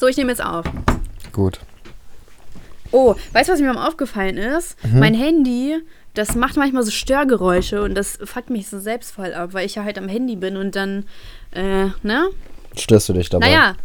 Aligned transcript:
So, 0.00 0.06
ich 0.08 0.16
nehme 0.16 0.30
jetzt 0.30 0.42
auf. 0.42 0.64
Gut. 1.30 1.60
Oh, 2.90 3.14
weißt 3.34 3.50
du, 3.50 3.52
was 3.52 3.60
mir 3.60 3.70
mal 3.70 3.86
aufgefallen 3.86 4.38
ist? 4.38 4.78
Mein 4.94 5.12
Handy, 5.12 5.76
das 6.14 6.34
macht 6.36 6.56
manchmal 6.56 6.84
so 6.84 6.90
Störgeräusche 6.90 7.82
und 7.82 7.94
das 7.94 8.18
fuckt 8.24 8.48
mich 8.48 8.66
so 8.68 8.80
selbst 8.80 9.12
voll 9.12 9.34
ab, 9.34 9.50
weil 9.52 9.66
ich 9.66 9.74
ja 9.74 9.84
halt 9.84 9.98
am 9.98 10.08
Handy 10.08 10.36
bin 10.36 10.56
und 10.56 10.74
dann, 10.74 11.04
äh, 11.52 11.88
ne? 12.02 12.30
Störst 12.78 13.10
du 13.10 13.12
dich 13.12 13.28
dabei? 13.28 13.46
Naja. 13.46 13.76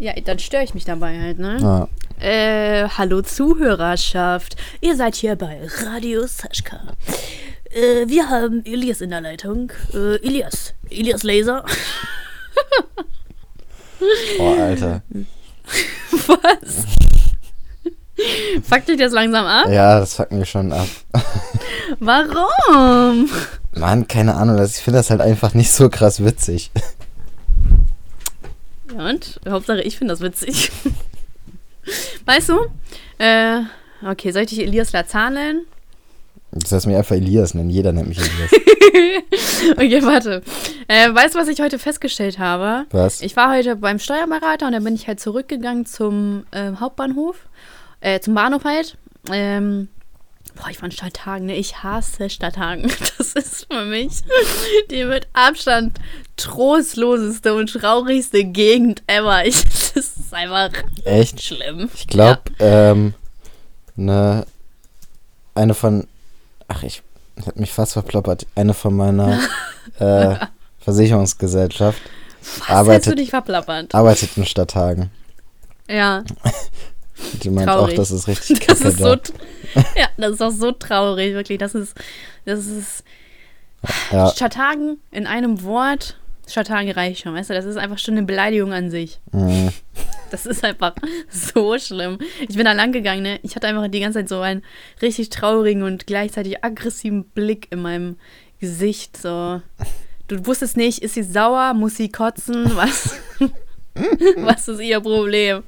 Ja, 0.00 0.14
dann 0.20 0.40
störe 0.40 0.64
ich 0.64 0.74
mich 0.74 0.84
dabei 0.84 1.16
halt, 1.18 1.38
ne? 1.38 1.58
Ah, 1.62 1.88
Äh, 2.20 2.88
hallo 2.98 3.22
Zuhörerschaft. 3.22 4.56
Ihr 4.80 4.96
seid 4.96 5.14
hier 5.14 5.36
bei 5.36 5.60
Radio 5.84 6.26
Saschka. 6.26 6.80
Äh, 7.70 8.08
wir 8.08 8.28
haben 8.28 8.64
Elias 8.64 9.00
in 9.00 9.10
der 9.10 9.20
Leitung. 9.20 9.70
Äh, 9.94 10.16
Elias. 10.26 10.74
Elias 10.90 11.22
Laser. 11.22 11.64
oh, 14.40 14.54
Alter. 14.58 15.02
Was? 16.26 16.84
Fuck 18.62 18.86
dich 18.86 18.98
das 18.98 19.12
langsam 19.12 19.44
ab? 19.46 19.68
Ja, 19.68 20.00
das 20.00 20.14
fuckt 20.14 20.32
mich 20.32 20.48
schon 20.48 20.72
ab. 20.72 20.86
Warum? 22.00 23.28
Mann, 23.72 24.08
keine 24.08 24.34
Ahnung. 24.34 24.62
Ich 24.64 24.76
finde 24.76 24.98
das 24.98 25.10
halt 25.10 25.20
einfach 25.20 25.54
nicht 25.54 25.70
so 25.70 25.88
krass 25.88 26.24
witzig. 26.24 26.70
Ja, 28.96 29.08
und? 29.08 29.40
Hauptsache, 29.48 29.82
ich 29.82 29.98
finde 29.98 30.12
das 30.12 30.20
witzig. 30.20 30.70
Weißt 32.24 32.48
du? 32.48 32.66
Äh, 33.18 33.60
okay, 34.04 34.32
soll 34.32 34.42
ich 34.42 34.50
dich 34.50 34.60
Elias 34.60 34.92
Lazan 34.92 35.34
nennen? 35.34 35.66
Das 36.60 36.72
heißt 36.72 36.86
mir 36.86 36.98
einfach 36.98 37.16
Elias 37.16 37.54
nennen. 37.54 37.70
Jeder 37.70 37.92
nennt 37.92 38.08
mich 38.08 38.18
Elias. 38.18 38.50
Okay, 39.72 40.02
warte. 40.02 40.42
Äh, 40.88 41.12
weißt 41.12 41.34
du, 41.34 41.38
was 41.38 41.48
ich 41.48 41.60
heute 41.60 41.78
festgestellt 41.78 42.38
habe? 42.38 42.86
Was? 42.90 43.20
Ich 43.20 43.36
war 43.36 43.52
heute 43.54 43.76
beim 43.76 43.98
Steuerberater 43.98 44.66
und 44.66 44.72
dann 44.72 44.84
bin 44.84 44.94
ich 44.94 45.08
halt 45.08 45.20
zurückgegangen 45.20 45.86
zum 45.86 46.46
ähm, 46.52 46.80
Hauptbahnhof, 46.80 47.36
äh, 48.00 48.20
zum 48.20 48.34
Bahnhof 48.34 48.64
halt. 48.64 48.96
Ähm, 49.30 49.88
boah, 50.54 50.68
ich 50.70 50.80
war 50.80 50.86
in 50.86 50.92
Stadthagen, 50.92 51.46
ne? 51.46 51.56
Ich 51.56 51.82
hasse 51.82 52.30
Stadthagen. 52.30 52.90
Das 53.18 53.32
ist 53.32 53.66
für 53.70 53.84
mich 53.84 54.22
die 54.90 55.04
mit 55.04 55.26
Abstand 55.32 55.98
trostloseste 56.36 57.54
und 57.54 57.72
traurigste 57.72 58.44
Gegend 58.44 59.02
ever. 59.06 59.44
Ich, 59.44 59.62
das 59.64 59.94
ist 59.96 60.32
einfach 60.32 60.70
Echt? 61.04 61.42
schlimm. 61.42 61.90
Ich 61.94 62.06
glaube, 62.06 62.42
ähm, 62.60 63.14
ne, 63.96 64.46
eine 65.54 65.74
von, 65.74 66.06
ach, 66.68 66.82
ich, 66.82 67.02
hab 67.44 67.56
mich 67.56 67.72
fast 67.72 67.92
verploppert. 67.94 68.46
Eine 68.54 68.74
von 68.74 68.94
meiner 68.96 69.38
äh, 69.98 70.36
Versicherungsgesellschaft 70.80 72.00
hast 72.60 72.70
arbeitet- 72.70 73.12
du 73.12 73.16
dich 73.16 73.30
verplappert? 73.30 73.94
arbeitet 73.94 74.36
in 74.36 74.44
Stadthagen. 74.46 75.10
Ja, 75.88 76.24
Die 77.42 77.48
meint 77.50 77.68
Traurig. 77.68 77.94
auch, 77.94 77.96
das 77.96 78.10
ist 78.10 78.28
richtig 78.28 78.66
das 78.66 78.80
ist 78.82 78.98
so, 78.98 79.16
ja, 79.96 80.06
das 80.18 80.32
ist 80.32 80.42
auch 80.42 80.50
so 80.50 80.72
traurig, 80.72 81.32
wirklich. 81.34 81.58
Das 81.58 81.74
ist, 81.74 81.94
das 82.44 82.66
ist 82.66 83.04
ja, 84.12 84.28
Stadthagen 84.30 84.98
in 85.12 85.26
einem 85.26 85.62
Wort. 85.62 86.18
Stadthagen 86.48 86.90
reicht 86.92 87.22
schon, 87.22 87.34
weißt 87.34 87.50
du, 87.50 87.54
das 87.54 87.64
ist 87.64 87.76
einfach 87.76 87.98
schon 87.98 88.16
eine 88.16 88.26
Beleidigung 88.26 88.72
an 88.72 88.90
sich. 88.90 89.18
mh, 89.32 89.72
Das 90.30 90.46
ist 90.46 90.64
einfach 90.64 90.94
so 91.30 91.78
schlimm. 91.78 92.18
Ich 92.40 92.56
bin 92.56 92.64
da 92.64 92.72
lang 92.72 92.92
gegangen, 92.92 93.22
ne? 93.22 93.38
Ich 93.42 93.54
hatte 93.56 93.66
einfach 93.68 93.88
die 93.88 94.00
ganze 94.00 94.18
Zeit 94.20 94.28
so 94.28 94.40
einen 94.40 94.62
richtig 95.02 95.30
traurigen 95.30 95.82
und 95.82 96.06
gleichzeitig 96.06 96.64
aggressiven 96.64 97.24
Blick 97.24 97.68
in 97.70 97.80
meinem 97.82 98.16
Gesicht. 98.60 99.16
So, 99.16 99.60
du 100.28 100.46
wusstest 100.46 100.76
nicht, 100.76 101.02
ist 101.02 101.14
sie 101.14 101.22
sauer, 101.22 101.74
muss 101.74 101.96
sie 101.96 102.10
kotzen, 102.10 102.64
was? 102.76 103.16
Was 104.36 104.68
ist 104.68 104.80
ihr 104.80 105.00
Problem? 105.00 105.62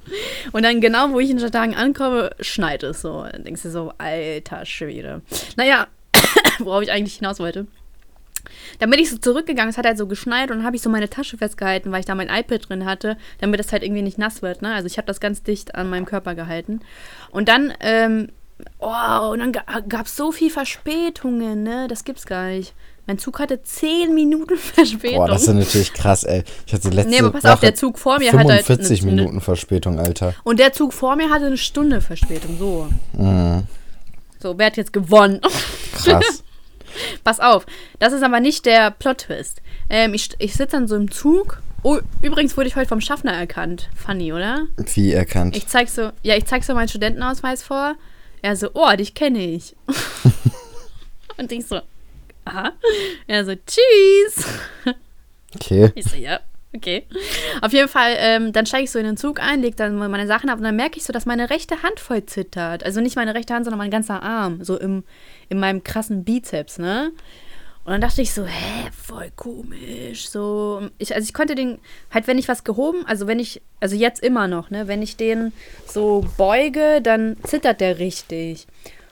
Und 0.53 0.63
dann 0.65 0.81
genau, 0.81 1.11
wo 1.13 1.19
ich 1.21 1.31
in 1.31 1.39
Stadthagen 1.39 1.75
ankomme, 1.75 2.31
schneit 2.41 2.83
es 2.83 3.01
so. 3.01 3.25
Dann 3.31 3.45
denkst 3.45 3.63
du 3.63 3.71
so, 3.71 3.93
alter 3.97 4.67
Schwede. 4.67 5.23
Naja, 5.57 5.87
worauf 6.59 6.83
ich 6.83 6.91
eigentlich 6.93 7.17
hinaus 7.17 7.39
wollte. 7.41 7.67
Dann 8.79 8.91
bin 8.91 9.01
ich 9.01 9.11
so 9.11 9.19
zurückgegangen, 9.19 9.71
es 9.71 9.79
hat 9.79 9.87
halt 9.87 9.99
so 9.99 10.07
geschneit 10.07 10.51
und 10.51 10.59
dann 10.59 10.67
habe 10.67 10.77
ich 10.77 10.83
so 10.83 10.91
meine 10.91 11.09
Tasche 11.09 11.37
festgehalten, 11.39 11.93
weil 11.93 12.01
ich 12.01 12.07
da 12.07 12.15
mein 12.15 12.29
iPad 12.29 12.69
drin 12.69 12.85
hatte, 12.85 13.17
damit 13.41 13.61
das 13.61 13.73
halt 13.73 13.83
irgendwie 13.83 14.03
nicht 14.03 14.19
nass 14.19 14.43
wird. 14.43 14.63
Ne? 14.63 14.73
Also 14.75 14.87
ich 14.87 14.99
habe 14.99 15.07
das 15.07 15.21
ganz 15.21 15.43
dicht 15.43 15.75
an 15.75 15.91
meinem 15.91 16.07
Körper 16.07 16.35
gehalten. 16.35 16.81
Und 17.31 17.49
dann, 17.49 17.73
ähm, 17.81 18.29
oh, 18.79 19.31
und 19.33 19.39
dann 19.41 19.53
gab 19.89 20.07
es 20.07 20.17
so 20.17 20.33
viel 20.33 20.51
Verspätungen, 20.51 21.63
ne? 21.63 21.87
Das 21.89 22.05
gibt's 22.05 22.27
gar 22.27 22.49
nicht. 22.49 22.75
Mein 23.07 23.19
Zug 23.19 23.39
hatte 23.39 23.63
10 23.63 24.15
Minuten 24.15 24.57
Verspätung. 24.59 25.17
boah, 25.17 25.29
das 25.29 25.43
ist 25.43 25.55
natürlich 25.55 25.93
krass, 25.95 26.25
ey. 26.25 26.45
Ich 26.67 26.75
hatte 26.75 26.91
letzte 26.91 27.11
nee, 27.11 27.19
aber 27.21 27.31
pass 27.31 27.45
Woche 27.45 27.55
auf, 27.55 27.61
der 27.61 27.75
Zug 27.75 27.99
vor 27.99 28.19
mir 28.19 28.33
hat 28.33 28.47
halt 28.47 28.67
45 28.67 29.03
eine, 29.03 29.11
Minuten 29.11 29.41
Verspätung, 29.41 29.99
Alter. 29.99 30.35
Und 30.45 30.61
der 30.61 30.75
Zug 30.75 30.93
vor 30.93 31.17
mir 31.17 31.31
hatte 31.31 31.47
eine 31.47 31.57
Stunde 31.57 32.03
Verspätung. 32.03 32.59
So. 32.59 32.89
Mhm, 33.15 33.63
So, 34.43 34.59
wer 34.59 34.67
hat 34.67 34.77
jetzt 34.77 34.93
gewonnen? 34.93 35.41
krass. 35.95 36.45
Pass 37.25 37.41
auf, 37.41 37.67
das 37.99 38.13
ist 38.13 38.23
aber 38.23 38.41
nicht 38.41 38.67
der 38.67 38.91
Plot-Twist. 38.91 39.63
Ähm, 39.91 40.15
ich 40.15 40.31
ich 40.39 40.55
sitze 40.55 40.77
dann 40.77 40.89
so 40.89 40.97
im 40.97 41.11
Zug. 41.11 41.63
Oh, 41.83 41.99
übrigens 42.23 42.57
wurde 42.57 42.69
ich 42.69 42.77
heute 42.77 42.89
vom 42.89 43.01
Schaffner 43.01 43.33
erkannt. 43.33 43.89
Funny, 43.95 44.33
oder? 44.33 44.67
Wie 44.95 45.13
erkannt. 45.13 45.57
Ich 45.57 45.69
zeig 45.69 45.89
so, 45.89 46.11
ja, 46.23 46.37
ich 46.37 46.45
zeig 46.47 46.65
so 46.65 46.75
meinen 46.75 46.89
Studentenausweis 46.89 47.63
vor. 47.63 47.95
Er 48.43 48.57
so, 48.57 48.71
oh, 48.75 48.91
dich 48.97 49.15
kenne 49.15 49.39
ich. 49.39 49.77
Und 51.37 51.53
ich 51.53 51.67
so, 51.67 51.81
aha. 52.45 52.73
Er 53.27 53.45
so, 53.45 53.55
tschüss. 53.55 54.45
Okay. 55.55 55.93
Ich 55.95 56.05
so, 56.07 56.17
ja, 56.17 56.41
okay. 56.75 57.07
Auf 57.61 57.73
jeden 57.73 57.89
Fall, 57.89 58.15
ähm, 58.19 58.53
dann 58.53 58.67
steige 58.67 58.85
ich 58.85 58.91
so 58.91 58.99
in 58.99 59.05
den 59.05 59.17
Zug 59.17 59.41
ein, 59.41 59.61
leg 59.61 59.77
dann 59.77 59.97
meine 59.97 60.27
Sachen 60.27 60.51
ab 60.51 60.59
und 60.59 60.65
dann 60.65 60.77
merke 60.77 60.99
ich 60.99 61.05
so, 61.05 61.13
dass 61.13 61.27
meine 61.27 61.51
rechte 61.51 61.83
Hand 61.83 62.01
voll 62.01 62.25
zittert. 62.27 62.85
Also 62.85 63.01
nicht 63.01 63.17
meine 63.17 63.35
rechte 63.35 63.55
Hand, 63.55 63.65
sondern 63.65 63.79
mein 63.79 63.91
ganzer 63.91 64.23
Arm. 64.23 64.65
So 64.65 64.79
im, 64.79 65.05
in 65.49 65.59
meinem 65.59 65.83
krassen 65.85 66.25
Bizeps, 66.25 66.79
ne? 66.79 67.13
Und 67.89 67.93
dann 67.93 68.03
dachte 68.03 68.21
ich 68.21 68.35
so, 68.35 68.45
hä, 68.45 68.91
voll 68.93 69.31
komisch. 69.35 70.29
So, 70.29 70.91
ich, 70.99 71.15
also 71.15 71.25
ich 71.25 71.33
konnte 71.33 71.55
den, 71.55 71.79
halt, 72.11 72.27
wenn 72.27 72.37
ich 72.37 72.47
was 72.47 72.63
gehoben, 72.63 73.07
also 73.07 73.27
wenn 73.27 73.39
ich, 73.39 73.63
also 73.81 73.97
jetzt 73.97 74.23
immer 74.23 74.47
noch, 74.47 74.69
ne, 74.69 74.89
wenn 74.89 75.01
ich 75.01 75.17
den 75.17 75.55
so 75.87 76.27
beuge, 76.37 77.01
dann 77.01 77.39
zittert 77.45 77.81
der 77.81 77.99
richtig. 77.99 78.67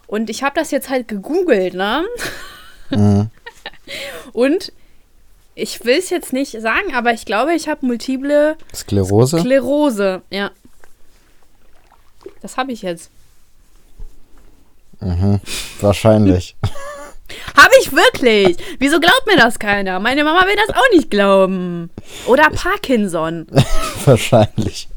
Und 0.06 0.28
ich 0.28 0.42
habe 0.42 0.60
das 0.60 0.72
jetzt 0.72 0.90
halt 0.90 1.08
gegoogelt, 1.08 1.72
ne? 1.72 2.04
Mhm. 2.90 3.30
Und 4.34 4.72
ich 5.56 5.84
will 5.84 5.98
es 5.98 6.10
jetzt 6.10 6.32
nicht 6.32 6.52
sagen, 6.52 6.94
aber 6.94 7.12
ich 7.12 7.24
glaube, 7.24 7.54
ich 7.54 7.66
habe 7.68 7.84
multiple 7.84 8.56
Sklerose? 8.72 9.40
Sklerose. 9.40 10.22
Ja. 10.30 10.52
Das 12.42 12.56
habe 12.56 12.70
ich 12.70 12.82
jetzt. 12.82 13.10
mhm. 15.00 15.40
Wahrscheinlich. 15.80 16.54
Habe 17.56 17.72
ich 17.80 17.92
wirklich? 17.92 18.56
Wieso 18.78 19.00
glaubt 19.00 19.26
mir 19.26 19.36
das 19.36 19.58
keiner? 19.58 19.98
Meine 20.00 20.24
Mama 20.24 20.46
will 20.46 20.56
das 20.56 20.76
auch 20.76 20.90
nicht 20.92 21.10
glauben. 21.10 21.90
Oder 22.26 22.50
Parkinson. 22.50 23.46
Wahrscheinlich. 24.04 24.88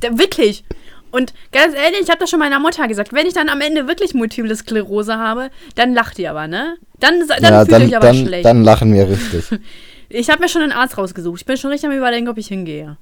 Da, 0.00 0.18
wirklich. 0.18 0.64
Und 1.12 1.32
ganz 1.52 1.74
ehrlich, 1.74 2.00
ich 2.02 2.08
habe 2.08 2.18
das 2.18 2.30
schon 2.30 2.40
meiner 2.40 2.58
Mutter 2.58 2.88
gesagt. 2.88 3.12
Wenn 3.12 3.26
ich 3.26 3.34
dann 3.34 3.48
am 3.48 3.60
Ende 3.60 3.86
wirklich 3.86 4.14
multiple 4.14 4.54
Sklerose 4.56 5.18
habe, 5.18 5.50
dann 5.76 5.94
lacht 5.94 6.18
ihr 6.18 6.30
aber, 6.30 6.48
ne? 6.48 6.76
Dann, 6.98 7.26
dann 7.28 7.42
ja, 7.42 7.64
fühlt 7.64 7.82
euch 7.82 7.96
aber 7.96 8.06
dann, 8.06 8.26
schlecht. 8.26 8.44
dann 8.44 8.64
lachen 8.64 8.92
wir 8.94 9.08
richtig. 9.08 9.60
Ich 10.14 10.28
habe 10.28 10.42
mir 10.42 10.48
schon 10.50 10.60
einen 10.60 10.72
Arzt 10.72 10.98
rausgesucht. 10.98 11.40
Ich 11.40 11.46
bin 11.46 11.56
schon 11.56 11.70
richtig 11.70 11.88
am 11.88 11.96
überlegen, 11.96 12.28
ob 12.28 12.36
ich 12.36 12.48
hingehe. 12.48 12.98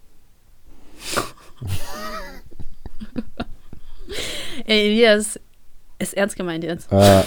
Ey, 4.67 4.87
Elias, 4.87 5.41
ist 5.99 6.15
ernst 6.15 6.37
gemeint 6.37 6.63
jetzt. 6.63 6.87
äh, 6.93 7.23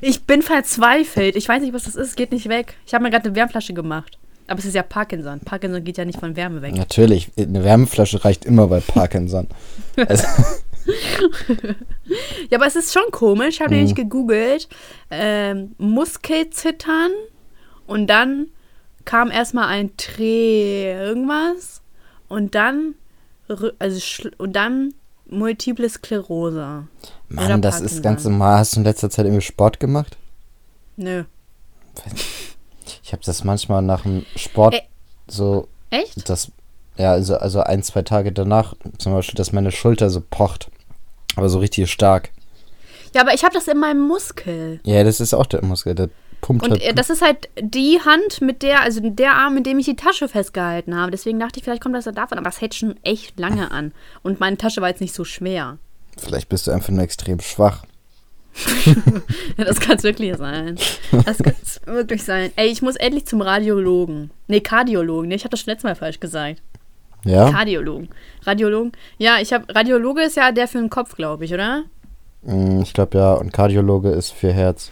Ich 0.00 0.22
bin 0.22 0.42
verzweifelt. 0.42 1.34
Ich 1.34 1.48
weiß 1.48 1.60
nicht, 1.62 1.72
was 1.72 1.82
das 1.84 1.96
ist. 1.96 2.16
Geht 2.16 2.30
nicht 2.30 2.48
weg. 2.48 2.76
Ich 2.86 2.94
habe 2.94 3.02
mir 3.02 3.10
gerade 3.10 3.24
eine 3.26 3.34
Wärmflasche 3.34 3.74
gemacht. 3.74 4.18
Aber 4.48 4.58
es 4.58 4.64
ist 4.64 4.74
ja 4.74 4.82
Parkinson. 4.82 5.40
Parkinson 5.40 5.84
geht 5.84 5.96
ja 5.98 6.04
nicht 6.04 6.18
von 6.18 6.34
Wärme 6.34 6.60
weg. 6.62 6.74
natürlich, 6.74 7.30
eine 7.38 7.62
Wärmeflasche 7.62 8.24
reicht 8.24 8.44
immer 8.44 8.66
bei 8.66 8.80
Parkinson. 8.80 9.46
Also, 10.08 10.24
Ja, 12.50 12.56
aber 12.58 12.66
es 12.66 12.76
ist 12.76 12.92
schon 12.92 13.10
komisch. 13.10 13.56
Ich 13.56 13.60
habe 13.60 13.70
Mhm. 13.72 13.76
nämlich 13.78 13.94
gegoogelt. 13.94 14.68
Ähm, 15.10 15.74
Muskelzittern. 15.78 17.10
Und 17.86 18.06
dann 18.08 18.46
kam 19.04 19.30
erstmal 19.30 19.66
ein 19.68 19.90
Dreh 19.96 20.92
irgendwas. 20.92 21.82
Und 22.28 22.54
dann, 22.54 22.94
also, 23.78 24.28
und 24.38 24.54
dann 24.54 24.94
Multiple 25.26 25.88
Sklerose. 25.88 26.84
Mann, 27.28 27.60
das 27.60 27.76
ist 27.76 27.80
Parkinson. 27.80 28.02
ganz 28.02 28.24
normal. 28.24 28.58
Hast 28.58 28.76
du 28.76 28.80
in 28.80 28.84
letzter 28.84 29.10
Zeit 29.10 29.26
irgendwie 29.26 29.42
Sport 29.44 29.78
gemacht? 29.80 30.16
Nö. 30.96 31.24
Ich 33.08 33.12
habe 33.14 33.22
das 33.24 33.42
manchmal 33.42 33.80
nach 33.80 34.02
dem 34.02 34.26
Sport 34.36 34.74
Ey. 34.74 34.82
so, 35.28 35.66
Echt? 35.88 36.28
das, 36.28 36.52
ja, 36.98 37.12
also, 37.12 37.38
also 37.38 37.60
ein, 37.60 37.82
zwei 37.82 38.02
Tage 38.02 38.32
danach, 38.32 38.74
zum 38.98 39.14
Beispiel, 39.14 39.34
dass 39.34 39.50
meine 39.50 39.72
Schulter 39.72 40.10
so 40.10 40.20
pocht. 40.20 40.70
Aber 41.34 41.48
so 41.48 41.58
richtig 41.58 41.90
stark. 41.90 42.28
Ja, 43.14 43.22
aber 43.22 43.32
ich 43.32 43.44
habe 43.44 43.54
das 43.54 43.66
in 43.66 43.78
meinem 43.78 44.06
Muskel. 44.06 44.80
Ja, 44.84 45.04
das 45.04 45.20
ist 45.20 45.32
auch 45.32 45.46
der 45.46 45.64
Muskel. 45.64 45.94
Der 45.94 46.10
pumpt 46.42 46.64
Und 46.64 46.72
halt. 46.72 46.82
äh, 46.82 46.92
das 46.92 47.08
ist 47.08 47.22
halt 47.22 47.48
die 47.58 47.98
Hand, 48.04 48.42
mit 48.42 48.62
der, 48.62 48.82
also 48.82 49.00
der 49.02 49.36
Arm, 49.36 49.54
mit 49.54 49.64
dem 49.64 49.78
ich 49.78 49.86
die 49.86 49.96
Tasche 49.96 50.28
festgehalten 50.28 50.94
habe. 50.94 51.10
Deswegen 51.10 51.40
dachte 51.40 51.60
ich, 51.60 51.64
vielleicht 51.64 51.82
kommt 51.82 51.94
das 51.94 52.04
ja 52.04 52.12
davon, 52.12 52.36
aber 52.36 52.50
es 52.50 52.60
hält 52.60 52.74
schon 52.74 53.02
echt 53.04 53.40
lange 53.40 53.70
an. 53.70 53.92
Und 54.22 54.38
meine 54.38 54.58
Tasche 54.58 54.82
war 54.82 54.90
jetzt 54.90 55.00
nicht 55.00 55.14
so 55.14 55.24
schwer. 55.24 55.78
Vielleicht 56.18 56.50
bist 56.50 56.66
du 56.66 56.72
einfach 56.72 56.90
nur 56.90 57.04
extrem 57.04 57.40
schwach. 57.40 57.84
Ja, 59.56 59.64
das 59.64 59.80
kann 59.80 59.96
es 59.96 60.02
wirklich 60.04 60.36
sein. 60.36 60.76
Das 61.26 61.38
kann 61.38 61.54
es 61.62 61.80
wirklich 61.86 62.22
sein. 62.24 62.52
Ey, 62.56 62.68
ich 62.68 62.80
muss 62.82 62.96
endlich 62.96 63.26
zum 63.26 63.40
Radiologen. 63.40 64.30
Nee, 64.46 64.60
Kardiologen. 64.60 65.28
Nee, 65.28 65.34
ich 65.36 65.42
hatte 65.44 65.50
das 65.52 65.60
schon 65.60 65.72
letztes 65.72 65.84
Mal 65.84 65.94
falsch 65.96 66.20
gesagt. 66.20 66.62
Ja? 67.24 67.50
Kardiologen. 67.50 68.08
Radiologen. 68.44 68.92
Ja, 69.18 69.38
ich 69.40 69.52
habe 69.52 69.64
Radiologe 69.74 70.22
ist 70.22 70.36
ja 70.36 70.52
der 70.52 70.68
für 70.68 70.78
den 70.78 70.90
Kopf, 70.90 71.16
glaube 71.16 71.44
ich, 71.44 71.52
oder? 71.52 71.82
Mm, 72.42 72.80
Ich 72.82 72.92
glaube 72.94 73.18
ja. 73.18 73.34
Und 73.34 73.52
Kardiologe 73.52 74.10
ist 74.10 74.30
für 74.32 74.52
Herz. 74.52 74.90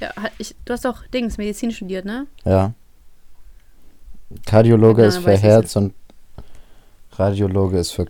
Ja, 0.00 0.10
ich, 0.38 0.54
du 0.64 0.72
hast 0.72 0.84
doch 0.84 1.06
Dings, 1.06 1.38
Medizin 1.38 1.70
studiert, 1.70 2.04
ne? 2.04 2.26
Ja. 2.44 2.72
Kardiologe 4.46 5.02
Ja, 5.02 5.08
ist 5.08 5.18
für 5.18 5.36
Herz 5.36 5.76
und 5.76 5.94
Radiologe 7.12 7.78
ist 7.78 7.92
für 7.92 8.06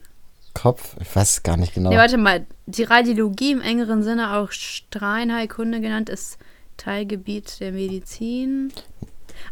Kopf. 0.56 0.96
Ich 1.00 1.14
weiß 1.14 1.30
es 1.30 1.42
gar 1.42 1.56
nicht 1.56 1.74
genau. 1.74 1.90
Nee, 1.90 1.96
warte 1.96 2.16
mal. 2.16 2.46
Die 2.66 2.82
Radiologie 2.82 3.52
im 3.52 3.60
engeren 3.60 4.02
Sinne, 4.02 4.36
auch 4.36 4.50
Strahlenheilkunde 4.50 5.80
genannt, 5.80 6.08
ist 6.08 6.38
Teilgebiet 6.76 7.60
der 7.60 7.72
Medizin. 7.72 8.72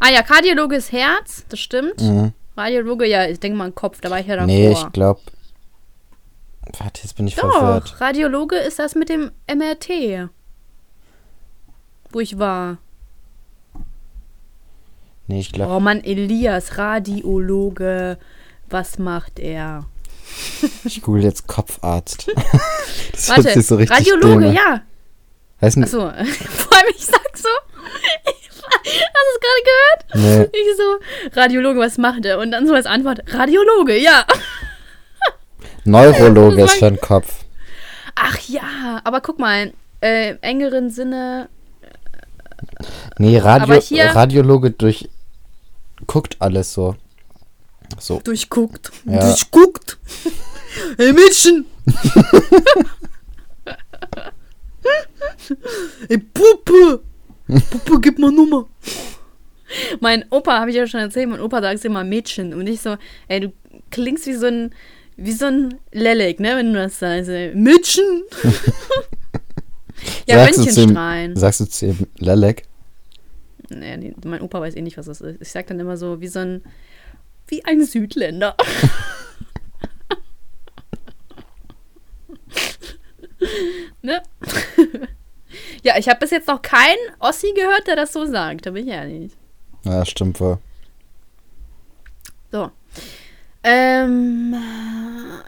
Ah 0.00 0.10
ja, 0.10 0.22
Kardiologe 0.22 0.76
ist 0.76 0.92
Herz, 0.92 1.44
das 1.48 1.60
stimmt. 1.60 2.00
Mhm. 2.00 2.32
Radiologe, 2.56 3.06
ja, 3.06 3.26
ich 3.26 3.38
denke 3.40 3.58
mal 3.58 3.70
Kopf, 3.72 4.00
da 4.00 4.10
war 4.10 4.20
ich 4.20 4.26
ja 4.26 4.36
davor. 4.36 4.46
Nee, 4.46 4.72
ich 4.72 4.92
glaube. 4.92 5.20
Warte, 6.78 7.02
jetzt 7.02 7.16
bin 7.16 7.26
ich 7.26 7.34
verwirrt. 7.34 7.92
Doch, 7.92 8.00
Radiologe 8.00 8.56
ist 8.56 8.78
das 8.78 8.94
mit 8.94 9.08
dem 9.08 9.30
MRT. 9.46 10.30
Wo 12.10 12.20
ich 12.20 12.38
war. 12.38 12.78
Nee, 15.26 15.40
ich 15.40 15.52
glaube. 15.52 15.72
Oh 15.72 15.80
Mann, 15.80 16.02
Elias, 16.02 16.78
Radiologe. 16.78 18.18
Was 18.70 18.98
macht 18.98 19.38
er? 19.38 19.86
Ich 20.84 21.02
google 21.02 21.22
jetzt 21.22 21.46
Kopfarzt. 21.46 22.30
das 23.12 23.28
Warte, 23.28 23.60
so 23.62 23.76
richtig 23.76 23.96
Radiologe, 23.96 24.48
an. 24.48 24.54
ja. 24.54 24.80
Heißt 25.60 25.78
Achso, 25.78 25.98
vor 26.00 26.10
allem 26.12 26.90
ich 26.90 27.06
sag 27.06 27.36
so. 27.36 27.48
Hast 28.86 28.86
du 28.86 29.34
es 29.34 29.40
gerade 29.40 29.62
gehört? 29.64 30.50
Nee. 30.52 30.58
Ich 30.58 30.76
so, 30.76 31.40
Radiologe, 31.40 31.80
was 31.80 31.96
macht 31.98 32.24
er? 32.26 32.38
Und 32.38 32.50
dann 32.50 32.66
so 32.66 32.74
als 32.74 32.86
Antwort, 32.86 33.22
Radiologe, 33.32 33.96
ja. 33.98 34.24
Neurologe 35.84 36.62
ist 36.62 36.74
für 36.74 36.90
den 36.90 37.00
Kopf. 37.00 37.44
Ach 38.14 38.38
ja, 38.48 39.00
aber 39.04 39.20
guck 39.20 39.38
mal, 39.38 39.72
äh, 40.02 40.30
im 40.30 40.38
engeren 40.42 40.90
Sinne, 40.90 41.48
Nee, 43.18 43.38
Radio, 43.38 43.80
Radiologe 44.12 44.70
durch 44.70 45.08
guckt 46.06 46.36
alles 46.40 46.74
so. 46.74 46.96
So. 47.98 48.20
durchguckt. 48.22 48.92
Ja. 49.04 49.20
Durchguckt. 49.20 49.98
Hey 50.96 51.12
Mädchen! 51.12 51.66
Ey 56.08 56.18
Puppe! 56.18 57.00
Puppe, 57.70 58.00
gib 58.00 58.18
mal 58.18 58.32
Nummer. 58.32 58.68
Mein 60.00 60.24
Opa, 60.30 60.60
habe 60.60 60.70
ich 60.70 60.76
ja 60.76 60.86
schon 60.86 61.00
erzählt, 61.00 61.28
mein 61.28 61.40
Opa 61.40 61.60
sagt 61.60 61.84
immer 61.84 62.04
Mädchen. 62.04 62.54
Und 62.54 62.66
ich 62.66 62.80
so, 62.80 62.96
ey, 63.28 63.40
du 63.40 63.52
klingst 63.90 64.26
wie 64.26 64.34
so 64.34 64.46
ein, 64.46 64.74
wie 65.16 65.32
so 65.32 65.46
ein 65.46 65.74
Lelek, 65.92 66.40
ne, 66.40 66.56
wenn 66.56 66.72
du 66.72 66.78
das 66.80 66.98
sagst. 66.98 67.28
ey. 67.28 67.54
Mädchen! 67.54 68.24
ja, 70.26 70.44
sagst, 70.44 70.58
du 70.58 70.62
zu 70.64 70.68
ihm, 70.68 70.74
Röntgenstrahlen. 70.76 71.36
sagst 71.36 71.60
du 71.60 71.64
zu 71.66 71.86
ihm 71.86 72.06
Lelek? 72.18 72.64
Naja, 73.68 73.96
die, 73.96 74.14
mein 74.24 74.42
Opa 74.42 74.60
weiß 74.60 74.76
eh 74.76 74.82
nicht, 74.82 74.98
was 74.98 75.06
das 75.06 75.20
ist. 75.20 75.40
Ich 75.40 75.50
sag 75.50 75.66
dann 75.66 75.80
immer 75.80 75.96
so, 75.96 76.20
wie 76.20 76.28
so 76.28 76.40
ein, 76.40 76.62
wie 77.48 77.64
ein 77.64 77.84
Südländer. 77.84 78.56
ne? 84.02 84.22
ja, 85.82 85.98
ich 85.98 86.08
habe 86.08 86.20
bis 86.20 86.30
jetzt 86.30 86.48
noch 86.48 86.62
keinen 86.62 86.96
Ossi 87.18 87.52
gehört, 87.54 87.86
der 87.86 87.96
das 87.96 88.12
so 88.12 88.26
sagt, 88.26 88.66
da 88.66 88.70
bin 88.70 88.86
ich 88.86 88.92
ehrlich. 88.94 89.32
Ja, 89.84 90.04
stimmt 90.04 90.40
wohl. 90.40 90.58
So. 92.50 92.70
Ähm, 93.62 94.54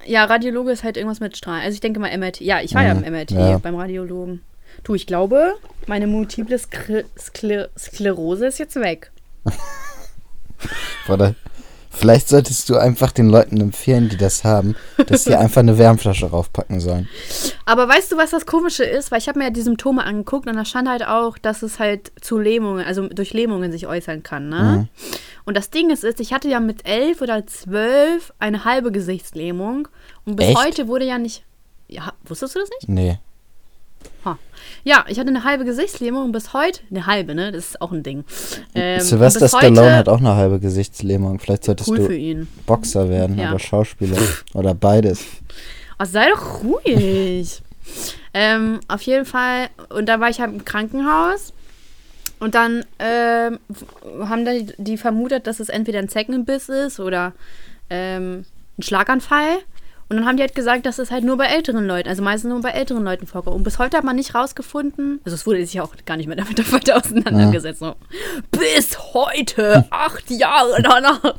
ja, 0.06 0.24
Radiologe 0.24 0.72
ist 0.72 0.84
halt 0.84 0.96
irgendwas 0.96 1.20
mit 1.20 1.36
Strahlen. 1.36 1.62
Also 1.62 1.74
ich 1.74 1.80
denke 1.80 2.00
mal 2.00 2.16
MRT. 2.16 2.40
Ja, 2.40 2.60
ich 2.62 2.74
war 2.74 2.82
ja 2.82 2.94
Mhm, 2.94 3.04
im 3.04 3.12
MRT 3.12 3.30
ja. 3.32 3.58
beim 3.58 3.74
Radiologen. 3.76 4.42
Du, 4.84 4.94
ich 4.94 5.06
glaube, 5.06 5.54
meine 5.86 6.06
multiple 6.06 6.58
Skle 6.58 7.04
Skle 7.18 7.70
Sklerose 7.78 8.46
ist 8.46 8.58
jetzt 8.58 8.76
weg. 8.76 9.10
Oder 11.08 11.34
vielleicht 11.96 12.28
solltest 12.28 12.68
du 12.68 12.76
einfach 12.76 13.12
den 13.12 13.28
Leuten 13.28 13.60
empfehlen, 13.60 14.08
die 14.08 14.16
das 14.16 14.44
haben, 14.44 14.76
dass 15.06 15.24
sie 15.24 15.34
einfach 15.36 15.60
eine 15.60 15.78
Wärmflasche 15.78 16.26
raufpacken 16.26 16.80
sollen. 16.80 17.08
Aber 17.64 17.88
weißt 17.88 18.12
du, 18.12 18.16
was 18.16 18.30
das 18.30 18.46
Komische 18.46 18.84
ist? 18.84 19.10
Weil 19.10 19.18
ich 19.18 19.28
habe 19.28 19.38
mir 19.38 19.46
ja 19.46 19.50
die 19.50 19.62
Symptome 19.62 20.04
angeguckt 20.04 20.48
und 20.48 20.56
da 20.56 20.64
stand 20.64 20.88
halt 20.88 21.06
auch, 21.06 21.38
dass 21.38 21.62
es 21.62 21.78
halt 21.78 22.12
zu 22.20 22.38
Lähmungen, 22.38 22.84
also 22.84 23.08
durch 23.08 23.32
Lähmungen 23.32 23.72
sich 23.72 23.86
äußern 23.86 24.22
kann, 24.22 24.48
ne? 24.48 24.88
Und 25.44 25.56
das 25.56 25.70
Ding 25.70 25.90
ist, 25.90 26.02
ist, 26.02 26.20
ich 26.20 26.32
hatte 26.32 26.48
ja 26.48 26.58
mit 26.58 26.88
elf 26.88 27.20
oder 27.22 27.46
zwölf 27.46 28.32
eine 28.40 28.64
halbe 28.64 28.90
Gesichtslähmung 28.90 29.86
und 30.24 30.36
bis 30.36 30.48
Echt? 30.48 30.58
heute 30.58 30.88
wurde 30.88 31.06
ja 31.06 31.18
nicht. 31.18 31.44
Ja, 31.88 32.12
wusstest 32.24 32.56
du 32.56 32.58
das 32.58 32.68
nicht? 32.70 32.88
Nee. 32.88 33.18
Ha. 34.24 34.38
Ja, 34.86 35.04
ich 35.08 35.18
hatte 35.18 35.30
eine 35.30 35.42
halbe 35.42 35.64
Gesichtslähmung 35.64 36.26
und 36.26 36.32
bis 36.32 36.52
heute, 36.52 36.78
eine 36.92 37.06
halbe, 37.06 37.34
ne? 37.34 37.50
Das 37.50 37.70
ist 37.70 37.82
auch 37.82 37.90
ein 37.90 38.04
Ding. 38.04 38.24
Ähm, 38.72 39.00
Sylvester 39.00 39.48
Stallone 39.48 39.96
hat 39.96 40.08
auch 40.08 40.20
eine 40.20 40.36
halbe 40.36 40.60
Gesichtslähmung. 40.60 41.40
Vielleicht 41.40 41.64
solltest 41.64 41.90
Cool 41.90 42.06
du. 42.06 42.46
Boxer 42.66 43.08
werden 43.08 43.36
Ja. 43.36 43.50
oder 43.50 43.58
Schauspieler 43.58 44.16
oder 44.54 44.74
beides. 44.74 45.24
Oh, 45.98 46.04
sei 46.04 46.28
doch 46.30 46.62
ruhig. 46.62 47.62
ähm, 48.32 48.78
auf 48.86 49.02
jeden 49.02 49.24
Fall, 49.24 49.70
und 49.88 50.08
da 50.08 50.20
war 50.20 50.30
ich 50.30 50.38
halt 50.40 50.52
im 50.52 50.64
Krankenhaus. 50.64 51.52
Und 52.38 52.54
dann 52.54 52.84
ähm, 53.00 53.58
haben 54.20 54.44
die, 54.44 54.72
die 54.78 54.98
vermutet, 54.98 55.48
dass 55.48 55.58
es 55.58 55.68
entweder 55.68 55.98
ein 55.98 56.08
Zeckenbiss 56.08 56.68
ist 56.68 57.00
oder 57.00 57.32
ähm, 57.90 58.44
ein 58.78 58.82
Schlaganfall. 58.84 59.58
Und 60.08 60.16
dann 60.16 60.26
haben 60.26 60.36
die 60.36 60.42
halt 60.42 60.54
gesagt, 60.54 60.86
dass 60.86 60.98
es 61.00 61.10
halt 61.10 61.24
nur 61.24 61.36
bei 61.36 61.46
älteren 61.46 61.84
Leuten, 61.86 62.08
also 62.08 62.22
meistens 62.22 62.48
nur 62.50 62.60
bei 62.60 62.70
älteren 62.70 63.02
Leuten 63.02 63.26
vorkommt. 63.26 63.56
Und 63.56 63.64
bis 63.64 63.78
heute 63.78 63.96
hat 63.96 64.04
man 64.04 64.14
nicht 64.14 64.34
rausgefunden, 64.34 65.20
also 65.24 65.34
es 65.34 65.46
wurde 65.46 65.64
sich 65.66 65.80
auch 65.80 65.92
gar 66.04 66.16
nicht 66.16 66.28
mehr 66.28 66.36
damit 66.36 66.72
weiter 66.72 66.96
auseinandergesetzt. 66.96 67.80
So. 67.80 67.96
Bis 68.52 68.96
heute, 69.14 69.84
acht 69.90 70.30
Jahre 70.30 70.80
danach. 70.80 71.34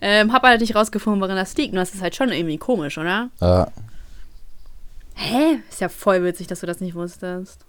ähm, 0.00 0.32
hab 0.32 0.42
halt 0.44 0.62
nicht 0.62 0.74
rausgefunden, 0.74 1.20
woran 1.20 1.36
das 1.36 1.54
liegt. 1.56 1.72
Und 1.72 1.76
das 1.76 1.92
ist 1.94 2.00
halt 2.02 2.16
schon 2.16 2.32
irgendwie 2.32 2.56
komisch, 2.56 2.96
oder? 2.96 3.28
Ja. 3.40 3.68
Hä? 5.14 5.58
Ist 5.68 5.82
ja 5.82 5.90
voll 5.90 6.24
witzig, 6.24 6.46
dass 6.46 6.60
du 6.60 6.66
das 6.66 6.80
nicht 6.80 6.94
wusstest. 6.94 7.66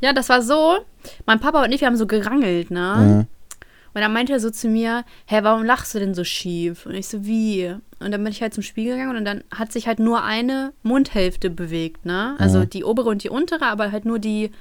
Ja, 0.00 0.14
das 0.14 0.30
war 0.30 0.40
so. 0.40 0.78
Mein 1.26 1.38
Papa 1.38 1.62
und 1.62 1.72
ich, 1.72 1.82
wir 1.82 1.86
haben 1.86 1.96
so 1.96 2.06
gerangelt, 2.06 2.70
ne? 2.70 2.96
Mhm. 2.98 3.26
Und 3.92 4.00
dann 4.00 4.12
meinte 4.12 4.32
er 4.32 4.40
so 4.40 4.50
zu 4.50 4.68
mir, 4.68 5.04
hä, 5.26 5.40
warum 5.42 5.64
lachst 5.64 5.94
du 5.94 5.98
denn 5.98 6.14
so 6.14 6.22
schief? 6.24 6.86
Und 6.86 6.94
ich 6.94 7.08
so, 7.08 7.24
wie? 7.24 7.74
Und 7.98 8.12
dann 8.12 8.22
bin 8.22 8.32
ich 8.32 8.40
halt 8.40 8.54
zum 8.54 8.62
Spiegel 8.62 8.96
gegangen 8.96 9.16
und 9.16 9.24
dann 9.24 9.42
hat 9.52 9.72
sich 9.72 9.86
halt 9.88 9.98
nur 9.98 10.22
eine 10.22 10.72
Mundhälfte 10.82 11.50
bewegt, 11.50 12.06
ne? 12.06 12.36
Also 12.38 12.60
Mhm. 12.60 12.70
die 12.70 12.84
obere 12.84 13.08
und 13.10 13.24
die 13.24 13.30
untere, 13.30 13.66
aber 13.66 13.90
halt 13.92 14.04
nur 14.04 14.18
die, 14.18 14.52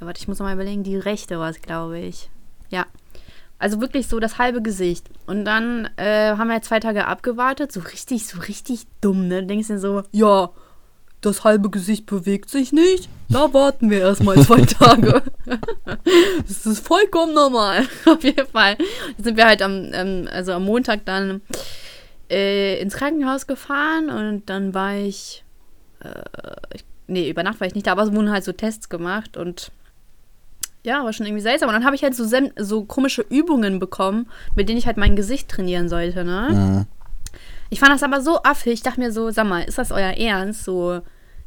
warte, 0.00 0.20
ich 0.20 0.28
muss 0.28 0.38
noch 0.38 0.46
mal 0.46 0.54
überlegen, 0.54 0.82
die 0.82 0.96
rechte 0.96 1.38
war 1.38 1.48
es, 1.50 1.60
glaube 1.62 1.98
ich. 1.98 2.28
Ja. 2.68 2.86
Also 3.58 3.80
wirklich 3.80 4.08
so 4.08 4.18
das 4.18 4.38
halbe 4.38 4.60
Gesicht. 4.60 5.08
Und 5.26 5.44
dann 5.44 5.88
äh, 5.96 6.32
haben 6.36 6.48
wir 6.48 6.54
halt 6.54 6.64
zwei 6.64 6.80
Tage 6.80 7.06
abgewartet, 7.06 7.70
so 7.72 7.80
richtig, 7.80 8.26
so 8.26 8.40
richtig 8.40 8.86
dumm, 9.00 9.28
ne? 9.28 9.42
Du 9.42 9.46
denkst 9.46 9.68
dir 9.68 9.78
so, 9.78 10.02
ja, 10.10 10.50
das 11.22 11.44
halbe 11.44 11.70
Gesicht 11.70 12.06
bewegt 12.06 12.50
sich 12.50 12.72
nicht. 12.72 13.08
Da 13.28 13.54
warten 13.54 13.90
wir 13.90 14.00
erstmal 14.00 14.38
zwei 14.42 14.60
Tage. 14.66 15.22
das 16.46 16.66
ist 16.66 16.86
vollkommen 16.86 17.32
normal. 17.32 17.86
Auf 18.04 18.22
jeden 18.22 18.46
Fall 18.46 18.76
Dann 19.16 19.24
sind 19.24 19.36
wir 19.36 19.46
halt 19.46 19.62
am, 19.62 19.90
ähm, 19.92 20.28
also 20.30 20.52
am 20.52 20.64
Montag 20.64 21.04
dann 21.06 21.40
äh, 22.30 22.80
ins 22.80 22.94
Krankenhaus 22.94 23.46
gefahren 23.46 24.10
und 24.10 24.50
dann 24.50 24.74
war 24.74 24.96
ich, 24.96 25.44
äh, 26.00 26.22
ich, 26.74 26.84
nee, 27.06 27.30
über 27.30 27.42
Nacht 27.42 27.60
war 27.60 27.66
ich 27.66 27.74
nicht 27.74 27.86
da, 27.86 27.92
aber 27.92 28.02
es 28.02 28.12
wurden 28.12 28.30
halt 28.30 28.44
so 28.44 28.52
Tests 28.52 28.88
gemacht 28.88 29.36
und 29.36 29.70
ja, 30.84 31.04
war 31.04 31.12
schon 31.12 31.26
irgendwie 31.26 31.42
seltsam. 31.42 31.68
Und 31.68 31.74
dann 31.74 31.84
habe 31.84 31.94
ich 31.94 32.02
halt 32.02 32.16
so, 32.16 32.24
so 32.56 32.84
komische 32.84 33.24
Übungen 33.28 33.78
bekommen, 33.78 34.28
mit 34.56 34.68
denen 34.68 34.78
ich 34.78 34.86
halt 34.86 34.96
mein 34.96 35.14
Gesicht 35.14 35.48
trainieren 35.48 35.88
sollte, 35.88 36.24
ne? 36.24 36.48
Mhm. 36.50 36.86
Ich 37.70 37.80
fand 37.80 37.92
das 37.92 38.02
aber 38.02 38.20
so 38.20 38.42
affig. 38.42 38.74
Ich 38.74 38.82
dachte 38.82 39.00
mir 39.00 39.12
so, 39.12 39.30
sag 39.30 39.46
mal, 39.46 39.62
ist 39.62 39.78
das 39.78 39.92
euer 39.92 40.12
Ernst? 40.18 40.64
So 40.64 41.00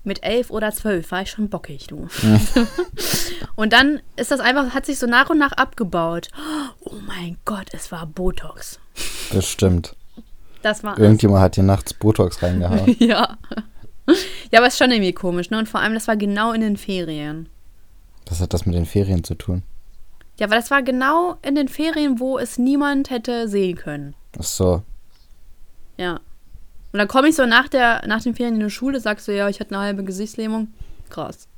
mit 0.05 0.23
elf 0.23 0.51
oder 0.51 0.71
zwölf 0.71 1.11
war 1.11 1.21
ich 1.21 1.31
schon 1.31 1.49
bockig, 1.49 1.87
du. 1.87 2.07
und 3.55 3.73
dann 3.73 4.01
ist 4.15 4.31
das 4.31 4.39
einfach, 4.39 4.73
hat 4.73 4.85
sich 4.85 4.99
so 4.99 5.07
nach 5.07 5.29
und 5.29 5.37
nach 5.37 5.53
abgebaut. 5.53 6.29
Oh 6.81 6.95
mein 7.07 7.37
Gott, 7.45 7.69
es 7.73 7.91
war 7.91 8.05
Botox. 8.05 8.79
Bestimmt. 9.31 9.95
Das 10.61 10.83
war. 10.83 10.97
Irgendjemand 10.97 11.41
hat 11.41 11.55
hier 11.55 11.63
nachts 11.63 11.93
Botox 11.93 12.41
reingehauen. 12.41 12.95
ja. 12.99 13.37
Ja, 14.51 14.59
aber 14.59 14.67
ist 14.67 14.77
schon 14.77 14.91
irgendwie 14.91 15.13
komisch, 15.13 15.49
ne? 15.49 15.57
Und 15.57 15.69
vor 15.69 15.79
allem, 15.79 15.93
das 15.93 16.07
war 16.07 16.15
genau 16.15 16.51
in 16.53 16.61
den 16.61 16.77
Ferien. 16.77 17.49
Was 18.27 18.39
hat 18.39 18.53
das 18.53 18.65
mit 18.65 18.75
den 18.75 18.85
Ferien 18.85 19.23
zu 19.23 19.35
tun? 19.35 19.63
Ja, 20.39 20.49
weil 20.49 20.59
das 20.59 20.71
war 20.71 20.83
genau 20.83 21.37
in 21.41 21.55
den 21.55 21.67
Ferien, 21.67 22.19
wo 22.19 22.37
es 22.37 22.57
niemand 22.57 23.09
hätte 23.09 23.47
sehen 23.47 23.77
können. 23.77 24.15
Ach 24.37 24.43
so. 24.43 24.83
Ja. 25.97 26.19
Und 26.95 26.99
dann 26.99 27.09
komme 27.09 27.27
ich 27.27 27.35
so 27.35 27.45
nach, 27.45 27.67
der, 27.67 28.07
nach 28.07 28.23
den 28.23 28.33
Ferien 28.35 28.55
in 28.55 28.61
die 28.61 28.69
Schule, 28.69 29.01
sagst 29.01 29.27
du, 29.27 29.35
ja, 29.35 29.49
ich 29.49 29.59
hatte 29.59 29.75
eine 29.75 29.83
halbe 29.83 30.05
Gesichtslähmung. 30.05 30.69
Krass. 31.09 31.49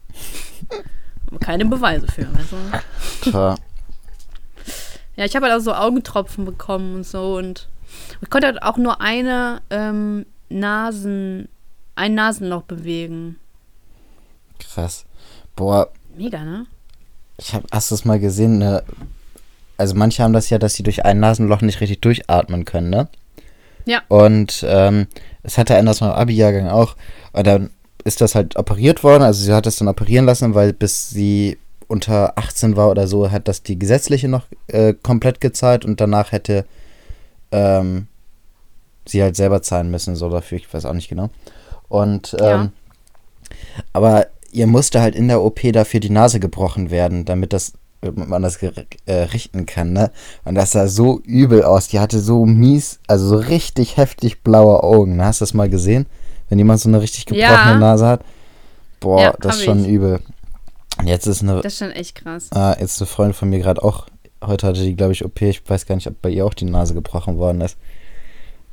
Aber 1.27 1.37
keine 1.37 1.63
Beweise 1.65 2.07
für. 2.07 2.27
Also. 2.35 2.57
Tja. 3.21 3.55
Ja, 5.15 5.25
ich 5.25 5.35
habe 5.35 5.45
halt 5.45 5.55
auch 5.55 5.63
so 5.63 5.75
Augentropfen 5.75 6.43
bekommen 6.43 6.95
und 6.95 7.05
so 7.05 7.37
und 7.37 7.69
ich 8.19 8.31
konnte 8.31 8.47
halt 8.47 8.63
auch 8.63 8.77
nur 8.77 8.99
eine 8.99 9.61
ähm, 9.69 10.25
Nasen, 10.49 11.49
ein 11.93 12.15
Nasenloch 12.15 12.63
bewegen. 12.63 13.37
Krass. 14.57 15.05
Boah, 15.55 15.91
Mega, 16.15 16.43
ne? 16.43 16.65
ich 17.37 17.53
hab, 17.53 17.63
hast 17.71 17.91
du 17.91 17.95
es 17.95 18.05
mal 18.05 18.19
gesehen, 18.19 18.57
ne? 18.57 18.83
Also 19.77 19.93
manche 19.93 20.23
haben 20.23 20.33
das 20.33 20.49
ja, 20.49 20.57
dass 20.57 20.73
sie 20.73 20.81
durch 20.81 21.05
ein 21.05 21.19
Nasenloch 21.19 21.61
nicht 21.61 21.79
richtig 21.79 22.01
durchatmen 22.01 22.65
können, 22.65 22.89
ne? 22.89 23.07
Ja. 23.87 24.01
Und 24.09 24.63
ähm, 24.67 25.07
es 25.43 25.57
hatte 25.57 25.75
einer 25.75 25.89
aus 25.91 26.01
meinem 26.01 26.11
Abi-Jahrgang 26.11 26.67
auch. 26.69 26.95
Und 27.33 27.47
dann 27.47 27.69
ist 28.03 28.21
das 28.21 28.35
halt 28.35 28.55
operiert 28.57 29.03
worden. 29.03 29.23
Also 29.23 29.43
sie 29.43 29.53
hat 29.53 29.65
das 29.65 29.77
dann 29.77 29.87
operieren 29.87 30.25
lassen, 30.25 30.53
weil 30.53 30.73
bis 30.73 31.09
sie 31.09 31.57
unter 31.87 32.37
18 32.37 32.75
war 32.75 32.89
oder 32.91 33.07
so, 33.07 33.31
hat 33.31 33.47
das 33.47 33.63
die 33.63 33.79
gesetzliche 33.79 34.27
noch 34.27 34.45
äh, 34.67 34.93
komplett 34.93 35.39
gezahlt 35.41 35.85
und 35.85 35.99
danach 36.01 36.31
hätte 36.33 36.65
ähm, 37.51 38.07
sie 39.05 39.23
halt 39.23 39.37
selber 39.37 39.61
zahlen 39.61 39.89
müssen, 39.89 40.17
so 40.17 40.29
dafür, 40.29 40.57
ich 40.57 40.73
weiß 40.73 40.83
auch 40.85 40.93
nicht 40.93 41.07
genau. 41.07 41.29
Und 41.87 42.35
ähm, 42.41 42.45
Ja. 42.45 42.71
aber 43.93 44.27
ihr 44.51 44.67
musste 44.67 44.99
halt 45.01 45.15
in 45.15 45.29
der 45.29 45.41
OP 45.41 45.61
dafür 45.71 46.01
die 46.01 46.09
Nase 46.09 46.41
gebrochen 46.41 46.91
werden, 46.91 47.23
damit 47.23 47.53
das 47.53 47.71
man 48.15 48.41
das 48.41 48.57
äh, 48.61 49.13
richten 49.13 49.65
kann, 49.65 49.93
ne? 49.93 50.11
Und 50.45 50.55
das 50.55 50.71
sah 50.71 50.87
so 50.87 51.19
übel 51.21 51.63
aus. 51.63 51.87
Die 51.87 51.99
hatte 51.99 52.19
so 52.19 52.45
mies, 52.45 52.99
also 53.07 53.27
so 53.27 53.35
richtig 53.37 53.97
heftig 53.97 54.41
blaue 54.43 54.83
Augen. 54.83 55.21
Hast 55.23 55.41
du 55.41 55.43
das 55.43 55.53
mal 55.53 55.69
gesehen? 55.69 56.05
Wenn 56.49 56.57
jemand 56.59 56.79
so 56.79 56.89
eine 56.89 57.01
richtig 57.01 57.25
gebrochene 57.25 57.49
Ja. 57.73 57.77
Nase 57.77 58.07
hat? 58.07 58.21
Boah, 58.99 59.21
Ja, 59.21 59.33
das 59.39 59.57
ist 59.57 59.65
schon 59.65 59.81
ich. 59.83 59.89
übel. 59.91 60.19
Jetzt 61.03 61.27
ist 61.27 61.43
eine, 61.43 61.61
Das 61.61 61.73
ist 61.73 61.79
schon 61.79 61.91
echt 61.91 62.15
krass. 62.15 62.47
ah, 62.53 62.75
jetzt 62.79 62.93
ist 62.93 63.01
eine 63.01 63.07
Freundin 63.07 63.33
von 63.33 63.49
mir 63.49 63.59
gerade 63.59 63.83
auch, 63.83 64.07
heute 64.43 64.65
hatte 64.67 64.81
die, 64.81 64.95
glaube 64.95 65.11
ich, 65.13 65.23
OP. 65.23 65.41
Ich 65.41 65.61
weiß 65.69 65.85
gar 65.85 65.95
nicht, 65.95 66.07
ob 66.07 66.21
bei 66.21 66.29
ihr 66.29 66.45
auch 66.45 66.53
die 66.55 66.65
Nase 66.65 66.93
gebrochen 66.95 67.37
worden 67.37 67.61
ist. 67.61 67.77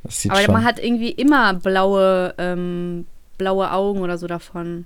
Das 0.03 0.21
sieht 0.21 0.31
Aber 0.31 0.41
schon. 0.41 0.53
man 0.53 0.63
hat 0.63 0.79
irgendwie 0.79 1.11
immer 1.11 1.53
blaue, 1.53 2.33
ähm, 2.37 3.05
blaue 3.37 3.71
Augen 3.71 3.99
oder 4.01 4.17
so 4.17 4.25
davon. 4.27 4.85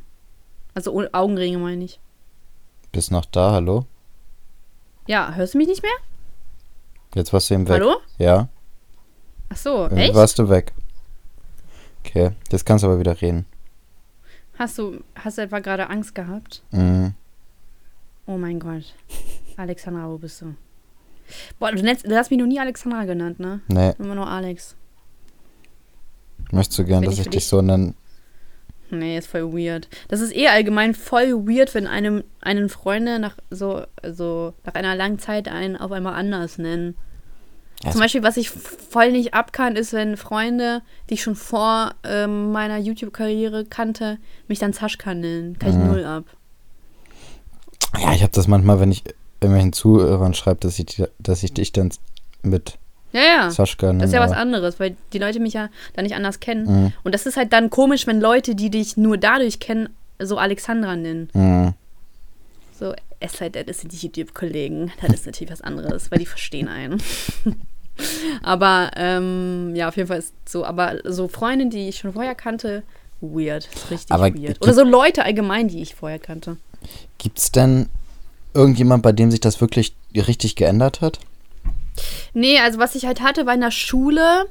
Also 0.73 1.01
Augenringe 1.13 1.57
meine 1.57 1.83
ich. 1.85 1.99
Bist 2.91 3.11
noch 3.11 3.25
da, 3.25 3.51
hallo? 3.51 3.85
Ja, 5.09 5.33
hörst 5.33 5.55
du 5.55 5.57
mich 5.57 5.67
nicht 5.67 5.81
mehr? 5.81 5.91
Jetzt 7.15 7.33
warst 7.33 7.49
du 7.49 7.55
eben 7.55 7.67
weg. 7.67 7.81
Hallo? 7.81 7.95
Ja? 8.19 8.47
Ach 9.49 9.57
so, 9.57 9.83
Irgendwie 9.85 10.03
echt? 10.03 10.13
warst 10.13 10.37
du 10.37 10.47
weg. 10.49 10.71
Okay, 12.05 12.29
jetzt 12.51 12.63
kannst 12.63 12.83
du 12.83 12.87
aber 12.87 12.99
wieder 12.99 13.19
reden. 13.19 13.47
Hast 14.59 14.77
du, 14.77 15.03
hast 15.15 15.39
du 15.39 15.41
etwa 15.41 15.61
gerade 15.61 15.89
Angst 15.89 16.13
gehabt? 16.13 16.61
Mhm. 16.69 17.15
Oh 18.27 18.37
mein 18.37 18.59
Gott. 18.59 18.93
Alexandra, 19.57 20.07
wo 20.07 20.19
bist 20.19 20.41
du? 20.43 20.53
Boah, 21.57 21.71
du, 21.71 21.81
nennst, 21.81 22.05
du 22.05 22.15
hast 22.15 22.29
mich 22.29 22.39
noch 22.39 22.45
nie 22.45 22.59
Alexandra 22.59 23.05
genannt, 23.05 23.39
ne? 23.39 23.61
Nee, 23.67 23.93
Immer 23.97 24.13
nur 24.13 24.27
Alex. 24.29 24.75
möchtest 26.51 26.77
du 26.77 26.85
gern, 26.85 27.01
Bin 27.01 27.09
dass 27.09 27.17
ich 27.19 27.25
ich 27.25 27.31
dich? 27.31 27.47
so 27.47 27.63
nenne? 27.63 27.95
Nee, 28.91 29.17
ist 29.17 29.27
voll 29.27 29.53
weird. 29.53 29.87
Das 30.07 30.21
ist 30.21 30.35
eh 30.35 30.47
allgemein 30.47 30.93
voll 30.93 31.31
weird, 31.47 31.73
wenn 31.75 31.87
einem 31.87 32.23
einen 32.41 32.69
Freunde 32.69 33.19
nach 33.19 33.35
so, 33.49 33.83
so 34.03 34.53
nach 34.65 34.73
einer 34.73 34.95
langen 34.95 35.19
Zeit 35.19 35.47
einen 35.47 35.75
auf 35.77 35.91
einmal 35.91 36.13
anders 36.15 36.57
nennen. 36.57 36.95
Ja, 37.83 37.91
Zum 37.91 38.01
Beispiel, 38.01 38.23
was 38.23 38.35
ich 38.35 38.49
voll 38.49 39.11
nicht 39.13 39.33
abkann, 39.33 39.75
ist, 39.77 39.93
wenn 39.93 40.17
Freunde, 40.17 40.81
die 41.09 41.13
ich 41.13 41.23
schon 41.23 41.35
vor 41.35 41.93
ähm, 42.03 42.51
meiner 42.51 42.77
YouTube-Karriere 42.77 43.63
kannte, 43.65 44.17
mich 44.49 44.59
dann 44.59 44.73
Zaschka 44.73 45.13
nennen. 45.13 45.57
Kann 45.59 45.69
ich 45.69 45.75
Mhm. 45.77 45.87
null 45.87 46.03
ab. 46.03 46.25
Ja, 47.99 48.13
ich 48.13 48.21
habe 48.21 48.33
das 48.33 48.47
manchmal, 48.47 48.79
wenn 48.79 48.91
ich 48.91 49.03
irgendwelchen 49.39 49.73
Zuhörern 49.73 50.33
schreibe, 50.33 50.59
dass 50.59 50.77
ich, 50.79 51.01
dass 51.19 51.43
ich 51.43 51.53
dich 51.53 51.71
dann 51.71 51.89
mit 52.41 52.77
Ja, 53.11 53.21
ja. 53.21 53.37
Nenne. 53.39 53.99
Das 53.99 54.09
ist 54.09 54.13
ja 54.13 54.19
was 54.19 54.31
anderes, 54.31 54.79
weil 54.79 54.95
die 55.13 55.19
Leute 55.19 55.39
mich 55.39 55.53
ja 55.53 55.69
dann 55.93 56.03
nicht 56.03 56.15
anders 56.15 56.39
kennen. 56.39 56.83
Mhm. 56.83 56.93
Und 57.03 57.15
das 57.15 57.25
ist 57.25 57.37
halt 57.37 57.53
dann 57.53 57.69
komisch, 57.69 58.07
wenn 58.07 58.21
Leute, 58.21 58.55
die 58.55 58.69
dich 58.69 58.97
nur 58.97 59.17
dadurch 59.17 59.59
kennen, 59.59 59.89
so 60.19 60.37
Alexandra 60.37 60.95
nennen. 60.95 61.29
Mhm. 61.33 61.73
So, 62.77 62.93
es 63.19 63.33
sei 63.33 63.49
denn, 63.49 63.65
das 63.65 63.79
sind 63.79 63.91
die 63.91 63.97
YouTube-Kollegen. 63.97 64.91
Das 65.01 65.11
ist 65.11 65.25
natürlich 65.25 65.51
was 65.51 65.61
anderes, 65.61 66.11
weil 66.11 66.19
die 66.19 66.25
verstehen 66.25 66.67
einen. 66.67 67.01
aber, 68.43 68.91
ähm, 68.95 69.75
ja, 69.75 69.89
auf 69.89 69.97
jeden 69.97 70.07
Fall 70.07 70.19
ist 70.19 70.33
so, 70.47 70.63
aber 70.63 70.99
so 71.03 71.27
Freunde, 71.27 71.67
die 71.67 71.89
ich 71.89 71.97
schon 71.97 72.13
vorher 72.13 72.35
kannte, 72.35 72.83
weird. 73.21 73.67
Richtig 73.89 74.11
Aber 74.11 74.33
weird. 74.33 74.61
Oder 74.61 74.73
so 74.73 74.83
Leute 74.83 75.25
allgemein, 75.25 75.67
die 75.67 75.81
ich 75.81 75.95
vorher 75.95 76.19
kannte. 76.19 76.57
Gibt's 77.17 77.51
denn 77.51 77.89
irgendjemand, 78.53 79.03
bei 79.03 79.11
dem 79.11 79.31
sich 79.31 79.41
das 79.41 79.59
wirklich 79.59 79.95
richtig 80.15 80.55
geändert 80.55 81.01
hat? 81.01 81.19
Nee, 82.33 82.59
also 82.59 82.79
was 82.79 82.95
ich 82.95 83.05
halt 83.05 83.21
hatte, 83.21 83.45
war 83.45 83.53
in 83.53 83.61
der 83.61 83.71
Schule 83.71 84.45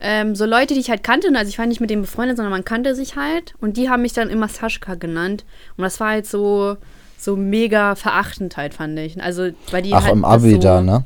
ähm, 0.00 0.34
so 0.34 0.46
Leute, 0.46 0.74
die 0.74 0.80
ich 0.80 0.90
halt 0.90 1.02
kannte. 1.02 1.28
Also 1.34 1.48
ich 1.48 1.58
war 1.58 1.66
nicht 1.66 1.80
mit 1.80 1.90
denen 1.90 2.02
befreundet, 2.02 2.36
sondern 2.36 2.52
man 2.52 2.64
kannte 2.64 2.94
sich 2.94 3.16
halt. 3.16 3.54
Und 3.60 3.76
die 3.76 3.90
haben 3.90 4.02
mich 4.02 4.12
dann 4.12 4.30
immer 4.30 4.48
Saschka 4.48 4.94
genannt. 4.94 5.44
Und 5.76 5.82
das 5.82 5.98
war 6.00 6.10
halt 6.10 6.26
so, 6.26 6.76
so 7.16 7.36
mega 7.36 7.94
verachtend 7.96 8.56
halt, 8.56 8.74
fand 8.74 8.98
ich. 8.98 9.20
Also, 9.20 9.50
weil 9.70 9.82
die 9.82 9.92
Ach, 9.94 10.04
halt 10.04 10.12
im 10.12 10.24
Abi 10.24 10.52
so, 10.52 10.58
da, 10.58 10.80
ne? 10.80 11.04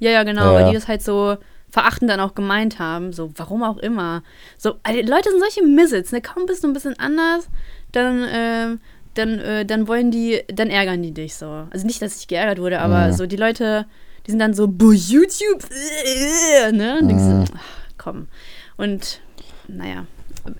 Ja, 0.00 0.10
ja, 0.10 0.24
genau, 0.24 0.42
Ja, 0.42 0.54
weil 0.54 0.64
die 0.66 0.74
das 0.74 0.88
halt 0.88 1.02
so 1.02 1.36
verachtend 1.70 2.10
dann 2.10 2.20
auch 2.20 2.34
gemeint 2.34 2.78
haben. 2.80 3.12
So, 3.12 3.30
warum 3.36 3.62
auch 3.62 3.76
immer. 3.78 4.22
So, 4.58 4.74
also, 4.82 5.00
Leute 5.02 5.30
sind 5.30 5.40
solche 5.40 5.62
Missets, 5.62 6.10
ne? 6.10 6.20
Kaum 6.20 6.46
bist 6.46 6.64
du 6.64 6.68
ein 6.68 6.72
bisschen 6.72 6.98
anders, 6.98 7.48
dann, 7.92 8.26
ähm, 8.28 8.80
dann, 9.14 9.38
äh, 9.38 9.64
dann 9.64 9.86
wollen 9.86 10.10
die, 10.10 10.42
dann 10.48 10.68
ärgern 10.68 11.02
die 11.02 11.12
dich 11.12 11.36
so. 11.36 11.46
Also 11.70 11.86
nicht, 11.86 12.02
dass 12.02 12.18
ich 12.18 12.28
geärgert 12.28 12.58
wurde, 12.58 12.80
aber 12.80 13.08
Mhm. 13.08 13.12
so 13.12 13.26
die 13.26 13.36
Leute, 13.36 13.86
die 14.26 14.30
sind 14.32 14.40
dann 14.40 14.54
so, 14.54 14.66
boah, 14.66 14.92
YouTube, 14.92 15.64
äh, 15.70 16.72
ne? 16.72 16.98
Und 17.00 17.06
Mhm. 17.06 17.44
du, 17.44 17.52
ach, 17.56 17.60
komm. 17.96 18.28
Und, 18.76 19.20
naja, 19.68 20.06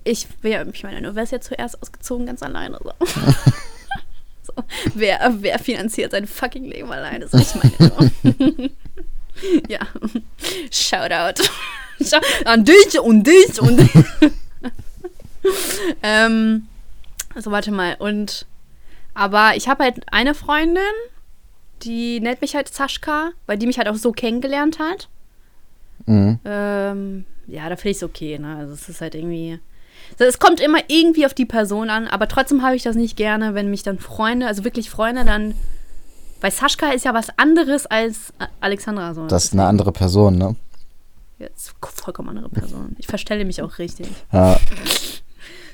ich, 0.04 0.26
ja, 0.42 0.64
ich 0.66 0.82
meine, 0.82 1.02
du 1.02 1.14
wärst 1.14 1.32
ja 1.32 1.40
zuerst 1.40 1.80
ausgezogen, 1.82 2.26
ganz 2.26 2.42
alleine. 2.42 2.78
So. 2.82 2.92
so, 4.42 4.52
wer, 4.94 5.34
wer 5.40 5.58
finanziert 5.58 6.12
sein 6.12 6.26
fucking 6.26 6.64
Leben 6.64 6.90
alleine? 6.90 7.28
So, 7.28 7.38
ich 7.38 7.54
meine, 7.54 7.74
so. 7.78 8.70
ja, 9.68 9.80
Shoutout. 10.70 11.42
An 12.44 12.64
dich 12.64 13.00
und 13.00 13.26
dich 13.26 13.60
und 13.60 13.78
dich. 13.78 13.90
ähm, 16.02 16.68
so, 17.36 17.50
warte 17.50 17.70
mal. 17.70 17.96
Und, 17.98 18.46
aber 19.14 19.56
ich 19.56 19.68
habe 19.68 19.84
halt 19.84 20.00
eine 20.12 20.34
Freundin, 20.34 20.82
die 21.82 22.20
nennt 22.20 22.40
mich 22.40 22.54
halt 22.54 22.72
Saschka, 22.72 23.30
weil 23.46 23.58
die 23.58 23.66
mich 23.66 23.78
halt 23.78 23.88
auch 23.88 23.96
so 23.96 24.12
kennengelernt 24.12 24.78
hat. 24.78 25.08
Mhm. 26.06 26.38
Ähm, 26.44 27.24
ja, 27.46 27.68
da 27.68 27.76
finde 27.76 27.90
ich 27.90 27.96
es 27.98 28.02
okay, 28.02 28.38
ne? 28.38 28.56
Also 28.56 28.72
es 28.74 28.88
ist 28.88 29.00
halt 29.00 29.14
irgendwie. 29.14 29.58
Also 30.12 30.24
Es 30.24 30.38
kommt 30.38 30.60
immer 30.60 30.78
irgendwie 30.88 31.26
auf 31.26 31.34
die 31.34 31.46
Person 31.46 31.90
an, 31.90 32.06
aber 32.06 32.28
trotzdem 32.28 32.62
habe 32.62 32.76
ich 32.76 32.82
das 32.82 32.96
nicht 32.96 33.16
gerne, 33.16 33.54
wenn 33.54 33.70
mich 33.70 33.82
dann 33.82 33.98
Freunde, 33.98 34.46
also 34.46 34.64
wirklich 34.64 34.90
Freunde 34.90 35.24
dann. 35.24 35.54
Weil 36.40 36.50
Saschka 36.50 36.90
ist 36.90 37.04
ja 37.04 37.14
was 37.14 37.28
anderes 37.38 37.86
als 37.86 38.32
Alexandra 38.60 39.14
so. 39.14 39.26
Das 39.26 39.46
ist 39.46 39.52
eine 39.54 39.64
andere 39.64 39.90
Person, 39.90 40.36
ne? 40.36 40.54
Jetzt 41.38 41.74
vollkommen 41.80 42.30
andere 42.30 42.48
Person. 42.50 42.94
Ich 42.98 43.06
verstelle 43.06 43.44
mich 43.44 43.62
auch 43.62 43.78
richtig. 43.78 44.08
Ja, 44.32 44.58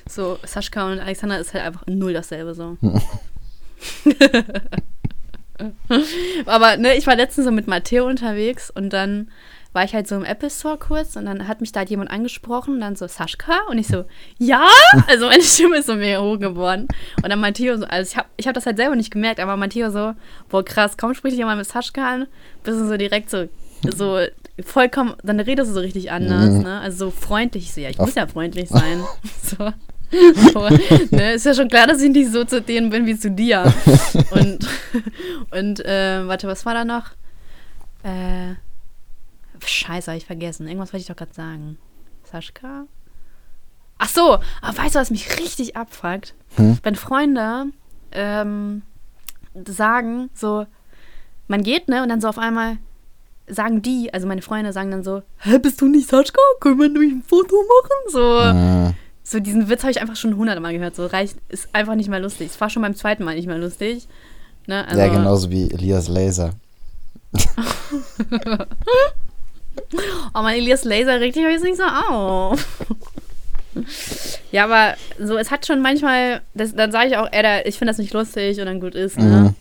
So, 0.07 0.37
Saschka 0.45 0.91
und 0.91 0.99
Alexandra 0.99 1.37
ist 1.37 1.53
halt 1.53 1.63
einfach 1.63 1.85
null 1.87 2.13
dasselbe 2.13 2.53
so. 2.53 2.77
Aber 6.45 6.77
ne, 6.77 6.95
ich 6.95 7.07
war 7.07 7.15
letztens 7.15 7.45
so 7.45 7.51
mit 7.51 7.67
Matteo 7.67 8.05
unterwegs 8.07 8.69
und 8.69 8.91
dann 8.91 9.29
war 9.73 9.83
ich 9.83 9.95
halt 9.95 10.07
so 10.07 10.15
im 10.15 10.23
Apple 10.23 10.51
Store 10.51 10.77
kurz 10.77 11.15
und 11.15 11.25
dann 11.25 11.47
hat 11.47 11.59
mich 11.59 11.71
da 11.71 11.79
halt 11.79 11.89
jemand 11.89 12.11
angesprochen 12.11 12.75
und 12.75 12.81
dann 12.81 12.95
so, 12.95 13.07
Saschka? 13.07 13.61
Und 13.69 13.79
ich 13.79 13.87
so, 13.87 14.05
ja? 14.37 14.67
Also 15.07 15.25
meine 15.25 15.41
Stimme 15.41 15.77
ist 15.77 15.87
so 15.87 15.95
mega 15.95 16.21
hoch 16.21 16.37
geworden. 16.39 16.87
Und 17.23 17.29
dann 17.29 17.39
Matteo 17.39 17.75
so, 17.77 17.85
also 17.85 18.11
ich 18.11 18.15
habe 18.17 18.27
ich 18.37 18.47
hab 18.47 18.53
das 18.53 18.67
halt 18.67 18.77
selber 18.77 18.95
nicht 18.95 19.09
gemerkt, 19.11 19.39
aber 19.39 19.57
Matteo 19.57 19.89
so, 19.89 20.13
boah 20.49 20.63
krass, 20.63 20.95
kaum 20.97 21.15
spricht 21.15 21.31
dich 21.33 21.39
jemand 21.39 21.57
mit 21.57 21.67
Saschka 21.67 22.07
an, 22.07 22.27
bist 22.63 22.79
du 22.79 22.87
so 22.87 22.97
direkt 22.97 23.31
so, 23.31 23.49
so 23.95 24.19
vollkommen, 24.63 25.15
dann 25.23 25.39
redest 25.39 25.71
du 25.71 25.73
so 25.73 25.79
richtig 25.79 26.11
anders, 26.11 26.51
Mhm. 26.53 26.61
ne? 26.61 26.79
Also 26.81 27.05
so 27.05 27.11
freundlich, 27.11 27.73
so, 27.73 27.81
ja, 27.81 27.89
ich 27.89 27.99
Auf- 27.99 28.05
muss 28.05 28.15
ja 28.15 28.27
freundlich 28.27 28.69
sein. 28.69 29.03
so. 29.41 29.71
So, 30.53 30.69
ne, 31.11 31.33
ist 31.33 31.45
ja 31.45 31.53
schon 31.53 31.67
klar, 31.69 31.87
dass 31.87 32.01
ich 32.01 32.11
nicht 32.11 32.31
so 32.31 32.43
zu 32.43 32.61
denen 32.61 32.89
bin 32.89 33.05
wie 33.05 33.17
zu 33.17 33.31
dir. 33.31 33.71
Und, 34.31 34.67
und 35.51 35.85
äh, 35.85 36.27
warte, 36.27 36.47
was 36.47 36.65
war 36.65 36.73
da 36.73 36.85
noch? 36.85 37.11
Äh, 38.03 38.55
scheiße, 39.65 40.11
hab 40.11 40.17
ich 40.17 40.25
vergessen. 40.25 40.67
Irgendwas 40.67 40.91
wollte 40.93 41.01
ich 41.01 41.07
doch 41.07 41.15
gerade 41.15 41.33
sagen. 41.33 41.77
Saschka? 42.31 42.85
Ach 43.99 44.09
so, 44.09 44.39
aber 44.61 44.77
weißt 44.77 44.95
du, 44.95 44.99
was 44.99 45.11
mich 45.11 45.39
richtig 45.39 45.75
abfuckt? 45.75 46.33
Hm? 46.55 46.77
Wenn 46.83 46.95
Freunde 46.95 47.65
ähm, 48.11 48.81
sagen, 49.65 50.29
so, 50.33 50.65
man 51.47 51.63
geht, 51.63 51.87
ne, 51.87 52.01
und 52.03 52.09
dann 52.09 52.21
so 52.21 52.27
auf 52.27 52.37
einmal 52.39 52.77
sagen 53.47 53.81
die, 53.81 54.13
also 54.13 54.25
meine 54.27 54.41
Freunde 54.41 54.73
sagen 54.73 54.91
dann 54.91 55.03
so, 55.03 55.21
hä, 55.39 55.57
bist 55.59 55.81
du 55.81 55.87
nicht 55.87 56.09
Saschka? 56.09 56.41
Können 56.59 56.79
wir 56.79 56.89
durch 56.89 57.11
ein 57.11 57.23
Foto 57.23 57.55
machen? 57.55 58.11
So, 58.11 58.53
Mhm. 58.53 58.95
So 59.33 59.39
diesen 59.39 59.67
Witz 59.67 59.81
habe 59.81 59.91
ich 59.91 59.99
einfach 59.99 60.15
schon 60.15 60.37
hundertmal 60.37 60.71
gehört. 60.73 60.95
So 60.95 61.07
reicht, 61.07 61.35
ist 61.49 61.67
einfach 61.73 61.95
nicht 61.95 62.07
mehr 62.07 62.19
lustig. 62.19 62.51
Es 62.51 62.61
war 62.61 62.69
schon 62.69 62.83
beim 62.83 62.95
zweiten 62.95 63.23
Mal 63.23 63.35
nicht 63.35 63.47
mehr 63.47 63.57
lustig. 63.57 64.07
Ne? 64.67 64.87
Also, 64.87 64.99
ja, 64.99 65.07
genauso 65.09 65.49
wie 65.49 65.69
Elias 65.71 66.07
Laser. 66.07 66.51
Oh, 70.35 70.41
mein 70.43 70.57
Elias 70.57 70.83
Laser 70.83 71.19
regt 71.19 71.35
dich 71.35 71.43
jetzt 71.43 71.63
nicht 71.63 71.77
so 71.77 71.83
auf. 71.83 72.63
ja, 74.51 74.65
aber 74.65 74.95
so, 75.19 75.35
es 75.37 75.49
hat 75.49 75.65
schon 75.65 75.81
manchmal, 75.81 76.41
das, 76.53 76.75
dann 76.75 76.91
sage 76.91 77.09
ich 77.09 77.17
auch, 77.17 77.27
ey, 77.31 77.41
da, 77.41 77.61
ich 77.61 77.79
finde 77.79 77.89
das 77.89 77.97
nicht 77.97 78.13
lustig 78.13 78.59
und 78.59 78.67
dann 78.67 78.79
gut 78.79 78.93
ist, 78.93 79.17
ne? 79.17 79.25
Mhm. 79.25 79.55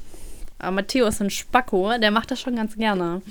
Aber 0.58 0.70
Matteo 0.72 1.06
ist 1.06 1.22
ein 1.22 1.30
Spacko, 1.30 1.98
der 1.98 2.10
macht 2.10 2.30
das 2.30 2.40
schon 2.40 2.56
ganz 2.56 2.76
gerne. 2.76 3.22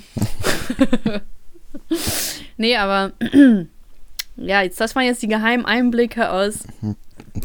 nee, 2.56 2.76
aber 2.76 3.12
ja, 4.44 4.62
jetzt, 4.62 4.80
das 4.80 4.94
waren 4.96 5.04
jetzt 5.04 5.22
die 5.22 5.28
geheimen 5.28 5.64
Einblicke 5.66 6.30
aus 6.30 6.60
meinem 6.80 6.96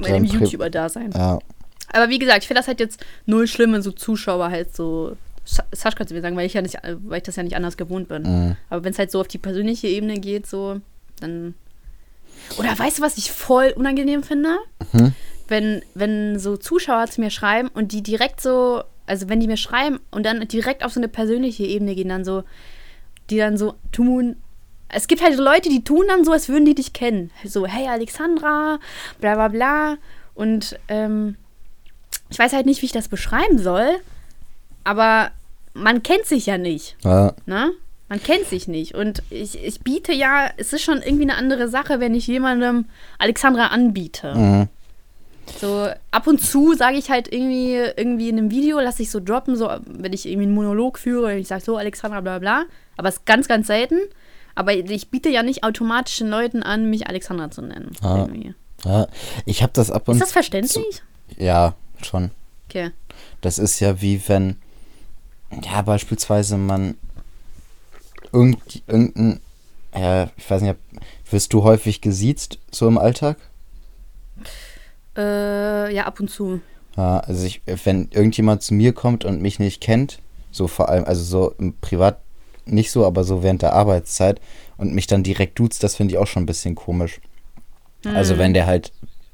Dein 0.01 0.25
Pri- 0.25 0.33
YouTuber-Dasein. 0.39 1.11
Ja, 1.11 1.39
Aber 1.93 2.09
wie 2.09 2.19
gesagt, 2.19 2.39
ich 2.43 2.47
finde 2.47 2.59
das 2.59 2.67
halt 2.67 2.79
jetzt 2.79 3.03
null 3.25 3.47
schlimm, 3.47 3.73
wenn 3.73 3.81
so 3.81 3.91
Zuschauer 3.91 4.49
halt 4.51 4.75
so 4.75 5.15
Sa- 5.45 5.63
Saschka 5.71 6.05
zu 6.05 6.13
mir 6.13 6.21
sagen, 6.21 6.35
weil 6.35 6.45
ich 6.45 6.53
ja 6.55 6.61
nicht, 6.61 6.77
weil 7.05 7.17
ich 7.19 7.23
das 7.23 7.37
ja 7.37 7.43
nicht 7.43 7.55
anders 7.55 7.77
gewohnt 7.77 8.09
bin. 8.09 8.23
mhm. 8.23 8.55
Aber 8.69 8.83
wenn 8.83 8.91
es 8.91 8.99
halt 8.99 9.11
so 9.11 9.21
auf 9.21 9.27
die 9.29 9.37
persönliche 9.37 9.87
Ebene 9.87 10.19
geht, 10.19 10.45
so, 10.47 10.81
dann. 11.21 11.53
Oder 12.59 12.77
weißt 12.77 12.99
du, 12.99 13.01
was 13.01 13.17
ich 13.17 13.31
voll 13.31 13.73
unangenehm 13.75 14.23
finde? 14.23 14.57
Mhm. 14.91 15.13
Wenn, 15.47 15.81
wenn 15.95 16.37
so 16.39 16.57
Zuschauer 16.57 17.07
zu 17.07 17.21
mir 17.21 17.29
schreiben 17.29 17.69
und 17.69 17.93
die 17.93 18.03
direkt 18.03 18.41
so, 18.41 18.83
also 19.05 19.29
wenn 19.29 19.39
die 19.39 19.47
mir 19.47 19.55
schreiben 19.57 19.99
und 20.11 20.25
dann 20.25 20.45
direkt 20.49 20.83
auf 20.83 20.91
so 20.91 20.99
eine 20.99 21.07
persönliche 21.07 21.63
Ebene 21.65 21.95
gehen, 21.95 22.09
dann 22.09 22.25
so, 22.25 22.43
die 23.29 23.37
dann 23.37 23.57
so 23.57 23.75
tun. 23.93 24.35
Es 24.89 25.07
gibt 25.07 25.21
halt 25.21 25.37
Leute, 25.37 25.69
die 25.69 25.83
tun 25.83 26.05
dann 26.07 26.23
so, 26.23 26.31
als 26.31 26.49
würden 26.49 26.65
die 26.65 26.75
dich 26.75 26.93
kennen. 26.93 27.31
So, 27.43 27.65
hey 27.65 27.87
Alexandra, 27.87 28.79
bla 29.19 29.35
bla 29.35 29.47
bla. 29.49 29.97
Und 30.33 30.79
ähm, 30.87 31.35
ich 32.29 32.39
weiß 32.39 32.53
halt 32.53 32.65
nicht, 32.65 32.81
wie 32.81 32.85
ich 32.87 32.91
das 32.91 33.07
beschreiben 33.07 33.59
soll, 33.59 33.87
aber 34.83 35.31
man 35.73 36.03
kennt 36.03 36.25
sich 36.25 36.45
ja 36.45 36.57
nicht. 36.57 36.95
ja, 37.03 37.33
Ne? 37.45 37.71
Man 38.09 38.23
kennt 38.23 38.45
sich 38.45 38.69
nicht. 38.69 38.95
Und 38.95 39.21
ich, 39.29 39.61
ich 39.61 39.81
biete 39.81 40.13
ja, 40.13 40.49
es 40.55 40.71
ist 40.71 40.83
schon 40.83 41.01
irgendwie 41.01 41.23
eine 41.23 41.35
andere 41.35 41.67
Sache, 41.67 41.99
wenn 41.99 42.15
ich 42.15 42.25
jemandem 42.27 42.85
Alexandra 43.19 43.67
anbiete. 43.67 44.33
mhm. 44.33 44.67
So 45.61 45.87
ab 46.11 46.27
und 46.27 46.41
zu 46.41 46.73
sage 46.73 46.97
ich 46.97 47.09
halt 47.09 47.31
irgendwie, 47.31 47.75
irgendwie 47.75 48.27
in 48.27 48.37
einem 48.37 48.51
Video, 48.51 48.81
lasse 48.81 49.01
ich 49.01 49.09
so 49.09 49.21
droppen, 49.21 49.55
so 49.55 49.71
wenn 49.85 50.11
ich 50.11 50.25
irgendwie 50.25 50.45
einen 50.45 50.55
Monolog 50.55 50.99
führe 50.99 51.27
und 51.33 51.37
ich 51.37 51.47
sage 51.47 51.63
so 51.63 51.77
Alexandra 51.77 52.19
bla 52.19 52.39
bla. 52.39 52.65
Aber 52.97 53.07
es 53.07 53.15
ist 53.15 53.25
ganz, 53.25 53.47
ganz 53.47 53.67
selten. 53.67 53.97
Aber 54.57 54.73
ich 54.73 55.11
biete 55.11 55.29
ja 55.29 55.43
nicht 55.43 55.63
automatisch 55.63 56.17
den 56.17 56.29
Leuten 56.29 56.63
an, 56.63 56.89
mich 56.89 57.05
Alexandra 57.05 57.51
zu 57.51 57.61
nennen. 57.61 57.91
Ah. 58.01 58.27
Ja. 58.83 59.07
Ich 59.45 59.61
habe 59.61 59.71
das 59.73 59.91
ab 59.91 60.07
und 60.07 60.15
Ist 60.15 60.23
das 60.23 60.31
verständlich? 60.31 61.03
Ja, 61.37 61.75
schon. 62.01 62.31
Okay. 62.67 62.89
Das 63.41 63.59
ist 63.59 63.79
ja 63.79 64.01
wie 64.01 64.19
wenn, 64.27 64.55
ja, 65.63 65.83
beispielsweise 65.83 66.57
man 66.57 66.95
irgend, 68.33 68.81
irgendein, 68.87 69.41
ja, 69.93 70.31
ich 70.35 70.49
weiß 70.49 70.63
nicht, 70.63 70.75
wirst 71.29 71.53
du 71.53 71.61
häufig 71.61 72.01
gesiezt, 72.01 72.57
so 72.71 72.87
im 72.87 72.97
Alltag? 72.97 73.37
Äh, 75.15 75.93
ja, 75.93 76.05
ab 76.07 76.19
und 76.19 76.31
zu. 76.31 76.61
Ja, 76.95 77.19
also 77.19 77.45
ich, 77.45 77.61
wenn 77.83 78.09
irgendjemand 78.09 78.63
zu 78.63 78.73
mir 78.73 78.93
kommt 78.93 79.23
und 79.23 79.39
mich 79.39 79.59
nicht 79.59 79.81
kennt, 79.81 80.17
so 80.49 80.67
vor 80.67 80.89
allem, 80.89 81.03
also 81.03 81.21
so 81.23 81.51
im 81.59 81.77
Privat 81.77 82.21
nicht 82.67 82.91
so, 82.91 83.05
aber 83.05 83.23
so 83.23 83.43
während 83.43 83.61
der 83.61 83.73
Arbeitszeit 83.73 84.39
und 84.77 84.93
mich 84.93 85.07
dann 85.07 85.23
direkt 85.23 85.57
duzt, 85.59 85.83
das 85.83 85.95
finde 85.95 86.13
ich 86.13 86.17
auch 86.19 86.27
schon 86.27 86.43
ein 86.43 86.47
bisschen 86.47 86.75
komisch. 86.75 87.19
Also 88.05 88.37
wenn 88.37 88.53
der 88.53 88.67
halt, 88.67 88.93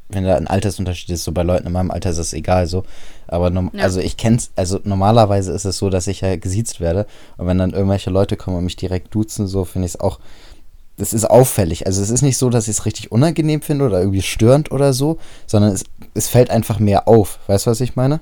wenn 0.10 0.24
da 0.24 0.36
ein 0.36 0.48
Altersunterschied 0.48 1.10
ist, 1.10 1.24
so 1.26 1.32
bei 1.32 1.44
Leuten 1.44 1.68
in 1.68 1.74
meinem 1.74 1.92
Alter 1.92 2.10
ist 2.12 2.18
es 2.18 2.34
egal 2.34 2.66
so. 2.68 2.84
Aber 3.28 3.52
Ja. 3.52 3.70
also 3.84 4.00
ich 4.00 4.18
kenn's, 4.18 4.52
also 4.56 4.80
normalerweise 4.84 5.52
ist 5.52 5.66
es 5.66 5.78
so, 5.78 5.90
dass 5.90 6.08
ich 6.08 6.22
ja 6.22 6.36
gesiezt 6.38 6.80
werde. 6.80 7.06
Und 7.38 7.48
wenn 7.48 7.58
dann 7.58 7.72
irgendwelche 7.72 8.10
Leute 8.10 8.36
kommen 8.38 8.58
und 8.58 8.64
mich 8.64 8.76
direkt 8.76 9.14
duzen, 9.14 9.48
so 9.48 9.66
finde 9.66 9.86
ich 9.88 9.94
es 9.96 10.00
auch. 10.00 10.20
Das 10.98 11.12
ist 11.14 11.26
auffällig. 11.26 11.88
Also 11.88 12.02
es 12.04 12.10
ist 12.12 12.22
nicht 12.22 12.38
so, 12.38 12.50
dass 12.52 12.68
ich 12.68 12.78
es 12.78 12.86
richtig 12.86 13.12
unangenehm 13.12 13.62
finde 13.62 13.86
oder 13.86 14.00
irgendwie 14.00 14.22
störend 14.22 14.72
oder 14.72 14.94
so, 14.94 15.18
sondern 15.48 15.72
es, 15.72 15.84
es 16.14 16.28
fällt 16.30 16.50
einfach 16.52 16.78
mehr 16.80 17.08
auf. 17.08 17.40
Weißt 17.48 17.66
du, 17.66 17.72
was 17.72 17.82
ich 17.82 17.96
meine? 17.96 18.22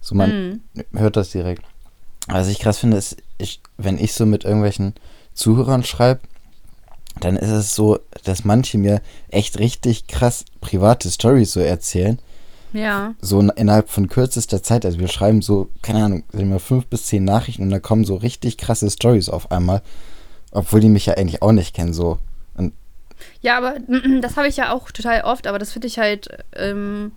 So 0.00 0.14
man 0.14 0.60
Mhm. 0.74 0.82
hört 0.98 1.16
das 1.16 1.30
direkt. 1.30 1.62
Was 2.32 2.48
ich 2.48 2.58
krass 2.58 2.78
finde, 2.78 2.96
ist, 2.96 3.16
ich, 3.38 3.60
wenn 3.76 3.98
ich 3.98 4.12
so 4.14 4.26
mit 4.26 4.44
irgendwelchen 4.44 4.94
Zuhörern 5.34 5.84
schreibe, 5.84 6.20
dann 7.20 7.36
ist 7.36 7.50
es 7.50 7.74
so, 7.74 7.98
dass 8.24 8.44
manche 8.44 8.78
mir 8.78 9.00
echt 9.28 9.58
richtig 9.58 10.06
krass 10.06 10.44
private 10.60 11.10
Stories 11.10 11.52
so 11.52 11.60
erzählen. 11.60 12.18
Ja. 12.72 13.14
So 13.20 13.40
in- 13.40 13.48
innerhalb 13.50 13.88
von 13.90 14.08
kürzester 14.08 14.62
Zeit. 14.62 14.84
Also 14.84 15.00
wir 15.00 15.08
schreiben 15.08 15.42
so, 15.42 15.68
keine 15.82 16.04
Ahnung, 16.04 16.22
sagen 16.32 16.50
wir 16.52 16.60
fünf 16.60 16.86
bis 16.86 17.06
zehn 17.06 17.24
Nachrichten 17.24 17.62
und 17.64 17.70
da 17.70 17.80
kommen 17.80 18.04
so 18.04 18.14
richtig 18.14 18.58
krasse 18.58 18.88
Stories 18.90 19.28
auf 19.28 19.50
einmal. 19.50 19.82
Obwohl 20.52 20.80
die 20.80 20.88
mich 20.88 21.06
ja 21.06 21.14
eigentlich 21.14 21.42
auch 21.42 21.52
nicht 21.52 21.74
kennen, 21.74 21.92
so. 21.92 22.18
Und 22.54 22.72
Ja, 23.40 23.56
aber 23.58 23.74
das 24.20 24.36
habe 24.36 24.46
ich 24.48 24.56
ja 24.56 24.72
auch 24.72 24.90
total 24.92 25.22
oft, 25.22 25.46
aber 25.48 25.58
das 25.58 25.72
finde 25.72 25.88
ich 25.88 25.98
halt 25.98 26.28
ähm, 26.54 27.10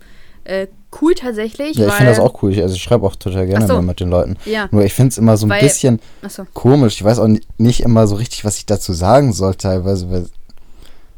äh, 0.44 0.66
cool 1.00 1.14
tatsächlich. 1.14 1.76
ja, 1.76 1.88
ich 1.88 1.92
finde 1.94 2.10
das 2.10 2.20
auch 2.20 2.42
cool. 2.42 2.52
Ich, 2.52 2.60
also 2.62 2.74
ich 2.74 2.82
schreibe 2.82 3.06
auch 3.06 3.16
total 3.16 3.46
gerne 3.46 3.66
so. 3.66 3.74
mal 3.74 3.82
mit 3.82 4.00
den 4.00 4.10
Leuten. 4.10 4.36
Ja, 4.44 4.68
Nur 4.70 4.84
ich 4.84 4.92
finde 4.94 5.08
es 5.10 5.18
immer 5.18 5.36
so 5.36 5.46
ein 5.46 5.50
Weil- 5.50 5.62
bisschen 5.62 6.00
achso. 6.22 6.44
komisch. 6.54 6.94
Ich 6.96 7.04
weiß 7.04 7.18
auch 7.18 7.26
ni- 7.28 7.40
nicht 7.58 7.80
immer 7.80 8.06
so 8.06 8.14
richtig, 8.16 8.44
was 8.44 8.58
ich 8.58 8.66
dazu 8.66 8.92
sagen 8.92 9.32
soll, 9.32 9.54
teilweise. 9.54 10.10
Weil 10.10 10.26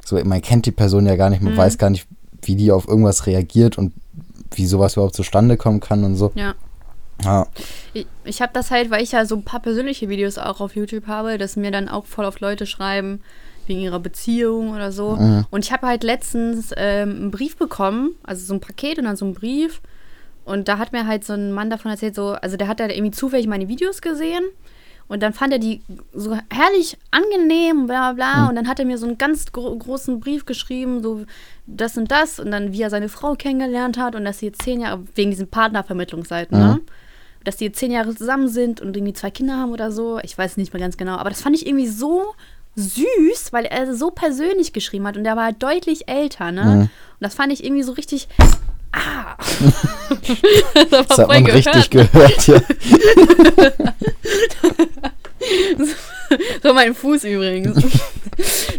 so, 0.04 0.16
man 0.24 0.40
kennt 0.40 0.66
die 0.66 0.72
Person 0.72 1.06
ja 1.06 1.16
gar 1.16 1.30
nicht, 1.30 1.42
man 1.42 1.54
Mhm. 1.54 1.58
weiß 1.58 1.78
gar 1.78 1.90
nicht, 1.90 2.06
wie 2.42 2.54
die 2.56 2.70
auf 2.72 2.86
irgendwas 2.88 3.26
reagiert 3.26 3.76
und 3.76 3.92
wie 4.54 4.66
sowas 4.66 4.94
überhaupt 4.94 5.16
zustande 5.16 5.56
kommen 5.56 5.80
kann 5.80 6.04
und 6.04 6.16
so. 6.16 6.30
Ja. 6.34 6.54
Ja, 7.24 7.46
Ich, 7.94 8.06
ich 8.24 8.42
habe 8.42 8.52
das 8.52 8.70
halt, 8.70 8.90
weil 8.90 9.02
ich 9.02 9.12
ja 9.12 9.24
so 9.24 9.36
ein 9.36 9.42
paar 9.42 9.60
persönliche 9.60 10.08
Videos 10.10 10.36
auch 10.36 10.60
auf 10.60 10.76
YouTube 10.76 11.06
habe, 11.06 11.38
dass 11.38 11.56
mir 11.56 11.70
dann 11.70 11.88
auch 11.88 12.04
voll 12.04 12.26
auf 12.26 12.40
Leute 12.40 12.66
schreiben, 12.66 13.20
wegen 13.68 13.80
ihrer 13.80 14.00
Beziehung 14.00 14.72
oder 14.74 14.92
so. 14.92 15.16
Mhm. 15.16 15.46
Und 15.50 15.64
ich 15.64 15.72
habe 15.72 15.86
halt 15.86 16.04
letztens 16.04 16.72
ähm, 16.76 17.10
einen 17.10 17.30
Brief 17.30 17.56
bekommen, 17.56 18.14
also 18.22 18.44
so 18.44 18.54
ein 18.54 18.60
Paket 18.60 18.98
und 18.98 19.04
dann 19.04 19.16
so 19.16 19.24
ein 19.24 19.34
Brief. 19.34 19.80
Und 20.44 20.68
da 20.68 20.78
hat 20.78 20.92
mir 20.92 21.06
halt 21.06 21.24
so 21.24 21.32
ein 21.32 21.52
Mann 21.52 21.70
davon 21.70 21.90
erzählt, 21.90 22.14
so, 22.14 22.28
also 22.28 22.56
der 22.56 22.68
hat 22.68 22.78
da 22.78 22.88
irgendwie 22.88 23.10
zufällig 23.10 23.48
meine 23.48 23.68
Videos 23.68 24.00
gesehen. 24.00 24.44
Und 25.08 25.22
dann 25.22 25.32
fand 25.32 25.52
er 25.52 25.58
die 25.58 25.82
so 26.12 26.36
herrlich 26.50 26.98
angenehm, 27.10 27.86
bla 27.86 28.12
bla. 28.12 28.48
Und 28.48 28.56
dann 28.56 28.68
hat 28.68 28.78
er 28.78 28.84
mir 28.84 28.98
so 28.98 29.06
einen 29.06 29.18
ganz 29.18 29.52
gro 29.52 29.76
großen 29.76 30.18
Brief 30.18 30.46
geschrieben, 30.46 31.02
so 31.02 31.24
das 31.66 31.96
und 31.96 32.10
das. 32.10 32.40
Und 32.40 32.50
dann, 32.50 32.72
wie 32.72 32.82
er 32.82 32.90
seine 32.90 33.08
Frau 33.08 33.34
kennengelernt 33.34 33.98
hat 33.98 34.14
und 34.14 34.24
dass 34.24 34.40
sie 34.40 34.46
jetzt 34.46 34.62
zehn 34.62 34.80
Jahre, 34.80 35.02
wegen 35.14 35.30
diesen 35.30 35.48
Partnervermittlungsseiten, 35.48 36.58
ne? 36.58 36.80
Dass 37.44 37.56
die 37.56 37.66
jetzt 37.66 37.78
zehn 37.78 37.92
Jahre 37.92 38.12
zusammen 38.12 38.48
sind 38.48 38.80
und 38.80 38.96
irgendwie 38.96 39.12
zwei 39.12 39.30
Kinder 39.30 39.56
haben 39.56 39.70
oder 39.70 39.92
so. 39.92 40.18
Ich 40.24 40.36
weiß 40.36 40.56
nicht 40.56 40.72
mehr 40.72 40.80
ganz 40.80 40.96
genau. 40.96 41.16
Aber 41.16 41.30
das 41.30 41.42
fand 41.42 41.54
ich 41.54 41.66
irgendwie 41.66 41.86
so 41.86 42.34
süß, 42.76 43.52
weil 43.52 43.64
er 43.64 43.94
so 43.94 44.10
persönlich 44.10 44.72
geschrieben 44.72 45.06
hat 45.06 45.16
und 45.16 45.24
der 45.24 45.36
war 45.36 45.44
halt 45.44 45.62
deutlich 45.62 46.08
älter, 46.08 46.52
ne? 46.52 46.62
Und 46.82 46.90
das 47.20 47.34
fand 47.34 47.52
ich 47.52 47.64
irgendwie 47.64 47.82
so 47.82 47.92
richtig. 47.92 48.28
Ah! 48.98 49.36
das 50.88 50.88
das 51.08 51.18
hat 51.18 51.28
man 51.28 51.44
richtig 51.44 51.90
gehört. 51.90 52.46
Ja. 52.46 52.60
So 56.62 56.72
mein 56.74 56.94
Fuß 56.94 57.24
übrigens. 57.24 57.82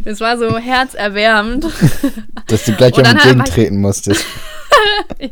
Das 0.03 0.19
war 0.19 0.37
so 0.37 0.57
herzerwärmend. 0.57 1.65
Dass 2.47 2.65
du 2.65 2.73
gleich 2.73 2.91
dann 2.93 3.05
jemand 3.05 3.19
hat- 3.19 3.23
gegentreten 3.29 3.79
musstest. 3.79 4.25
ja, 5.19 5.29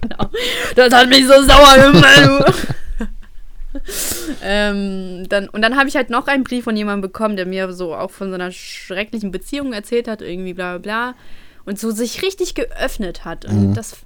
genau. 0.00 0.30
Das 0.74 0.92
hat 0.92 1.08
mich 1.08 1.26
so 1.26 1.42
sauer 1.42 1.92
gemacht. 1.92 2.54
Ähm, 4.44 5.26
dann, 5.28 5.48
und 5.48 5.62
dann 5.62 5.76
habe 5.76 5.88
ich 5.88 5.96
halt 5.96 6.10
noch 6.10 6.26
einen 6.26 6.44
Brief 6.44 6.64
von 6.64 6.76
jemandem 6.76 7.00
bekommen, 7.00 7.36
der 7.36 7.46
mir 7.46 7.72
so 7.72 7.94
auch 7.94 8.10
von 8.10 8.28
so 8.28 8.34
einer 8.34 8.50
schrecklichen 8.50 9.30
Beziehung 9.30 9.72
erzählt 9.72 10.06
hat, 10.06 10.20
irgendwie 10.20 10.52
bla 10.52 10.76
bla 10.76 10.78
bla. 10.78 11.14
Und 11.64 11.78
so 11.78 11.90
sich 11.90 12.22
richtig 12.22 12.54
geöffnet 12.54 13.24
hat. 13.24 13.46
Und 13.46 13.72
das, 13.74 13.96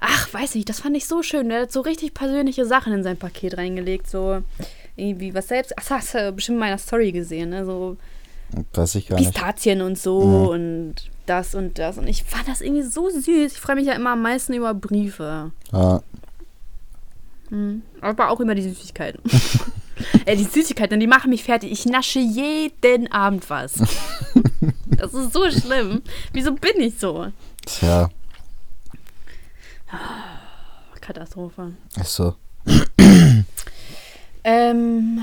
ach, 0.00 0.34
weiß 0.34 0.56
nicht, 0.56 0.68
das 0.68 0.80
fand 0.80 0.96
ich 0.96 1.06
so 1.06 1.22
schön. 1.22 1.48
Der 1.48 1.62
hat 1.62 1.72
so 1.72 1.82
richtig 1.82 2.14
persönliche 2.14 2.66
Sachen 2.66 2.92
in 2.92 3.04
sein 3.04 3.16
Paket 3.16 3.56
reingelegt. 3.56 4.10
So 4.10 4.42
irgendwie 4.96 5.32
was 5.32 5.46
selbst. 5.46 5.72
Ach, 5.78 5.88
hast 5.90 6.14
du 6.14 6.32
bestimmt 6.32 6.56
in 6.56 6.60
meiner 6.60 6.78
Story 6.78 7.12
gesehen, 7.12 7.50
ne? 7.50 7.64
So 7.64 7.96
Weiß 8.72 8.96
ich 8.96 9.06
gar 9.06 9.18
nicht. 9.18 9.32
Pistazien 9.32 9.82
und 9.82 9.98
so 9.98 10.50
und 10.50 10.96
das 11.26 11.54
und 11.54 11.78
das. 11.78 11.98
Und 11.98 12.08
ich 12.08 12.24
fand 12.24 12.48
das 12.48 12.60
irgendwie 12.60 12.82
so 12.82 13.08
süß. 13.08 13.52
Ich 13.52 13.60
freue 13.60 13.76
mich 13.76 13.86
ja 13.86 13.92
immer 13.92 14.10
am 14.10 14.22
meisten 14.22 14.52
über 14.52 14.74
Briefe. 14.74 15.52
Ja. 15.72 16.02
Aber 18.00 18.30
auch 18.30 18.40
über 18.40 18.54
die 18.54 18.62
Süßigkeiten. 18.62 19.20
Ey, 20.24 20.36
die 20.38 20.44
Süßigkeiten, 20.44 21.00
die 21.00 21.06
machen 21.06 21.30
mich 21.30 21.44
fertig. 21.44 21.72
Ich 21.72 21.86
nasche 21.86 22.20
jeden 22.20 23.10
Abend 23.12 23.48
was. 23.50 23.74
Das 24.86 25.14
ist 25.14 25.32
so 25.32 25.50
schlimm. 25.50 26.02
Wieso 26.34 26.52
bin 26.52 26.78
ich 26.78 26.98
so? 26.98 27.28
Tja, 27.64 28.10
Katastrophe. 31.00 31.72
ist 32.00 32.14
so. 32.14 32.34
ähm, 34.44 35.20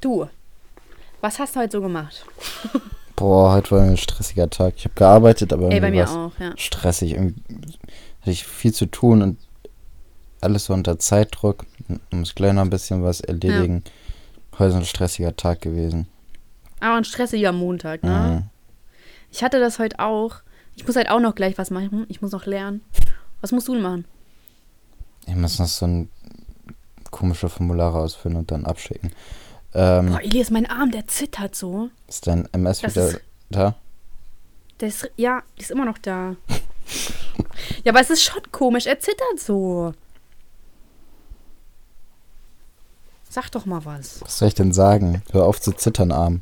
du, 0.00 0.26
was 1.20 1.38
hast 1.38 1.56
du 1.56 1.60
heute 1.60 1.72
so 1.72 1.82
gemacht? 1.82 2.24
Boah, 3.16 3.52
heute 3.52 3.70
war 3.72 3.82
ein 3.82 3.96
stressiger 3.96 4.48
Tag. 4.48 4.74
Ich 4.76 4.84
habe 4.84 4.94
gearbeitet, 4.94 5.52
aber 5.52 5.70
Ey, 5.70 5.80
bei 5.80 5.90
mir 5.90 6.08
auch, 6.08 6.32
ja. 6.38 6.52
stressig. 6.56 7.12
Irgendwie 7.12 7.42
hatte 8.20 8.30
ich 8.30 8.44
viel 8.44 8.72
zu 8.72 8.86
tun 8.86 9.22
und 9.22 9.38
alles 10.46 10.64
so 10.66 10.72
unter 10.74 10.98
Zeitdruck. 10.98 11.66
Muss 12.10 12.34
gleich 12.34 12.52
noch 12.52 12.62
ein 12.62 12.70
bisschen 12.70 13.02
was 13.02 13.20
erledigen. 13.20 13.82
Heute 14.58 14.70
ist 14.70 14.74
ein 14.76 14.84
stressiger 14.84 15.36
Tag 15.36 15.60
gewesen. 15.60 16.06
Aber 16.80 16.94
ein 16.96 17.04
stressiger 17.04 17.52
Montag, 17.52 18.02
ne? 18.02 18.42
Mhm. 18.44 18.50
Ich 19.30 19.42
hatte 19.42 19.60
das 19.60 19.78
heute 19.78 19.98
auch. 19.98 20.36
Ich 20.76 20.86
muss 20.86 20.96
halt 20.96 21.10
auch 21.10 21.20
noch 21.20 21.34
gleich 21.34 21.58
was 21.58 21.70
machen. 21.70 22.06
Ich 22.08 22.22
muss 22.22 22.32
noch 22.32 22.46
lernen. 22.46 22.80
Was 23.40 23.52
musst 23.52 23.68
du 23.68 23.74
denn 23.74 23.82
machen? 23.82 24.04
Ich 25.26 25.34
muss 25.34 25.58
noch 25.58 25.66
so 25.66 25.86
ein 25.86 26.08
komische 27.10 27.48
Formulare 27.48 27.98
ausfüllen 27.98 28.36
und 28.36 28.50
dann 28.50 28.64
abschicken. 28.64 29.10
Ähm, 29.74 30.10
Boah, 30.10 30.22
Elias, 30.22 30.50
mein 30.50 30.66
Arm, 30.66 30.90
der 30.90 31.06
zittert 31.06 31.54
so. 31.54 31.90
ist 32.08 32.26
dein 32.26 32.48
MS 32.52 32.80
Das 32.80 32.94
wieder 32.94 33.08
ist- 33.08 33.20
da? 33.50 33.74
Der 34.80 34.88
ist, 34.88 35.10
ja, 35.16 35.42
die 35.58 35.62
ist 35.62 35.70
immer 35.70 35.84
noch 35.86 35.98
da. 35.98 36.36
ja, 37.84 37.92
aber 37.92 38.00
es 38.00 38.10
ist 38.10 38.22
schon 38.22 38.42
komisch. 38.52 38.86
Er 38.86 39.00
zittert 39.00 39.38
so. 39.38 39.92
Sag 43.36 43.50
doch 43.50 43.66
mal 43.66 43.84
was. 43.84 44.22
Was 44.22 44.38
soll 44.38 44.48
ich 44.48 44.54
denn 44.54 44.72
sagen? 44.72 45.20
Hör 45.30 45.44
auf 45.44 45.60
zu 45.60 45.72
zittern, 45.72 46.10
Arm. 46.10 46.40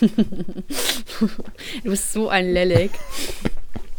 Du 0.00 1.90
bist 1.90 2.12
so 2.12 2.28
ein 2.28 2.52
Lelek. 2.52 2.90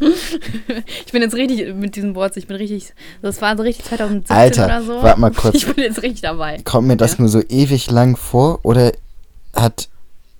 ich 0.00 1.12
bin 1.12 1.22
jetzt 1.22 1.34
richtig 1.34 1.74
mit 1.74 1.96
diesem 1.96 2.14
Wort, 2.14 2.36
ich 2.36 2.46
bin 2.46 2.56
richtig, 2.58 2.92
das 3.22 3.40
war 3.40 3.56
so 3.56 3.62
richtig 3.62 3.86
2017 3.86 4.36
Alter, 4.36 4.64
oder 4.66 4.82
so. 4.82 5.02
warte 5.02 5.18
mal 5.18 5.30
kurz. 5.30 5.54
Ich 5.56 5.66
bin 5.66 5.82
jetzt 5.82 6.02
richtig 6.02 6.20
dabei. 6.20 6.58
Kommt 6.62 6.88
mir 6.88 6.98
das 6.98 7.12
Ja. 7.12 7.16
nur 7.20 7.28
so 7.30 7.40
ewig 7.48 7.90
lang 7.90 8.16
vor 8.18 8.60
oder 8.64 8.92
hat 9.54 9.88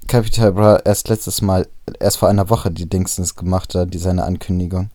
Capital 0.06 0.52
Bra 0.52 0.80
erst 0.84 1.08
letztes 1.08 1.40
Mal, 1.40 1.66
erst 1.98 2.18
vor 2.18 2.28
einer 2.28 2.50
Woche 2.50 2.70
die 2.70 2.90
Dingsens 2.90 3.36
gemacht, 3.36 3.72
die 3.86 3.98
seine 3.98 4.24
Ankündigung? 4.24 4.90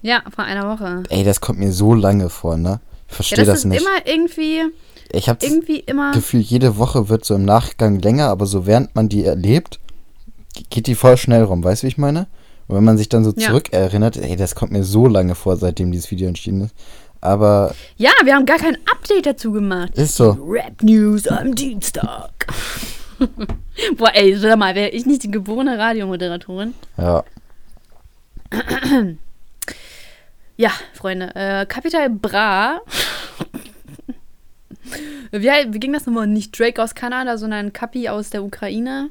Ja, 0.00 0.22
vor 0.34 0.44
einer 0.44 0.66
Woche. 0.70 1.02
Ey, 1.10 1.22
das 1.22 1.42
kommt 1.42 1.58
mir 1.58 1.72
so 1.72 1.92
lange 1.92 2.30
vor, 2.30 2.56
ne? 2.56 2.80
Ich 3.08 3.10
Ja, 3.10 3.14
verstehe 3.16 3.38
das, 3.44 3.46
das, 3.48 3.58
ist 3.58 3.64
nicht. 3.66 3.82
immer 3.82 4.06
irgendwie, 4.06 4.62
Ich 5.12 5.28
habe 5.28 5.44
irgendwie 5.44 5.80
immer. 5.80 6.12
Gefühl, 6.12 6.40
jede 6.40 6.76
Woche 6.78 7.08
wird 7.08 7.24
so 7.24 7.34
im 7.34 7.44
Nachgang 7.44 7.98
länger, 8.00 8.28
aber 8.28 8.46
so 8.46 8.66
während 8.66 8.94
man 8.94 9.08
die 9.08 9.24
erlebt, 9.24 9.80
geht 10.70 10.86
die 10.86 10.94
voll 10.94 11.16
schnell 11.16 11.42
rum, 11.44 11.62
weißt 11.64 11.82
du, 11.82 11.86
wie 11.86 11.88
ich 11.90 11.98
meine? 11.98 12.26
Und 12.68 12.76
wenn 12.76 12.84
man 12.84 12.96
sich 12.98 13.08
dann 13.08 13.24
so 13.24 13.32
Ja. 13.36 13.48
zurückerinnert, 13.48 14.16
ey, 14.16 14.36
das 14.36 14.54
kommt 14.54 14.70
mir 14.72 14.84
so 14.84 15.06
lange 15.08 15.34
vor, 15.34 15.56
seitdem 15.56 15.90
dieses 15.90 16.10
Video 16.10 16.28
entschieden 16.28 16.62
ist. 16.62 16.74
Aber 17.20 17.74
Ja, 17.96 18.10
wir 18.24 18.34
haben 18.34 18.46
gar 18.46 18.58
kein 18.58 18.76
Update 18.90 19.26
dazu 19.26 19.52
gemacht. 19.52 19.94
ist 19.96 20.14
so. 20.16 20.38
Rap 20.48 20.82
News 20.82 21.26
am 21.26 21.54
Dienstag. 21.54 22.46
Boah, 23.98 24.10
ey, 24.14 24.34
sag 24.36 24.56
mal, 24.58 24.74
wäre 24.74 24.88
ich 24.90 25.04
nicht 25.06 25.22
die 25.24 25.30
geborene 25.30 25.76
Radiomoderatorin? 25.78 26.74
Ja. 26.96 27.24
Ja, 30.56 30.70
Freunde, 30.92 31.34
äh, 31.34 31.64
Capital 31.64 32.10
Bra. 32.10 32.80
Wie, 35.30 35.48
wie 35.48 35.80
ging 35.80 35.92
das 35.92 36.06
nochmal? 36.06 36.26
Nicht 36.26 36.58
Drake 36.58 36.82
aus 36.82 36.94
Kanada, 36.94 37.38
sondern 37.38 37.72
Capi 37.72 38.08
aus 38.08 38.30
der 38.30 38.42
Ukraine. 38.42 39.10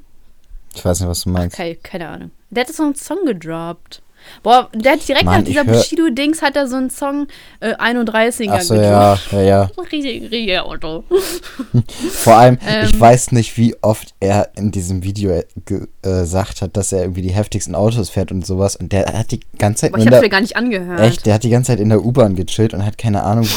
Ich 0.75 0.86
weiß 0.86 0.99
nicht, 0.99 1.10
was 1.10 1.23
du 1.23 1.29
meinst. 1.29 1.58
Okay, 1.58 1.79
keine 1.82 2.10
Ahnung. 2.10 2.32
Der 2.49 2.65
hat 2.65 2.73
so 2.73 2.84
einen 2.84 2.95
Song 2.95 3.25
gedroppt. 3.25 4.01
Boah, 4.43 4.69
der 4.73 4.93
hat 4.93 5.08
direkt 5.08 5.25
Mann, 5.25 5.39
nach 5.41 5.45
dieser 5.47 5.62
ich 5.62 5.67
Bushido-Dings 5.67 6.41
hat 6.41 6.55
er 6.55 6.67
so 6.67 6.75
einen 6.75 6.89
Song 6.89 7.27
äh, 7.60 7.73
31er 7.75 8.49
Ach 8.51 8.62
so, 8.62 8.75
ja, 8.75 9.17
ja, 9.32 9.41
ja. 9.41 9.71
Richtig, 9.91 10.32
richtig 10.32 10.60
Auto. 10.60 11.03
Vor 12.12 12.36
allem, 12.36 12.58
ich 12.84 12.93
Ähm. 12.93 12.99
weiß 12.99 13.32
nicht, 13.32 13.58
wie 13.58 13.75
oft 13.82 14.13
er 14.19 14.49
in 14.55 14.71
diesem 14.71 15.03
Video 15.03 15.32
äh, 15.32 15.45
äh, 15.69 15.88
gesagt 16.01 16.62
hat, 16.62 16.77
dass 16.77 16.91
er 16.91 17.01
irgendwie 17.01 17.21
die 17.21 17.32
heftigsten 17.32 17.75
Autos 17.75 18.10
fährt 18.10 18.32
und 18.32 18.45
sowas. 18.45 18.75
Und 18.75 18.91
der 18.91 19.05
hat 19.08 19.32
die 19.32 19.39
ganze 19.58 19.82
Zeit 19.82 19.91
Boah, 19.91 19.99
ich 19.99 20.05
in 20.05 20.12
hab's 20.12 20.19
der, 20.19 20.21
mir 20.21 20.29
gar 20.29 20.41
nicht 20.41 20.55
angehört. 20.55 20.99
echt, 20.99 21.25
der 21.25 21.34
hat 21.34 21.43
die 21.43 21.49
ganze 21.49 21.71
Zeit 21.71 21.79
in 21.79 21.89
der 21.89 22.03
U-Bahn 22.03 22.36
gechillt 22.36 22.73
und 22.73 22.86
hat 22.86 22.97
keine 22.97 23.23
Ahnung, 23.23 23.47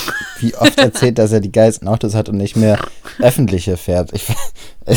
wie 0.40 0.54
oft 0.54 0.78
erzählt, 0.78 1.18
dass 1.18 1.32
er 1.32 1.40
die 1.40 1.52
geilsten 1.52 1.88
Autos 1.88 2.14
hat 2.14 2.28
und 2.28 2.36
nicht 2.36 2.56
mehr 2.56 2.78
öffentliche 3.20 3.76
fährt. 3.76 4.12
Ich, 4.12 4.24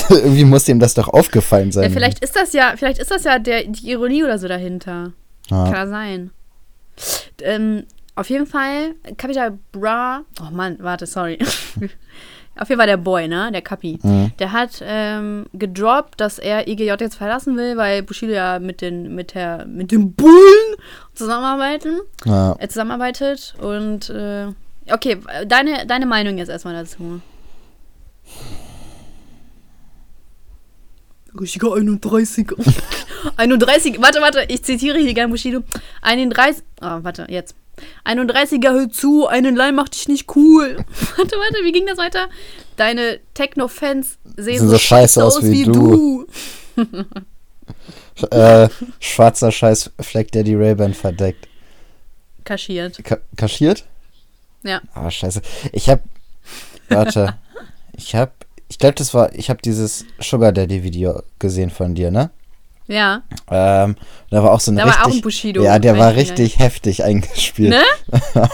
irgendwie 0.10 0.46
muss 0.46 0.68
ihm 0.68 0.80
das 0.80 0.94
doch 0.94 1.08
aufgefallen 1.10 1.72
sein. 1.72 1.86
Ja, 1.86 1.90
vielleicht 1.90 2.20
ist 2.20 2.36
das 2.36 2.54
ja, 2.54 2.74
vielleicht 2.76 3.00
ist 3.00 3.12
das 3.12 3.24
ja 3.24 3.40
der, 3.40 3.64
die 3.66 3.92
Ironie 3.92 4.24
oder 4.24 4.40
so 4.40 4.48
dahinter. 4.48 5.14
Kann 5.50 5.66
Ja. 5.66 5.72
das 5.72 5.90
sein. 5.90 6.32
Ähm, 7.42 7.84
auf 8.16 8.30
jeden 8.30 8.46
Fall, 8.48 8.96
Capital 9.18 9.58
Bra. 9.72 10.22
Oh 10.42 10.52
Mann, 10.52 10.78
warte, 10.80 11.06
sorry. 11.06 11.38
auf 12.58 12.70
jeden 12.70 12.80
Fall 12.80 12.88
der 12.88 12.96
Boy, 12.98 13.28
ne? 13.28 13.52
Der 13.52 13.62
Capi. 13.62 14.00
Mhm. 14.02 14.32
Der 14.40 14.52
hat 14.54 14.82
ähm, 14.82 15.46
gedroppt, 15.54 16.22
dass 16.22 16.40
er 16.40 16.68
IGJ 16.68 16.94
jetzt 17.00 17.16
verlassen 17.16 17.58
will, 17.58 17.76
weil 17.76 18.04
Bushido 18.04 18.32
ja 18.32 18.60
mit 18.60 18.80
den, 18.82 19.14
mit 19.16 19.34
der, 19.36 19.66
mit 19.66 19.92
den 19.92 20.14
Bullen 20.14 20.76
zusammenarbeiten, 21.14 22.00
Ja. 22.24 22.56
äh, 22.60 22.68
zusammenarbeitet. 22.70 23.54
Und 23.62 24.10
äh, 24.10 24.48
okay, 24.90 25.18
deine, 25.48 25.86
deine 25.86 26.06
Meinung 26.06 26.38
jetzt 26.38 26.50
erstmal 26.50 26.76
dazu. 26.76 27.20
Richtiger 31.40 31.70
31er. 31.70 32.56
31, 33.38 34.02
warte, 34.02 34.22
warte, 34.22 34.46
ich 34.48 34.64
zitiere 34.64 35.00
hier 35.00 35.14
gerne 35.14 35.32
Bushido. 35.32 35.64
31, 36.02 36.64
ah, 36.82 37.00
warte, 37.02 37.28
jetzt. 37.30 37.56
31er, 38.06 38.72
hör 38.72 38.90
zu, 38.90 39.28
einen 39.28 39.56
Leim 39.56 39.76
macht 39.76 39.96
dich 39.96 40.08
nicht 40.08 40.36
cool. 40.36 40.78
warte, 41.18 41.36
warte, 41.36 41.64
wie 41.64 41.72
ging 41.72 41.86
das 41.86 41.98
weiter? 41.98 42.30
Deine 42.78 43.20
Techno-Fans 43.34 44.18
sehen 44.38 44.60
Sind 44.60 44.68
so, 44.68 44.74
so 44.74 44.78
scheiße 44.78 45.24
aus 45.24 45.42
wie 45.44 45.64
du. 45.64 46.28
Äh, 48.32 48.70
schwarzer 49.02 49.52
Scheißfleck, 49.52 50.32
der 50.32 50.44
die 50.44 50.56
Ray-Ban 50.56 50.94
verdeckt. 50.94 51.50
Kaschiert. 52.46 53.04
Ka 53.04 53.18
kaschiert? 53.36 53.84
Ja. 54.64 54.82
Ah, 54.94 55.12
scheiße. 55.12 55.42
Ich 55.74 55.90
hab. 55.90 56.02
Warte. 56.88 57.38
ich 57.98 58.16
hab. 58.16 58.45
Ich 58.68 58.80
glaube, 58.80 58.96
das 58.96 59.14
war. 59.14 59.34
Ich 59.36 59.50
hab 59.50 59.62
dieses 59.62 60.06
Sugar 60.20 60.52
Daddy 60.52 60.84
Video 60.84 61.22
gesehen 61.40 61.70
von 61.70 61.96
dir, 61.96 62.12
ne? 62.12 62.32
Ja. 62.88 63.24
Ähm, 63.50 63.96
da 64.30 64.44
war 64.44 64.52
auch 64.52 64.60
so 64.60 64.72
ein 64.72 64.78
Da 64.78 64.84
war 64.84 64.92
richtig. 64.92 65.06
auch 65.06 65.16
ein 65.16 65.22
Bushido. 65.22 65.64
Ja, 65.64 65.80
der 65.80 65.98
war 65.98 66.16
richtig 66.16 66.60
heftig 66.60 67.04
eingespielt. 67.04 67.72
Ne? 67.72 67.84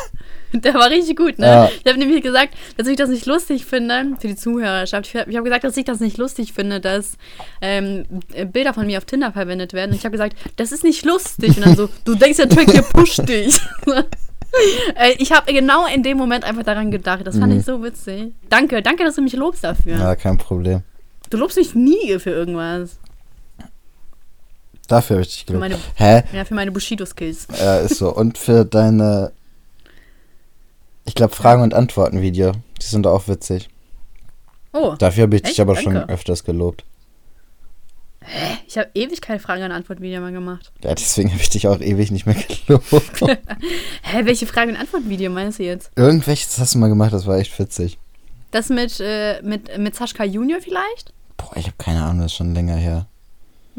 Der 0.54 0.74
war 0.74 0.90
richtig 0.90 1.16
gut, 1.16 1.40
ne? 1.40 1.46
Ja. 1.46 1.70
Ich 1.70 1.90
habe 1.90 1.98
nämlich 1.98 2.22
gesagt, 2.22 2.54
dass 2.76 2.88
ich 2.88 2.98
das 2.98 3.10
nicht 3.10 3.26
lustig 3.26 3.66
finde, 3.66 4.18
für 4.20 4.28
die 4.28 4.36
Zuhörerschaft. 4.36 5.08
Ich 5.08 5.16
habe 5.16 5.34
hab 5.34 5.44
gesagt, 5.46 5.64
dass 5.64 5.78
ich 5.78 5.86
das 5.86 6.02
nicht 6.02 6.18
lustig 6.18 6.52
finde, 6.52 6.82
dass 6.82 7.14
ähm, 7.62 8.06
Bilder 8.52 8.74
von 8.74 8.86
mir 8.86 8.98
auf 8.98 9.06
Tinder 9.06 9.32
verwendet 9.32 9.72
werden. 9.72 9.92
Und 9.92 9.98
ich 9.98 10.04
habe 10.04 10.12
gesagt, 10.12 10.36
das 10.58 10.74
ist 10.74 10.84
nicht 10.84 11.06
lustig. 11.06 11.56
Und 11.58 11.66
dann 11.66 11.76
so, 11.76 11.90
du 12.04 12.16
denkst, 12.16 12.38
der 12.38 12.50
Track 12.50 12.70
hier 12.70 12.82
pusht 12.82 13.28
dich. 13.28 13.62
Äh, 14.96 15.14
ich 15.18 15.32
habe 15.32 15.54
genau 15.54 15.86
in 15.88 16.04
dem 16.04 16.18
Moment 16.18 16.44
einfach 16.44 16.64
daran 16.64 16.92
gedacht. 16.92 17.26
Das 17.26 17.38
fand 17.38 17.54
Mhm. 17.54 17.60
ich 17.60 17.66
so 17.66 17.82
witzig. 17.84 18.34
Danke, 18.50 18.82
danke, 18.82 19.04
dass 19.04 19.16
du 19.16 19.22
mich 19.22 19.34
lobst 19.34 19.64
dafür. 19.64 19.98
Ja, 19.98 20.16
kein 20.16 20.38
Problem. 20.38 20.82
Du 21.30 21.38
lobst 21.38 21.58
mich 21.58 21.74
nie 21.76 22.20
für 22.20 22.32
irgendwas. 22.32 22.98
Dafür 24.88 25.16
habe 25.18 25.22
ich 25.22 25.30
dich 25.34 25.46
gelobt. 25.46 25.62
meine, 25.62 25.78
Hä? 25.96 26.24
ja, 26.34 26.44
für 26.44 26.54
meine 26.54 26.72
Bushido-Skills. 26.72 27.48
Ja, 27.60 27.78
ist 27.78 27.96
so. 27.96 28.14
Und 28.14 28.38
für 28.38 28.66
deine. 28.66 29.32
Ich 31.06 31.16
glaube, 31.16 31.34
Fragen- 31.34 31.64
und 31.64 31.74
Antworten-Video. 31.74 32.52
Die 32.82 32.86
sind 32.86 33.08
auch 33.08 33.28
witzig. 33.28 33.70
Oh, 34.74 34.96
Dafür 34.98 35.24
habe 35.24 35.36
ich 35.38 35.44
Echt? 35.44 35.54
dich 35.54 35.62
aber 35.62 35.76
schon 35.78 35.94
Danke. 35.94 36.14
öfters 36.14 36.44
gelobt. 36.44 36.84
Ich 38.68 38.78
habe 38.78 38.90
ewig 38.94 39.22
keine 39.22 39.40
Frage- 39.40 39.66
und 39.66 39.72
Antwort-Video 39.72 40.22
mehr 40.22 40.32
gemacht. 40.32 40.72
Ja, 40.84 40.94
deswegen 40.94 41.32
habe 41.32 41.42
ich 41.42 41.50
dich 41.50 41.68
auch 41.68 41.80
ewig 41.80 42.12
nicht 42.12 42.26
mehr 42.26 42.36
gelobt. 42.36 43.22
Hä, 44.04 44.26
welche 44.26 44.46
Frage- 44.46 44.72
und 44.72 44.78
Antwort-Video 44.78 45.32
meinst 45.32 45.60
du 45.60 45.64
jetzt? 45.64 45.92
Irgendwelches 45.96 46.58
hast 46.60 46.76
du 46.76 46.80
mal 46.80 46.88
gemacht, 46.90 47.14
das 47.14 47.26
war 47.26 47.38
echt 47.38 47.58
witzig. 47.58 47.98
Das 48.52 48.70
mit, 48.70 49.00
äh, 49.00 49.42
mit, 49.42 49.78
mit 49.78 49.96
Saschka 49.96 50.24
Junior 50.24 50.62
vielleicht? 50.62 51.14
Boah, 51.38 51.56
ich 51.56 51.66
habe 51.66 51.76
keine 51.78 52.04
Ahnung, 52.04 52.22
das 52.22 52.32
ist 52.32 52.38
schon 52.38 52.54
länger 52.54 52.76
her. 52.76 53.08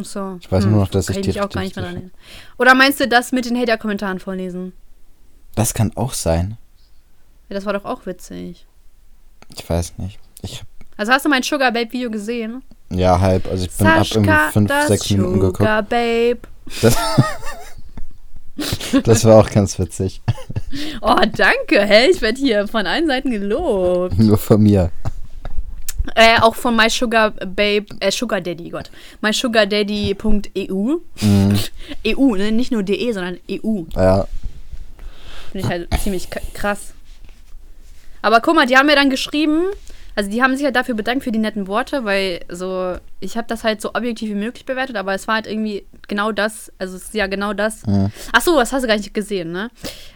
Ach 0.00 0.04
so. 0.04 0.38
Ich 0.40 0.50
weiß 0.50 0.64
nur 0.64 0.80
noch, 0.80 0.88
dass 0.88 1.06
kann 1.06 1.14
ich 1.14 1.20
ich 1.20 1.34
die 1.34 1.38
mich 1.38 1.40
auch 1.42 1.50
gar 1.50 1.62
nicht 1.62 1.76
mehr 1.76 1.84
dran. 1.84 2.10
Oder 2.58 2.74
meinst 2.74 2.98
du 2.98 3.06
das 3.06 3.32
mit 3.32 3.44
den 3.44 3.56
Hater-Kommentaren 3.56 4.18
vorlesen? 4.18 4.72
Das 5.54 5.74
kann 5.74 5.92
auch 5.96 6.14
sein. 6.14 6.56
Ja, 7.48 7.54
das 7.54 7.66
war 7.66 7.74
doch 7.74 7.84
auch 7.84 8.06
witzig. 8.06 8.66
Ich 9.54 9.68
weiß 9.68 9.98
nicht. 9.98 10.18
Ich 10.40 10.60
hab, 10.60 10.66
Also 10.96 11.12
hast 11.12 11.24
du 11.26 11.28
mein 11.28 11.42
Sugar 11.42 11.70
Babe 11.72 11.92
Video 11.92 12.10
gesehen? 12.10 12.62
Ja, 12.92 13.20
halb. 13.20 13.48
Also 13.48 13.64
ich 13.64 13.70
bin 13.72 13.86
ab 13.86 14.06
irgendwie 14.10 14.34
fünf, 14.52 14.68
das 14.68 14.88
sechs 14.88 15.10
Minuten 15.10 15.40
geguckt. 15.40 15.58
Sugar 15.58 15.82
Babe. 15.82 16.38
Das, 16.80 16.96
das 19.04 19.24
war 19.24 19.40
auch 19.40 19.50
ganz 19.50 19.78
witzig. 19.78 20.20
Oh, 21.00 21.16
danke. 21.36 21.82
Hä, 21.82 22.10
ich 22.10 22.20
werde 22.22 22.38
hier 22.38 22.68
von 22.68 22.86
allen 22.86 23.06
Seiten 23.06 23.30
gelobt. 23.30 24.18
Nur 24.18 24.38
von 24.38 24.62
mir. 24.62 24.90
Äh, 26.14 26.40
auch 26.40 26.56
von 26.56 26.74
My 26.74 26.90
Sugar 26.90 27.30
Babe, 27.30 27.86
äh, 28.00 28.10
Sugar 28.10 28.40
Daddy, 28.40 28.70
Gott. 28.70 28.90
MySugarDaddy.eu. 29.20 30.96
Mhm. 31.20 31.58
EU, 32.06 32.36
ne? 32.36 32.50
Nicht 32.50 32.72
nur 32.72 32.82
DE, 32.82 33.12
sondern 33.12 33.38
EU. 33.50 33.82
Ja. 33.94 34.26
Finde 35.52 35.66
ich 35.66 35.72
halt 35.72 35.88
ziemlich 36.02 36.28
krass. 36.54 36.92
Aber 38.20 38.40
guck 38.40 38.54
mal, 38.54 38.66
die 38.66 38.76
haben 38.76 38.86
mir 38.86 38.96
dann 38.96 39.10
geschrieben, 39.10 39.64
also 40.14 40.30
die 40.30 40.42
haben 40.42 40.54
sich 40.56 40.64
halt 40.64 40.76
dafür 40.76 40.94
bedankt 40.94 41.24
für 41.24 41.32
die 41.32 41.38
netten 41.38 41.66
Worte, 41.66 42.04
weil 42.04 42.40
so, 42.48 42.96
ich 43.20 43.36
habe 43.36 43.48
das 43.48 43.64
halt 43.64 43.80
so 43.80 43.90
objektiv 43.94 44.30
wie 44.30 44.34
möglich 44.34 44.66
bewertet, 44.66 44.96
aber 44.96 45.14
es 45.14 45.26
war 45.26 45.36
halt 45.36 45.46
irgendwie 45.46 45.84
genau 46.08 46.32
das, 46.32 46.72
also 46.78 46.96
es 46.96 47.04
ist 47.04 47.14
ja 47.14 47.26
genau 47.26 47.52
das. 47.52 47.86
Mhm. 47.86 48.10
Ach 48.32 48.40
so, 48.40 48.58
das 48.58 48.72
hast 48.72 48.82
du 48.82 48.88
gar 48.88 48.96
nicht 48.96 49.14
gesehen, 49.14 49.52
ne? 49.52 49.70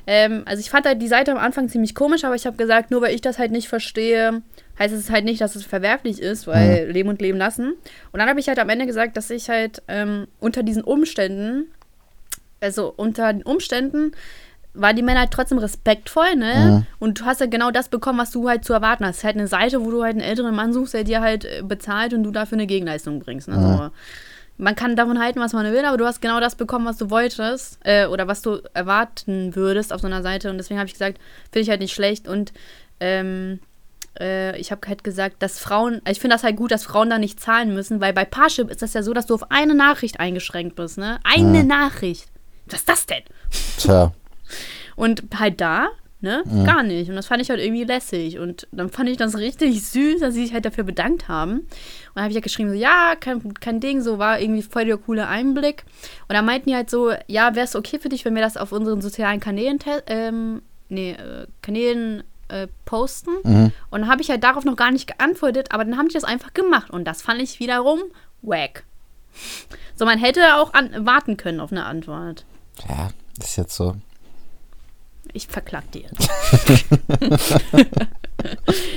Ähm, 0.07 0.43
also 0.45 0.61
ich 0.61 0.71
fand 0.71 0.87
halt 0.87 1.01
die 1.01 1.09
Seite 1.09 1.33
am 1.33 1.39
Anfang 1.39 1.69
ziemlich 1.69 1.95
komisch, 1.95 2.25
aber 2.25 2.35
ich 2.35 2.47
habe 2.47 2.57
gesagt, 2.57 2.91
nur 2.91 3.03
weil 3.03 3.15
ich 3.15 3.21
das 3.21 3.39
halt 3.39 3.53
nicht 3.53 3.69
verstehe, 3.69 4.43
heißt 4.79 4.95
es 4.95 5.11
halt 5.11 5.25
nicht, 5.25 5.41
dass 5.41 5.57
es 5.57 5.65
verwerflich 5.65 6.21
ist, 6.21 6.47
weil 6.47 6.91
leben 6.91 7.09
und 7.09 7.21
leben 7.23 7.39
lassen. 7.39 7.73
Und 8.13 8.21
dann 8.21 8.29
habe 8.29 8.41
ich 8.41 8.49
halt 8.49 8.59
am 8.59 8.69
Ende 8.69 8.87
gesagt, 8.87 9.17
dass 9.17 9.31
ich 9.31 9.49
halt 9.49 9.83
ähm, 9.89 10.27
unter 10.39 10.63
diesen 10.63 10.85
Umständen, 10.85 11.67
also 12.61 12.93
unter 12.95 13.33
den 13.33 13.43
Umständen, 13.43 14.13
war 14.77 14.95
die 14.95 15.03
Männer 15.03 15.21
halt 15.21 15.31
trotzdem 15.31 15.59
respektvoll, 15.59 16.37
ne? 16.37 16.87
Und 16.99 17.21
du 17.21 17.25
hast 17.25 17.41
ja 17.41 17.47
genau 17.47 17.71
das 17.71 17.89
bekommen, 17.89 18.19
was 18.19 18.31
du 18.31 18.49
halt 18.49 18.65
zu 18.65 18.73
erwarten 18.73 19.05
hast. 19.05 19.25
Halt 19.25 19.37
eine 19.37 19.49
Seite, 19.49 19.85
wo 19.85 19.91
du 19.91 20.03
halt 20.03 20.13
einen 20.13 20.21
älteren 20.21 20.55
Mann 20.55 20.73
suchst, 20.73 20.95
der 20.95 21.05
dir 21.05 21.21
halt 21.21 21.45
äh, 21.45 21.63
bezahlt 21.63 22.15
und 22.15 22.23
du 22.23 22.31
dafür 22.31 22.57
eine 22.57 22.67
Gegenleistung 22.67 23.21
bringst. 23.21 23.49
Ne? 23.49 23.61
So. 23.61 23.91
Man 24.59 24.75
kann 24.75 24.97
davon 24.97 25.19
halten, 25.19 25.41
was 25.41 25.53
man 25.53 25.71
will, 25.71 25.85
aber 25.85 25.97
du 25.97 26.07
hast 26.07 26.23
genau 26.23 26.41
das 26.41 26.55
bekommen, 26.55 26.87
was 26.87 26.97
du 26.97 27.11
wolltest 27.11 27.79
äh, 27.85 28.07
oder 28.07 28.27
was 28.27 28.43
du 28.43 28.61
erwarten 28.73 29.55
würdest 29.55 29.93
auf 29.93 30.01
so 30.01 30.07
einer 30.07 30.23
Seite. 30.23 30.51
Und 30.51 30.59
deswegen 30.59 30.79
habe 30.79 30.87
ich 30.87 30.95
gesagt, 30.95 31.19
finde 31.53 31.63
ich 31.63 31.71
halt 31.71 31.81
nicht 31.81 31.95
schlecht. 31.95 32.27
Und 32.27 32.53
ähm, 33.01 33.61
äh, 34.19 34.59
ich 34.59 34.71
habe 34.71 34.87
halt 34.89 35.05
gesagt, 35.05 35.43
dass 35.43 35.59
Frauen, 35.59 36.01
ich 36.09 36.21
finde 36.21 36.35
das 36.35 36.43
halt 36.45 36.57
gut, 36.57 36.71
dass 36.71 36.85
Frauen 36.85 37.11
da 37.11 37.19
nicht 37.19 37.41
zahlen 37.41 37.75
müssen, 37.75 38.01
weil 38.01 38.13
bei 38.13 38.25
Parship 38.25 38.71
ist 38.71 38.83
das 38.83 38.95
ja 38.95 39.03
so, 39.03 39.13
dass 39.13 39.27
du 39.27 39.35
auf 39.35 39.51
eine 39.51 39.75
Nachricht 39.75 40.21
eingeschränkt 40.21 40.77
bist, 40.77 40.97
ne? 40.99 41.19
Eine 41.25 41.65
Nachricht. 41.65 42.29
Was 42.67 42.81
ist 42.81 42.89
das 42.89 43.07
denn? 43.07 43.23
Tja. 43.79 44.13
Und 44.97 45.25
halt 45.39 45.61
da, 45.61 45.89
ne, 46.21 46.43
gar 46.65 46.83
nicht. 46.83 47.09
Und 47.09 47.17
das 47.17 47.27
fand 47.27 47.43
ich 47.43 47.51
halt 47.51 47.61
irgendwie 47.61 47.85
lässig. 47.85 48.39
Und 48.39 48.67
dann 48.73 48.91
fand 48.91 49.09
ich 49.09 49.17
das 49.17 49.37
richtig 49.37 49.87
süß, 49.87 50.21
dass 50.21 50.35
sie 50.35 50.45
sich 50.45 50.55
halt 50.55 50.65
dafür 50.65 50.85
bedankt 50.85 51.29
haben. 51.29 51.61
Und 51.61 51.69
dann 52.15 52.25
habe 52.25 52.31
ich 52.31 52.37
halt 52.37 52.45
geschrieben, 52.45 52.71
so, 52.71 52.75
ja, 52.75 53.15
kein, 53.19 53.55
kein 53.55 53.81
Ding, 53.81 54.03
so 54.03 54.19
war 54.19 54.41
irgendwie 54.41 54.63
voll 54.63 54.85
der 54.87 54.97
coole 54.97 55.27
Einblick. 55.27 55.85
Und 56.29 56.35
dann 56.35 56.45
meinten 56.45 56.71
die 56.71 56.75
halt 56.75 56.91
so, 56.91 57.13
ja, 57.27 57.55
wäre 57.55 57.65
es 57.65 57.77
okay 57.77 57.99
für 57.99 58.09
dich, 58.09 58.25
wenn 58.25 58.35
wir 58.35 58.43
das 58.43 58.57
auf 58.57 58.73
unseren 58.73 59.01
sozialen 59.01 59.41
Kanälen, 59.41 59.79
ähm, 60.07 60.63
nee, 60.89 61.13
äh, 61.13 61.47
Kanälen 61.63 62.23
äh, 62.49 62.69
posten. 62.85 63.37
Und 63.91 64.01
dann 64.01 64.09
habe 64.09 64.23
ich 64.23 64.31
halt 64.31 64.43
darauf 64.43 64.65
noch 64.65 64.77
gar 64.77 64.91
nicht 64.91 65.07
geantwortet, 65.07 65.69
aber 65.73 65.85
dann 65.85 65.97
haben 65.97 66.09
die 66.09 66.15
das 66.15 66.25
einfach 66.25 66.55
gemacht. 66.55 66.91
Und 66.91 67.05
das 67.05 67.23
fand 67.23 67.41
ich 67.41 67.61
wiederum 67.61 68.01
wack. 68.43 68.85
So, 69.97 70.05
man 70.05 70.19
hätte 70.19 70.57
auch 70.57 70.73
warten 70.73 71.37
können 71.37 71.61
auf 71.61 71.73
eine 71.73 71.85
Antwort. 71.85 72.45
Ja, 72.89 73.11
ist 73.39 73.57
jetzt 73.57 73.75
so. 73.77 73.97
Ich 75.37 75.47
verklag 75.49 75.85
die 75.93 76.01
jetzt. 76.01 76.31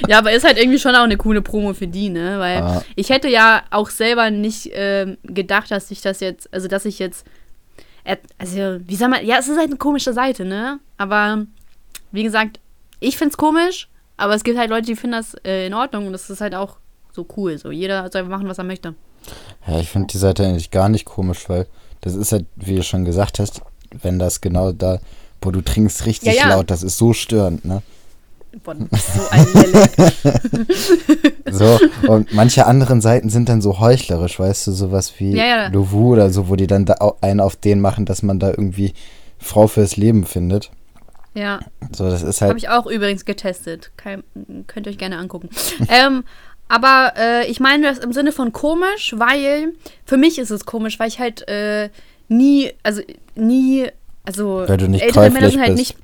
ja, 0.08 0.19
aber 0.19 0.32
ist 0.32 0.45
halt 0.45 0.58
irgendwie 0.58 0.80
schon 0.80 0.95
auch 0.95 1.04
eine 1.04 1.17
coole 1.17 1.41
Promo 1.41 1.73
für 1.73 1.88
die, 1.88 2.10
ne? 2.10 2.39
Weil 2.39 2.62
Ah. 2.62 2.84
ich 2.95 3.10
hätte 3.10 3.28
ja 3.28 3.63
auch 3.71 3.89
selber 3.89 4.30
nicht 4.32 4.69
ähm, 4.73 5.17
gedacht, 5.23 5.69
dass 5.71 5.91
ich 5.91 6.02
das 6.02 6.21
jetzt, 6.21 6.52
also 6.54 6.67
dass 6.69 6.86
ich 6.86 6.97
jetzt, 6.99 7.25
äh, 8.06 8.15
also 8.38 8.80
wie 8.88 8.95
soll 8.95 9.10
man, 9.10 9.25
ja, 9.25 9.38
es 9.38 9.49
ist 9.49 9.58
halt 9.58 9.67
eine 9.67 9.78
komische 9.78 10.13
Seite, 10.13 10.45
ne? 10.45 10.80
Aber 10.97 11.45
wie 12.13 12.23
gesagt, 12.23 12.62
ich 13.02 13.17
find's 13.17 13.36
komisch, 13.38 13.89
aber 14.15 14.34
es 14.34 14.43
gibt 14.45 14.58
halt 14.58 14.69
Leute, 14.69 14.86
die 14.88 14.95
finden 14.95 15.17
das 15.17 15.36
äh, 15.45 15.67
in 15.67 15.73
Ordnung 15.73 16.08
und 16.08 16.13
das 16.13 16.30
ist 16.30 16.39
halt 16.41 16.56
auch 16.56 16.78
so 17.12 17.25
cool. 17.36 17.58
So, 17.58 17.71
jeder 17.71 18.10
soll 18.12 18.23
machen, 18.23 18.47
was 18.47 18.58
er 18.60 18.63
möchte. 18.63 18.95
Ja, 19.67 19.80
ich 19.80 19.89
finde 19.89 20.08
die 20.08 20.17
Seite 20.17 20.45
eigentlich 20.45 20.71
gar 20.71 20.88
nicht 20.88 21.04
komisch, 21.06 21.49
weil 21.49 21.67
das 22.02 22.15
ist 22.15 22.32
halt, 22.32 22.45
wie 22.56 22.78
du 22.78 22.84
schon 22.84 23.04
gesagt 23.04 23.39
hast, 23.39 23.62
wenn 24.02 24.19
das 24.19 24.39
genau 24.39 24.71
da, 24.71 24.99
wo 25.41 25.52
du 25.52 25.62
trinkst, 25.62 26.06
richtig 26.06 26.36
Ja, 26.36 26.47
ja. 26.47 26.56
laut, 26.56 26.69
das 26.69 26.84
ist 26.84 26.97
so 26.97 27.13
störend, 27.13 27.65
ne? 27.65 27.82
Boah, 28.63 28.75
so 28.75 29.30
ein. 29.30 29.45
So, 31.52 31.80
und 32.08 32.34
manche 32.34 32.67
anderen 32.67 33.02
Seiten 33.02 33.30
sind 33.30 33.49
dann 33.49 33.62
so 33.62 33.80
heuchlerisch, 33.80 34.39
weißt 34.39 34.67
du, 34.67 34.71
sowas 34.71 35.13
wie 35.17 35.36
Ja, 35.36 35.45
ja. 35.45 35.67
Lovu 35.69 36.13
oder 36.13 36.30
so, 36.30 36.47
wo 36.47 36.56
die 36.56 36.67
dann 36.67 36.86
da 36.86 36.95
einen 37.21 37.39
auf 37.39 37.56
den 37.56 37.82
machen, 37.82 38.06
dass 38.06 38.23
man 38.23 38.39
da 38.39 38.49
irgendwie 38.49 38.93
Frau 39.39 39.67
fürs 39.67 39.97
Leben 39.97 40.25
findet. 40.25 40.71
Ja. 41.34 41.60
So, 41.95 42.10
das 42.10 42.23
ist 42.23 42.41
Habe 42.41 42.54
halt, 42.54 42.63
ich 42.63 42.69
auch 42.69 42.86
übrigens 42.86 43.25
getestet. 43.25 43.91
Kein, 43.97 44.23
könnt 44.67 44.88
ihr 44.88 44.91
euch 44.91 44.97
gerne 44.97 45.17
angucken. 45.17 45.49
ähm, 45.89 46.23
aber 46.67 47.13
äh, 47.17 47.47
ich 47.47 47.60
meine 47.60 47.88
das 47.88 47.99
im 47.99 48.13
Sinne 48.13 48.32
von 48.32 48.54
komisch, 48.54 49.15
weil 49.17 49.73
für 50.06 50.17
mich 50.17 50.38
ist 50.38 50.52
es 50.52 50.65
komisch, 50.65 50.99
weil 50.99 51.08
ich 51.08 51.19
halt 51.19 51.47
äh, 51.47 51.89
nie, 52.28 52.71
also 52.84 53.02
nie, 53.36 53.88
also 54.30 54.63
Weil 54.68 54.78
du 54.78 54.88
nicht 54.88 55.02
ältere 55.02 55.32
Männer 55.32 55.50
sind 55.50 55.60
halt 55.60 55.76
bist. 55.76 55.96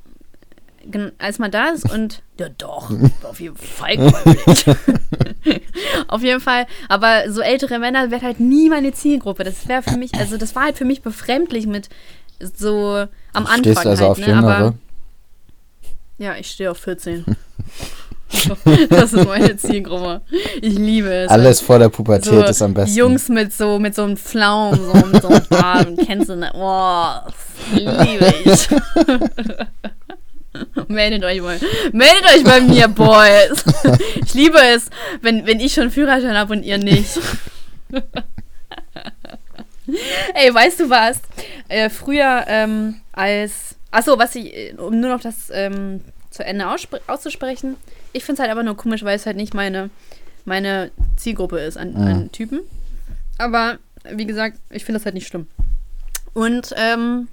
nicht, 0.90 1.14
als 1.18 1.38
man 1.38 1.52
da 1.52 1.68
ist 1.68 1.88
und 1.88 2.24
ja 2.40 2.48
doch, 2.48 2.90
auf 3.22 3.38
jeden 3.38 3.56
Fall 3.56 3.96
käuflich. 3.96 4.64
auf 6.08 6.22
jeden 6.22 6.40
Fall, 6.40 6.66
aber 6.88 7.30
so 7.30 7.40
ältere 7.40 7.78
Männer 7.78 8.10
wäre 8.10 8.22
halt 8.22 8.40
nie 8.40 8.68
meine 8.68 8.92
Zielgruppe. 8.92 9.44
Das 9.44 9.68
wäre 9.68 9.80
für 9.80 9.96
mich, 9.96 10.12
also 10.16 10.38
das 10.38 10.56
war 10.56 10.64
halt 10.64 10.76
für 10.76 10.84
mich 10.84 11.02
befremdlich 11.02 11.68
mit 11.68 11.88
so 12.40 13.06
am 13.32 13.46
Anfang 13.46 13.58
stehst 13.60 13.84
du 13.84 13.90
also 13.90 14.02
halt, 14.02 14.10
auf 14.10 14.18
ne? 14.18 14.26
Jüngere. 14.26 14.56
Aber 14.56 14.74
ja, 16.18 16.34
ich 16.34 16.50
stehe 16.50 16.72
auf 16.72 16.78
14. 16.78 17.24
das 18.90 19.12
ist 19.12 19.26
meine 19.26 19.56
Zielgruppe. 19.56 20.20
Ich 20.60 20.76
liebe 20.76 21.12
es. 21.12 21.30
Alles 21.30 21.60
vor 21.60 21.78
der 21.78 21.88
Pubertät 21.88 22.24
so 22.24 22.42
ist 22.42 22.60
am 22.60 22.74
besten. 22.74 22.96
Jungs 22.96 23.28
mit 23.28 23.52
so, 23.52 23.78
mit 23.78 23.94
so 23.94 24.02
einem 24.02 24.16
Pflaum, 24.16 24.74
so 24.74 24.94
mit 25.06 25.22
so 25.22 25.28
einem 25.28 25.46
Bart. 25.48 25.88
Kennst 26.04 26.28
du, 26.28 26.34
ne? 26.36 26.50
Boah, 26.52 27.32
das 27.72 27.80
liebe 27.80 28.34
ich. 28.44 28.68
Meldet 30.88 31.24
euch 31.24 31.40
mal. 31.40 31.58
Meldet 31.92 32.24
euch 32.34 32.44
bei 32.44 32.60
mir, 32.60 32.88
Boys. 32.88 33.64
Ich 34.26 34.34
liebe 34.34 34.58
es, 34.58 34.90
wenn, 35.22 35.46
wenn 35.46 35.60
ich 35.60 35.72
schon 35.72 35.90
Führerschein 35.90 36.36
habe 36.36 36.52
und 36.52 36.64
ihr 36.64 36.78
nicht. 36.78 37.18
Ey, 40.34 40.52
weißt 40.52 40.80
du 40.80 40.90
was? 40.90 41.20
Äh, 41.68 41.90
früher 41.90 42.44
ähm, 42.48 42.96
als. 43.12 43.76
Achso, 43.92 44.18
was 44.18 44.34
ich, 44.34 44.52
äh, 44.54 44.74
um 44.76 44.98
nur 45.00 45.10
noch 45.10 45.20
das 45.20 45.48
ähm, 45.52 46.00
zu 46.30 46.44
Ende 46.44 46.66
auszusprechen. 47.06 47.76
Ich 48.16 48.24
finde 48.24 48.40
es 48.40 48.40
halt 48.40 48.50
aber 48.50 48.62
nur 48.62 48.78
komisch, 48.78 49.04
weil 49.04 49.14
es 49.14 49.26
halt 49.26 49.36
nicht 49.36 49.52
meine, 49.52 49.90
meine 50.46 50.90
Zielgruppe 51.16 51.58
ist 51.58 51.76
an, 51.76 51.94
an 51.96 52.32
Typen. 52.32 52.60
Aber 53.36 53.78
wie 54.10 54.24
gesagt, 54.24 54.58
ich 54.70 54.86
finde 54.86 54.98
das 54.98 55.04
halt 55.04 55.14
nicht 55.14 55.26
schlimm. 55.26 55.46
Und 56.32 56.72
ähm, 56.76 57.28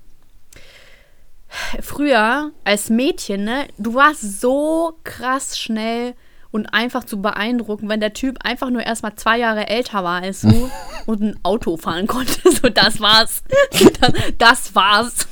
früher 1.81 2.51
als 2.65 2.89
Mädchen, 2.89 3.45
ne, 3.45 3.67
du 3.77 3.93
warst 3.93 4.41
so 4.41 4.97
krass 5.05 5.57
schnell 5.57 6.15
und 6.51 6.73
einfach 6.73 7.05
zu 7.05 7.21
beeindrucken, 7.21 7.87
wenn 7.87 8.01
der 8.01 8.13
Typ 8.13 8.39
einfach 8.43 8.69
nur 8.69 8.83
erstmal 8.83 9.15
zwei 9.15 9.39
Jahre 9.39 9.69
älter 9.69 10.03
war 10.03 10.21
als 10.21 10.41
du 10.41 10.69
und 11.05 11.21
ein 11.21 11.39
Auto 11.43 11.77
fahren 11.77 12.07
konnte. 12.07 12.41
So, 12.51 12.67
das 12.67 12.99
war's. 12.99 13.41
Das, 13.71 14.11
das 14.37 14.75
war's. 14.75 15.27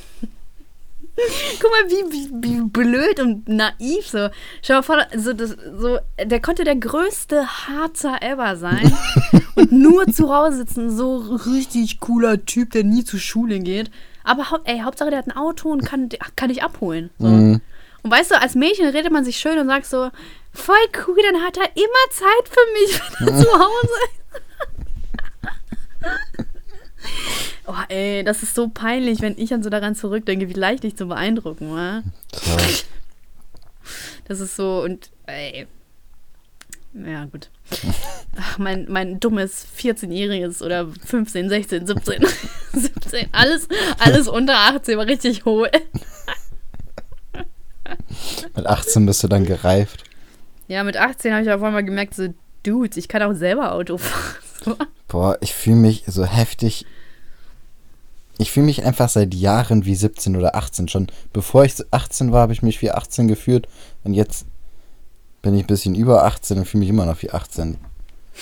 Guck 1.60 1.70
mal, 1.70 1.90
wie, 1.90 2.12
wie, 2.12 2.30
wie 2.42 2.60
blöd 2.62 3.20
und 3.20 3.46
naiv 3.48 4.08
so. 4.08 4.28
Schau 4.62 4.74
mal 4.74 4.82
vor, 4.82 5.06
so, 5.16 5.32
das, 5.32 5.56
so, 5.76 5.98
der 6.22 6.40
konnte 6.40 6.64
der 6.64 6.76
größte 6.76 7.46
Harzer 7.46 8.22
ever 8.22 8.56
sein 8.56 8.92
und 9.54 9.72
nur 9.72 10.06
zu 10.06 10.34
Hause 10.34 10.58
sitzen, 10.58 10.90
so 10.96 11.16
richtig 11.46 12.00
cooler 12.00 12.44
Typ, 12.46 12.70
der 12.70 12.84
nie 12.84 13.04
zur 13.04 13.20
Schule 13.20 13.60
geht. 13.60 13.90
Aber 14.24 14.62
ey, 14.64 14.80
Hauptsache 14.80 15.10
der 15.10 15.18
hat 15.18 15.26
ein 15.26 15.36
Auto 15.36 15.70
und 15.70 15.84
kann, 15.84 16.08
kann 16.36 16.48
dich 16.48 16.62
abholen. 16.62 17.10
So. 17.18 17.26
Und 17.26 18.10
weißt 18.10 18.30
du, 18.30 18.40
als 18.40 18.54
Mädchen 18.54 18.88
redet 18.88 19.12
man 19.12 19.24
sich 19.24 19.36
schön 19.36 19.58
und 19.58 19.66
sagt 19.66 19.86
so, 19.86 20.10
voll 20.52 20.76
cool, 21.06 21.18
dann 21.30 21.42
hat 21.42 21.56
er 21.56 21.70
immer 21.76 22.10
Zeit 22.10 22.48
für 22.48 22.72
mich, 22.72 23.00
wenn 23.18 23.28
er 23.28 23.40
zu 23.42 23.52
Hause 23.52 23.98
ist. 24.06 24.32
Oh, 27.66 27.74
ey, 27.88 28.24
das 28.24 28.42
ist 28.42 28.54
so 28.54 28.68
peinlich, 28.68 29.20
wenn 29.20 29.38
ich 29.38 29.50
dann 29.50 29.62
so 29.62 29.70
daran 29.70 29.94
zurückdenke, 29.94 30.48
wie 30.48 30.54
leicht 30.54 30.84
ich 30.84 30.96
zu 30.96 31.06
beeindrucken 31.06 31.72
war. 31.72 32.02
So. 32.32 32.56
Das 34.26 34.40
ist 34.40 34.56
so 34.56 34.82
und 34.82 35.10
ey. 35.26 35.66
Ja, 36.94 37.24
gut. 37.24 37.50
Ach, 38.36 38.58
mein, 38.58 38.86
mein 38.88 39.18
dummes 39.18 39.66
14-jähriges 39.78 40.62
oder 40.62 40.88
15, 41.06 41.48
16, 41.48 41.86
17, 41.86 42.26
17, 42.72 43.28
alles, 43.32 43.68
alles 43.98 44.28
unter 44.28 44.56
18 44.56 44.98
war 44.98 45.06
richtig 45.06 45.44
hohl. 45.44 45.70
Mit 48.54 48.66
18 48.66 49.06
bist 49.06 49.22
du 49.22 49.28
dann 49.28 49.46
gereift. 49.46 50.04
Ja, 50.68 50.84
mit 50.84 50.96
18 50.96 51.32
habe 51.32 51.42
ich 51.42 51.50
auf 51.50 51.62
einmal 51.62 51.84
gemerkt, 51.84 52.14
so, 52.14 52.28
Dudes, 52.62 52.96
ich 52.96 53.08
kann 53.08 53.22
auch 53.22 53.34
selber 53.34 53.72
Auto 53.72 53.98
fahren. 53.98 54.76
Boah, 55.08 55.38
ich 55.40 55.54
fühle 55.54 55.76
mich 55.76 56.04
so 56.06 56.24
heftig. 56.24 56.86
Ich 58.42 58.50
fühle 58.50 58.66
mich 58.66 58.84
einfach 58.84 59.08
seit 59.08 59.34
Jahren 59.34 59.84
wie 59.84 59.94
17 59.94 60.34
oder 60.34 60.56
18 60.56 60.88
schon. 60.88 61.06
Bevor 61.32 61.64
ich 61.64 61.74
18 61.92 62.32
war, 62.32 62.40
habe 62.40 62.52
ich 62.52 62.60
mich 62.60 62.82
wie 62.82 62.90
18 62.90 63.28
gefühlt. 63.28 63.68
Und 64.02 64.14
jetzt 64.14 64.46
bin 65.42 65.54
ich 65.54 65.62
ein 65.62 65.68
bisschen 65.68 65.94
über 65.94 66.24
18 66.24 66.58
und 66.58 66.64
fühle 66.64 66.80
mich 66.80 66.88
immer 66.88 67.06
noch 67.06 67.22
wie 67.22 67.30
18. 67.30 67.76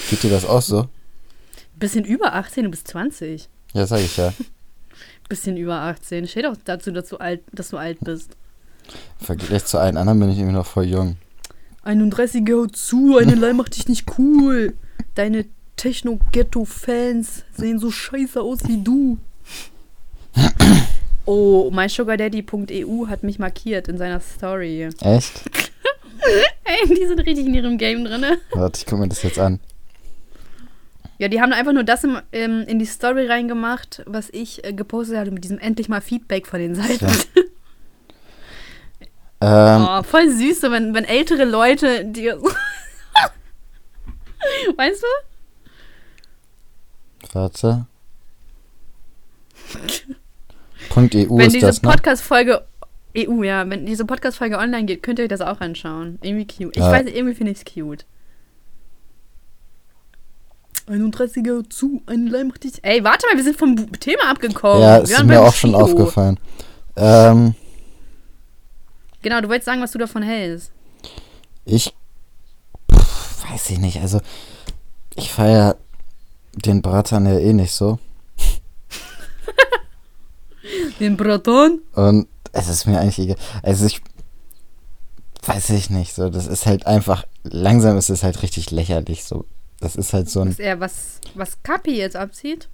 Geht 0.09 0.23
dir 0.23 0.31
das 0.31 0.47
auch 0.47 0.63
so? 0.63 0.89
Bisschen 1.79 2.07
über 2.07 2.33
18, 2.33 2.65
du 2.65 2.71
bist 2.71 2.89
20. 2.89 3.51
Ja, 3.75 3.87
sag 3.87 4.01
ich 4.01 4.17
ja. 4.17 4.33
Bisschen 5.29 5.59
über 5.59 5.83
18. 5.83 6.27
Steht 6.29 6.47
auch 6.47 6.57
dazu, 6.65 6.93
dass 6.93 7.11
du 7.11 7.19
alt, 7.19 7.43
dass 7.53 7.69
du 7.69 7.77
alt 7.77 7.99
bist. 8.01 8.39
Im 9.21 9.27
Vergleich 9.27 9.67
zu 9.67 9.77
allen 9.77 9.99
anderen 9.99 10.19
bin 10.19 10.31
ich 10.31 10.39
irgendwie 10.39 10.57
noch 10.57 10.67
voll 10.67 10.87
jung. 10.87 11.19
31er 11.85 12.63
haut 12.63 12.75
zu, 12.75 13.19
eine 13.19 13.35
Leih 13.35 13.53
macht 13.53 13.77
dich 13.77 13.87
nicht 13.87 14.07
cool. 14.19 14.73
Deine 15.15 15.45
Techno-Ghetto-Fans 15.77 17.45
sehen 17.55 17.79
so 17.79 17.91
scheiße 17.91 18.41
aus 18.41 18.61
wie 18.67 18.83
du. 18.83 19.19
Oh, 21.27 21.71
mysugardaddy.eu 21.71 23.07
hat 23.09 23.23
mich 23.23 23.39
markiert 23.39 23.89
in 23.89 23.99
seiner 23.99 24.21
Story. 24.21 24.89
Echt? 25.01 25.43
Ey, 26.65 26.89
die 26.89 27.07
sind 27.07 27.21
richtig 27.21 27.47
in 27.47 27.55
ihrem 27.55 27.79
Game 27.79 28.05
drin. 28.05 28.25
Warte, 28.53 28.81
ich 28.81 28.87
guck 28.87 28.99
mir 28.99 29.09
das 29.09 29.23
jetzt 29.23 29.39
an. 29.39 29.61
Ja, 31.19 31.29
die 31.29 31.41
haben 31.41 31.53
einfach 31.53 31.73
nur 31.73 31.85
das 31.85 32.03
im, 32.03 32.19
ähm, 32.33 32.65
in 32.67 32.79
die 32.79 32.87
Story 32.87 33.27
reingemacht, 33.27 34.03
was 34.07 34.31
ich 34.31 34.65
äh, 34.65 34.73
gepostet 34.73 35.19
hatte 35.19 35.31
mit 35.31 35.45
diesem 35.45 35.59
endlich 35.59 35.89
mal 35.89 36.01
Feedback 36.01 36.47
von 36.47 36.61
den 36.61 36.75
Seiten. 36.75 37.07
Ähm, 39.43 39.87
Oh, 39.89 40.03
voll 40.03 40.29
süß, 40.29 40.61
so, 40.61 40.71
wenn, 40.71 40.93
wenn 40.93 41.05
ältere 41.05 41.45
Leute 41.47 42.05
dir. 42.05 42.39
weißt 44.77 45.03
du? 45.03 45.07
warte. 47.33 47.87
Punkt 50.91 51.15
EU 51.15 51.39
wenn 51.39 51.47
ist 51.47 51.55
diese 51.55 51.67
das, 51.67 51.83
ne? 51.83 51.89
Podcast-Folge. 51.91 52.63
EU, 53.17 53.43
ja, 53.43 53.69
wenn 53.69 53.87
diese 53.87 54.05
Podcast-Folge 54.05 54.59
online 54.59 54.85
geht, 54.85 55.03
könnt 55.03 55.19
ihr 55.19 55.25
euch 55.25 55.29
das 55.31 55.41
auch 55.41 55.61
anschauen. 55.61 56.19
Irgendwie 56.23 56.47
cute. 56.47 56.77
Ich 56.77 56.83
Ja. 56.83 56.93
weiß 56.93 57.05
nicht, 57.05 57.17
irgendwie 57.17 57.35
finde 57.35 57.53
ich 57.53 57.59
es 57.59 57.65
cute. 57.65 58.05
31er 60.89 61.69
zu, 61.71 62.03
ein 62.07 62.27
Leim 62.27 62.53
dich. 62.55 62.75
Ey, 62.83 63.03
warte 63.05 63.27
mal, 63.27 63.37
wir 63.37 63.45
sind 63.45 63.57
vom 63.57 63.77
Thema 64.01 64.31
abgekommen. 64.31 64.83
Ja, 64.83 64.97
ist 64.99 65.25
mir 65.25 65.41
auch 65.41 65.55
schon 65.55 65.75
aufgefallen. 65.75 66.39
Ähm, 66.97 67.55
Genau, 69.23 69.41
du 69.43 69.49
wolltest 69.49 69.67
sagen, 69.67 69.83
was 69.83 69.91
du 69.93 69.99
davon 69.99 70.23
hältst. 70.23 70.73
ich 71.67 71.95
pff, 72.91 73.45
weiß 73.51 73.69
ich 73.71 73.79
nicht. 73.79 74.01
Also, 74.01 74.21
ich 75.15 75.31
feiere 75.31 75.77
den 76.55 76.81
Bratan 76.81 77.27
ja 77.27 77.39
eh 77.39 77.53
nicht 77.53 77.73
so. 77.73 77.99
Den 81.01 81.17
Braton? 81.17 81.81
Und 81.95 82.29
es 82.53 82.69
ist 82.69 82.87
mir 82.87 83.01
eigentlich 83.01 83.19
egal. 83.19 83.37
Also, 83.63 83.87
ich 83.87 84.01
weiß 85.45 85.71
ich 85.71 85.91
nicht. 85.91 86.15
So, 86.15 86.29
das 86.31 86.47
ist 86.47 86.67
halt 86.67 86.87
einfach, 86.87 87.25
langsam 87.45 87.97
ist 87.97 88.11
es 88.11 88.23
halt 88.23 88.43
richtig 88.43 88.71
lächerlich. 88.71 89.25
So, 89.25 89.45
das 89.81 89.97
ist 89.97 90.13
halt 90.13 90.29
so 90.29 90.41
ein, 90.43 90.51
Was 90.51 90.59
er, 90.59 90.81
was, 90.81 90.93
was 91.35 91.63
Kapi 91.63 91.97
jetzt 91.97 92.17
abzieht? 92.17 92.69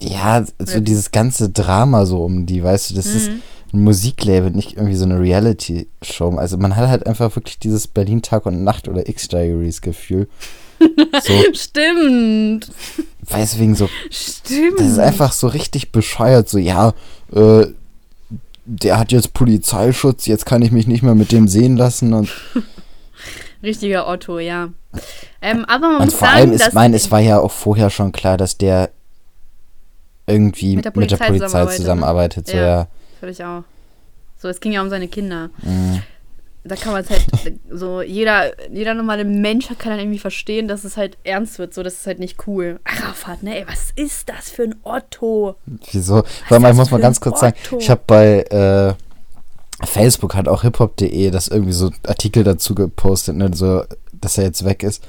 ja, 0.00 0.44
so 0.58 0.74
Ja. 0.74 0.80
dieses 0.80 1.12
ganze 1.12 1.48
Drama 1.50 2.06
so 2.06 2.24
um 2.24 2.44
die, 2.44 2.62
weißt 2.64 2.90
du, 2.90 2.94
das 2.96 3.06
ist 3.06 3.30
Mhm. 3.30 3.42
ein 3.72 3.84
Musiklabel, 3.84 4.50
nicht 4.50 4.72
irgendwie 4.76 4.96
so 4.96 5.04
eine 5.04 5.20
Reality-Show. 5.20 6.30
Also, 6.36 6.56
man 6.58 6.74
hat 6.74 6.88
halt 6.88 7.06
einfach 7.06 7.34
wirklich 7.36 7.60
dieses 7.60 7.86
Berlin 7.86 8.20
Tag 8.20 8.44
und 8.46 8.64
Nacht 8.64 8.88
oder 8.88 9.08
X-Diaries-Gefühl. 9.08 10.28
So, 11.22 11.32
Stimmt. 11.52 12.70
weiß 13.22 13.58
wegen 13.58 13.74
so 13.74 13.88
Stimmt. 14.10 14.80
Das 14.80 14.86
ist 14.88 14.98
einfach 14.98 15.32
so 15.32 15.46
richtig 15.46 15.92
bescheuert. 15.92 16.48
So, 16.48 16.58
ja, 16.58 16.94
äh, 17.32 17.66
der 18.64 18.98
hat 18.98 19.12
jetzt 19.12 19.32
Polizeischutz, 19.34 20.26
jetzt 20.26 20.46
kann 20.46 20.62
ich 20.62 20.72
mich 20.72 20.86
nicht 20.86 21.02
mehr 21.02 21.14
mit 21.14 21.32
dem 21.32 21.48
sehen 21.48 21.76
lassen. 21.76 22.12
Und, 22.12 22.30
Richtiger 23.62 24.08
Otto, 24.08 24.38
ja. 24.38 24.70
Ähm, 25.40 25.64
aber 25.66 25.88
man 25.88 25.96
und 26.00 26.04
muss 26.06 26.14
vor 26.14 26.28
sagen, 26.28 26.38
allem 26.38 26.52
ist, 26.52 26.66
dass 26.66 26.74
mein, 26.74 26.94
es 26.94 27.10
war 27.10 27.20
ja 27.20 27.38
auch 27.38 27.50
vorher 27.50 27.90
schon 27.90 28.12
klar, 28.12 28.36
dass 28.36 28.58
der 28.58 28.90
irgendwie 30.26 30.76
Mit 30.76 30.84
mit 30.96 31.10
der 31.10 31.18
der 31.18 31.26
Polizei 31.26 31.26
Polizei, 31.26 31.76
zusammenarbeitet, 31.76 32.46
zusammenarbeitet. 32.46 32.46
So, 32.48 32.56
Ja. 32.56 32.88
ja. 33.22 33.28
Ich 33.28 33.44
auch. 33.44 33.64
So, 34.38 34.48
es 34.48 34.60
ging 34.60 34.72
ja 34.72 34.82
um 34.82 34.90
seine 34.90 35.06
Kinder. 35.08 35.50
Mhm. 35.62 36.02
Da 36.64 36.76
kann 36.76 36.92
man 36.92 37.02
es 37.02 37.10
halt 37.10 37.26
so, 37.70 38.02
jeder, 38.02 38.52
jeder 38.72 38.94
normale 38.94 39.24
Mensch 39.24 39.66
kann 39.66 39.90
dann 39.90 39.98
irgendwie 39.98 40.18
verstehen, 40.18 40.68
dass 40.68 40.84
es 40.84 40.96
halt 40.96 41.18
ernst 41.24 41.58
wird. 41.58 41.74
So, 41.74 41.82
das 41.82 41.94
ist 41.94 42.06
halt 42.06 42.20
nicht 42.20 42.46
cool. 42.46 42.78
Arafat, 42.84 43.42
ne? 43.42 43.58
Ey, 43.58 43.64
was 43.66 43.90
ist 43.96 44.28
das 44.28 44.50
für 44.50 44.62
ein 44.62 44.76
Otto? 44.84 45.56
Wieso? 45.90 46.22
Warte 46.48 46.60
mal, 46.62 46.70
ich 46.70 46.76
muss 46.76 46.90
mal 46.90 47.00
ganz 47.00 47.20
kurz 47.20 47.40
sagen, 47.40 47.56
Otto? 47.66 47.78
ich 47.78 47.90
habe 47.90 48.02
bei 48.06 48.42
äh, 48.42 48.94
Facebook 49.86 50.34
hat 50.36 50.46
auch 50.46 50.62
hiphop.de 50.62 51.30
das 51.30 51.48
irgendwie 51.48 51.72
so 51.72 51.90
Artikel 52.06 52.44
dazu 52.44 52.74
gepostet, 52.74 53.36
ne, 53.36 53.50
so, 53.52 53.82
dass 54.12 54.38
er 54.38 54.44
jetzt 54.44 54.64
weg 54.64 54.82
ist. 54.84 55.02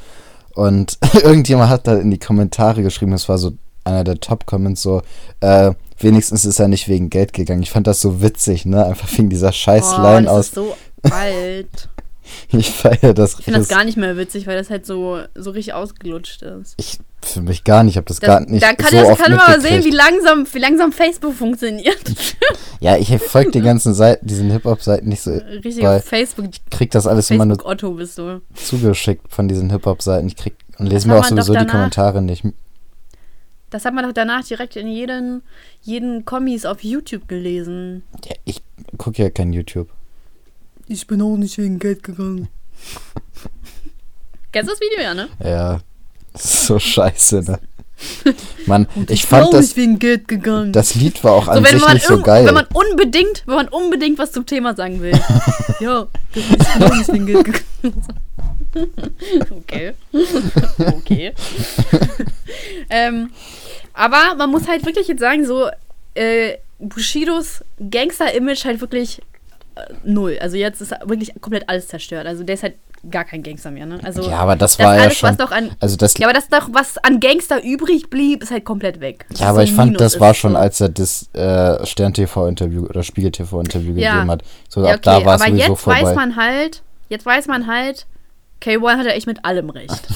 Und 0.56 0.98
irgendjemand 1.14 1.70
hat 1.70 1.86
da 1.88 1.96
in 1.98 2.10
die 2.12 2.20
Kommentare 2.20 2.82
geschrieben, 2.82 3.12
das 3.12 3.30
war 3.30 3.38
so 3.38 3.54
einer 3.84 4.04
der 4.04 4.20
Top-Comments, 4.20 4.82
so, 4.82 5.02
äh, 5.42 5.74
wenigstens 6.00 6.46
ist 6.46 6.60
er 6.60 6.68
nicht 6.68 6.88
wegen 6.88 7.10
Geld 7.10 7.34
gegangen. 7.34 7.62
Ich 7.64 7.72
fand 7.72 7.86
das 7.86 8.02
so 8.02 8.22
witzig, 8.22 8.66
ne? 8.66 8.86
Einfach 8.86 9.12
wegen 9.18 9.30
dieser 9.30 9.52
scheiß 9.52 9.96
Oh, 9.98 10.02
Line 10.02 10.32
aus. 10.32 10.52
so 10.52 10.76
alt. 11.12 11.90
Ich 12.52 12.72
feiere 12.72 13.14
das. 13.14 13.38
Ich 13.38 13.44
finde 13.46 13.60
das 13.60 13.68
das 13.68 13.78
gar 13.78 13.84
nicht 13.84 13.98
mehr 13.98 14.16
witzig, 14.16 14.48
weil 14.48 14.58
das 14.58 14.70
halt 14.70 14.86
so, 14.86 15.20
so 15.36 15.52
richtig 15.52 15.74
ausgelutscht 15.74 16.42
ist. 16.42 16.74
ich, 16.78 16.98
für 17.22 17.42
mich 17.42 17.66
gar 17.66 17.84
nicht, 17.84 17.94
ich 17.94 17.98
habe 17.98 18.06
das, 18.06 18.20
Das, 18.20 18.28
gar 18.28 18.40
nicht 18.40 18.64
da 18.64 18.72
kann, 18.74 18.92
so 18.92 19.10
das 19.10 19.18
kann 19.18 19.36
man 19.36 19.46
mal 19.46 19.60
sehen, 19.60 19.84
wie 19.84 19.90
langsam, 19.90 20.48
wie 20.52 20.60
langsam 20.60 20.94
Facebook 20.94 21.34
funktioniert. 21.36 21.98
Ja, 22.80 22.98
ich 22.98 23.10
folge 23.22 23.52
den 23.52 23.64
ganzen 23.64 23.94
Seiten, 23.94 24.26
diesen 24.28 24.52
Hip-Hop-Seiten 24.52 25.08
nicht 25.10 25.22
so. 25.22 25.32
Richtiger 25.32 25.90
Weil 25.92 26.00
Facebook, 26.02 26.46
Krieg 26.70 26.92
das 26.92 27.08
alles 27.08 27.30
immer 27.30 27.46
nur 27.46 27.56
Facebook 27.58 27.72
Otto 27.72 27.92
bist 27.92 28.18
du. 28.18 28.42
zugeschickt 28.56 29.32
von 29.32 29.48
diesen 29.50 29.70
Hip-Hop-Seiten. 29.70 30.28
Ich 30.28 30.36
krieg 30.38 30.56
und 30.78 30.88
lese 30.88 31.08
mir 31.10 31.18
auch 31.18 31.26
sowieso 31.26 31.52
die 31.54 31.60
danach- 31.60 31.72
Kommentare 31.74 32.22
nicht. 32.22 32.46
Das 33.70 33.86
hat 33.86 33.94
man 33.94 34.06
doch 34.06 34.14
danach 34.14 34.44
direkt 34.46 34.76
in 34.76 34.88
jeden, 34.88 35.44
jeden 35.82 36.26
Kommis 36.26 36.66
auf 36.66 36.84
YouTube 36.84 37.28
gelesen. 37.28 38.04
Ja, 38.26 38.36
ich 38.46 38.62
gucke 38.98 39.24
ja 39.24 39.30
kein 39.30 39.52
YouTube. 39.54 39.90
Ich 40.88 41.08
bin 41.08 41.22
auch 41.22 41.38
nicht 41.38 41.58
wegen 41.58 41.80
Geld 41.80 42.04
gegangen. 42.04 42.48
Kennst 44.52 44.70
du 44.70 44.74
das 44.74 44.82
Video, 44.82 45.02
ja, 45.02 45.14
ne? 45.14 45.30
Ja, 45.44 45.80
das 46.34 46.46
ist 46.46 46.66
so 46.68 46.80
scheiße, 46.80 47.42
ne? 47.44 47.60
Mann, 48.66 48.88
Und 48.96 49.10
ich 49.10 49.22
bin 49.22 49.30
fand 49.30 49.46
auch 49.46 49.52
das, 49.52 49.62
nicht 49.62 49.78
wegen 49.78 50.00
Geld 50.00 50.28
gegangen. 50.28 50.74
das 50.74 50.96
Lied 50.96 51.24
war 51.24 51.34
auch 51.34 51.48
an 51.48 51.58
so, 51.58 51.64
wenn 51.64 51.72
sich 51.72 51.82
man, 51.82 51.94
nicht 51.94 52.06
so 52.06 52.22
geil. 52.22 52.46
wenn 52.46 52.54
man 52.54 52.68
unbedingt, 52.74 53.44
wenn 53.46 53.56
man 53.56 53.68
unbedingt 53.70 54.20
was 54.20 54.32
zum 54.32 54.46
Thema 54.46 54.76
sagen 54.76 55.02
will. 55.02 55.14
ja, 55.80 56.08
ich 56.34 56.48
bin 56.48 56.84
auch 56.84 56.96
nicht 56.96 57.14
wegen 57.14 57.26
Geld 57.26 57.46
gegangen. 57.46 58.06
okay. 59.52 59.94
okay. 60.78 61.34
ähm, 62.90 63.32
aber 63.94 64.36
man 64.36 64.50
muss 64.50 64.68
halt 64.68 64.86
wirklich 64.86 65.08
jetzt 65.08 65.20
sagen, 65.20 65.46
so, 65.46 65.70
äh, 66.16 66.58
Bushidos 66.80 67.64
Gangster-Image 67.80 68.66
halt 68.66 68.82
wirklich 68.82 69.22
null. 70.04 70.38
Also 70.42 70.58
jetzt 70.58 70.82
ist 70.82 70.92
wirklich 71.06 71.34
komplett 71.42 71.68
alles 71.70 71.88
zerstört. 71.88 72.26
Also 72.28 72.44
der 72.44 72.56
ist 72.56 72.64
halt 72.64 72.76
gar 73.10 73.26
kein 73.26 73.44
Gangster 73.44 73.70
mehr, 73.72 73.86
ne? 73.86 74.00
Also 74.04 74.22
ja, 74.30 74.38
aber 74.38 74.56
das 74.56 74.78
das 74.78 74.86
war 74.86 74.96
ja 74.96 75.02
alles, 75.04 75.18
schon. 75.18 75.30
was 75.30 75.38
doch 75.38 75.52
an, 75.52 75.72
Also 75.82 75.98
das, 75.98 76.14
ja, 76.18 76.26
aber 76.28 76.34
das 76.34 76.48
doch, 76.48 76.70
was 76.72 76.98
an 77.00 77.20
Gangster 77.20 77.62
übrig 77.64 78.10
blieb, 78.10 78.42
ist 78.44 78.52
halt 78.52 78.64
komplett 78.66 79.00
weg. 79.02 79.26
Das 79.30 79.40
ja, 79.42 79.48
aber 79.50 79.58
so 79.58 79.64
ich 79.64 79.74
fand, 79.74 79.92
Minus 79.94 80.00
das 80.14 80.20
war 80.22 80.34
schon, 80.34 80.52
so. 80.54 80.58
als 80.58 80.80
er 80.80 80.90
das 80.90 81.28
äh, 81.34 81.86
Stern-TV-Interview 81.86 82.86
oder 82.86 83.04
Spiegel-TV-Interview 83.04 83.96
Ja. 83.98 84.14
gegeben 84.14 84.32
hat. 84.32 84.44
So, 84.70 84.86
Ja, 84.86 84.94
ab 84.94 85.02
da 85.02 85.26
war 85.26 85.36
es 85.36 85.42
aber 85.42 85.52
sowieso 85.52 85.72
jetzt 85.74 85.82
vorbei. 85.82 86.02
weiß 86.04 86.16
man 86.16 86.36
halt, 86.38 86.82
jetzt 87.10 87.26
weiß 87.26 87.48
man 87.48 87.68
halt, 87.68 88.06
K1 88.62 88.98
hat 88.98 89.06
ja 89.06 89.12
echt 89.12 89.28
mit 89.28 89.44
allem 89.46 89.70
recht. 89.70 89.92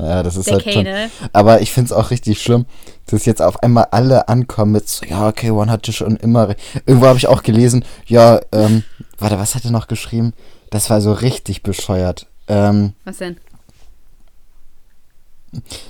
Ja, 0.00 0.22
das 0.22 0.36
ist 0.36 0.46
Der 0.46 0.54
halt 0.54 0.62
schon. 0.72 0.84
Kane. 0.84 1.10
Aber 1.32 1.60
ich 1.60 1.72
finde 1.72 1.86
es 1.86 1.92
auch 1.92 2.12
richtig 2.12 2.40
schlimm, 2.40 2.66
dass 3.06 3.24
jetzt 3.26 3.42
auf 3.42 3.64
einmal 3.64 3.88
alle 3.90 4.28
ankommen 4.28 4.70
mit 4.70 4.88
so, 4.88 5.04
ja, 5.04 5.30
K1 5.30 5.66
hatte 5.70 5.92
schon 5.92 6.14
immer. 6.18 6.50
re- 6.50 6.56
Irgendwo 6.86 7.08
habe 7.08 7.18
ich 7.18 7.26
auch 7.26 7.42
gelesen, 7.42 7.84
ja, 8.06 8.38
ähm, 8.52 8.84
warte, 9.18 9.38
was 9.38 9.54
hat 9.54 9.64
er 9.64 9.70
noch 9.70 9.88
geschrieben? 9.88 10.32
Das 10.70 10.90
war 10.90 11.00
so 11.00 11.12
richtig 11.12 11.62
bescheuert. 11.62 12.26
Ähm, 12.48 12.92
Was 13.04 13.18
denn? 13.18 13.36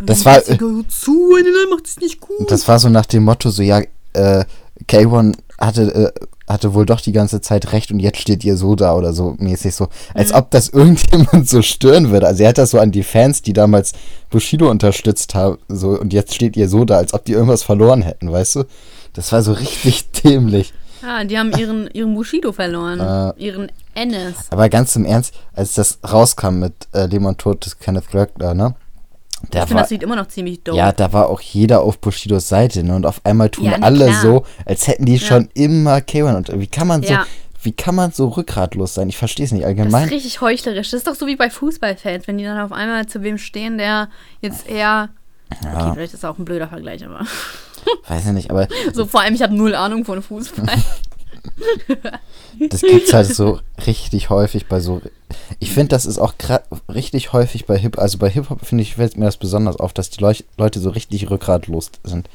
das 0.04 0.24
war, 0.24 0.42
zu, 0.44 1.34
eine 1.36 1.70
macht 1.70 1.86
es 1.86 1.98
nicht 1.98 2.20
gut. 2.20 2.50
das 2.50 2.68
war 2.68 2.78
so 2.78 2.88
nach 2.88 3.06
dem 3.06 3.24
Motto, 3.24 3.50
so, 3.50 3.62
ja, 3.62 3.82
äh, 4.12 4.44
K1 4.86 5.36
hatte, 5.58 6.12
äh, 6.14 6.26
hatte 6.48 6.74
wohl 6.74 6.86
doch 6.86 7.00
die 7.00 7.12
ganze 7.12 7.40
Zeit 7.40 7.72
recht 7.72 7.90
und 7.90 8.00
jetzt 8.00 8.20
steht 8.20 8.44
ihr 8.44 8.56
so 8.56 8.76
da 8.76 8.94
oder 8.94 9.12
so 9.12 9.34
mäßig 9.38 9.74
so. 9.74 9.88
Als 10.14 10.32
ob 10.32 10.50
das 10.50 10.68
irgendjemand 10.72 11.48
so 11.48 11.62
stören 11.62 12.10
würde. 12.10 12.26
Also 12.26 12.44
er 12.44 12.50
hat 12.50 12.58
das 12.58 12.70
so 12.70 12.78
an 12.78 12.92
die 12.92 13.02
Fans, 13.02 13.42
die 13.42 13.52
damals 13.52 13.92
Bushido 14.31 14.70
unterstützt 14.70 15.35
haben, 15.35 15.58
so, 15.68 15.90
und 15.90 16.12
jetzt 16.12 16.35
steht 16.35 16.56
ihr 16.56 16.68
so 16.68 16.85
da, 16.85 16.96
als 16.98 17.12
ob 17.12 17.24
die 17.24 17.33
irgendwas 17.33 17.62
verloren 17.62 18.02
hätten, 18.02 18.31
weißt 18.31 18.56
du? 18.56 18.64
Das 19.12 19.33
war 19.33 19.42
so 19.42 19.52
richtig 19.52 20.10
dämlich. 20.24 20.72
Ah, 21.03 21.25
die 21.25 21.38
haben 21.38 21.53
ihren, 21.57 21.88
ihren 21.92 22.15
Bushido 22.15 22.53
verloren. 22.53 23.01
Äh. 23.01 23.42
ihren 23.44 23.71
Ennis. 23.94 24.35
Aber 24.51 24.69
ganz 24.69 24.94
im 24.96 25.05
Ernst, 25.05 25.35
als 25.55 25.75
das 25.75 25.99
rauskam 26.11 26.59
mit 26.61 26.75
äh, 26.92 27.07
Leben 27.07 27.27
und 27.27 27.38
Tod 27.38 27.65
des 27.65 27.79
Kenneth 27.79 28.09
Glöckner, 28.09 28.55
ne? 28.55 28.75
Der 29.53 29.63
Ich 29.63 29.69
finde 29.69 29.83
das 29.85 29.90
Lied 29.90 30.03
immer 30.03 30.17
noch 30.17 30.27
ziemlich 30.27 30.63
dope. 30.65 30.77
ja, 30.79 30.90
da 30.90 31.13
war 31.13 31.29
auch 31.29 31.40
jeder 31.40 31.83
auf 31.83 31.99
Bushidos 32.01 32.49
Seite, 32.49 32.83
ne? 32.83 32.96
Und 32.96 33.07
auf 33.07 33.21
einmal 33.25 33.51
tun 33.51 33.67
Ja, 33.67 33.79
alle 33.81 34.07
klar. 34.07 34.23
so, 34.23 34.44
als 34.65 34.88
hätten 34.88 35.05
die 35.07 35.19
schon 35.21 35.49
immer 35.55 35.99
K1. 35.99 36.37
Und 36.37 36.59
wie 36.61 36.67
kann 36.67 36.88
man 36.88 37.03
so, 37.05 37.13
Ja. 37.13 37.25
wie 37.63 37.71
kann 37.73 37.94
man 37.94 38.11
so 38.11 38.29
rückgratlos 38.29 38.94
sein? 38.94 39.09
Ich 39.09 39.17
verstehe 39.17 39.46
es 39.46 39.53
nicht 39.53 39.63
das 39.63 39.69
allgemein. 39.69 40.07
ist 40.07 40.11
richtig 40.13 40.40
heuchlerisch. 40.40 40.90
Das 40.90 40.99
ist 40.99 41.07
doch 41.07 41.15
so 41.15 41.27
wie 41.29 41.37
bei 41.37 41.51
Fußballfans, 41.51 42.27
wenn 42.27 42.38
die 42.38 42.44
dann 42.44 42.59
auf 42.59 42.73
einmal 42.73 43.07
zu 43.07 43.23
wem 43.23 43.38
stehen, 43.38 43.79
der 43.79 44.09
jetzt 44.40 44.69
eher. 44.69 45.11
Okay, 45.51 45.90
vielleicht 45.94 46.15
ist 46.15 46.23
das 46.23 46.31
auch 46.31 46.38
ein 46.38 46.44
blöder 46.44 46.69
Vergleich, 46.69 47.05
aber. 47.05 47.21
Weiß 48.09 48.27
ich 48.27 48.33
nicht, 48.33 48.51
aber 48.51 48.69
So, 48.92 49.07
vor 49.07 49.23
allem, 49.23 49.35
ich 49.35 49.42
habe 49.42 49.55
null 49.55 49.75
Ahnung 49.75 50.05
von 50.05 50.23
Fußball. 50.23 50.67
Das 52.69 52.83
gibt's 52.83 53.13
halt 53.13 53.35
so 53.35 53.61
richtig 53.87 54.31
häufig 54.31 54.67
bei 54.67 54.81
so. 54.81 55.01
Ich 55.59 55.73
finde, 55.73 55.88
das 55.88 56.07
ist 56.07 56.19
auch 56.19 56.35
richtig 56.92 57.33
häufig 57.33 57.67
bei 57.67 57.79
Hip. 57.79 57.99
Also 57.99 58.19
bei 58.19 58.29
Hip 58.29 58.51
Hop 58.51 58.65
finde 58.65 58.83
ich 58.83 58.96
fällt 58.96 59.17
mir 59.17 59.27
das 59.27 59.37
besonders 59.37 59.77
auf, 59.77 59.92
dass 59.92 60.11
die 60.11 60.21
Leuch 60.21 60.44
Leute 60.57 60.81
so 60.81 60.90
richtig 60.90 61.31
rückgratlos 61.31 61.90
sind, 62.05 62.29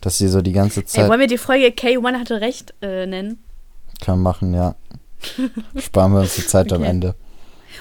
dass 0.00 0.18
sie 0.18 0.28
so 0.28 0.42
die 0.42 0.52
ganze 0.52 0.84
Zeit. 0.84 1.04
Ey, 1.04 1.10
wollen 1.10 1.20
wir 1.20 1.26
die 1.26 1.38
Folge 1.38 1.66
K1 1.66 2.18
hatte 2.18 2.40
recht 2.40 2.74
äh, 2.82 3.06
nennen? 3.06 3.42
Kann 4.00 4.16
man 4.16 4.22
machen, 4.22 4.54
ja. 4.54 4.74
Sparen 5.78 6.12
wir 6.12 6.20
uns 6.20 6.36
die 6.36 6.46
Zeit 6.46 6.66
okay. 6.72 6.76
am 6.76 6.82
Ende. 6.82 7.14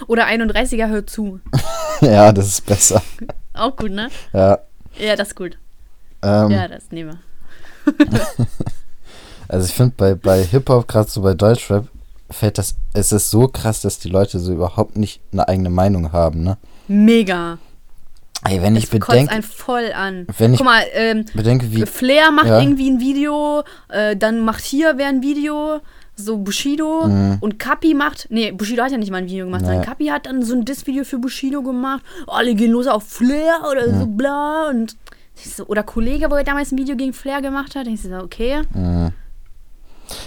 Oder 0.07 0.27
31er 0.27 0.89
hört 0.89 1.09
zu. 1.09 1.39
ja, 2.01 2.31
das 2.31 2.47
ist 2.47 2.65
besser. 2.65 3.01
Auch 3.55 3.75
gut, 3.75 3.91
ne? 3.91 4.09
Ja. 4.33 4.59
Ja, 4.97 5.15
das 5.15 5.29
ist 5.29 5.35
gut. 5.35 5.57
Ähm, 6.21 6.51
ja, 6.51 6.67
das 6.67 6.91
nehmen 6.91 7.19
wir. 7.85 7.95
also 9.47 9.67
ich 9.67 9.73
finde 9.73 9.93
bei, 9.97 10.15
bei 10.15 10.43
Hip-Hop, 10.43 10.87
gerade 10.87 11.09
so 11.09 11.21
bei 11.21 11.33
Deutschrap, 11.33 11.87
fällt 12.29 12.57
das, 12.57 12.75
es 12.93 13.11
ist 13.11 13.29
so 13.29 13.47
krass, 13.47 13.81
dass 13.81 13.99
die 13.99 14.09
Leute 14.09 14.39
so 14.39 14.53
überhaupt 14.53 14.97
nicht 14.97 15.21
eine 15.31 15.47
eigene 15.47 15.69
Meinung 15.69 16.11
haben, 16.11 16.43
ne? 16.43 16.57
Mega. 16.87 17.57
Ey, 18.43 18.61
wenn 18.61 18.75
ich 18.75 18.89
bedenke. 18.89 19.31
einen 19.31 19.43
voll 19.43 19.91
an. 19.93 20.27
Wenn 20.37 20.53
ich 20.53 20.59
Guck 20.59 20.65
mal, 20.65 20.83
ähm, 20.93 21.25
bedenke, 21.33 21.71
wie. 21.71 21.85
Flair 21.85 22.31
macht 22.31 22.47
ja. 22.47 22.59
irgendwie 22.59 22.89
ein 22.89 22.99
Video, 22.99 23.63
äh, 23.89 24.15
dann 24.15 24.39
macht 24.41 24.63
hier 24.63 24.97
wer 24.97 25.07
ein 25.07 25.23
Video, 25.23 25.79
so 26.15 26.37
Bushido 26.37 27.07
mhm. 27.07 27.37
und 27.41 27.59
Kapi 27.59 27.93
macht, 27.93 28.27
nee, 28.29 28.51
Bushido 28.51 28.83
hat 28.83 28.91
ja 28.91 28.97
nicht 28.97 29.11
mal 29.11 29.17
ein 29.17 29.27
Video 29.27 29.45
gemacht, 29.45 29.61
nee. 29.61 29.67
sondern 29.67 29.85
Kapi 29.85 30.07
hat 30.07 30.25
dann 30.25 30.43
so 30.43 30.55
ein 30.55 30.63
Diss-Video 30.63 31.03
für 31.03 31.17
Bushido 31.17 31.61
gemacht. 31.61 32.03
Oh, 32.27 32.31
alle 32.31 32.55
gehen 32.55 32.71
los 32.71 32.87
auf 32.87 33.03
Flair 33.03 33.61
oder 33.69 33.87
mhm. 33.87 33.99
so 33.99 34.05
bla 34.07 34.69
und 34.69 34.95
so, 35.35 35.65
oder 35.65 35.83
Kollege, 35.83 36.31
wo 36.31 36.35
er 36.35 36.43
damals 36.43 36.71
ein 36.71 36.77
Video 36.77 36.95
gegen 36.95 37.13
Flair 37.13 37.41
gemacht 37.41 37.75
hat. 37.75 37.87
Ich 37.87 38.01
so, 38.01 38.15
okay. 38.15 38.61
Mhm. 38.73 39.11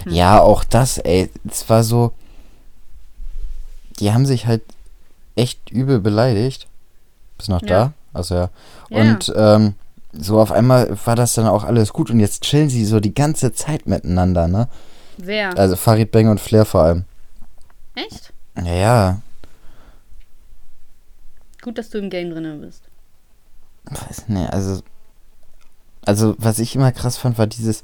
Hm. 0.03 0.13
Ja, 0.13 0.41
auch 0.41 0.63
das, 0.63 0.97
ey, 0.97 1.29
es 1.49 1.69
war 1.69 1.83
so, 1.83 2.11
die 3.99 4.11
haben 4.11 4.25
sich 4.25 4.45
halt 4.45 4.61
echt 5.35 5.71
übel 5.71 5.99
beleidigt. 5.99 6.67
Bist 7.37 7.49
noch 7.49 7.61
ja. 7.61 7.67
da? 7.67 7.93
Also 8.13 8.35
ja. 8.35 8.49
Und 8.89 9.27
ja. 9.27 9.55
Ähm, 9.55 9.73
so 10.11 10.39
auf 10.39 10.51
einmal 10.51 10.97
war 11.05 11.15
das 11.15 11.33
dann 11.33 11.47
auch 11.47 11.63
alles 11.63 11.93
gut 11.93 12.09
und 12.09 12.19
jetzt 12.19 12.43
chillen 12.43 12.69
sie 12.69 12.85
so 12.85 12.99
die 12.99 13.13
ganze 13.13 13.53
Zeit 13.53 13.85
miteinander, 13.85 14.47
ne? 14.47 14.67
Wer? 15.21 15.57
Also 15.57 15.75
Farid 15.75 16.11
Bang 16.11 16.29
und 16.29 16.39
Flair 16.39 16.65
vor 16.65 16.83
allem. 16.83 17.05
Echt? 17.95 18.33
Ja, 18.57 18.73
ja. 18.73 19.21
Gut, 21.61 21.77
dass 21.77 21.89
du 21.89 21.97
im 21.97 22.09
Game 22.09 22.29
drin 22.29 22.61
bist. 22.61 22.83
Weiß 23.85 24.29
nicht, 24.29 24.51
also. 24.51 24.81
Also, 26.05 26.35
was 26.37 26.59
ich 26.59 26.75
immer 26.75 26.91
krass 26.93 27.17
fand, 27.17 27.37
war 27.37 27.45
dieses, 27.45 27.83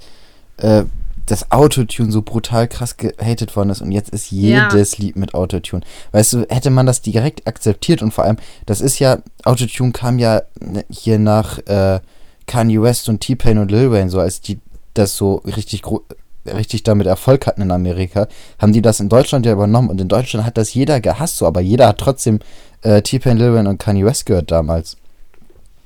äh, 0.58 0.86
das 1.26 1.52
Autotune 1.52 2.12
so 2.12 2.22
brutal 2.22 2.68
krass 2.68 2.98
gehatet 2.98 3.56
worden 3.56 3.70
ist 3.70 3.82
und 3.82 3.92
jetzt 3.92 4.12
ist 4.12 4.32
jedes 4.32 4.98
ja. 4.98 5.04
Lied 5.04 5.16
mit 5.16 5.34
Autotune. 5.34 5.84
Weißt 6.12 6.34
du, 6.34 6.46
hätte 6.50 6.70
man 6.70 6.86
das 6.86 7.02
direkt 7.02 7.46
akzeptiert 7.48 8.02
und 8.02 8.14
vor 8.14 8.24
allem, 8.24 8.38
das 8.66 8.80
ist 8.80 9.00
ja, 9.00 9.20
Autotune 9.44 9.92
kam 9.92 10.18
ja 10.18 10.44
ne, 10.60 10.86
hier 10.90 11.20
nach 11.20 11.58
äh, 11.68 12.00
Kanye 12.48 12.82
West 12.82 13.10
und 13.10 13.20
T-Pain 13.20 13.58
und 13.58 13.72
Lil 13.72 13.92
Wayne 13.92 14.10
so, 14.10 14.20
als 14.20 14.40
die 14.42 14.60
das 14.94 15.18
so 15.18 15.36
richtig 15.46 15.82
richtig 16.46 16.84
damit 16.84 17.08
Erfolg 17.08 17.48
hatten 17.48 17.62
in 17.62 17.72
Amerika, 17.72 18.28
haben 18.60 18.74
die 18.74 18.82
das 18.82 19.00
in 19.00 19.10
Deutschland 19.10 19.46
ja 19.46 19.54
übernommen 19.54 19.90
und 19.90 20.00
in 20.00 20.08
Deutschland 20.08 20.46
hat 20.46 20.58
das 20.58 20.74
jeder 20.74 21.00
gehasst, 21.02 21.38
so, 21.38 21.46
aber 21.46 21.62
jeder 21.62 21.88
hat 21.88 21.98
trotzdem 21.98 22.40
äh, 22.82 23.02
T-Pain, 23.02 23.38
Lil 23.38 23.54
Wayne 23.54 23.70
und 23.70 23.80
Kanye 23.80 24.06
West 24.06 24.26
gehört 24.26 24.52
damals. 24.52 24.98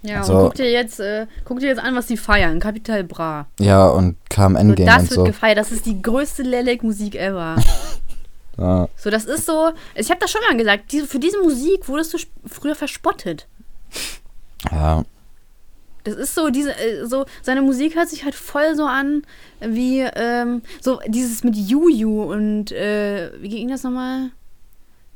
Ja, 0.02 0.24
so. 0.24 0.34
und 0.34 0.44
guck 0.44 0.56
dir, 0.56 0.72
jetzt, 0.72 1.00
äh, 1.00 1.28
guck 1.44 1.60
dir 1.60 1.68
jetzt 1.68 1.82
an, 1.82 1.96
was 1.96 2.08
die 2.08 2.18
feiern. 2.18 2.60
Capital 2.60 3.04
Bra. 3.04 3.48
Ja, 3.60 3.88
und 3.88 4.16
kam 4.30 4.56
Endgame 4.56 4.90
so, 4.90 4.96
das 4.96 5.02
und 5.02 5.10
wird 5.10 5.18
so. 5.18 5.24
gefeiert. 5.26 5.58
Das 5.58 5.72
ist 5.72 5.86
die 5.86 6.02
größte 6.02 6.44
Lelek-Musik 6.44 7.16
ever. 7.16 7.58
ja. 8.58 8.88
So, 8.96 9.10
das 9.10 9.26
ist 9.26 9.46
so. 9.46 9.72
Ich 9.96 10.10
habe 10.10 10.20
das 10.22 10.32
schon 10.32 10.42
mal 10.50 10.58
gesagt. 10.58 10.92
Diese, 10.92 11.06
für 11.06 11.20
diese 11.20 11.42
Musik 11.42 11.88
wurdest 11.90 12.14
du 12.14 12.18
früher 12.48 12.76
verspottet. 12.76 13.48
Ja. 14.72 15.04
Das 16.10 16.18
ist 16.18 16.36
so, 16.36 16.50
diese, 16.50 16.72
äh, 16.72 17.06
so, 17.06 17.26
seine 17.42 17.62
Musik 17.62 17.96
hört 17.96 18.10
sich 18.10 18.24
halt 18.24 18.36
voll 18.36 18.76
so 18.76 18.86
an, 18.86 19.24
wie, 19.60 20.02
ähm, 20.02 20.62
so 20.82 21.00
dieses 21.08 21.44
mit 21.44 21.56
Juju 21.56 22.24
und, 22.24 22.72
äh, 22.72 23.32
wie 23.40 23.50
ging 23.50 23.70
das 23.70 23.84
nochmal? 23.84 24.32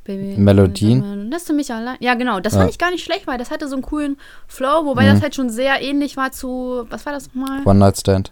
Baby, 0.04 0.36
Melodien. 0.36 1.30
Lässt 1.30 1.48
du 1.48 1.54
mich 1.54 1.72
allein? 1.72 1.96
Ja, 1.98 2.14
genau. 2.14 2.38
Das 2.38 2.52
ja. 2.52 2.60
fand 2.60 2.70
ich 2.70 2.78
gar 2.78 2.90
nicht 2.90 3.02
schlecht, 3.02 3.26
weil 3.26 3.38
das 3.38 3.50
hatte 3.50 3.68
so 3.68 3.74
einen 3.74 3.82
coolen 3.82 4.18
Flow, 4.46 4.84
wobei 4.84 5.04
mhm. 5.04 5.14
das 5.14 5.22
halt 5.22 5.34
schon 5.34 5.48
sehr 5.48 5.80
ähnlich 5.80 6.16
war 6.18 6.30
zu, 6.30 6.86
was 6.90 7.06
war 7.06 7.14
das 7.14 7.28
nochmal? 7.28 7.62
One 7.64 7.78
Night 7.78 7.98
Stand. 7.98 8.30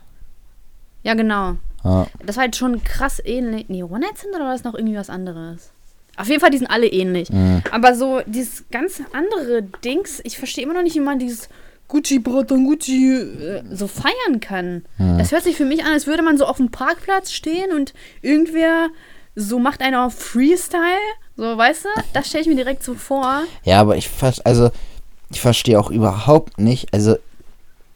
Ja, 1.03 1.15
genau. 1.15 1.57
Ja. 1.83 2.07
Das 2.25 2.37
war 2.37 2.43
halt 2.43 2.57
schon 2.57 2.85
krass 2.85 3.21
ähnlich. 3.25 3.67
Nee, 3.69 3.83
One 3.83 4.01
Night 4.01 4.19
Stand 4.19 4.35
oder 4.35 4.45
war 4.45 4.53
das 4.53 4.65
noch 4.65 4.75
irgendwie 4.75 4.97
was 4.97 5.09
anderes? 5.09 5.73
Auf 6.17 6.29
jeden 6.29 6.41
Fall, 6.41 6.51
die 6.51 6.59
sind 6.59 6.71
alle 6.71 6.87
ähnlich. 6.87 7.31
Mhm. 7.31 7.63
Aber 7.71 7.95
so 7.95 8.21
dieses 8.27 8.65
ganz 8.71 9.03
andere 9.15 9.63
Dings, 9.63 10.21
ich 10.25 10.37
verstehe 10.37 10.65
immer 10.65 10.75
noch 10.75 10.83
nicht, 10.83 10.95
wie 10.95 11.01
man 11.01 11.19
dieses 11.19 11.49
Gucci, 11.93 12.19
Braton, 12.19 12.65
Gucci 12.65 13.13
äh, 13.15 13.63
so 13.71 13.87
feiern 13.87 14.41
kann. 14.41 14.85
Mhm. 14.97 15.19
Das 15.19 15.31
hört 15.31 15.45
sich 15.45 15.57
für 15.57 15.67
mich 15.67 15.85
an, 15.85 15.93
als 15.93 16.07
würde 16.07 16.23
man 16.23 16.39
so 16.39 16.47
auf 16.47 16.57
dem 16.57 16.71
Parkplatz 16.71 17.33
stehen 17.33 17.71
und 17.73 17.93
irgendwer 18.23 18.89
so 19.35 19.59
macht 19.59 19.83
einer 19.83 20.07
auf 20.07 20.15
Freestyle 20.15 20.99
so, 21.37 21.57
weißt 21.57 21.85
du? 21.85 21.89
Das 22.13 22.29
stelle 22.29 22.43
ich 22.43 22.49
mir 22.49 22.57
direkt 22.57 22.83
so 22.83 22.95
vor. 22.95 23.43
Ja, 23.65 23.81
aber 23.81 23.97
ich 23.97 24.09
also 24.45 24.71
ich 25.31 25.41
verstehe 25.41 25.79
auch 25.79 25.91
überhaupt 25.91 26.59
nicht. 26.59 26.93
Also 26.93 27.17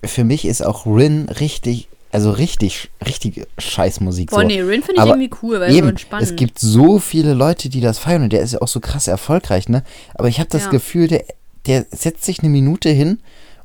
für 0.05 0.25
mich 0.25 0.45
ist 0.45 0.65
auch 0.65 0.87
Rin 0.87 1.29
richtig, 1.41 1.89
also 2.13 2.31
richtig, 2.31 2.91
richtige 3.07 3.47
Scheißmusik. 3.59 4.31
Boah, 4.31 4.41
so. 4.41 4.47
nee, 4.47 4.61
Rin 4.61 4.83
finde 4.83 5.03
ich 5.03 5.07
irgendwie 5.09 5.31
cool, 5.43 5.61
weil 5.61 5.71
eben, 5.71 5.85
so 5.85 5.89
entspannt. 5.91 6.23
Es 6.23 6.37
gibt 6.37 6.59
so 6.59 6.99
viele 6.99 7.35
Leute, 7.35 7.69
die 7.69 7.81
das 7.81 7.99
feiern 7.99 8.23
und 8.25 8.33
der 8.33 8.41
ist 8.41 8.53
ja 8.53 8.63
auch 8.63 8.69
so 8.69 8.81
krass 8.81 9.07
erfolgreich, 9.07 9.69
ne? 9.69 9.85
Aber 10.15 10.29
ich 10.29 10.39
habe 10.39 10.49
das 10.49 10.65
ja. 10.65 10.71
Gefühl, 10.71 11.09
der, 11.09 11.25
der 11.67 11.87
setzt 11.91 12.25
sich 12.25 12.41
eine 12.41 12.49
Minute 12.49 12.89
hin 12.89 13.19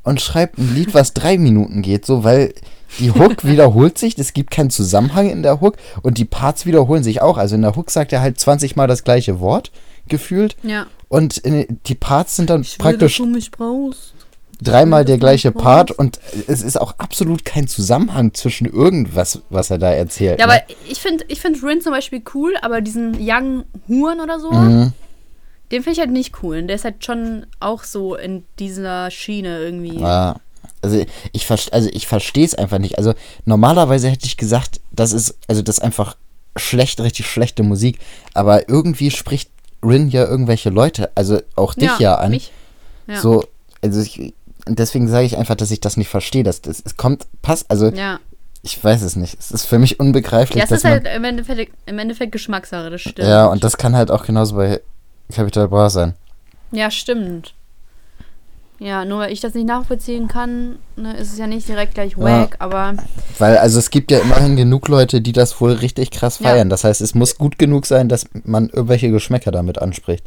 und 0.03 0.21
schreibt 0.21 0.57
ein 0.57 0.73
Lied, 0.73 0.93
was 0.93 1.13
drei 1.13 1.37
Minuten 1.37 1.81
geht, 1.81 2.05
so, 2.05 2.23
weil 2.23 2.53
die 2.99 3.11
Hook 3.11 3.43
wiederholt 3.45 3.97
sich, 3.97 4.17
es 4.17 4.33
gibt 4.33 4.51
keinen 4.51 4.69
Zusammenhang 4.69 5.29
in 5.29 5.43
der 5.43 5.61
Hook 5.61 5.77
und 6.01 6.17
die 6.17 6.25
Parts 6.25 6.65
wiederholen 6.65 7.03
sich 7.03 7.21
auch. 7.21 7.37
Also 7.37 7.55
in 7.55 7.61
der 7.61 7.75
Hook 7.75 7.91
sagt 7.91 8.11
er 8.13 8.21
halt 8.21 8.39
20 8.39 8.75
Mal 8.75 8.87
das 8.87 9.03
gleiche 9.03 9.39
Wort, 9.39 9.71
gefühlt. 10.07 10.55
Ja. 10.63 10.87
Und 11.09 11.37
in, 11.37 11.79
die 11.87 11.95
Parts 11.95 12.35
sind 12.35 12.49
dann 12.49 12.61
ich 12.61 12.77
praktisch 12.77 13.19
will, 13.19 13.27
mich 13.27 13.51
brauchst. 13.51 14.13
dreimal 14.61 15.05
der 15.05 15.17
gleiche 15.17 15.51
Part 15.51 15.91
und 15.91 16.19
es 16.47 16.61
ist 16.61 16.79
auch 16.79 16.95
absolut 16.99 17.45
kein 17.45 17.67
Zusammenhang 17.67 18.33
zwischen 18.33 18.65
irgendwas, 18.65 19.41
was 19.49 19.71
er 19.71 19.77
da 19.77 19.91
erzählt. 19.91 20.39
Ja, 20.39 20.47
ne? 20.47 20.53
aber 20.53 20.63
ich 20.89 21.01
finde 21.01 21.25
ich 21.27 21.41
find 21.41 21.61
Rin 21.63 21.81
zum 21.81 21.91
Beispiel 21.91 22.21
cool, 22.33 22.53
aber 22.61 22.81
diesen 22.81 23.17
Young 23.19 23.63
Huren 23.87 24.19
oder 24.19 24.39
so, 24.39 24.51
mhm. 24.51 24.93
Den 25.71 25.83
finde 25.83 25.93
ich 25.93 25.99
halt 25.99 26.11
nicht 26.11 26.43
cool. 26.43 26.59
Und 26.59 26.67
der 26.67 26.75
ist 26.75 26.83
halt 26.83 27.03
schon 27.03 27.45
auch 27.59 27.83
so 27.83 28.15
in 28.15 28.43
dieser 28.59 29.09
Schiene 29.09 29.59
irgendwie. 29.59 29.99
Ja. 29.99 30.35
Also 30.81 31.05
ich, 31.31 31.49
also 31.71 31.89
ich 31.91 32.07
verstehe 32.07 32.45
es 32.45 32.55
einfach 32.55 32.79
nicht. 32.79 32.97
Also 32.97 33.13
normalerweise 33.45 34.09
hätte 34.09 34.25
ich 34.25 34.37
gesagt, 34.37 34.81
das 34.91 35.13
ist, 35.13 35.37
also 35.47 35.61
das 35.61 35.77
ist 35.77 35.83
einfach 35.83 36.17
schlecht, 36.57 36.99
richtig 36.99 37.27
schlechte 37.27 37.63
Musik. 37.63 37.99
Aber 38.33 38.67
irgendwie 38.67 39.11
spricht 39.11 39.49
Rin 39.83 40.09
ja 40.09 40.25
irgendwelche 40.25 40.69
Leute, 40.69 41.11
also 41.15 41.39
auch 41.55 41.73
dich 41.73 41.89
ja, 41.89 41.99
ja 41.99 42.15
an. 42.15 42.31
Mich. 42.31 42.51
Ja. 43.07 43.19
So, 43.19 43.43
also 43.81 44.01
ich, 44.01 44.33
deswegen 44.67 45.07
sage 45.07 45.25
ich 45.25 45.37
einfach, 45.37 45.55
dass 45.55 45.71
ich 45.71 45.79
das 45.79 45.97
nicht 45.97 46.09
verstehe. 46.09 46.43
Das, 46.43 46.61
das, 46.61 46.81
es 46.85 46.97
kommt, 46.97 47.25
passt, 47.41 47.69
also 47.69 47.89
ja. 47.89 48.19
ich 48.61 48.83
weiß 48.83 49.01
es 49.01 49.15
nicht. 49.15 49.37
Es 49.39 49.51
ist 49.51 49.65
für 49.65 49.79
mich 49.79 49.99
unbegreiflich. 49.99 50.59
Ja, 50.59 50.65
es 50.65 50.71
ist 50.71 50.85
halt 50.85 51.07
im 51.07 51.23
Endeffekt, 51.23 51.73
im 51.85 51.99
Endeffekt 51.99 52.31
Geschmackssache, 52.31 52.89
das 52.89 53.01
stimmt. 53.01 53.19
Ja, 53.19 53.47
und 53.47 53.63
das 53.63 53.77
kann 53.77 53.95
halt 53.95 54.11
auch 54.11 54.25
genauso 54.25 54.55
bei 54.55 54.81
Capital 55.31 55.67
Bra 55.67 55.89
sein. 55.89 56.13
Ja, 56.71 56.91
stimmt. 56.91 57.53
Ja, 58.81 59.05
nur 59.05 59.19
weil 59.19 59.31
ich 59.31 59.41
das 59.41 59.53
nicht 59.53 59.67
nachvollziehen 59.67 60.27
kann, 60.27 60.79
ne, 60.95 61.15
ist 61.15 61.31
es 61.31 61.37
ja 61.37 61.45
nicht 61.45 61.67
direkt 61.67 61.93
gleich 61.93 62.17
wack, 62.17 62.51
ja, 62.53 62.55
aber. 62.57 62.95
Weil, 63.37 63.59
also 63.59 63.77
es 63.77 63.91
gibt 63.91 64.09
ja 64.09 64.17
immerhin 64.17 64.55
genug 64.55 64.87
Leute, 64.87 65.21
die 65.21 65.33
das 65.33 65.61
wohl 65.61 65.73
richtig 65.73 66.09
krass 66.09 66.37
feiern. 66.37 66.67
Ja. 66.67 66.71
Das 66.71 66.83
heißt, 66.83 66.99
es 66.99 67.13
muss 67.13 67.37
gut 67.37 67.59
genug 67.59 67.85
sein, 67.85 68.09
dass 68.09 68.25
man 68.43 68.69
irgendwelche 68.69 69.11
Geschmäcker 69.11 69.51
damit 69.51 69.77
anspricht. 69.77 70.25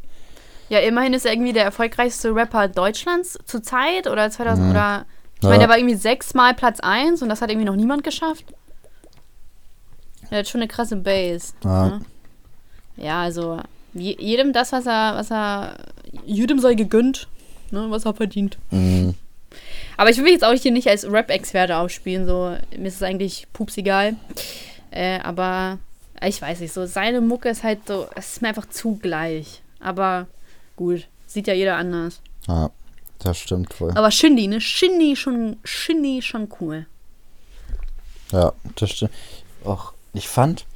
Ja, 0.68 0.78
immerhin 0.78 1.14
ist 1.14 1.26
er 1.26 1.32
irgendwie 1.32 1.52
der 1.52 1.64
erfolgreichste 1.64 2.32
Rapper 2.32 2.68
Deutschlands 2.68 3.36
zur 3.44 3.64
Zeit 3.64 4.06
oder 4.06 4.30
2000 4.30 4.66
mhm. 4.66 4.70
oder. 4.70 5.04
Ich 5.38 5.48
meine, 5.48 5.58
der 5.58 5.68
war 5.68 5.76
irgendwie 5.76 5.96
sechsmal 5.96 6.54
Platz 6.54 6.78
1 6.80 7.22
und 7.22 7.28
das 7.28 7.42
hat 7.42 7.50
irgendwie 7.50 7.66
noch 7.66 7.76
niemand 7.76 8.04
geschafft. 8.04 8.46
Er 10.30 10.38
hat 10.38 10.48
schon 10.48 10.60
eine 10.60 10.68
krasse 10.68 10.96
Base. 10.96 11.52
Ja, 11.64 11.88
ne? 11.88 12.00
ja 12.96 13.22
also 13.22 13.58
jedem 13.94 14.52
das, 14.52 14.72
was 14.72 14.86
er, 14.86 15.14
was 15.16 15.30
er, 15.30 15.76
jedem 16.26 16.58
sei 16.58 16.74
gegönnt 16.74 17.28
ne, 17.74 17.90
was 17.90 18.06
er 18.06 18.14
verdient. 18.14 18.56
Mhm. 18.70 19.14
Aber 19.96 20.10
ich 20.10 20.16
will 20.16 20.24
mich 20.24 20.32
jetzt 20.32 20.44
auch 20.44 20.52
hier 20.54 20.72
nicht 20.72 20.88
als 20.88 21.04
Rap-Experte 21.04 21.76
aufspielen, 21.76 22.26
so, 22.26 22.56
mir 22.76 22.88
ist 22.88 22.96
es 22.96 23.02
eigentlich 23.02 23.46
pups 23.52 23.76
egal. 23.76 24.16
Äh, 24.90 25.20
aber 25.20 25.78
ich 26.22 26.40
weiß 26.40 26.60
nicht, 26.60 26.72
so 26.72 26.86
seine 26.86 27.20
Mucke 27.20 27.48
ist 27.48 27.62
halt 27.62 27.86
so, 27.86 28.08
es 28.16 28.32
ist 28.32 28.42
mir 28.42 28.48
einfach 28.48 28.68
zu 28.68 28.96
gleich. 28.96 29.62
Aber 29.80 30.26
gut, 30.76 31.06
sieht 31.26 31.46
ja 31.46 31.54
jeder 31.54 31.76
anders. 31.76 32.20
Ja, 32.48 32.70
das 33.18 33.38
stimmt 33.38 33.78
wohl. 33.80 33.90
Aber 33.92 34.10
Shindy, 34.10 34.48
ne? 34.48 34.60
Shindy 34.60 35.14
schon, 35.14 35.58
Shindy 35.64 36.22
schon 36.22 36.48
cool. 36.60 36.86
Ja, 38.32 38.52
das 38.76 38.90
stimmt. 38.90 39.12
Och, 39.64 39.92
ich 40.12 40.28
fand, 40.28 40.66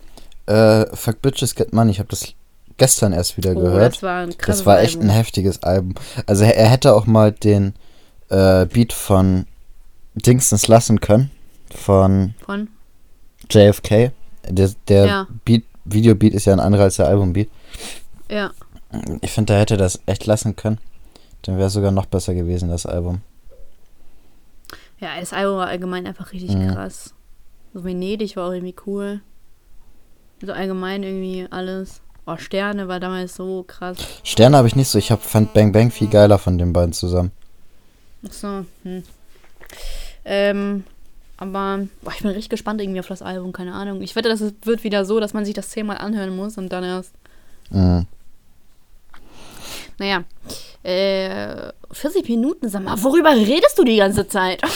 äh, 0.47 0.87
Fuck 0.95 1.23
Bitches 1.23 1.55
Get 1.55 1.73
Money. 1.73 1.93
Ich 1.93 1.99
habe 1.99 2.09
das 2.09 2.35
gestern 2.79 3.13
erst 3.13 3.37
wieder 3.37 3.53
Oh, 3.53 3.61
gehört. 3.61 3.95
das 3.95 4.03
war 4.03 4.21
ein 4.23 4.37
krasses 4.39 4.61
Das 4.61 4.67
war 4.67 4.81
echt 4.81 4.97
Album. 4.97 5.11
ein 5.11 5.15
heftiges 5.15 5.63
Album. 5.63 5.95
Also 6.27 6.45
er, 6.45 6.57
er 6.57 6.69
hätte 6.69 6.95
auch 6.95 7.07
mal 7.07 7.33
den 7.33 7.75
äh, 8.31 8.67
Beat 8.67 8.93
von 8.93 9.47
Dingsens 10.15 10.67
lassen 10.69 11.01
können. 11.01 11.31
Von 11.75 12.35
Von? 12.45 12.69
JFK. 13.51 14.13
Der, 14.49 14.71
der 14.89 15.07
Ja. 15.07 15.27
Beat, 15.45 15.65
Videobeat 15.85 16.35
ist 16.35 16.47
ja 16.47 16.53
ein 16.55 16.61
anderer 16.61 16.85
als 16.85 16.97
der 16.97 17.07
Albumbeat. 17.09 17.49
Ja. 18.31 18.53
Ich 19.21 19.31
finde, 19.33 19.53
er 19.55 19.61
hätte 19.61 19.77
das 19.77 20.01
echt 20.07 20.25
lassen 20.27 20.57
können. 20.57 20.79
Dann 21.43 21.59
wäre 21.59 21.71
sogar 21.71 21.91
noch 21.93 22.07
besser 22.07 22.35
gewesen, 22.35 22.69
das 22.71 22.87
Album. 22.87 23.21
Ja, 24.99 25.21
das 25.21 25.33
Album 25.33 25.59
war 25.59 25.69
allgemein 25.69 26.07
einfach 26.07 26.33
richtig 26.33 26.55
Mhm. 26.57 26.69
krass. 26.75 27.15
So 27.75 27.85
Venedig 27.85 28.37
war 28.37 28.49
auch 28.49 28.53
irgendwie 28.53 28.75
cool. 28.87 29.21
So 30.43 30.53
allgemein 30.53 31.03
irgendwie 31.03 31.47
alles. 31.51 32.01
Oh, 32.31 32.37
Sterne 32.37 32.89
war 32.89 33.01
damals 33.01 33.37
so 33.37 33.65
krass. 33.67 33.97
Sterne 34.23 34.59
habe 34.59 34.69
ich 34.69 34.77
nicht 34.77 34.89
so. 34.89 34.99
Ich 34.99 35.11
hab, 35.11 35.23
fand 35.23 35.55
Bang 35.55 35.73
Bang 35.73 35.91
viel 35.91 36.09
geiler 36.09 36.39
von 36.39 36.59
den 36.59 36.75
beiden 36.75 36.93
zusammen. 36.93 37.33
Ach 38.29 38.33
so, 38.33 38.67
hm. 38.83 39.03
Ähm, 40.27 40.85
aber 41.39 41.87
boah, 42.03 42.13
ich 42.15 42.21
bin 42.21 42.31
richtig 42.33 42.51
gespannt 42.51 42.83
irgendwie 42.83 43.01
auf 43.01 43.07
das 43.07 43.23
Album, 43.23 43.53
keine 43.53 43.73
Ahnung. 43.73 44.03
Ich 44.03 44.15
wette, 44.15 44.29
das 44.29 44.43
wird 44.63 44.85
wieder 44.85 45.07
so, 45.07 45.21
dass 45.21 45.33
man 45.33 45.47
sich 45.47 45.55
das 45.55 45.71
zehnmal 45.71 45.97
anhören 45.97 46.37
muss 46.37 46.59
und 46.59 46.69
dann 46.71 46.85
erst. 46.85 47.15
Mhm. 47.71 48.07
Naja. 49.97 50.25
Äh, 50.83 51.73
40 51.91 52.29
Minuten, 52.29 52.69
sag 52.69 52.85
mal, 52.85 53.03
worüber 53.03 53.31
redest 53.31 53.79
du 53.79 53.85
die 53.85 53.97
ganze 53.97 54.29
Zeit? 54.29 54.61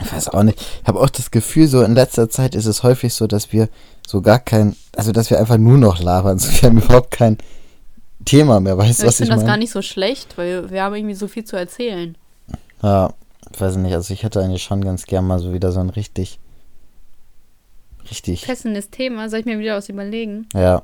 Ich 0.00 0.12
weiß 0.12 0.28
auch 0.28 0.44
nicht. 0.44 0.60
Ich 0.60 0.86
habe 0.86 1.00
auch 1.00 1.10
das 1.10 1.32
Gefühl, 1.32 1.66
so 1.66 1.82
in 1.82 1.92
letzter 1.94 2.30
Zeit 2.30 2.54
ist 2.54 2.66
es 2.66 2.84
häufig 2.84 3.14
so, 3.14 3.26
dass 3.26 3.52
wir 3.52 3.68
so 4.08 4.22
gar 4.22 4.38
kein, 4.38 4.74
also 4.96 5.12
dass 5.12 5.28
wir 5.28 5.38
einfach 5.38 5.58
nur 5.58 5.76
noch 5.76 6.00
labern. 6.00 6.38
So, 6.38 6.50
wir 6.50 6.70
haben 6.70 6.78
überhaupt 6.78 7.10
kein 7.10 7.36
Thema 8.24 8.58
mehr. 8.58 8.78
Weißt 8.78 9.00
du, 9.00 9.02
ich 9.02 9.06
was 9.08 9.14
ich 9.20 9.26
finde 9.26 9.34
das 9.34 9.40
gar 9.44 9.50
meine? 9.50 9.60
nicht 9.64 9.70
so 9.72 9.82
schlecht, 9.82 10.38
weil 10.38 10.70
wir 10.70 10.82
haben 10.82 10.94
irgendwie 10.94 11.14
so 11.14 11.28
viel 11.28 11.44
zu 11.44 11.56
erzählen. 11.56 12.16
Ja, 12.82 13.12
ich 13.52 13.60
weiß 13.60 13.76
nicht. 13.76 13.92
Also 13.92 14.14
ich 14.14 14.22
hätte 14.22 14.40
eigentlich 14.40 14.62
schon 14.62 14.82
ganz 14.82 15.04
gern 15.04 15.26
mal 15.26 15.38
so 15.38 15.52
wieder 15.52 15.72
so 15.72 15.80
ein 15.80 15.90
richtig, 15.90 16.38
richtig, 18.10 18.46
Fessendes 18.46 18.88
Thema, 18.88 19.28
soll 19.28 19.40
ich 19.40 19.44
mir 19.46 19.58
wieder 19.58 19.76
was 19.76 19.90
überlegen? 19.90 20.48
ja, 20.54 20.82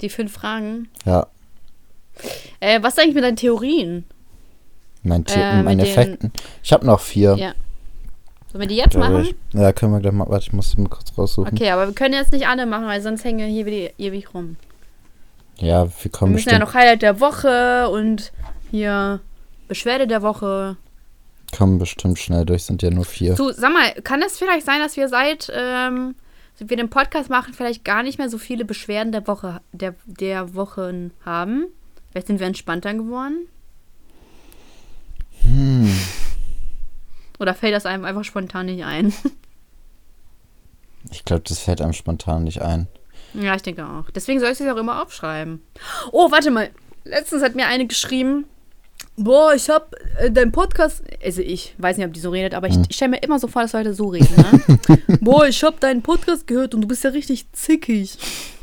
Die 0.00 0.08
fünf 0.08 0.32
Fragen. 0.32 0.88
ja. 1.04 1.26
Äh, 2.60 2.80
was 2.80 2.92
ist 2.94 3.00
eigentlich 3.00 3.16
mit 3.16 3.24
deinen 3.24 3.34
Theorien? 3.36 4.04
Mein 5.02 5.24
The 5.28 5.34
Äh, 5.34 5.56
mit 5.56 5.64
meine 5.64 5.82
Effekten. 5.82 6.30
Ich 6.62 6.72
habe 6.72 6.86
noch 6.86 7.00
vier. 7.00 7.34
Ja. 7.34 7.54
Sollen 8.54 8.62
wir 8.62 8.68
die 8.68 8.76
jetzt 8.76 8.96
machen? 8.96 9.22
ich. 9.22 9.34
Ja, 9.52 9.72
können 9.72 9.90
wir 9.94 9.98
gleich 9.98 10.12
mal. 10.12 10.28
Warte, 10.28 10.46
ich 10.46 10.52
muss 10.52 10.70
die 10.70 10.80
mal 10.80 10.88
kurz 10.88 11.18
raussuchen. 11.18 11.52
Okay, 11.52 11.70
aber 11.70 11.88
wir 11.88 11.92
können 11.92 12.14
jetzt 12.14 12.30
nicht 12.30 12.46
alle 12.46 12.66
machen, 12.66 12.86
weil 12.86 13.02
sonst 13.02 13.24
hängen 13.24 13.40
wir 13.40 13.46
hier 13.46 13.66
wieder 13.66 13.90
ewig 13.98 14.32
rum. 14.32 14.54
Ja, 15.56 15.86
wir 15.86 15.92
Wir 16.04 16.10
kommen 16.12 16.32
müssen 16.34 16.50
ja 16.50 16.60
noch 16.60 16.72
Highlight 16.72 17.02
der 17.02 17.18
Woche 17.18 17.88
und 17.88 18.32
hier 18.70 19.18
Beschwerde 19.66 20.06
der 20.06 20.22
Woche. 20.22 20.76
kommen 21.56 21.78
bestimmt 21.78 22.16
schnell 22.20 22.44
durch. 22.44 22.62
Sind 22.62 22.80
ja 22.80 22.90
nur 22.90 23.04
vier. 23.04 23.34
Du, 23.34 23.50
sag 23.50 23.72
mal, 23.72 23.90
kann 24.02 24.22
es 24.22 24.38
vielleicht 24.38 24.64
sein, 24.64 24.78
dass 24.78 24.96
wir 24.96 25.08
seit 25.08 25.52
ähm, 25.52 26.14
wir 26.58 26.76
den 26.76 26.90
Podcast 26.90 27.30
machen, 27.30 27.54
vielleicht 27.54 27.84
gar 27.84 28.04
nicht 28.04 28.18
mehr 28.18 28.28
so 28.28 28.38
viele 28.38 28.64
Beschwerden 28.64 29.10
der 29.10 29.26
Woche 29.26 29.62
der, 29.72 29.96
der 30.06 30.54
Wochen 30.54 31.10
haben? 31.24 31.66
Vielleicht 32.12 32.28
sind 32.28 32.38
wir 32.38 32.46
entspannter 32.46 32.94
geworden? 32.94 33.48
Hm. 35.42 35.90
Oder 37.44 37.52
fällt 37.52 37.74
das 37.74 37.84
einem 37.84 38.06
einfach 38.06 38.24
spontan 38.24 38.64
nicht 38.66 38.84
ein? 38.84 39.12
Ich 41.10 41.26
glaube, 41.26 41.42
das 41.46 41.58
fällt 41.58 41.82
einem 41.82 41.92
spontan 41.92 42.44
nicht 42.44 42.62
ein. 42.62 42.88
Ja, 43.34 43.54
ich 43.54 43.60
denke 43.60 43.86
auch. 43.86 44.10
Deswegen 44.10 44.40
soll 44.40 44.48
ich 44.52 44.58
es 44.58 44.66
auch 44.66 44.78
immer 44.78 45.02
aufschreiben. 45.02 45.60
Oh, 46.12 46.30
warte 46.30 46.50
mal. 46.50 46.70
Letztens 47.04 47.42
hat 47.42 47.54
mir 47.54 47.66
eine 47.66 47.86
geschrieben, 47.86 48.46
boah, 49.18 49.52
ich 49.52 49.68
hab 49.68 49.94
äh, 50.18 50.30
deinen 50.30 50.50
Podcast, 50.50 51.02
also 51.22 51.42
ich 51.42 51.74
weiß 51.76 51.98
nicht, 51.98 52.06
ob 52.06 52.14
die 52.14 52.20
so 52.20 52.30
redet, 52.30 52.54
aber 52.54 52.68
ich, 52.68 52.78
ich 52.88 52.96
stelle 52.96 53.10
mir 53.10 53.22
immer 53.22 53.38
so 53.38 53.48
vor, 53.48 53.60
dass 53.60 53.74
Leute 53.74 53.92
so 53.92 54.08
reden, 54.08 54.34
ne? 54.34 54.98
boah, 55.20 55.46
ich 55.46 55.62
hab 55.62 55.78
deinen 55.78 56.00
Podcast 56.00 56.46
gehört 56.46 56.74
und 56.74 56.80
du 56.80 56.88
bist 56.88 57.04
ja 57.04 57.10
richtig 57.10 57.52
zickig. 57.52 58.16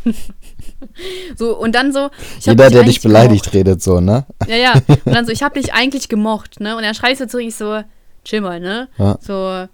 so, 1.37 1.55
und 1.55 1.75
dann 1.75 1.93
so, 1.93 2.09
Jeder, 2.39 2.71
der 2.71 2.81
eigentlich 2.81 2.95
dich 2.95 3.03
beleidigt, 3.03 3.43
gemocht. 3.43 3.55
redet 3.55 3.83
so, 3.83 3.99
ne? 3.99 4.25
Ja, 4.47 4.55
ja. 4.55 4.73
Und 4.73 5.13
dann 5.13 5.27
so, 5.27 5.31
ich 5.31 5.43
hab 5.43 5.53
dich 5.53 5.75
eigentlich 5.75 6.09
gemocht, 6.09 6.59
ne? 6.59 6.75
Und 6.75 6.81
dann 6.81 6.95
schreibe 6.95 7.13
ich 7.13 7.19
so 7.19 7.27
zurück, 7.27 7.45
ich 7.45 7.55
so, 7.55 7.83
chill 8.23 8.41
mal, 8.41 8.59
ne? 8.59 8.89
Ja. 8.97 9.17
So, 9.21 9.67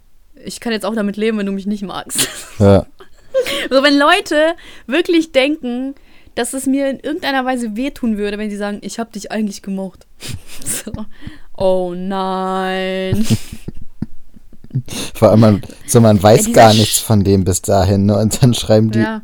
ich 0.43 0.59
kann 0.59 0.73
jetzt 0.73 0.85
auch 0.85 0.95
damit 0.95 1.17
leben, 1.17 1.37
wenn 1.37 1.45
du 1.45 1.51
mich 1.51 1.67
nicht 1.67 1.83
magst. 1.83 2.27
Ja. 2.59 2.87
So, 3.69 3.83
wenn 3.83 3.99
Leute 3.99 4.55
wirklich 4.87 5.31
denken, 5.31 5.93
dass 6.33 6.53
es 6.53 6.65
mir 6.65 6.89
in 6.89 6.99
irgendeiner 6.99 7.45
Weise 7.45 7.75
wehtun 7.75 8.17
würde, 8.17 8.39
wenn 8.39 8.49
sie 8.49 8.57
sagen, 8.57 8.79
ich 8.81 8.97
habe 8.97 9.11
dich 9.11 9.31
eigentlich 9.31 9.61
gemocht. 9.61 10.07
So. 10.65 10.91
Oh 11.55 11.93
nein. 11.95 13.25
Vor 15.13 15.29
allem, 15.29 15.39
man, 15.39 15.61
so, 15.85 16.01
man 16.01 16.21
weiß 16.21 16.45
dieser 16.45 16.53
gar 16.53 16.73
nichts 16.73 16.99
von 16.99 17.23
dem 17.23 17.43
bis 17.43 17.61
dahin, 17.61 18.05
ne? 18.05 18.17
Und 18.17 18.41
dann 18.41 18.53
schreiben 18.53 18.91
die. 18.91 18.99
Ja. 18.99 19.21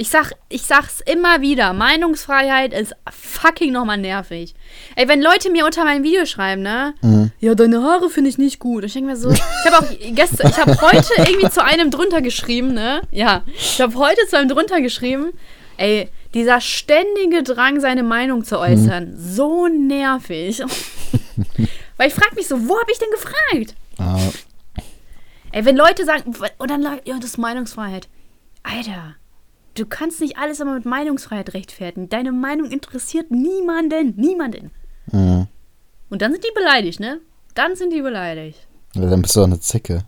Ich 0.00 0.08
sag, 0.08 0.32
ich 0.48 0.62
sag's 0.62 1.02
immer 1.02 1.42
wieder, 1.42 1.74
Meinungsfreiheit 1.74 2.72
ist 2.72 2.94
fucking 3.10 3.70
nochmal 3.70 3.98
nervig. 3.98 4.54
Ey, 4.96 5.06
wenn 5.08 5.20
Leute 5.20 5.50
mir 5.50 5.66
unter 5.66 5.84
mein 5.84 6.02
Video 6.02 6.24
schreiben, 6.24 6.62
ne? 6.62 6.94
Mhm. 7.02 7.32
Ja, 7.38 7.54
deine 7.54 7.82
Haare 7.82 8.08
finde 8.08 8.30
ich 8.30 8.38
nicht 8.38 8.60
gut. 8.60 8.76
Und 8.82 8.86
ich 8.86 8.94
denke 8.94 9.10
mir 9.10 9.16
so, 9.18 9.30
ich 9.30 9.42
habe 9.66 9.84
auch 9.84 9.90
gestern, 10.14 10.48
ich 10.48 10.56
habe 10.56 10.80
heute 10.80 11.06
irgendwie 11.18 11.50
zu 11.50 11.62
einem 11.62 11.90
drunter 11.90 12.22
geschrieben, 12.22 12.72
ne? 12.72 13.02
Ja, 13.10 13.42
ich 13.54 13.78
habe 13.78 13.94
heute 13.96 14.26
zu 14.26 14.38
einem 14.38 14.48
drunter 14.48 14.80
geschrieben, 14.80 15.34
ey, 15.76 16.08
dieser 16.32 16.62
ständige 16.62 17.42
Drang, 17.42 17.78
seine 17.78 18.02
Meinung 18.02 18.42
zu 18.42 18.58
äußern, 18.58 19.14
so 19.18 19.68
nervig. 19.68 20.62
Weil 21.98 22.08
ich 22.08 22.14
frage 22.14 22.36
mich 22.36 22.48
so, 22.48 22.70
wo 22.70 22.80
habe 22.80 22.90
ich 22.90 22.98
denn 22.98 23.10
gefragt? 23.10 23.74
Ah, 23.98 24.18
Ey, 25.52 25.66
wenn 25.66 25.76
Leute 25.76 26.06
sagen, 26.06 26.34
oder 26.58 26.78
Leute, 26.78 27.02
ja, 27.04 27.16
das 27.16 27.32
ist 27.32 27.36
Meinungsfreiheit. 27.36 28.08
Alter, 28.62 29.16
du 29.74 29.86
kannst 29.86 30.20
nicht 30.20 30.36
alles 30.38 30.60
immer 30.60 30.74
mit 30.74 30.84
Meinungsfreiheit 30.84 31.54
rechtfertigen. 31.54 32.08
Deine 32.08 32.32
Meinung 32.32 32.70
interessiert 32.70 33.30
niemanden, 33.30 34.14
niemanden. 34.16 34.70
mhm. 35.12 35.46
Und 36.10 36.22
dann 36.22 36.32
sind 36.32 36.42
die 36.44 36.52
beleidigt, 36.54 36.98
ne? 36.98 37.20
Dann 37.54 37.76
sind 37.76 37.92
die 37.92 38.02
beleidigt. 38.02 38.66
Ja, 38.94 39.08
dann 39.08 39.22
bist 39.22 39.36
du 39.36 39.40
auch 39.40 39.44
eine 39.44 39.60
Zicke. 39.60 40.04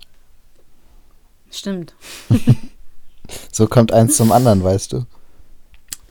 Stimmt, 1.50 1.94
So 3.52 3.66
kommt 3.66 3.92
eins 3.92 4.16
zum 4.16 4.32
anderen, 4.32 4.62
weißt 4.64 4.92
du. 4.92 5.04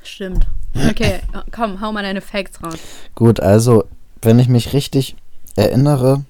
stimmt. 0.04 0.48
Okay, 0.90 1.20
komm, 1.52 1.82
hau 1.82 1.92
mal 1.92 2.04
deine 2.04 2.22
Facts 2.22 2.64
raus. 2.64 2.78
Gut, 3.16 3.40
also, 3.42 3.84
wenn 4.22 4.40
ich 4.40 4.48
mich 4.48 4.72
richtig 4.74 5.16
erinnere, 5.58 6.24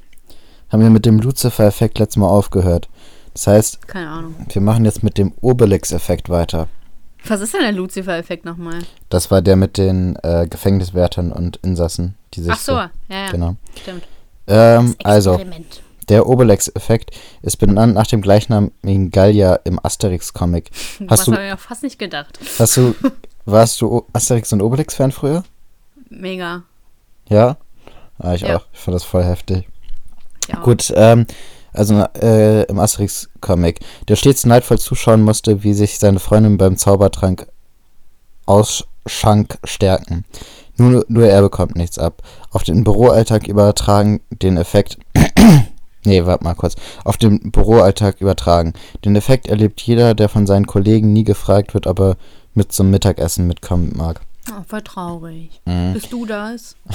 haben 0.69 0.81
wir 0.81 0.89
mit 0.89 1.05
dem 1.05 1.19
Lucifer-Effekt 1.19 1.99
letztes 1.99 2.17
Mal 2.17 2.27
aufgehört. 2.27 2.89
Das 3.33 3.45
heißt, 3.47 3.87
Keine 3.87 4.09
Ahnung. 4.09 4.35
wir 4.49 4.61
machen 4.61 4.85
jetzt 4.85 5.03
mit 5.03 5.17
dem 5.19 5.33
Obelix-Effekt 5.41 6.29
weiter. 6.29 6.67
Was 7.27 7.41
ist 7.41 7.53
denn 7.53 7.61
der 7.61 7.71
Lucifer-Effekt 7.71 8.45
nochmal? 8.45 8.79
Das 9.09 9.29
war 9.31 9.41
der 9.41 9.55
mit 9.55 9.77
den 9.77 10.15
äh, 10.23 10.47
Gefängniswärtern 10.47 11.31
und 11.31 11.57
Insassen, 11.57 12.15
die 12.33 12.41
sich 12.41 12.51
Ach 12.53 12.57
so, 12.59 12.71
ja, 12.73 12.89
ja, 13.09 13.31
Genau. 13.31 13.55
stimmt. 13.81 14.03
Ähm, 14.47 14.95
also, 15.03 15.39
der 16.09 16.27
Obelix-Effekt 16.27 17.11
ist 17.43 17.57
benannt 17.57 17.93
nach 17.93 18.07
dem 18.07 18.21
gleichnamigen 18.21 19.11
Gallier 19.11 19.61
im 19.65 19.79
Asterix-Comic. 19.83 20.71
Was 20.99 21.19
Hast 21.21 21.27
du, 21.27 21.33
habe 21.33 21.43
ich 21.45 21.51
mir 21.51 21.57
fast 21.57 21.83
nicht 21.83 21.99
gedacht. 21.99 22.39
hast 22.59 22.75
du, 22.77 22.95
warst 23.45 23.79
du 23.81 24.05
Asterix 24.13 24.51
und 24.51 24.61
Obelix-Fan 24.61 25.11
früher? 25.11 25.43
Mega. 26.09 26.63
Ja? 27.29 27.57
Ah, 28.19 28.33
ich 28.33 28.41
Ja. 28.41 28.57
auch. 28.57 28.65
Ich 28.73 28.79
fand 28.79 28.95
das 28.95 29.03
voll 29.03 29.23
heftig. 29.23 29.67
Ja. 30.49 30.59
Gut, 30.59 30.91
ähm, 30.95 31.25
also 31.73 32.05
äh, 32.21 32.63
im 32.63 32.79
Asterix-Comic, 32.79 33.79
der 34.07 34.15
stets 34.15 34.45
neidvoll 34.45 34.79
zuschauen 34.79 35.23
musste, 35.23 35.63
wie 35.63 35.73
sich 35.73 35.99
seine 35.99 36.19
Freundin 36.19 36.57
beim 36.57 36.77
Zaubertrank 36.77 37.47
Ausschank 38.45 39.57
stärken. 39.63 40.25
Nur, 40.77 41.05
nur 41.07 41.25
er 41.25 41.41
bekommt 41.41 41.75
nichts 41.75 41.99
ab. 41.99 42.21
Auf 42.49 42.63
den 42.63 42.83
Büroalltag 42.83 43.47
übertragen 43.47 44.21
den 44.29 44.57
Effekt. 44.57 44.97
nee, 46.03 46.25
warte 46.25 46.43
mal 46.43 46.55
kurz. 46.55 46.75
Auf 47.05 47.17
den 47.17 47.51
Büroalltag 47.51 48.19
übertragen. 48.19 48.73
Den 49.05 49.15
Effekt 49.15 49.47
erlebt 49.47 49.81
jeder, 49.81 50.15
der 50.15 50.27
von 50.27 50.47
seinen 50.47 50.65
Kollegen 50.65 51.13
nie 51.13 51.23
gefragt 51.23 51.73
wird, 51.73 51.87
ob 51.87 51.99
er 51.99 52.17
mit 52.53 52.71
zum 52.71 52.89
Mittagessen 52.89 53.47
mitkommen 53.47 53.93
mag. 53.95 54.21
Oh, 54.51 54.63
voll 54.67 54.81
traurig. 54.81 55.61
Mhm. 55.65 55.93
Bist 55.93 56.11
du 56.11 56.25
das? 56.25 56.75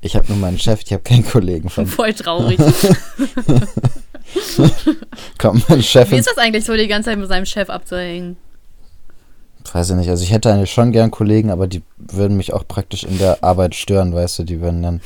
Ich 0.00 0.16
habe 0.16 0.26
nur 0.28 0.38
meinen 0.38 0.58
Chef, 0.58 0.80
ich 0.82 0.90
habe 0.94 1.02
keinen 1.02 1.22
Kollegen 1.22 1.68
von. 1.68 1.86
Voll 1.86 2.14
traurig. 2.14 2.58
Kommt 5.38 5.68
mein 5.68 5.82
Chef 5.82 6.10
Wie 6.10 6.16
ist 6.16 6.28
das 6.28 6.38
eigentlich 6.38 6.64
so, 6.64 6.74
die 6.74 6.88
ganze 6.88 7.10
Zeit 7.10 7.18
mit 7.18 7.28
seinem 7.28 7.44
Chef 7.44 7.68
abzuhängen? 7.68 8.38
Weiß 9.70 9.90
ich 9.90 9.96
nicht. 9.96 10.08
Also 10.08 10.24
ich 10.24 10.32
hätte 10.32 10.50
eigentlich 10.50 10.72
schon 10.72 10.92
gern 10.92 11.10
Kollegen, 11.10 11.50
aber 11.50 11.66
die 11.66 11.82
würden 11.98 12.38
mich 12.38 12.54
auch 12.54 12.66
praktisch 12.66 13.04
in 13.04 13.18
der 13.18 13.44
Arbeit 13.44 13.74
stören, 13.74 14.14
weißt 14.14 14.38
du, 14.38 14.44
die 14.44 14.62
würden 14.62 14.82
dann 14.82 15.00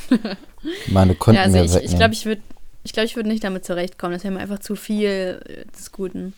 meine 0.86 1.16
Kunden 1.16 1.38
Ja, 1.38 1.42
also 1.44 1.58
mir 1.58 1.64
ich 1.64 1.72
wegnehmen. 1.72 1.90
ich 1.92 1.98
glaube, 1.98 2.14
ich 2.14 2.24
würde 2.24 2.42
ich 2.84 2.92
glaub, 2.92 3.06
ich 3.06 3.16
würd 3.16 3.26
nicht 3.26 3.42
damit 3.42 3.64
zurechtkommen. 3.64 4.12
Das 4.12 4.22
wäre 4.24 4.34
mir 4.34 4.40
einfach 4.40 4.60
zu 4.60 4.76
viel 4.76 5.40
äh, 5.46 5.64
des 5.76 5.90
Guten. 5.90 6.34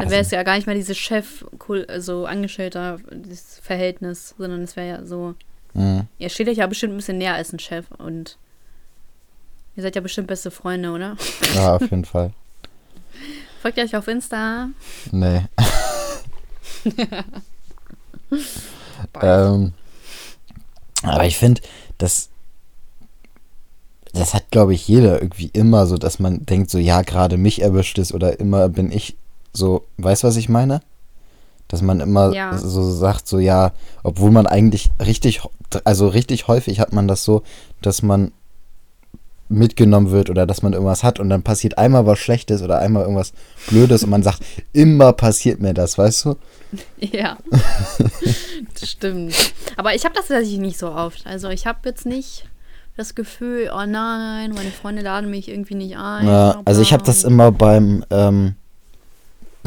Dann 0.00 0.10
wäre 0.10 0.22
es 0.22 0.30
ja 0.30 0.42
gar 0.42 0.56
nicht 0.56 0.66
mehr 0.66 0.74
dieses 0.74 0.98
Chef, 0.98 1.44
cool, 1.68 1.86
so 1.98 2.26
Angestellter, 2.26 2.98
dieses 3.10 3.58
Verhältnis, 3.60 4.34
sondern 4.38 4.62
es 4.62 4.76
wäre 4.76 4.88
ja 4.88 5.04
so. 5.04 5.34
Mhm. 5.74 6.06
Ihr 6.18 6.28
steht 6.30 6.48
euch 6.48 6.58
ja 6.58 6.66
bestimmt 6.66 6.94
ein 6.94 6.96
bisschen 6.96 7.18
näher 7.18 7.34
als 7.34 7.52
ein 7.52 7.58
Chef 7.58 7.86
und 7.98 8.36
ihr 9.76 9.82
seid 9.82 9.94
ja 9.94 10.00
bestimmt 10.00 10.26
beste 10.26 10.50
Freunde, 10.50 10.90
oder? 10.90 11.16
Ja, 11.54 11.76
auf 11.76 11.82
jeden 11.82 12.04
Fall. 12.04 12.32
Folgt 13.62 13.78
ihr 13.78 13.84
euch 13.84 13.96
auf 13.96 14.08
Insta? 14.08 14.70
Nee. 15.12 15.42
Ähm, 19.20 19.72
aber 21.02 21.24
ich 21.24 21.36
finde, 21.36 21.60
das, 21.98 22.28
das 24.12 24.34
hat, 24.34 24.50
glaube 24.50 24.74
ich, 24.74 24.86
jeder 24.86 25.20
irgendwie 25.20 25.50
immer 25.52 25.86
so, 25.86 25.96
dass 25.96 26.18
man 26.18 26.44
denkt, 26.46 26.70
so, 26.70 26.78
ja, 26.78 27.02
gerade 27.02 27.36
mich 27.36 27.62
erwischt 27.62 27.98
es 27.98 28.12
oder 28.12 28.38
immer 28.40 28.68
bin 28.68 28.92
ich 28.92 29.16
so, 29.52 29.84
weißt 29.98 30.22
du, 30.22 30.28
was 30.28 30.36
ich 30.36 30.48
meine? 30.48 30.80
Dass 31.68 31.82
man 31.82 32.00
immer 32.00 32.32
Ja. 32.32 32.56
so 32.58 32.90
sagt, 32.90 33.28
so, 33.28 33.38
ja, 33.38 33.72
obwohl 34.02 34.30
man 34.30 34.46
eigentlich 34.46 34.90
richtig, 35.04 35.40
also 35.84 36.08
richtig 36.08 36.48
häufig 36.48 36.80
hat 36.80 36.92
man 36.92 37.06
das 37.08 37.24
so, 37.24 37.42
dass 37.80 38.02
man 38.02 38.32
mitgenommen 39.48 40.12
wird 40.12 40.30
oder 40.30 40.46
dass 40.46 40.62
man 40.62 40.72
irgendwas 40.72 41.02
hat 41.02 41.18
und 41.18 41.28
dann 41.28 41.42
passiert 41.42 41.76
einmal 41.76 42.06
was 42.06 42.20
Schlechtes 42.20 42.62
oder 42.62 42.78
einmal 42.78 43.02
irgendwas 43.02 43.32
Blödes 43.68 44.04
und 44.04 44.10
man 44.10 44.22
sagt, 44.22 44.40
immer 44.72 45.12
passiert 45.12 45.60
mir 45.60 45.74
das, 45.74 45.98
weißt 45.98 46.24
du? 46.24 46.36
Ja. 46.98 47.36
das 48.80 48.90
stimmt. 48.90 49.34
Aber 49.76 49.94
ich 49.94 50.04
habe 50.04 50.14
das 50.14 50.28
tatsächlich 50.28 50.60
nicht 50.60 50.78
so 50.78 50.92
oft. 50.92 51.26
Also 51.26 51.48
ich 51.48 51.66
habe 51.66 51.80
jetzt 51.84 52.06
nicht 52.06 52.48
das 52.96 53.14
Gefühl, 53.16 53.70
oh 53.74 53.86
nein, 53.86 54.52
meine 54.52 54.70
Freunde 54.70 55.02
laden 55.02 55.30
mich 55.30 55.48
irgendwie 55.48 55.74
nicht 55.74 55.96
ein. 55.96 56.26
Bla, 56.26 56.62
also 56.64 56.80
ich 56.82 56.92
habe 56.92 57.02
das 57.02 57.24
immer 57.24 57.50
beim 57.50 58.04
ähm, 58.10 58.54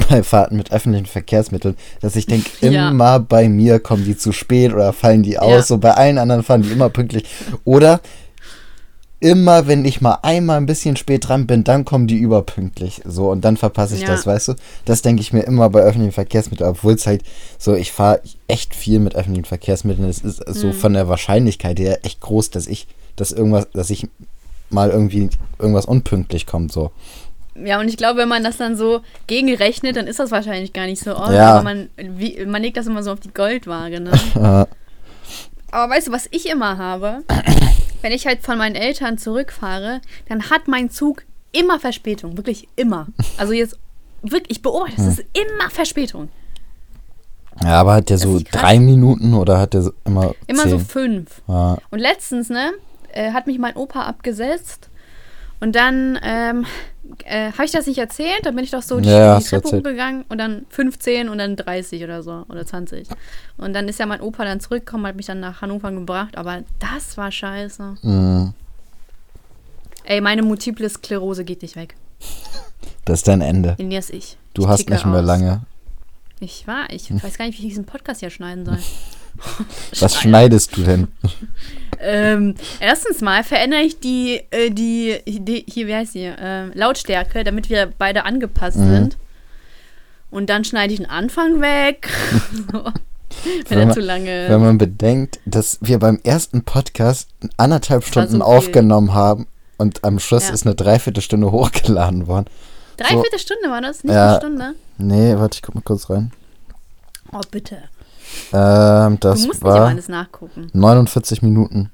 bei 0.09 0.23
Fahrten 0.23 0.57
mit 0.57 0.71
öffentlichen 0.71 1.05
Verkehrsmitteln, 1.05 1.75
dass 2.01 2.15
ich 2.15 2.25
denke, 2.25 2.49
Ja. 2.61 2.89
immer 2.89 3.19
bei 3.19 3.49
mir 3.49 3.79
kommen 3.79 4.05
die 4.05 4.17
zu 4.17 4.31
spät 4.31 4.73
oder 4.73 4.93
fallen 4.93 5.23
die 5.23 5.37
aus. 5.39 5.49
Ja. 5.51 5.61
So 5.63 5.77
bei 5.77 5.91
allen 5.93 6.17
anderen 6.17 6.43
fahren 6.43 6.61
die 6.63 6.71
immer 6.71 6.89
pünktlich. 6.89 7.25
Oder 7.65 7.99
immer, 9.19 9.67
wenn 9.67 9.85
ich 9.85 10.01
mal 10.01 10.17
einmal 10.21 10.57
ein 10.57 10.65
bisschen 10.65 10.97
spät 10.97 11.27
dran 11.29 11.47
bin, 11.47 11.63
dann 11.63 11.85
kommen 11.85 12.07
die 12.07 12.17
überpünktlich. 12.17 13.01
So 13.05 13.29
und 13.31 13.41
dann 13.45 13.55
verpasse 13.55 13.95
ich 13.95 14.01
Ja. 14.01 14.07
das, 14.07 14.27
weißt 14.27 14.49
du? 14.49 14.53
Das 14.83 15.01
denke 15.01 15.21
ich 15.21 15.31
mir 15.31 15.43
immer 15.43 15.69
bei 15.69 15.79
öffentlichen 15.79 16.11
Verkehrsmitteln, 16.11 16.69
obwohl 16.69 16.93
es 16.93 17.07
halt 17.07 17.23
so, 17.57 17.73
ich 17.73 17.93
fahre 17.93 18.19
echt 18.49 18.75
viel 18.75 18.99
mit 18.99 19.15
öffentlichen 19.15 19.45
Verkehrsmitteln. 19.45 20.09
Es 20.09 20.19
ist 20.19 20.43
so 20.47 20.67
Mhm. 20.67 20.73
von 20.73 20.93
der 20.93 21.07
Wahrscheinlichkeit 21.07 21.79
her 21.79 21.99
echt 22.03 22.19
groß, 22.19 22.49
dass 22.49 22.67
ich, 22.67 22.85
dass 23.15 23.31
irgendwas, 23.31 23.67
dass 23.71 23.89
ich 23.91 24.07
mal 24.69 24.89
irgendwie 24.89 25.29
irgendwas 25.57 25.85
unpünktlich 25.85 26.45
kommt. 26.45 26.73
So. 26.73 26.91
Ja, 27.55 27.79
und 27.79 27.87
ich 27.87 27.97
glaube, 27.97 28.19
wenn 28.19 28.29
man 28.29 28.43
das 28.43 28.57
dann 28.57 28.75
so 28.75 29.01
gegenrechnet, 29.27 29.95
dann 29.95 30.07
ist 30.07 30.19
das 30.19 30.31
wahrscheinlich 30.31 30.73
gar 30.73 30.85
nicht 30.85 31.03
so 31.03 31.15
oft. 31.15 31.31
Ja. 31.33 31.53
Aber 31.53 31.63
man, 31.63 31.89
wie, 31.97 32.43
man 32.45 32.61
legt 32.61 32.77
das 32.77 32.87
immer 32.87 33.03
so 33.03 33.11
auf 33.11 33.19
die 33.19 33.33
Goldwaage, 33.33 33.99
ne? 33.99 34.11
Aber 35.71 35.93
weißt 35.93 36.07
du, 36.07 36.11
was 36.11 36.27
ich 36.31 36.49
immer 36.49 36.77
habe? 36.77 37.23
Wenn 38.01 38.11
ich 38.11 38.27
halt 38.27 38.43
von 38.43 38.57
meinen 38.57 38.75
Eltern 38.75 39.17
zurückfahre, 39.17 40.01
dann 40.29 40.49
hat 40.49 40.67
mein 40.67 40.89
Zug 40.89 41.23
immer 41.51 41.79
Verspätung. 41.79 42.37
Wirklich 42.37 42.67
immer. 42.75 43.07
Also 43.37 43.53
jetzt, 43.53 43.77
wirklich, 44.21 44.57
ich 44.57 44.61
beobachte, 44.61 44.95
es 45.01 45.19
ist 45.19 45.25
immer 45.33 45.69
Verspätung. 45.69 46.29
ja, 47.63 47.79
aber 47.79 47.93
hat 47.95 48.09
der 48.09 48.17
Das 48.17 48.23
so 48.23 48.39
drei 48.51 48.79
Minuten 48.79 49.33
oder 49.33 49.59
hat 49.59 49.73
der 49.73 49.83
so 49.83 49.93
immer 50.05 50.33
Immer 50.47 50.63
zehn? 50.63 50.71
so 50.71 50.79
fünf. 50.79 51.41
Ja. 51.47 51.77
Und 51.91 51.99
letztens, 51.99 52.49
ne, 52.49 52.71
äh, 53.11 53.31
hat 53.31 53.47
mich 53.47 53.57
mein 53.59 53.75
Opa 53.75 54.03
abgesetzt. 54.03 54.89
Und 55.63 55.77
dann 55.77 56.19
ähm, 56.21 56.65
äh, 57.23 57.53
habe 57.53 57.63
ich 57.63 57.71
das 57.71 57.87
nicht 57.87 57.97
erzählt. 57.97 58.41
Dann 58.43 58.53
bin 58.53 58.65
ich 58.65 58.71
doch 58.71 58.81
so 58.81 58.99
die, 58.99 59.07
Ja, 59.07 59.39
die 59.39 59.45
Treppe 59.45 59.77
hochgegangen 59.77 60.25
und 60.27 60.37
dann 60.37 60.65
15 60.67 61.29
und 61.29 61.37
dann 61.37 61.55
30 61.55 62.03
oder 62.03 62.21
so 62.21 62.43
oder 62.49 62.65
20. 62.65 63.07
Und 63.55 63.71
dann 63.71 63.87
ist 63.87 63.97
ja 63.97 64.05
mein 64.05 64.19
Opa 64.19 64.43
dann 64.43 64.59
zurückgekommen, 64.59 65.07
hat 65.07 65.15
mich 65.15 65.27
dann 65.27 65.39
nach 65.39 65.61
Hannover 65.61 65.89
gebracht. 65.91 66.37
Aber 66.37 66.63
das 66.79 67.15
war 67.15 67.31
scheiße. 67.31 67.95
Mhm. 68.01 68.53
Ey, 70.03 70.19
meine 70.19 70.43
multiple 70.43 70.89
Sklerose 70.89 71.45
geht 71.45 71.61
nicht 71.61 71.77
weg. 71.77 71.95
Das 73.05 73.19
ist 73.19 73.27
dein 73.27 73.41
Ende. 73.41 73.75
In 73.79 73.91
ist 73.91 74.11
ich. 74.11 74.37
Du 74.53 74.63
ich 74.63 74.67
hast 74.67 74.89
nicht 74.89 75.05
mehr 75.05 75.19
aus. 75.19 75.25
lange. 75.25 75.61
Ich 76.39 76.67
war, 76.67 76.89
ich 76.89 77.11
weiß 77.11 77.37
gar 77.37 77.45
nicht, 77.45 77.57
wie 77.59 77.63
ich 77.63 77.69
diesen 77.69 77.85
Podcast 77.85 78.21
hier 78.21 78.29
schneiden 78.29 78.65
soll. 78.65 78.79
Was 79.99 80.17
schneidest 80.17 80.75
du 80.77 80.83
denn? 80.83 81.07
Ähm, 82.03 82.55
erstens 82.79 83.21
mal 83.21 83.43
verändere 83.43 83.81
ich 83.81 83.99
die, 83.99 84.41
äh, 84.51 84.69
die, 84.69 85.19
die 85.25 85.65
hier, 85.67 85.87
wie 85.87 85.95
heißt 85.95 86.15
die, 86.15 86.31
ähm, 86.37 86.71
Lautstärke, 86.73 87.43
damit 87.43 87.69
wir 87.69 87.91
beide 87.97 88.25
angepasst 88.25 88.77
Mhm. 88.77 88.89
sind. 88.89 89.17
Und 90.31 90.49
dann 90.49 90.63
schneide 90.65 90.93
ich 90.93 90.99
den 90.99 91.09
Anfang 91.09 91.61
weg. 91.61 92.09
so. 92.71 92.83
Wenn 92.83 93.63
Wenn 93.69 93.79
er 93.79 93.85
man- 93.87 93.93
zu 93.93 93.99
lange. 94.01 94.45
Wenn 94.49 94.61
man 94.61 94.77
bedenkt, 94.77 95.39
dass 95.45 95.77
wir 95.81 95.99
beim 95.99 96.19
ersten 96.23 96.63
Podcast 96.63 97.29
anderthalb 97.57 98.03
Stunden 98.05 98.37
so 98.37 98.41
aufgenommen 98.43 99.13
haben 99.13 99.47
und 99.77 100.03
am 100.03 100.19
Schluss 100.19 100.47
Ja. 100.49 100.53
ist 100.53 100.65
eine 100.65 100.75
Dreiviertelstunde 100.75 101.51
hochgeladen 101.51 102.27
worden. 102.27 102.45
Dreiviertel 102.97 103.39
Stunde 103.39 103.69
war 103.69 103.81
das? 103.81 104.03
Nicht 104.03 104.13
Ja. 104.13 104.31
eine 104.33 104.37
Stunde? 104.37 104.73
Nee, 104.99 105.35
warte, 105.37 105.55
ich 105.55 105.61
guck 105.63 105.73
mal 105.75 105.81
kurz 105.81 106.09
rein. 106.09 106.31
Oh, 107.31 107.41
bitte. 107.49 107.77
Ähm, 108.53 109.19
Du 109.19 109.27
das 109.29 109.39
musst 109.39 109.53
nicht 109.53 109.61
immer 109.61 109.73
war 109.73 109.87
alles 109.89 110.07
nachgucken. 110.09 110.69
49 110.73 111.41
Minuten. 111.41 111.89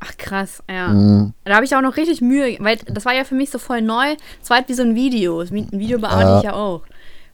Ach, 0.00 0.16
krass, 0.18 0.62
ja. 0.68 0.88
Mhm. 0.88 1.32
Da 1.44 1.54
habe 1.54 1.64
ich 1.64 1.74
auch 1.74 1.80
noch 1.80 1.96
richtig 1.96 2.20
Mühe, 2.20 2.56
weil 2.60 2.76
das 2.86 3.04
war 3.06 3.14
ja 3.14 3.24
für 3.24 3.34
mich 3.34 3.50
so 3.50 3.58
voll 3.58 3.80
neu. 3.82 4.14
Es 4.42 4.50
war 4.50 4.58
halt 4.58 4.68
wie 4.68 4.74
so 4.74 4.82
ein 4.82 4.94
Video. 4.94 5.40
Ein 5.40 5.68
Video 5.72 5.98
bearbeite 5.98 6.28
Ja. 6.30 6.38
ich 6.38 6.44
ja 6.44 6.52
auch. 6.54 6.82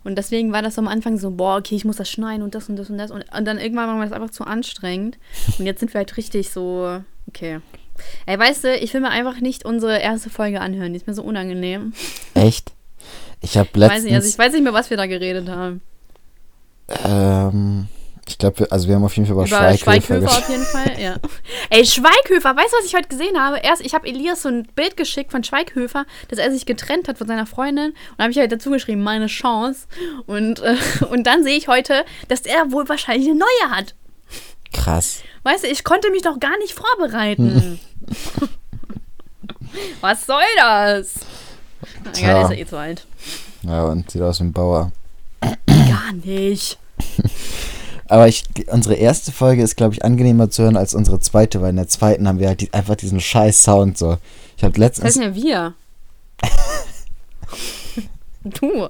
Und 0.04 0.16
deswegen 0.16 0.52
war 0.52 0.62
das 0.62 0.78
am 0.78 0.88
Anfang 0.88 1.18
so, 1.18 1.30
boah, 1.30 1.58
okay, 1.58 1.74
ich 1.74 1.84
muss 1.84 1.96
das 1.96 2.08
schneiden 2.08 2.42
und 2.42 2.54
das 2.54 2.68
und 2.68 2.76
das 2.76 2.88
und 2.88 2.96
das. 2.96 3.10
Und, 3.10 3.24
und 3.36 3.44
dann 3.44 3.58
irgendwann 3.58 3.86
war 3.88 3.96
mir 3.96 4.04
das 4.04 4.12
einfach 4.12 4.30
zu 4.30 4.44
anstrengend. 4.44 5.18
Und 5.58 5.66
jetzt 5.66 5.80
sind 5.80 5.92
wir 5.92 5.98
halt 5.98 6.16
richtig 6.16 6.50
so, 6.50 7.00
okay. 7.28 7.60
Ey, 8.24 8.38
weißt 8.38 8.64
du, 8.64 8.76
ich 8.76 8.94
will 8.94 9.00
mir 9.02 9.10
einfach 9.10 9.40
nicht 9.40 9.64
unsere 9.66 9.98
erste 9.98 10.30
Folge 10.30 10.60
anhören. 10.62 10.92
Die 10.92 10.96
ist 10.98 11.06
mir 11.06 11.12
so 11.12 11.22
unangenehm. 11.22 11.92
Echt? 12.34 12.72
Ich 13.42 13.58
habe 13.58 13.68
Ich 13.74 13.80
weiß, 13.80 13.80
letztens, 13.80 14.04
nicht, 14.04 14.14
also 14.14 14.28
ich 14.28 14.38
weiß 14.38 14.52
nicht 14.54 14.62
mehr, 14.62 14.72
was 14.72 14.88
wir 14.88 14.96
da 14.96 15.06
geredet 15.06 15.48
haben. 15.50 15.82
ähm, 17.04 17.88
ich 18.26 18.38
glaube, 18.38 18.70
also 18.70 18.86
wir 18.86 18.94
haben 18.94 19.04
auf 19.04 19.16
jeden 19.16 19.26
Fall 19.26 19.34
über, 19.34 19.46
Über 19.46 19.56
Schweighöfer 19.76 20.00
Schweighöfer 20.00 20.30
auf 20.30 20.48
jeden 20.48 20.64
Fall, 20.64 21.00
ja. 21.00 21.16
Ey, 21.70 21.84
Schweighöfer, 21.84 22.56
weißt 22.56 22.72
du, 22.72 22.78
was 22.78 22.86
ich 22.86 22.94
heute 22.94 23.08
gesehen 23.08 23.38
habe? 23.38 23.58
Erst, 23.58 23.82
ich 23.84 23.94
habe 23.94 24.06
Elias 24.06 24.42
so 24.42 24.48
ein 24.48 24.64
Bild 24.74 24.96
geschickt 24.96 25.30
von 25.30 25.42
Schweighöfer, 25.42 26.04
dass 26.28 26.38
er 26.38 26.52
sich 26.52 26.66
getrennt 26.66 27.08
hat 27.08 27.18
von 27.18 27.26
seiner 27.26 27.46
Freundin. 27.46 27.90
Und 27.90 27.96
da 28.18 28.24
habe 28.24 28.32
ich 28.32 28.38
halt 28.38 28.52
dazu 28.52 28.70
geschrieben, 28.70 29.02
meine 29.02 29.26
Chance. 29.26 29.86
Und, 30.26 30.60
äh, 30.60 30.76
und 31.10 31.26
dann 31.26 31.42
sehe 31.42 31.56
ich 31.56 31.68
heute, 31.68 32.04
dass 32.28 32.42
er 32.42 32.70
wohl 32.72 32.88
wahrscheinlich 32.88 33.28
eine 33.28 33.38
neue 33.38 33.76
hat. 33.76 33.94
Krass. 34.72 35.22
Weißt 35.42 35.64
du, 35.64 35.68
ich 35.68 35.84
konnte 35.84 36.10
mich 36.10 36.22
doch 36.22 36.38
gar 36.38 36.56
nicht 36.58 36.74
vorbereiten. 36.74 37.80
was 40.00 40.26
soll 40.26 40.42
das? 40.56 41.14
Na. 42.04 42.12
Egal, 42.16 42.34
der 42.34 42.42
ist 42.42 42.50
ja 42.50 42.56
eh 42.56 42.66
zu 42.66 42.76
alt. 42.76 43.06
Ja, 43.62 43.84
und 43.84 44.10
sieht 44.10 44.22
aus 44.22 44.40
wie 44.40 44.44
ein 44.44 44.52
Bauer. 44.52 44.92
Gar 45.66 46.12
nicht. 46.24 46.78
Aber 48.10 48.26
ich, 48.26 48.42
unsere 48.66 48.96
erste 48.96 49.30
Folge 49.30 49.62
ist, 49.62 49.76
glaube 49.76 49.94
ich, 49.94 50.04
angenehmer 50.04 50.50
zu 50.50 50.64
hören 50.64 50.76
als 50.76 50.94
unsere 50.94 51.20
zweite, 51.20 51.62
weil 51.62 51.70
in 51.70 51.76
der 51.76 51.86
zweiten 51.86 52.26
haben 52.26 52.40
wir 52.40 52.48
halt 52.48 52.60
die, 52.60 52.72
einfach 52.74 52.96
diesen 52.96 53.20
scheiß 53.20 53.62
Sound 53.62 53.96
so. 53.98 54.18
Ich 54.56 54.64
habe 54.64 54.72
Das 54.72 54.78
letztens, 54.80 55.16
heißt 55.16 55.24
ja 55.24 55.34
wir. 55.36 55.74
du. 58.44 58.88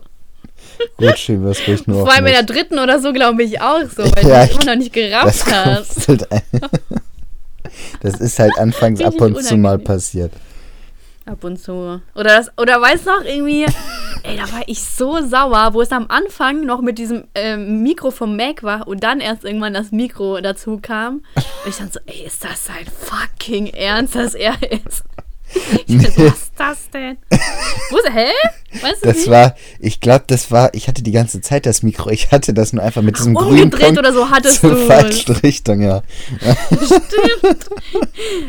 gut, 0.97 1.19
schieben 1.19 1.45
wir 1.45 1.51
es 1.51 1.67
ruhig 1.69 1.87
nur 1.87 2.01
Vor 2.07 2.13
allem 2.13 2.27
in 2.27 2.33
der 2.33 2.43
dritten 2.45 2.79
oder 2.79 2.99
so, 3.01 3.13
glaube 3.13 3.43
ich, 3.43 3.61
auch 3.61 3.81
so, 3.95 4.05
weil 4.05 4.27
Ja, 4.27 4.47
du 4.47 4.53
ich- 4.53 4.57
immer 4.57 4.65
noch 4.73 4.77
nicht 4.79 4.97
das, 4.97 5.45
gerafft 5.45 5.47
hast. 5.55 6.09
halt 6.09 6.27
das 8.03 8.15
ist 8.21 8.39
halt 8.39 8.57
anfangs 8.59 9.01
ab 9.03 9.21
und 9.21 9.43
zu 9.45 9.57
mal 9.57 9.79
passiert. 9.79 10.33
Ab 11.31 11.45
und 11.45 11.59
zu. 11.59 12.03
Oder 12.17 12.25
das, 12.25 12.51
oder 12.59 12.81
weißt 12.81 13.07
du 13.07 13.11
noch, 13.11 13.25
irgendwie, 13.25 13.63
ey, 14.25 14.37
da 14.37 14.53
war 14.53 14.63
ich 14.67 14.83
so 14.83 15.23
sauer, 15.25 15.75
wo 15.75 15.81
es 15.81 15.93
am 15.93 16.07
Anfang 16.09 16.67
noch 16.67 16.81
mit 16.81 16.99
diesem 16.99 17.29
ähm, 17.37 17.85
Mikro 17.85 18.11
vom 18.11 18.37
Mac 18.37 18.65
war 18.65 18.89
und 18.89 19.05
dann 19.05 19.21
erst 19.21 19.45
irgendwann 19.45 19.73
das 19.73 19.93
Mikro 19.93 20.41
dazu 20.41 20.81
kam. 20.83 21.23
Und 21.37 21.69
ich 21.69 21.77
dann 21.77 21.93
so, 21.93 22.01
ey, 22.07 22.25
ist 22.27 22.43
das 22.43 22.67
sein 22.67 22.85
fucking 22.85 23.69
Ernst, 23.69 24.17
dass 24.17 24.35
er 24.35 24.57
ist? 24.73 25.05
Ich 25.87 25.99
dachte, 25.99 26.13
so, 26.13 26.27
was 26.27 26.33
ist 26.35 26.53
das 26.57 26.91
denn? 26.91 27.19
Er? 27.31 28.13
Hä? 28.13 28.27
Weißt 28.81 29.03
du 29.03 29.09
Das 29.09 29.17
nicht? 29.19 29.31
war, 29.31 29.55
ich 29.81 30.01
glaube, 30.01 30.25
das 30.29 30.51
war, 30.51 30.73
ich 30.75 30.87
hatte 30.89 31.03
die 31.03 31.11
ganze 31.13 31.41
Zeit 31.41 31.67
das 31.67 31.83
Mikro, 31.83 32.11
ich 32.11 32.31
hatte 32.31 32.55
das 32.55 32.73
nur 32.73 32.83
einfach 32.85 33.03
mit 33.03 33.19
diesem 33.19 33.35
grünen 33.35 33.65
Umgedreht 33.65 33.81
Punkt 33.87 33.99
oder 33.99 34.13
so 34.13 34.31
hattest 34.31 34.61
zur 34.61 34.71
du 34.75 34.81
es. 34.81 34.87
falschen 34.87 35.37
Richtung, 35.37 35.81
ja. 35.81 36.03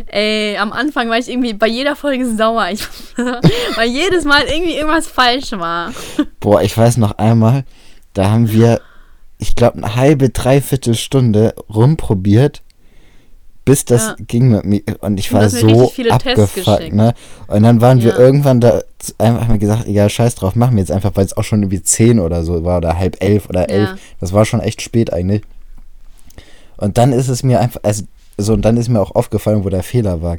Ey, 0.07 0.57
am 0.57 0.71
Anfang 0.71 1.09
war 1.09 1.17
ich 1.17 1.29
irgendwie 1.29 1.53
bei 1.53 1.67
jeder 1.67 1.95
Folge 1.95 2.35
sauer. 2.35 2.69
Ich, 2.71 2.81
weil 3.75 3.89
jedes 3.89 4.25
Mal 4.25 4.43
irgendwie 4.43 4.75
irgendwas 4.75 5.07
falsch 5.07 5.51
war. 5.53 5.91
Boah, 6.39 6.61
ich 6.61 6.77
weiß 6.77 6.97
noch 6.97 7.17
einmal, 7.17 7.63
da 8.13 8.29
haben 8.29 8.51
wir, 8.51 8.81
ich 9.37 9.55
glaube, 9.55 9.77
eine 9.77 9.95
halbe, 9.95 10.29
dreiviertel 10.29 10.95
Stunde 10.95 11.55
rumprobiert, 11.73 12.61
bis 13.63 13.85
das 13.85 14.01
Ja. 14.07 14.15
ging 14.27 14.49
mit 14.49 14.65
mir 14.65 14.81
und 15.01 15.19
ich 15.19 15.31
war 15.33 15.47
so 15.49 15.91
abgefuckt, 16.09 16.93
ne? 16.93 17.13
Und 17.47 17.63
dann 17.63 17.79
waren 17.81 18.01
wir 18.01 18.11
Ja. 18.13 18.17
irgendwann 18.19 18.59
da 18.59 18.81
einfach 19.19 19.47
mal 19.47 19.59
gesagt, 19.59 19.85
egal, 19.87 20.09
scheiß 20.09 20.35
drauf, 20.35 20.55
machen 20.55 20.75
wir 20.75 20.81
jetzt 20.81 20.91
einfach, 20.91 21.11
weil 21.15 21.25
es 21.25 21.37
auch 21.37 21.43
schon 21.43 21.61
irgendwie 21.61 21.83
zehn 21.83 22.19
oder 22.19 22.43
so 22.43 22.63
war 22.63 22.77
oder 22.77 22.97
halb 22.97 23.17
elf 23.23 23.47
oder 23.49 23.69
elf. 23.69 23.89
Ja. 23.89 23.97
Das 24.19 24.33
war 24.33 24.45
schon 24.45 24.61
echt 24.61 24.81
spät 24.81 25.13
eigentlich. 25.13 25.43
Und 26.77 26.97
dann 26.97 27.13
ist 27.13 27.27
es 27.27 27.43
mir 27.43 27.59
einfach, 27.59 27.81
also 27.83 28.03
so, 28.37 28.53
und 28.53 28.63
dann 28.63 28.77
ist 28.77 28.89
mir 28.89 28.99
auch 28.99 29.13
aufgefallen, 29.13 29.63
wo 29.63 29.69
der 29.69 29.83
Fehler 29.83 30.21
war. 30.23 30.37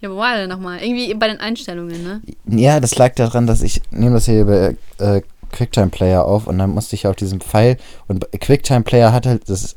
Ja, 0.00 0.10
wo 0.10 0.16
war 0.16 0.36
der 0.36 0.46
nochmal? 0.46 0.80
Irgendwie 0.82 1.12
bei 1.14 1.28
den 1.28 1.38
Einstellungen, 1.40 2.02
ne? 2.02 2.22
Ja, 2.46 2.78
das 2.80 2.96
lag 2.96 3.14
daran, 3.16 3.46
dass 3.46 3.62
ich 3.62 3.82
nehme 3.90 4.14
das 4.14 4.26
hier 4.26 4.44
bei 4.46 4.76
äh, 5.04 5.22
QuickTime 5.50 5.88
Player 5.88 6.24
auf 6.24 6.46
und 6.46 6.58
dann 6.58 6.70
musste 6.70 6.94
ich 6.94 7.06
auf 7.06 7.16
diesem 7.16 7.40
Pfeil 7.40 7.78
und 8.06 8.26
QuickTime 8.40 8.82
Player 8.82 9.12
hat 9.12 9.26
halt 9.26 9.48
das 9.48 9.74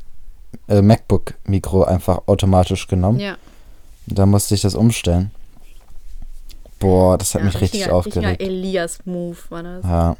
äh, 0.68 0.82
MacBook 0.82 1.34
Mikro 1.44 1.84
einfach 1.84 2.22
automatisch 2.26 2.86
genommen. 2.88 3.20
Ja. 3.20 3.36
Da 4.06 4.26
musste 4.26 4.54
ich 4.54 4.60
das 4.62 4.74
umstellen. 4.74 5.30
Boah, 6.78 7.16
das 7.16 7.34
hat 7.34 7.40
ja, 7.42 7.46
mich 7.46 7.54
richtig 7.60 7.80
richtiger- 7.80 7.94
aufgeregt. 7.94 8.26
Richtiger 8.26 8.50
Elias-Move 8.50 9.36
war 9.50 9.62
das. 9.62 9.84
Ja. 9.84 10.16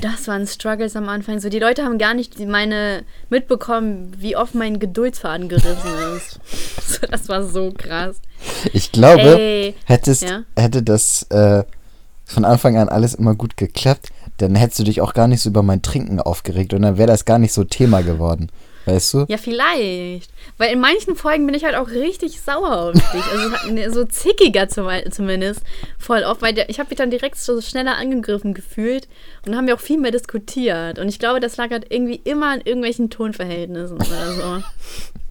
Das 0.00 0.26
waren 0.26 0.46
Struggles 0.46 0.96
am 0.96 1.08
Anfang. 1.08 1.38
So, 1.40 1.48
die 1.48 1.60
Leute 1.60 1.84
haben 1.84 1.98
gar 1.98 2.12
nicht 2.12 2.38
meine 2.40 3.04
mitbekommen, 3.30 4.12
wie 4.18 4.36
oft 4.36 4.54
mein 4.54 4.78
Geduldsfaden 4.80 5.48
gerissen 5.48 5.90
ist. 6.16 6.40
So, 6.88 7.06
das 7.06 7.28
war 7.28 7.44
so 7.44 7.70
krass. 7.76 8.16
Ich 8.72 8.92
glaube, 8.92 9.38
Ey, 9.38 9.74
hättest, 9.84 10.22
Ja? 10.22 10.44
hätte 10.56 10.82
das 10.82 11.24
äh, 11.24 11.62
von 12.24 12.46
Anfang 12.46 12.78
an 12.78 12.88
alles 12.88 13.12
immer 13.14 13.34
gut 13.34 13.58
geklappt, 13.58 14.08
dann 14.38 14.54
hättest 14.54 14.80
du 14.80 14.84
dich 14.84 15.00
auch 15.00 15.14
gar 15.14 15.28
nicht 15.28 15.40
so 15.40 15.50
über 15.50 15.62
mein 15.62 15.82
Trinken 15.82 16.20
aufgeregt 16.20 16.72
und 16.72 16.82
dann 16.82 16.96
wäre 16.96 17.08
das 17.08 17.24
gar 17.24 17.38
nicht 17.38 17.52
so 17.52 17.64
Thema 17.64 18.02
geworden. 18.02 18.50
Weißt 18.86 19.14
du? 19.14 19.26
ja, 19.28 19.36
vielleicht. 19.36 20.30
Weil 20.56 20.72
in 20.72 20.80
manchen 20.80 21.14
Folgen 21.14 21.44
bin 21.44 21.54
ich 21.54 21.64
halt 21.64 21.74
auch 21.74 21.90
richtig 21.90 22.40
sauer 22.40 22.88
auf 22.88 22.92
dich. 22.94 23.82
Also 23.84 24.00
so 24.00 24.04
zickiger 24.04 24.68
zum, 24.68 24.88
zumindest. 25.10 25.60
Voll 25.98 26.22
oft, 26.22 26.40
weil 26.40 26.64
ich 26.68 26.78
habe 26.78 26.88
mich 26.88 26.96
dann 26.96 27.10
direkt 27.10 27.36
so 27.36 27.60
schneller 27.60 27.96
angegriffen 27.98 28.54
gefühlt 28.54 29.06
und 29.44 29.52
dann 29.52 29.56
haben 29.56 29.66
wir 29.66 29.74
auch 29.74 29.80
viel 29.80 29.98
mehr 29.98 30.10
diskutiert. 30.10 30.98
Und 30.98 31.08
ich 31.08 31.18
glaube, 31.18 31.40
das 31.40 31.58
lag 31.58 31.70
halt 31.70 31.86
irgendwie 31.90 32.20
immer 32.24 32.50
an 32.50 32.62
irgendwelchen 32.64 33.10
Tonverhältnissen 33.10 33.96
oder 33.96 34.32
so. 34.32 34.62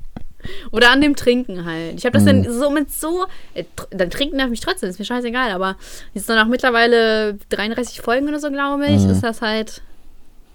Oder 0.72 0.92
an 0.92 1.02
dem 1.02 1.16
Trinken 1.16 1.66
halt. 1.66 1.96
Ich 1.98 2.06
habe 2.06 2.14
das 2.14 2.26
dann 2.26 2.44
so 2.52 2.70
mit 2.70 2.92
so. 2.92 3.26
Äh, 3.54 3.64
dann 3.90 4.10
trinken 4.10 4.38
darf 4.38 4.52
ich 4.52 4.60
trotzdem, 4.60 4.90
ist 4.90 5.00
mir 5.00 5.06
scheißegal, 5.06 5.52
aber 5.52 5.76
jetzt 6.14 6.28
nach 6.30 6.48
mittlerweile 6.48 7.38
33 7.50 8.02
Folgen 8.02 8.28
oder 8.28 8.40
so, 8.40 8.50
glaube 8.52 8.88
ich, 8.88 9.04
ist 9.06 9.22
das 9.22 9.42
halt. 9.42 9.82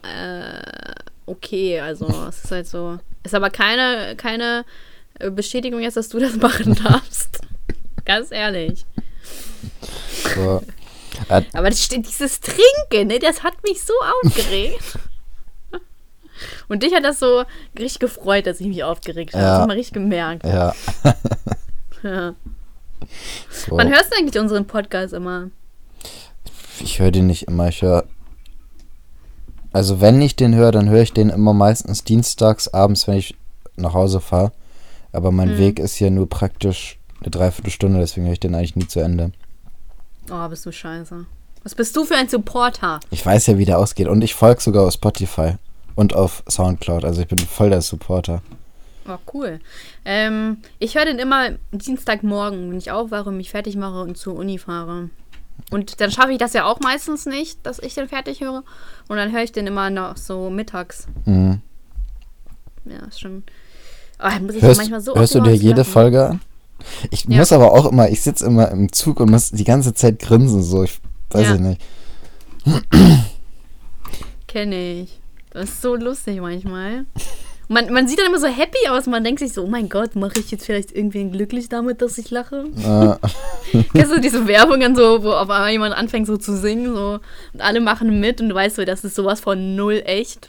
Äh, 0.02 0.62
okay, 1.26 1.80
also 1.80 2.06
es 2.28 2.44
ist 2.44 2.50
halt 2.50 2.66
so. 2.66 2.98
Ist 3.24 3.34
aber 3.34 3.50
keine, 3.50 4.16
keine 4.16 4.64
äh, 5.18 5.30
Bestätigung 5.30 5.80
jetzt, 5.80 5.96
dass 5.96 6.08
du 6.08 6.18
das 6.18 6.36
machen 6.36 6.74
darfst. 6.84 7.40
Ganz 8.04 8.30
ehrlich. 8.30 8.84
So. 10.34 10.62
Äh, 11.28 11.42
Aber 11.52 11.68
das, 11.68 11.88
dieses 11.88 12.40
Trinken, 12.40 13.08
ne, 13.08 13.18
das 13.18 13.42
hat 13.42 13.62
mich 13.62 13.82
so 13.82 13.92
aufgeregt. 14.24 14.82
Und 16.68 16.82
dich 16.82 16.94
hat 16.94 17.04
das 17.04 17.18
so 17.18 17.44
richtig 17.78 17.98
gefreut, 18.00 18.46
dass 18.46 18.60
ich 18.60 18.66
mich 18.66 18.82
aufgeregt 18.84 19.34
habe. 19.34 19.42
Ja. 19.44 19.50
Das 19.52 19.60
hat 19.60 19.68
man 19.68 19.76
richtig 19.76 19.94
gemerkt. 19.94 20.44
ja. 20.46 20.72
Ja. 22.02 22.34
So. 23.48 23.76
Wann 23.76 23.88
hörst 23.90 24.10
du 24.12 24.16
eigentlich 24.18 24.40
unseren 24.40 24.66
Podcast 24.66 25.14
immer? 25.14 25.50
Ich 26.80 26.98
höre 26.98 27.12
den 27.12 27.28
nicht 27.28 27.44
immer. 27.46 27.68
Ich 27.68 27.82
höre. 27.82 28.04
Also, 29.72 30.00
wenn 30.00 30.20
ich 30.20 30.34
den 30.34 30.54
höre, 30.54 30.72
dann 30.72 30.88
höre 30.88 31.02
ich 31.02 31.12
den 31.12 31.30
immer 31.30 31.52
meistens 31.52 32.02
dienstags 32.04 32.66
abends, 32.68 33.06
wenn 33.06 33.16
ich 33.18 33.36
nach 33.76 33.94
Hause 33.94 34.20
fahre. 34.20 34.50
Aber 35.12 35.30
mein 35.30 35.54
Mhm. 35.54 35.58
Weg 35.58 35.78
ist 35.78 35.98
ja 36.00 36.10
nur 36.10 36.28
praktisch 36.28 36.98
eine 37.20 37.30
Dreiviertelstunde, 37.30 38.00
deswegen 38.00 38.26
höre 38.26 38.32
ich 38.34 38.40
den 38.40 38.54
eigentlich 38.54 38.74
nie 38.76 38.88
zu 38.88 38.98
Ende. 39.00 39.30
Oh, 40.30 40.48
bist 40.48 40.66
du 40.66 40.72
scheiße. 40.72 41.24
Was 41.62 41.74
bist 41.76 41.94
du 41.94 42.04
für 42.04 42.16
ein 42.16 42.28
Supporter? 42.28 42.98
Ich 43.10 43.24
weiß 43.24 43.46
ja, 43.46 43.58
wie 43.58 43.64
der 43.64 43.78
ausgeht. 43.78 44.08
Und 44.08 44.22
ich 44.22 44.34
folge 44.34 44.60
sogar 44.60 44.86
auf 44.88 44.92
Spotify 44.94 45.54
und 45.94 46.14
auf 46.14 46.42
Soundcloud. 46.48 47.04
Also, 47.04 47.22
ich 47.22 47.28
bin 47.28 47.38
voll 47.38 47.70
der 47.70 47.82
Supporter. 47.82 48.42
Oh, 49.08 49.18
cool. 49.34 49.58
Ähm, 50.04 50.58
ich 50.78 50.94
höre 50.94 51.06
den 51.06 51.18
immer 51.18 51.50
Dienstagmorgen, 51.72 52.70
wenn 52.70 52.78
ich 52.78 52.90
aufwache, 52.92 53.32
mich 53.32 53.50
fertig 53.50 53.76
mache 53.76 54.00
und 54.02 54.16
zur 54.16 54.36
Uni 54.36 54.58
fahre. 54.58 55.10
Und 55.70 56.00
dann 56.00 56.10
schaffe 56.10 56.32
ich 56.32 56.38
das 56.38 56.52
ja 56.52 56.64
auch 56.64 56.80
meistens 56.80 57.26
nicht, 57.26 57.58
dass 57.64 57.78
ich 57.80 57.94
den 57.94 58.08
fertig 58.08 58.40
höre. 58.40 58.62
Und 59.08 59.16
dann 59.16 59.32
höre 59.32 59.42
ich 59.42 59.52
den 59.52 59.66
immer 59.66 59.90
noch 59.90 60.16
so 60.16 60.50
mittags. 60.50 61.06
Mhm. 61.24 61.60
Ja, 62.84 63.06
ist 63.06 63.20
schon. 63.20 63.42
Oh, 64.22 64.40
muss 64.40 64.54
ich 64.54 64.62
Hörst, 64.62 64.78
manchmal 64.80 65.00
so 65.00 65.14
hörst 65.16 65.34
du 65.34 65.40
dir 65.40 65.54
jede 65.54 65.80
lachen. 65.80 65.92
Folge 65.92 66.28
an? 66.28 66.40
Ich 67.10 67.24
Ja. 67.24 67.38
muss 67.38 67.52
aber 67.52 67.72
auch 67.72 67.86
immer, 67.86 68.08
ich 68.08 68.22
sitze 68.22 68.46
immer 68.46 68.70
im 68.70 68.92
Zug 68.92 69.18
und 69.20 69.30
muss 69.30 69.50
die 69.50 69.64
ganze 69.64 69.94
Zeit 69.94 70.18
grinsen, 70.20 70.62
so, 70.62 70.84
ich 70.84 71.00
weiß 71.30 71.46
Ja. 71.48 71.54
ich 71.54 71.60
nicht. 71.60 71.80
Kenne 74.46 74.76
ich. 75.02 75.18
Das 75.52 75.64
ist 75.68 75.82
so 75.82 75.94
lustig 75.94 76.40
manchmal. 76.40 77.04
Man, 77.68 77.92
man 77.92 78.06
sieht 78.06 78.18
dann 78.18 78.26
immer 78.26 78.38
so 78.38 78.48
happy 78.48 78.88
aus. 78.88 79.06
Man 79.06 79.24
denkt 79.24 79.40
sich 79.40 79.52
so, 79.52 79.62
oh 79.64 79.66
mein 79.66 79.88
Gott, 79.88 80.14
mache 80.14 80.40
ich 80.40 80.50
jetzt 80.50 80.66
vielleicht 80.66 80.92
irgendwen 80.92 81.32
glücklich 81.32 81.68
damit, 81.68 82.02
dass 82.02 82.18
ich 82.18 82.30
lache? 82.30 82.66
Äh, 82.76 83.82
Kennst 83.94 84.12
du 84.12 84.20
diese 84.20 84.46
Werbungen 84.46 84.94
so, 84.94 85.22
wo 85.22 85.30
auf 85.30 85.48
einmal 85.48 85.70
jemand 85.70 85.94
anfängt 85.94 86.26
so 86.26 86.36
zu 86.36 86.56
singen 86.56 86.94
so 86.94 87.20
und 87.52 87.60
alle 87.60 87.80
machen 87.80 88.20
mit 88.20 88.40
und 88.40 88.50
du 88.50 88.54
weißt 88.54 88.76
so, 88.76 88.84
das 88.84 89.04
ist 89.04 89.14
sowas 89.14 89.40
von 89.40 89.76
null 89.76 90.02
echt. 90.04 90.48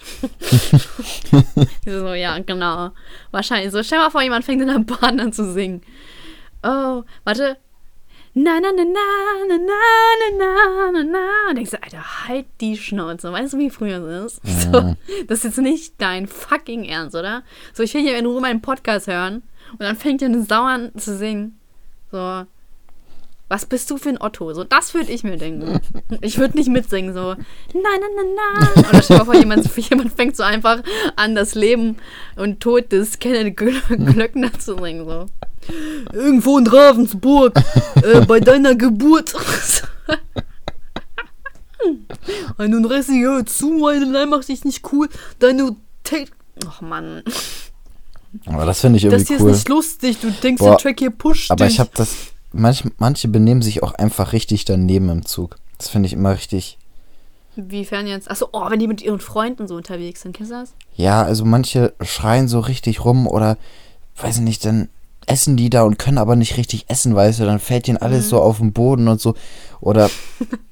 so, 1.85 2.13
ja, 2.13 2.39
genau. 2.39 2.91
Wahrscheinlich 3.31 3.71
so. 3.71 3.83
Stell 3.83 3.99
mal 3.99 4.09
vor, 4.09 4.21
jemand 4.21 4.43
fängt 4.43 4.61
in 4.61 4.67
der 4.67 4.79
Bahn 4.79 5.19
an 5.19 5.31
zu 5.31 5.51
singen. 5.51 5.81
Oh, 6.63 7.03
warte. 7.23 7.57
Na, 8.35 8.59
na, 8.59 8.71
na, 8.71 8.83
na, 8.83 8.99
na, 9.47 9.57
na, 9.57 9.67
na, 10.37 10.37
na, 10.37 10.91
na, 10.91 11.03
na. 11.03 11.49
Und 11.49 11.55
denkst 11.55 11.71
du, 11.71 11.83
Alter, 11.83 12.27
halt 12.27 12.47
die 12.61 12.75
Schnauze. 12.77 13.31
Weißt 13.31 13.53
du, 13.53 13.59
wie 13.59 13.69
früher 13.69 14.03
es 14.03 14.39
ist? 14.43 14.63
So, 14.63 14.95
das 15.27 15.39
ist 15.39 15.43
jetzt 15.43 15.57
nicht 15.59 15.93
dein 15.99 16.25
fucking 16.25 16.83
Ernst, 16.83 17.15
oder? 17.15 17.43
So, 17.73 17.83
ich 17.83 17.93
will 17.93 18.01
hier 18.01 18.17
in 18.17 18.25
Ruhe 18.25 18.41
meinen 18.41 18.61
Podcast 18.61 19.05
hören 19.05 19.43
und 19.73 19.81
dann 19.81 19.95
fängt 19.95 20.21
hier 20.21 20.29
eine 20.29 20.41
Sau 20.43 20.63
an 20.63 20.91
zu 20.97 21.15
singen. 21.15 21.59
So, 22.11 22.45
was 23.53 23.67
bist 23.67 23.91
du 23.91 23.97
für 23.97 24.09
ein 24.09 24.19
Otto? 24.19 24.51
So, 24.55 24.63
das 24.63 24.95
würde 24.95 25.11
ich 25.11 25.23
mir 25.23 25.37
denken. 25.37 25.79
Ich 26.21 26.39
würde 26.39 26.57
nicht 26.57 26.69
mitsingen, 26.69 27.13
so, 27.13 27.35
na, 27.35 27.37
na, 27.83 28.07
na, 28.15 28.23
na. 28.75 28.89
Oder 28.89 29.01
stell 29.03 29.17
mal 29.19 29.25
vor, 29.25 29.35
jemand, 29.35 29.77
jemand 29.89 30.11
fängt 30.13 30.35
so 30.35 30.41
einfach 30.41 30.81
an, 31.15 31.35
das 31.35 31.53
Leben 31.53 31.97
und 32.35 32.59
Tod 32.61 32.91
des 32.91 33.19
Kenneth 33.19 33.59
Glö- 33.59 33.95
Glöckner 34.13 34.51
zu 34.57 34.75
singen, 34.81 35.05
so. 35.05 35.25
Irgendwo 36.11 36.57
in 36.57 36.65
Ravensburg, 36.65 37.53
äh, 38.01 38.21
bei 38.27 38.39
deiner 38.39 38.73
Geburt. 38.73 39.33
31 42.57 43.21
Jahre 43.21 43.45
zu, 43.45 43.69
meine 43.73 44.05
Leim 44.05 44.29
macht 44.29 44.47
dich 44.47 44.63
nicht 44.65 44.81
cool. 44.91 45.09
Deine 45.39 45.75
Tate. 46.03 46.31
Ach 46.67 46.81
Mann, 46.81 47.21
aber 48.45 48.65
das 48.65 48.81
finde 48.81 48.97
ich 48.97 49.03
das 49.03 49.13
irgendwie 49.13 49.33
hier 49.35 49.41
cool. 49.43 49.51
ist 49.51 49.57
nicht 49.57 49.69
lustig. 49.69 50.17
Du 50.19 50.31
denkst, 50.31 50.59
Boah, 50.59 50.69
der 50.71 50.77
Track 50.77 50.99
hier 50.99 51.11
pusht 51.11 51.51
Aber 51.51 51.65
dich. 51.65 51.75
ich 51.75 51.79
habe 51.79 51.91
das, 51.93 52.15
manch, 52.53 52.83
manche 52.97 53.27
benehmen 53.27 53.61
sich 53.61 53.83
auch 53.83 53.93
einfach 53.93 54.31
richtig 54.33 54.65
daneben 54.65 55.09
im 55.09 55.25
Zug. 55.25 55.57
Das 55.77 55.89
finde 55.89 56.07
ich 56.07 56.13
immer 56.13 56.31
richtig. 56.33 56.77
Inwiefern 57.55 58.07
jetzt? 58.07 58.31
Achso, 58.31 58.47
oh, 58.51 58.69
wenn 58.69 58.79
die 58.79 58.87
mit 58.87 59.01
ihren 59.01 59.19
Freunden 59.19 59.67
so 59.67 59.75
unterwegs 59.75 60.21
sind, 60.21 60.35
kennst 60.35 60.51
du 60.51 60.55
das? 60.55 60.73
Ja, 60.95 61.21
also 61.23 61.45
manche 61.45 61.93
schreien 62.01 62.47
so 62.47 62.59
richtig 62.59 63.05
rum 63.05 63.27
oder, 63.27 63.57
weiß 64.17 64.37
ich 64.37 64.41
nicht, 64.41 64.65
dann 64.65 64.89
essen 65.27 65.55
die 65.55 65.69
da 65.69 65.83
und 65.83 65.99
können 65.99 66.17
aber 66.17 66.35
nicht 66.35 66.57
richtig 66.57 66.85
essen, 66.89 67.15
weißt 67.15 67.39
du, 67.39 67.45
dann 67.45 67.59
fällt 67.59 67.87
ihnen 67.87 67.97
Mhm. 67.97 68.03
alles 68.03 68.29
so 68.29 68.41
auf 68.41 68.57
den 68.57 68.73
Boden 68.73 69.07
und 69.07 69.21
so. 69.21 69.35
Oder, 69.81 70.09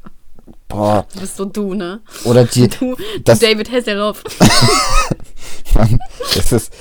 boah, 0.68 1.06
Du 1.14 1.20
bist 1.20 1.38
so 1.38 1.46
du, 1.46 1.74
ne? 1.76 2.02
oder 2.26 2.46
die, 2.46 2.68
Du, 2.68 2.96
das, 3.24 3.40
du 3.40 3.46
David 3.48 3.72
Hasselhoff. 3.72 4.24
Mann, 5.76 6.00
das 6.36 6.52
ist, 6.52 6.74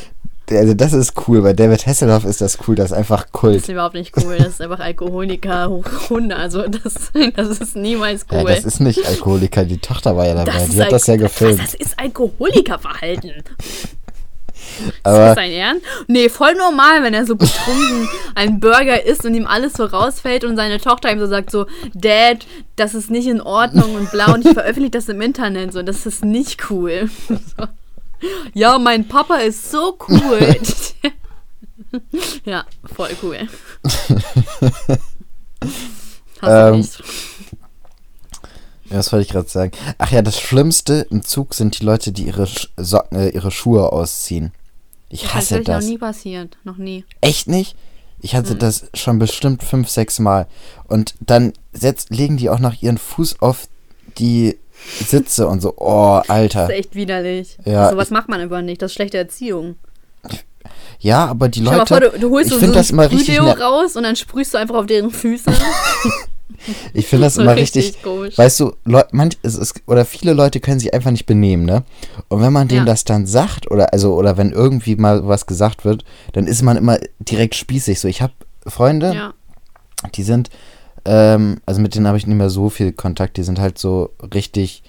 also 0.51 0.74
das 0.74 0.92
ist 0.92 1.12
cool, 1.28 1.42
bei 1.42 1.53
David 1.53 1.86
Hasselhoff 1.86 2.24
ist 2.24 2.40
das 2.40 2.59
cool, 2.66 2.74
das 2.74 2.90
ist 2.90 2.96
einfach 2.96 3.22
Das 3.24 3.32
Kult. 3.32 3.57
ist 3.57 3.68
überhaupt 3.68 3.94
nicht 3.94 4.12
cool. 4.24 4.36
Das 4.38 4.48
ist 4.48 4.61
einfach 4.61 4.80
Alkoholiker 4.80 5.68
hoch 5.70 5.84
Hunde. 6.11 6.36
Also 6.36 6.66
das, 6.66 7.12
das 7.36 7.61
ist 7.61 7.76
niemals 7.76 8.26
Ja, 8.30 8.42
cool. 8.42 8.51
das 8.51 8.64
ist 8.64 8.80
nicht 8.80 9.07
Alkoholiker, 9.07 9.64
die 9.64 9.78
Tochter 9.78 10.16
war 10.16 10.26
ja 10.26 10.34
dabei, 10.34 10.53
Das 10.53 10.68
die 10.68 10.76
ist 10.76 10.82
hat 10.84 10.92
das 10.92 11.07
ja 11.07 11.16
gefilmt. 11.16 11.61
Das, 11.61 11.72
das 11.72 11.80
ist 11.80 11.98
Alkoholikerverhalten. 11.98 13.32
Ist 14.86 14.92
Aber 15.05 15.18
das 15.18 15.34
dein 15.36 15.53
Ernst? 15.53 15.84
Nee, 16.07 16.28
voll 16.28 16.55
normal, 16.55 17.03
wenn 17.03 17.14
er 17.14 17.24
so 17.26 17.34
betrunken 17.34 18.09
einen 18.34 18.61
Burger 18.61 19.05
isst 19.05 19.24
und 19.24 19.34
ihm 19.34 19.46
alles 19.46 19.72
so 19.72 19.84
rausfällt 19.84 20.44
und 20.44 20.57
seine 20.57 20.78
Tochter 20.78 21.11
ihm 21.11 21.18
so 21.18 21.26
sagt 21.26 21.51
so, 21.51 21.66
Dad, 21.94 22.46
das 22.76 22.94
ist 22.94 23.11
nicht 23.11 23.26
in 23.26 23.40
Ordnung 23.40 23.94
und 23.94 24.11
blau 24.11 24.34
und 24.34 24.44
ich 24.46 24.53
veröffentliche 24.55 24.90
das 24.92 25.09
im 25.09 25.20
Internet. 25.22 25.72
So, 25.72 25.82
das 25.82 26.05
ist 26.07 26.24
nicht 26.24 26.70
cool. 26.70 27.09
So. 27.28 27.66
Ja, 28.55 28.79
mein 28.79 29.07
Papa 29.09 29.37
ist 29.37 29.71
so 29.71 29.97
cool. 30.09 30.57
ja, 32.45 32.64
voll 32.95 33.11
cool. 33.23 33.49
Hast 35.62 36.43
du 36.43 36.47
Ähm, 36.47 36.77
nicht. 36.79 37.03
Ja, 38.91 38.99
was 38.99 39.12
wollte 39.12 39.27
ich 39.27 39.33
gerade 39.33 39.49
sagen? 39.49 39.73
Ach 39.99 40.11
ja, 40.11 40.21
das 40.23 40.41
Schlimmste 40.41 41.07
im 41.11 41.23
Zug 41.23 41.55
sind 41.55 41.79
die 41.81 41.85
Leute, 41.85 42.11
die 42.12 42.25
ihre, 42.27 42.45
Sch- 42.45 42.68
Socken, 42.77 43.18
äh, 43.18 43.29
ihre 43.29 43.51
Schuhe 43.51 43.93
ausziehen. 43.93 44.53
Ich 45.09 45.23
Das 45.23 45.35
hasse 45.35 45.59
ist 45.59 45.68
das. 45.68 45.85
noch 45.85 45.91
nie 45.91 45.99
passiert. 45.99 46.57
Noch 46.64 46.77
nie. 46.77 47.05
Echt 47.21 47.47
nicht? 47.47 47.77
Ich 48.21 48.35
hatte 48.35 48.55
Mhm. 48.55 48.59
das 48.59 48.87
schon 48.95 49.18
bestimmt 49.18 49.62
fünf, 49.62 49.89
sechs 49.89 50.18
Mal. 50.18 50.47
Und 50.89 51.14
dann 51.21 51.53
setzt, 51.73 52.11
legen 52.11 52.37
die 52.37 52.51
auch 52.51 52.59
noch 52.59 52.83
ihren 52.83 52.99
Fuß 52.99 53.41
auf 53.41 53.68
die 54.18 54.59
Sitze 55.07 55.47
und 55.47 55.61
so. 55.61 55.74
Oh, 55.76 56.20
Alter. 56.28 56.62
Das 56.62 56.70
ist 56.70 56.76
echt 56.76 56.95
widerlich. 56.95 57.59
Ja, 57.64 57.91
So 57.91 57.97
was 57.97 58.11
macht 58.11 58.28
man 58.28 58.41
einfach 58.41 58.62
nicht. 58.62 58.83
Das 58.83 58.91
ist 58.91 58.95
schlechte 58.95 59.18
Erziehung. 59.18 59.76
Ja, 60.99 61.26
aber 61.26 61.49
die 61.49 61.61
Leute. 61.61 61.87
vor, 61.87 62.01
du, 62.01 62.18
du 62.18 62.31
holst 62.31 62.49
ich 62.49 62.55
so, 62.55 62.59
finde 62.59 62.74
so 62.74 62.78
das 62.81 62.91
ein 62.91 62.95
immer 62.95 63.11
richtig. 63.11 63.41
Raus 63.41 63.97
und 63.97 64.03
dann 64.03 64.16
sprühst 64.16 64.53
du 64.53 64.59
einfach 64.59 64.74
auf 64.74 64.87
deren 64.87 65.11
Füße. 65.11 65.51
ich 66.95 67.07
finde 67.07 67.26
das 67.26 67.37
immer 67.39 67.57
richtig. 67.57 68.03
komisch. 68.03 68.37
Weißt 68.37 68.61
du, 68.61 68.74
Leu 68.85 69.03
manch, 69.12 69.39
es 69.43 69.55
ist, 69.57 69.81
oder 69.87 70.05
viele 70.05 70.35
Leute 70.35 70.61
können 70.61 70.78
sich 70.78 70.93
einfach 70.93 71.11
nicht 71.11 71.24
benehmen, 71.26 71.64
ne? 71.64 71.85
Und 72.28 72.43
wenn 72.43 72.53
man 72.53 72.68
denen 72.68 72.87
Ja. 72.87 72.93
das 72.93 73.05
dann 73.05 73.26
sagt, 73.26 73.70
oder 73.70 73.93
also, 73.95 74.14
oder 74.14 74.37
wenn 74.37 74.53
irgendwie 74.53 74.97
mal 74.97 75.26
was 75.26 75.47
gesagt 75.47 75.85
wird, 75.87 76.05
dann 76.35 76.47
ist 76.47 76.62
man 76.62 76.76
immer 76.76 76.99
direkt 77.18 77.55
spießig. 77.55 77.99
So, 77.99 78.09
ich 78.09 78.20
habe 78.20 78.35
Freunde, 78.66 79.14
ja. 79.14 79.33
die 80.14 80.22
sind, 80.22 80.51
ähm, 81.05 81.61
also 81.66 81.80
mit 81.80 81.94
denen 81.94 82.07
habe 82.07 82.18
ich 82.18 82.26
nicht 82.26 82.36
mehr 82.36 82.51
so 82.51 82.70
viel 82.70 82.92
Kontakt, 82.92 83.36
die 83.36 83.42
sind 83.42 83.59
halt 83.59 83.78
so 83.78 84.11
richtig 84.34 84.82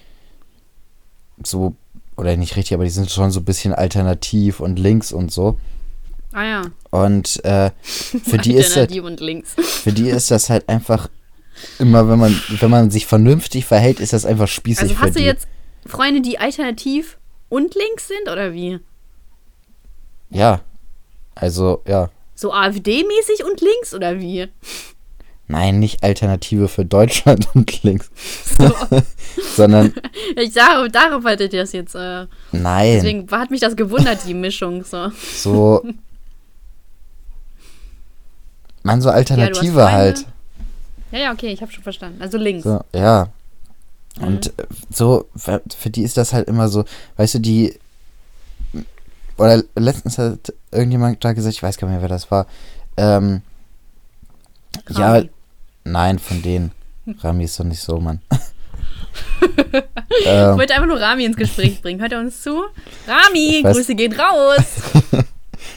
so, 1.43 1.75
oder 2.17 2.35
nicht 2.37 2.55
richtig, 2.55 2.73
aber 2.73 2.83
die 2.83 2.89
sind 2.89 3.09
schon 3.09 3.31
so 3.31 3.39
ein 3.39 3.45
bisschen 3.45 3.73
alternativ 3.73 4.59
und 4.59 4.77
links 4.77 5.11
und 5.11 5.31
so. 5.31 5.59
Ah 6.33 6.43
ja. 6.43 6.61
Und 6.91 7.43
äh, 7.43 7.71
für 7.81 8.37
die 8.37 8.53
ist 8.53 8.71
das, 8.71 8.77
Alternativ 8.77 9.03
und 9.03 9.19
links. 9.19 9.53
für 9.57 9.91
die 9.91 10.09
ist 10.09 10.31
das 10.31 10.49
halt 10.49 10.69
einfach 10.69 11.09
immer, 11.79 12.07
wenn 12.09 12.19
man, 12.19 12.39
wenn 12.59 12.69
man 12.69 12.91
sich 12.91 13.05
vernünftig 13.05 13.65
verhält, 13.65 13.99
ist 13.99 14.13
das 14.13 14.25
einfach 14.25 14.47
spießig 14.47 14.83
Also 14.83 14.99
hast 14.99 15.15
du 15.15 15.19
die. 15.19 15.25
jetzt 15.25 15.47
Freunde, 15.85 16.21
die 16.21 16.37
alternativ 16.39 17.17
und 17.49 17.75
links 17.75 18.07
sind 18.07 18.31
oder 18.31 18.53
wie? 18.53 18.79
Ja. 20.29 20.61
Also, 21.35 21.81
ja. 21.87 22.09
So 22.35 22.53
AfD-mäßig 22.53 23.43
und 23.45 23.61
links 23.61 23.93
oder 23.93 24.19
wie? 24.19 24.47
Nein, 25.51 25.79
nicht 25.79 26.01
Alternative 26.01 26.69
für 26.69 26.85
Deutschland 26.85 27.49
und 27.53 27.83
links. 27.83 28.09
So. 28.57 28.73
Sondern, 29.55 29.93
ich 30.37 30.53
sage, 30.53 30.89
darauf 30.89 31.25
haltet 31.25 31.51
ihr 31.51 31.61
das 31.61 31.73
jetzt. 31.73 31.93
Äh, 31.93 32.25
nein, 32.53 32.93
deswegen 32.95 33.29
hat 33.29 33.51
mich 33.51 33.59
das 33.59 33.75
gewundert, 33.75 34.19
die 34.25 34.33
Mischung. 34.33 34.83
So. 34.85 35.11
so. 35.35 35.83
Man, 38.83 39.01
so 39.01 39.09
Alternative 39.09 39.73
Freunde. 39.73 39.91
halt. 39.91 40.25
Ja, 41.11 41.19
ja, 41.19 41.31
okay, 41.33 41.51
ich 41.51 41.61
habe 41.61 41.71
schon 41.71 41.83
verstanden. 41.83 42.21
Also 42.21 42.37
links. 42.37 42.63
So, 42.63 42.79
ja. 42.95 43.27
Mhm. 44.19 44.27
Und 44.27 44.47
äh, 44.57 44.67
so, 44.89 45.27
für 45.35 45.61
für 45.77 45.89
die 45.89 46.03
ist 46.03 46.15
das 46.15 46.31
halt 46.31 46.47
immer 46.47 46.69
so, 46.69 46.85
weißt 47.17 47.35
du, 47.35 47.39
die. 47.39 47.77
Oder 49.37 49.63
letztens 49.75 50.17
hat 50.17 50.53
irgendjemand 50.71 51.23
da 51.25 51.33
gesagt, 51.33 51.55
ich 51.55 51.63
weiß 51.63 51.77
gar 51.77 51.87
nicht 51.89 51.95
mehr, 51.95 52.01
wer 52.01 52.09
das 52.09 52.31
war. 52.31 52.47
Ähm, 52.95 53.41
ja, 54.89 55.15
Rami. 55.15 55.29
Nein, 55.83 56.19
von 56.19 56.41
denen. 56.41 56.71
Rami 57.19 57.43
ist 57.45 57.59
doch 57.59 57.63
nicht 57.65 57.81
so, 57.81 57.99
Mann. 57.99 58.21
Ich 59.41 60.25
ähm, 60.27 60.57
wollte 60.57 60.73
einfach 60.73 60.87
nur 60.87 60.99
Rami 60.99 61.25
ins 61.25 61.35
Gespräch 61.35 61.81
bringen. 61.81 61.99
Hört 61.99 62.11
er 62.13 62.19
uns 62.19 62.41
zu? 62.41 62.63
Rami, 63.07 63.57
Ich 63.59 63.65
weiß- 63.65 63.73
Grüße 63.73 63.95
gehen 63.95 64.13
raus. 64.13 64.63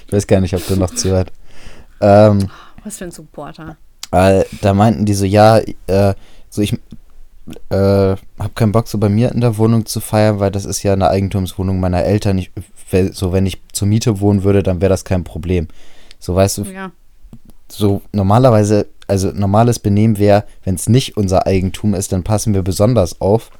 ich 0.07 0.13
weiß 0.13 0.27
gar 0.27 0.41
nicht, 0.41 0.55
ob 0.55 0.65
du 0.69 0.77
noch 0.77 0.95
zuhört. 0.95 1.33
Ähm, 2.01 2.49
Was 2.85 2.99
für 2.99 3.05
ein 3.05 3.11
Supporter. 3.11 3.77
Weil 4.11 4.47
da 4.61 4.75
meinten 4.75 5.05
die 5.05 5.15
so, 5.15 5.25
ja, 5.25 5.59
äh, 5.87 6.15
so 6.51 6.63
ich 6.63 6.75
äh, 7.71 8.17
hab 8.39 8.55
keinen 8.55 8.73
Bock, 8.73 8.87
so 8.89 8.99
bei 8.99 9.09
mir 9.09 9.33
in 9.33 9.41
der 9.41 9.57
Wohnung 9.57 9.87
zu 9.87 10.01
feiern, 10.01 10.39
weil 10.41 10.51
das 10.51 10.65
ist 10.65 10.83
ja 10.83 10.93
eine 10.93 11.09
Eigentumswohnung 11.11 11.81
meiner 11.81 12.05
Eltern. 12.05 12.39
Ich, 12.39 12.51
so, 13.13 13.33
wenn 13.33 13.47
ich 13.47 13.61
zur 13.73 13.89
Miete 13.89 14.21
wohnen 14.21 14.45
würde, 14.45 14.63
dann 14.63 14.81
wäre 14.81 14.91
das 14.91 15.05
kein 15.05 15.25
Problem. 15.25 15.69
So, 16.21 16.35
weißt 16.35 16.59
du, 16.59 16.63
Ja. 16.65 16.91
so 17.69 18.03
normalerweise, 18.13 18.87
also 19.07 19.31
normales 19.33 19.79
Benehmen 19.79 20.19
wäre, 20.19 20.45
wenn 20.65 20.75
es 20.77 20.89
nicht 20.89 21.17
unser 21.17 21.47
Eigentum 21.47 21.95
ist, 21.95 22.13
dann 22.13 22.23
passen 22.25 22.55
wir 22.55 22.63
besonders 22.63 23.21
auf. 23.21 23.51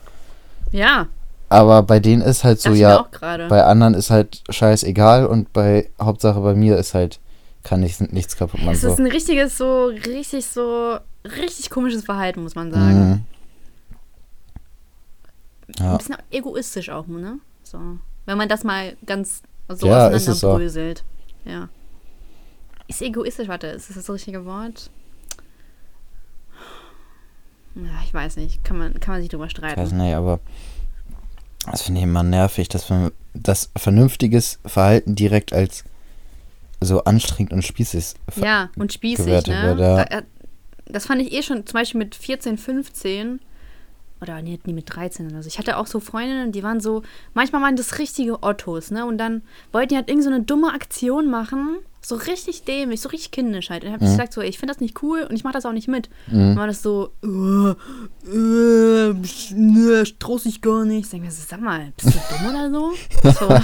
Ja, 0.72 1.07
Aber 1.51 1.82
bei 1.82 2.01
denen 2.01 2.22
ist 2.22 2.42
halt 2.45 2.61
so, 2.61 2.70
dachte 2.70 2.80
ja, 2.80 2.88
mir 2.88 3.01
auch 3.01 3.11
gerade. 3.11 3.49
bei 3.49 3.62
anderen 3.64 3.95
ist 3.95 4.11
halt 4.11 4.42
scheißegal 4.49 5.26
und 5.26 5.53
bei 5.53 5.90
Hauptsache 6.01 6.40
bei 6.40 6.55
mir 6.55 6.76
ist 6.76 6.95
halt, 6.95 7.20
kann 7.62 7.82
ich 7.82 8.01
nichts 8.01 8.36
kaputt 8.36 8.61
machen. 8.61 8.74
Es 8.74 8.80
So. 8.80 8.88
ist 8.92 8.99
ein 8.99 9.07
richtiges, 9.07 9.57
so, 9.57 9.86
richtig, 9.86 10.47
so, 10.47 10.99
richtig 11.24 11.70
komisches 11.70 12.05
Verhalten, 12.05 12.42
muss 12.42 12.55
man 12.57 12.72
sagen. 12.72 12.99
Mhm. 13.09 13.20
Ein 15.78 15.84
Ja. 15.84 15.97
bisschen 15.97 16.16
egoistisch 16.30 16.90
auch, 16.90 17.07
ne? 17.07 17.38
So. 17.62 17.78
Wenn 18.26 18.38
man 18.38 18.49
das 18.49 18.64
mal 18.64 18.97
ganz 19.07 19.42
so 19.68 19.86
Ja, 19.86 20.09
ist 20.09 20.22
es 20.28 20.45
auch. 20.45 20.49
auseinanderbröselt. 20.55 21.05
Ja. 21.45 21.68
Ist 22.86 23.01
egoistisch, 23.03 23.49
warte, 23.49 23.68
ist 23.68 23.88
das 23.88 23.97
das 23.97 24.11
richtige 24.11 24.45
Wort? 24.45 24.90
Ja, 27.76 27.90
ich 28.04 28.14
weiß 28.14 28.36
nicht. 28.36 28.62
Kann 28.64 28.78
man, 28.78 29.00
kann 29.00 29.14
man 29.14 29.20
sich 29.22 29.30
drüber 29.30 29.46
Ich 29.46 29.54
weiß 29.58 29.72
streiten. 29.72 29.96
nicht, 29.96 30.14
aber 30.14 30.40
das 31.70 31.82
finde 31.82 32.00
ich 32.00 32.04
immer 32.04 32.22
nervig, 32.22 32.68
dass 32.68 32.88
man 32.90 33.10
das 33.32 33.70
vernünftiges 33.76 34.58
Verhalten 34.64 35.14
direkt 35.14 35.52
als 35.52 35.84
so 36.80 37.02
anstrengend 37.04 37.52
und 37.52 37.64
spießig 37.64 38.14
Ja, 38.36 38.70
und 38.76 38.92
spießig, 38.92 39.46
ne? 39.46 39.76
wird, 39.76 40.24
Das 40.86 41.06
fand 41.06 41.22
ich 41.22 41.32
eh 41.32 41.42
schon, 41.42 41.66
zum 41.66 41.74
Beispiel 41.80 41.98
mit 41.98 42.14
14, 42.14 42.58
15 42.58 43.40
oder 44.20 44.40
nee, 44.42 44.58
nee, 44.64 44.72
mit 44.72 44.94
13 44.94 45.26
oder 45.30 45.42
so. 45.42 45.48
Ich 45.48 45.58
hatte 45.58 45.76
auch 45.78 45.86
so 45.86 46.00
Freundinnen, 46.00 46.52
die 46.52 46.62
waren 46.62 46.80
so, 46.80 47.02
manchmal 47.32 47.62
waren 47.62 47.76
das 47.76 47.98
richtige 47.98 48.42
Ottos, 48.42 48.90
ne? 48.90 49.04
Und 49.06 49.18
dann 49.18 49.42
wollten 49.72 49.88
die 49.90 49.96
halt 49.96 50.08
irgend 50.08 50.24
so 50.24 50.30
eine 50.30 50.42
dumme 50.42 50.72
Aktion 50.72 51.30
machen, 51.30 51.78
so 52.05 52.16
richtig 52.16 52.64
dämlich, 52.64 53.00
so 53.00 53.09
richtig 53.09 53.30
kindisch 53.30 53.70
halt. 53.70 53.82
Und 53.82 53.86
dann 53.88 53.94
hab 53.94 54.02
ich 54.02 54.09
Mhm. 54.09 54.12
gesagt 54.12 54.32
so, 54.34 54.40
ey, 54.42 54.48
ich 54.48 54.59
finde 54.59 54.74
das 54.74 54.80
nicht 54.80 55.02
cool 55.02 55.26
und 55.28 55.34
ich 55.34 55.42
mache 55.44 55.55
das 55.55 55.64
auch 55.64 55.72
nicht 55.72 55.88
mit. 55.88 56.09
Mhm. 56.26 56.32
Dann 56.38 56.57
war 56.57 56.66
das 56.66 56.82
so, 56.82 57.11
äh, 57.24 57.70
äh, 58.30 59.14
ne, 59.55 60.05
traust 60.18 60.44
dich 60.44 60.61
gar 60.61 60.84
nicht. 60.84 61.05
Ich 61.07 61.11
denke 61.11 61.26
mir 61.26 61.32
so, 61.32 61.42
sag 61.48 61.61
mal, 61.61 61.92
bist 61.96 62.14
du 62.14 62.20
dumm 62.36 62.55
oder 62.55 62.70
so? 62.70 62.92
so? 63.48 63.57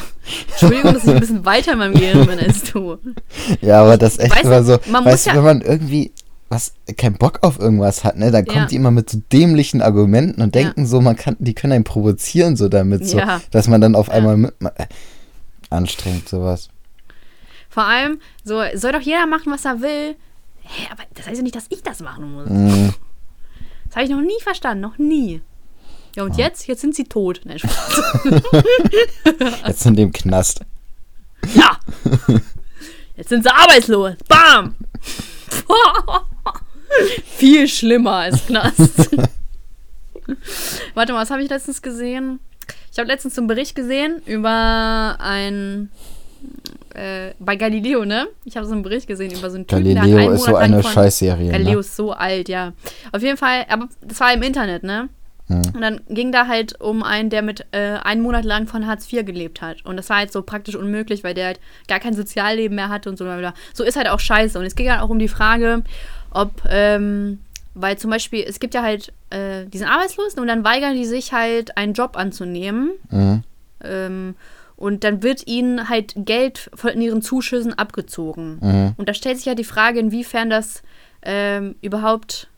Entschuldigung, 0.50 0.94
dass 0.94 1.04
ich 1.04 1.10
ein 1.10 1.20
bisschen 1.20 1.44
weiter 1.44 1.72
in 1.72 1.78
meinem 1.78 1.94
Gehirn 1.94 2.26
bin 2.26 2.38
als 2.38 2.62
du. 2.72 2.98
Ja, 3.60 3.82
aber 3.82 3.96
das 3.96 4.14
ist 4.14 4.20
echt 4.20 4.32
Weißt 4.36 4.44
immer 4.44 4.62
so, 4.64 4.78
man 4.90 5.04
weißt 5.04 5.26
du, 5.26 5.30
ja- 5.30 5.36
wenn 5.36 5.44
man 5.44 5.60
irgendwie 5.62 6.12
was 6.48 6.72
keinen 6.96 7.14
Bock 7.16 7.38
auf 7.42 7.60
irgendwas 7.60 8.02
hat, 8.02 8.16
ne, 8.16 8.32
dann 8.32 8.44
Ja. 8.44 8.52
kommt 8.52 8.72
die 8.72 8.76
immer 8.76 8.90
mit 8.90 9.08
so 9.08 9.22
dämlichen 9.32 9.82
Argumenten 9.82 10.42
und 10.42 10.56
Ja. 10.56 10.62
denken 10.62 10.84
so, 10.84 11.00
man 11.00 11.14
kann, 11.14 11.36
die 11.38 11.54
können 11.54 11.72
einen 11.72 11.84
provozieren 11.84 12.56
so 12.56 12.68
damit, 12.68 13.06
so, 13.06 13.18
Ja. 13.18 13.40
dass 13.52 13.68
man 13.68 13.80
dann 13.80 13.94
auf 13.94 14.08
Ja. 14.08 14.14
einmal 14.14 14.36
mit, 14.36 14.54
äh, 14.60 14.86
anstrengend 15.70 16.28
sowas. 16.28 16.68
Vor 17.70 17.84
allem, 17.84 18.20
so 18.44 18.62
soll 18.74 18.92
doch 18.92 19.00
jeder 19.00 19.26
machen, 19.26 19.50
was 19.52 19.64
er 19.64 19.80
will. 19.80 20.16
Hä, 20.62 20.88
aber 20.90 21.04
das 21.14 21.26
heißt 21.26 21.36
ja 21.38 21.42
nicht, 21.42 21.54
dass 21.54 21.66
ich 21.70 21.82
das 21.82 22.00
machen 22.00 22.34
muss. 22.34 22.48
Mhm. 22.48 22.94
Das 23.86 23.96
habe 23.96 24.04
ich 24.04 24.10
noch 24.10 24.20
nie 24.20 24.40
verstanden, 24.42 24.82
noch 24.82 24.98
nie. 24.98 25.40
Ja, 26.16 26.24
und 26.24 26.36
jetzt? 26.36 26.66
Jetzt 26.66 26.80
sind 26.80 26.94
sie 26.96 27.04
tot. 27.04 27.40
Nein. 27.44 27.58
Jetzt 29.66 29.86
in 29.86 29.94
dem 29.94 30.12
Knast. 30.12 30.62
ja. 31.54 31.78
Jetzt 33.16 33.28
sind 33.28 33.44
sie 33.44 33.54
arbeitslos. 33.54 34.14
Bam. 34.28 34.74
Viel 37.36 37.68
schlimmer 37.68 38.12
als 38.16 38.44
Knast. 38.46 39.10
Warte 40.94 41.12
mal, 41.12 41.22
was 41.22 41.30
habe 41.30 41.42
ich 41.42 41.50
letztens 41.50 41.82
gesehen? 41.82 42.40
Ich 42.92 42.98
habe 42.98 43.08
letztens 43.08 43.36
so 43.36 43.40
einen 43.40 43.48
Bericht 43.48 43.76
gesehen 43.76 44.20
über 44.26 45.16
ein 45.20 45.90
äh, 46.94 47.32
bei 47.38 47.56
Galileo, 47.56 48.04
ne? 48.04 48.28
Ich 48.44 48.56
habe 48.56 48.66
so 48.66 48.72
einen 48.72 48.82
Bericht 48.82 49.06
gesehen 49.06 49.30
über 49.30 49.50
so 49.50 49.56
einen 49.56 49.66
Typen, 49.66 49.84
der 49.84 50.02
hat 50.02 50.02
Galileo 50.02 50.26
einen 50.26 50.34
ist 50.34 50.44
so 50.44 50.50
Monat 50.50 50.62
eine 50.64 50.82
Scheißserie, 50.82 51.50
Galileo 51.50 51.74
ne? 51.74 51.80
ist 51.80 51.96
so 51.96 52.12
alt, 52.12 52.48
ja. 52.48 52.72
Auf 53.12 53.22
jeden 53.22 53.36
Fall, 53.36 53.66
aber 53.68 53.88
das 54.02 54.20
war 54.20 54.32
im 54.32 54.42
Internet, 54.42 54.82
ne? 54.82 55.08
Mhm. 55.50 55.62
Und 55.74 55.80
dann 55.80 56.00
ging 56.08 56.30
da 56.30 56.46
halt 56.46 56.80
um 56.80 57.02
einen, 57.02 57.28
der 57.28 57.42
mit 57.42 57.66
äh, 57.72 57.96
einen 58.02 58.22
Monat 58.22 58.44
lang 58.44 58.68
von 58.68 58.86
Hartz 58.86 59.12
IV 59.12 59.26
gelebt 59.26 59.60
hat. 59.60 59.84
Und 59.84 59.96
das 59.96 60.08
war 60.08 60.18
halt 60.18 60.32
so 60.32 60.42
praktisch 60.42 60.76
unmöglich, 60.76 61.24
weil 61.24 61.34
der 61.34 61.46
halt 61.46 61.60
gar 61.88 61.98
kein 61.98 62.14
Sozialleben 62.14 62.76
mehr 62.76 62.88
hatte 62.88 63.10
und 63.10 63.18
so. 63.18 63.24
bla. 63.24 63.52
So 63.74 63.82
ist 63.82 63.96
halt 63.96 64.08
auch 64.08 64.20
scheiße. 64.20 64.58
Und 64.58 64.64
es 64.64 64.76
ging 64.76 64.88
halt 64.88 65.02
auch 65.02 65.08
um 65.08 65.18
die 65.18 65.28
Frage, 65.28 65.82
ob, 66.30 66.62
ähm, 66.68 67.40
weil 67.74 67.98
zum 67.98 68.10
Beispiel, 68.10 68.44
es 68.48 68.60
gibt 68.60 68.74
ja 68.74 68.82
halt 68.82 69.12
äh, 69.30 69.66
diesen 69.66 69.88
Arbeitslosen 69.88 70.38
und 70.38 70.46
dann 70.46 70.62
weigern 70.62 70.94
die 70.94 71.04
sich 71.04 71.32
halt, 71.32 71.76
einen 71.76 71.94
Job 71.94 72.16
anzunehmen. 72.16 72.92
Mhm. 73.10 73.42
Ähm, 73.82 74.34
und 74.80 75.04
dann 75.04 75.22
wird 75.22 75.46
ihnen 75.46 75.88
halt 75.88 76.14
Geld 76.16 76.70
von 76.74 77.00
ihren 77.00 77.22
Zuschüssen 77.22 77.74
abgezogen. 77.74 78.58
Mhm. 78.60 78.94
Und 78.96 79.08
da 79.08 79.14
stellt 79.14 79.36
sich 79.36 79.46
ja 79.46 79.54
die 79.54 79.62
Frage, 79.62 80.00
inwiefern 80.00 80.50
das 80.50 80.82
ähm, 81.22 81.76
überhaupt 81.82 82.48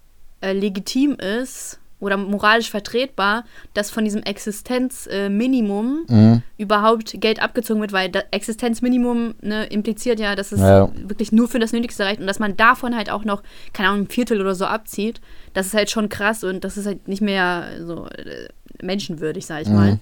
äh, 0.41 0.53
legitim 0.53 1.17
ist 1.17 1.79
oder 2.01 2.17
moralisch 2.17 2.71
vertretbar, 2.71 3.45
dass 3.75 3.91
von 3.91 4.05
diesem 4.05 4.23
Existenzminimum 4.23 6.05
Mhm. 6.09 6.43
überhaupt 6.59 7.21
Geld 7.21 7.41
abgezogen 7.43 7.81
wird, 7.81 7.93
weil 7.93 8.09
das 8.09 8.25
Existenzminimum 8.31 9.35
ne, 9.41 9.65
impliziert 9.67 10.19
ja, 10.21 10.35
dass 10.35 10.53
es 10.53 10.61
Ja. 10.61 10.91
wirklich 10.95 11.33
nur 11.33 11.49
für 11.49 11.59
das 11.59 11.73
Nötigste 11.73 12.05
reicht 12.05 12.21
und 12.21 12.27
dass 12.27 12.39
man 12.39 12.57
davon 12.57 12.97
halt 12.97 13.11
auch 13.11 13.25
noch, 13.25 13.43
keine 13.73 13.89
Ahnung, 13.91 14.05
ein 14.05 14.09
Viertel 14.09 14.41
oder 14.41 14.55
so 14.55 14.65
abzieht. 14.67 15.21
Das 15.55 15.67
ist 15.67 15.75
halt 15.75 15.91
schon 15.91 16.09
krass 16.09 16.45
und 16.45 16.65
das 16.65 16.77
ist 16.77 16.87
halt 16.87 17.09
nicht 17.09 17.23
mehr 17.23 17.65
so 17.85 18.07
äh, 18.07 18.49
menschenwürdig, 18.83 19.47
sag 19.47 19.63
ich 19.63 19.69
mal. 19.69 19.99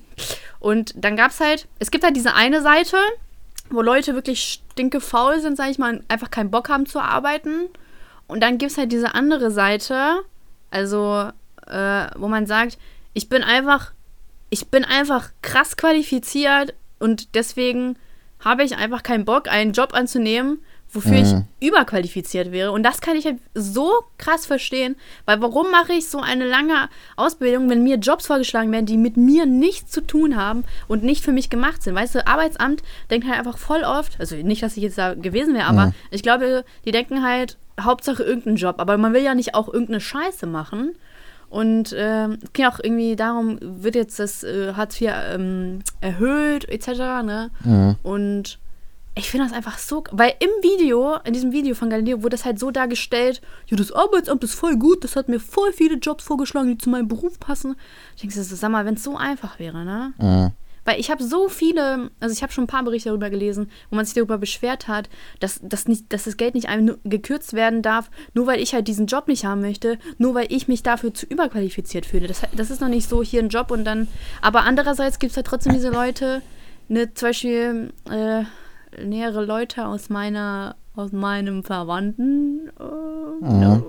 Und 0.58 0.92
dann 0.96 1.16
gab 1.16 1.30
es 1.30 1.40
halt, 1.40 1.66
es 1.78 1.90
gibt 1.90 2.04
halt 2.04 2.16
diese 2.16 2.34
eine 2.34 2.62
Seite, 2.62 2.96
wo 3.70 3.82
Leute 3.82 4.14
wirklich 4.14 4.62
stinkefaul 4.72 5.40
sind, 5.40 5.56
sag 5.56 5.70
ich 5.70 5.78
mal, 5.78 5.94
und 5.94 6.10
einfach 6.10 6.30
keinen 6.30 6.50
Bock 6.50 6.68
haben 6.68 6.86
zu 6.86 7.00
arbeiten. 7.00 7.68
Und 8.26 8.42
dann 8.42 8.58
gibt 8.58 8.72
es 8.72 8.78
halt 8.78 8.92
diese 8.92 9.14
andere 9.14 9.50
Seite, 9.50 10.20
also 10.70 11.30
äh, 11.66 12.06
wo 12.16 12.28
man 12.28 12.46
sagt, 12.46 12.78
ich 13.14 13.28
bin 13.28 13.42
einfach, 13.42 13.92
ich 14.50 14.68
bin 14.68 14.84
einfach 14.84 15.30
krass 15.42 15.76
qualifiziert 15.76 16.74
und 16.98 17.34
deswegen 17.34 17.96
habe 18.40 18.64
ich 18.64 18.76
einfach 18.76 19.02
keinen 19.02 19.24
Bock, 19.24 19.48
einen 19.48 19.72
Job 19.72 19.94
anzunehmen, 19.94 20.60
wofür 20.92 21.12
Mhm. 21.18 21.44
ich 21.60 21.68
überqualifiziert 21.68 22.52
wäre. 22.52 22.72
Und 22.72 22.82
das 22.82 23.00
kann 23.00 23.16
ich 23.16 23.24
halt 23.24 23.36
so 23.54 23.90
krass 24.18 24.46
verstehen, 24.46 24.96
weil 25.24 25.40
warum 25.40 25.70
mache 25.70 25.92
ich 25.92 26.08
so 26.08 26.20
eine 26.20 26.46
lange 26.46 26.88
Ausbildung, 27.16 27.70
wenn 27.70 27.82
mir 27.82 27.96
Jobs 27.96 28.26
vorgeschlagen 28.26 28.72
werden, 28.72 28.86
die 28.86 28.96
mit 28.96 29.16
mir 29.16 29.46
nichts 29.46 29.90
zu 29.92 30.00
tun 30.00 30.36
haben 30.36 30.64
und 30.88 31.02
nicht 31.04 31.24
für 31.24 31.32
mich 31.32 31.48
gemacht 31.50 31.82
sind? 31.82 31.94
Weißt 31.94 32.14
du, 32.14 32.26
Arbeitsamt 32.26 32.82
denkt 33.10 33.26
halt 33.28 33.38
einfach 33.38 33.58
voll 33.58 33.82
oft, 33.82 34.18
also 34.20 34.34
nicht, 34.36 34.62
dass 34.62 34.76
ich 34.76 34.82
jetzt 34.82 34.98
da 34.98 35.14
gewesen 35.14 35.54
wäre, 35.54 35.66
aber 35.66 35.86
Mhm. 35.86 35.92
ich 36.10 36.22
glaube, 36.22 36.64
die 36.84 36.90
denken 36.92 37.22
halt, 37.22 37.56
Hauptsache 37.80 38.22
irgendeinen 38.22 38.56
Job, 38.56 38.76
aber 38.78 38.98
man 38.98 39.14
will 39.14 39.22
ja 39.22 39.34
nicht 39.34 39.54
auch 39.54 39.68
irgendeine 39.68 40.00
Scheiße 40.00 40.46
machen. 40.46 40.92
Und 41.48 41.94
ähm, 41.98 42.38
es 42.44 42.52
geht 42.52 42.66
auch 42.66 42.78
irgendwie 42.80 43.16
darum, 43.16 43.58
wird 43.60 43.94
jetzt 43.96 44.18
das 44.20 44.44
äh, 44.44 44.74
Hartz 44.74 45.00
IV 45.00 45.10
ähm, 45.34 45.80
erhöht, 46.00 46.68
etc. 46.68 46.88
Ne? 47.24 47.50
Mhm. 47.64 47.96
Und 48.04 48.58
ich 49.14 49.30
finde 49.30 49.46
das 49.46 49.54
einfach 49.54 49.78
so, 49.78 50.04
weil 50.12 50.34
im 50.38 50.50
Video, 50.62 51.16
in 51.24 51.32
diesem 51.32 51.52
Video 51.52 51.74
von 51.74 51.90
Galileo, 51.90 52.22
wurde 52.22 52.36
das 52.36 52.44
halt 52.44 52.58
so 52.58 52.70
dargestellt, 52.70 53.40
ja, 53.66 53.76
das 53.76 53.92
Arbeitsamt 53.92 54.44
ist 54.44 54.54
voll 54.54 54.76
gut, 54.76 55.02
das 55.04 55.16
hat 55.16 55.28
mir 55.28 55.40
voll 55.40 55.72
viele 55.72 55.96
Jobs 55.96 56.24
vorgeschlagen, 56.24 56.68
die 56.68 56.78
zu 56.78 56.90
meinem 56.90 57.08
Beruf 57.08 57.40
passen. 57.40 57.74
Ich 58.14 58.22
denke, 58.22 58.40
sag 58.42 58.70
mal, 58.70 58.84
wenn 58.84 58.94
es 58.94 59.02
so 59.02 59.16
einfach 59.16 59.58
wäre, 59.58 59.84
ne? 59.84 60.12
Mhm. 60.18 60.52
Weil 60.84 60.98
ich 60.98 61.10
habe 61.10 61.22
so 61.22 61.48
viele, 61.48 62.10
also 62.20 62.32
ich 62.32 62.42
habe 62.42 62.52
schon 62.52 62.64
ein 62.64 62.68
paar 62.68 62.82
Berichte 62.82 63.10
darüber 63.10 63.28
gelesen, 63.30 63.70
wo 63.90 63.96
man 63.96 64.04
sich 64.04 64.14
darüber 64.14 64.38
beschwert 64.38 64.88
hat, 64.88 65.10
dass, 65.38 65.60
dass, 65.62 65.86
nicht, 65.86 66.12
dass 66.12 66.24
das 66.24 66.36
Geld 66.36 66.54
nicht 66.54 66.68
einem 66.68 66.96
gekürzt 67.04 67.52
werden 67.52 67.82
darf, 67.82 68.10
nur 68.32 68.46
weil 68.46 68.60
ich 68.60 68.72
halt 68.72 68.88
diesen 68.88 69.06
Job 69.06 69.28
nicht 69.28 69.44
haben 69.44 69.60
möchte, 69.60 69.98
nur 70.16 70.34
weil 70.34 70.46
ich 70.50 70.68
mich 70.68 70.82
dafür 70.82 71.12
zu 71.12 71.26
überqualifiziert 71.26 72.06
fühle. 72.06 72.28
Das, 72.28 72.42
das 72.56 72.70
ist 72.70 72.80
noch 72.80 72.88
nicht 72.88 73.08
so 73.08 73.22
hier 73.22 73.42
ein 73.42 73.50
Job 73.50 73.70
und 73.70 73.84
dann. 73.84 74.08
Aber 74.40 74.62
andererseits 74.62 75.18
gibt 75.18 75.32
es 75.32 75.36
halt 75.36 75.46
trotzdem 75.46 75.74
diese 75.74 75.90
Leute, 75.90 76.40
ne, 76.88 77.12
zum 77.12 77.28
Beispiel 77.28 77.92
äh, 78.10 78.44
nähere 78.98 79.44
Leute 79.44 79.86
aus 79.86 80.08
meiner, 80.08 80.76
aus 80.94 81.12
meinem 81.12 81.62
Verwandten, 81.64 82.70
äh, 82.78 83.20
Mhm. 83.40 83.82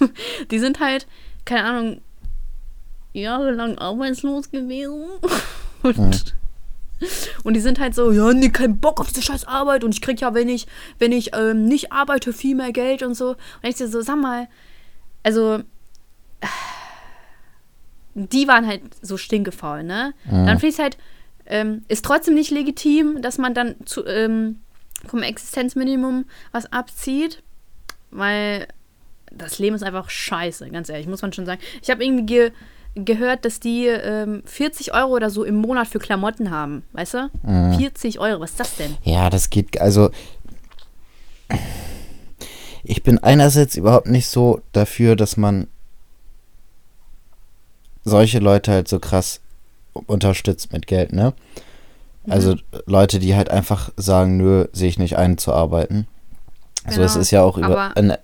die 0.50 0.58
sind 0.58 0.80
halt, 0.80 1.06
keine 1.44 1.64
Ahnung, 1.64 2.00
jahrelang 3.12 3.78
arbeitslos 3.78 4.50
gewesen. 4.50 5.04
Und, 5.82 6.36
und 7.42 7.54
die 7.54 7.60
sind 7.60 7.80
halt 7.80 7.92
so, 7.96 8.12
ja, 8.12 8.32
nee, 8.32 8.50
kein 8.50 8.78
Bock 8.78 9.00
auf 9.00 9.08
diese 9.08 9.22
scheiß 9.22 9.48
Arbeit 9.48 9.82
und 9.82 9.92
ich 9.92 10.00
krieg 10.00 10.20
ja, 10.20 10.32
wenn 10.32 10.48
ich, 10.48 10.68
wenn 11.00 11.10
ich 11.10 11.34
ähm, 11.34 11.64
nicht 11.64 11.90
arbeite, 11.90 12.32
viel 12.32 12.54
mehr 12.54 12.70
Geld 12.70 13.02
und 13.02 13.14
so. 13.14 13.30
Und 13.30 13.36
ich 13.64 13.76
so, 13.76 14.00
sag 14.00 14.14
mal, 14.14 14.46
also 15.24 15.58
die 18.14 18.46
waren 18.46 18.64
halt 18.68 18.82
so 19.02 19.16
stinkefaul, 19.16 19.82
ne? 19.82 20.14
Mhm. 20.24 20.46
Dann 20.46 20.62
ich 20.62 20.78
halt, 20.78 20.96
ähm, 21.46 21.82
ist 21.88 22.04
trotzdem 22.04 22.34
nicht 22.34 22.50
legitim, 22.50 23.22
dass 23.22 23.38
man 23.38 23.54
dann 23.54 23.76
zu, 23.84 24.04
ähm, 24.06 24.60
vom 25.06 25.22
Existenzminimum 25.22 26.24
was 26.52 26.72
abzieht, 26.72 27.42
weil 28.10 28.68
das 29.30 29.58
Leben 29.58 29.74
ist 29.74 29.82
einfach 29.82 30.10
scheiße, 30.10 30.70
ganz 30.70 30.88
ehrlich, 30.88 31.06
muss 31.06 31.22
man 31.22 31.32
schon 31.32 31.46
sagen. 31.46 31.60
Ich 31.82 31.90
habe 31.90 32.04
irgendwie 32.04 32.26
ge 32.26 32.52
gehört, 32.94 33.46
dass 33.46 33.58
die 33.58 33.86
ähm, 33.86 34.42
40 34.44 34.92
Euro 34.92 35.14
oder 35.14 35.30
so 35.30 35.44
im 35.44 35.54
Monat 35.54 35.88
für 35.88 35.98
Klamotten 35.98 36.50
haben, 36.50 36.82
weißt 36.92 37.14
du? 37.14 37.30
Mhm. 37.42 37.78
40 37.78 38.18
Euro, 38.18 38.40
was 38.40 38.50
ist 38.50 38.60
das 38.60 38.76
denn? 38.76 38.98
Ja, 39.02 39.30
das 39.30 39.48
geht, 39.48 39.80
also 39.80 40.10
ich 42.84 43.02
bin 43.02 43.18
einerseits 43.18 43.76
überhaupt 43.76 44.08
nicht 44.08 44.26
so 44.26 44.60
dafür, 44.72 45.16
dass 45.16 45.38
man 45.38 45.68
solche 48.04 48.40
Leute 48.40 48.72
halt 48.72 48.88
so 48.88 48.98
krass 48.98 49.40
unterstützt 49.92 50.72
mit 50.72 50.86
Geld, 50.86 51.12
ne? 51.12 51.32
Also 52.28 52.54
Leute, 52.86 53.18
die 53.18 53.34
halt 53.34 53.50
einfach 53.50 53.90
sagen, 53.96 54.36
nö, 54.36 54.66
sehe 54.72 54.88
ich 54.88 54.98
nicht 54.98 55.16
ein 55.16 55.38
zu 55.38 55.52
arbeiten. 55.52 56.06
Also 56.84 57.02
es 57.02 57.12
Genau, 57.12 57.20
ist 57.22 57.30
ja 57.32 57.42
auch 57.42 57.58
über, 57.58 57.96
eine 57.96 58.18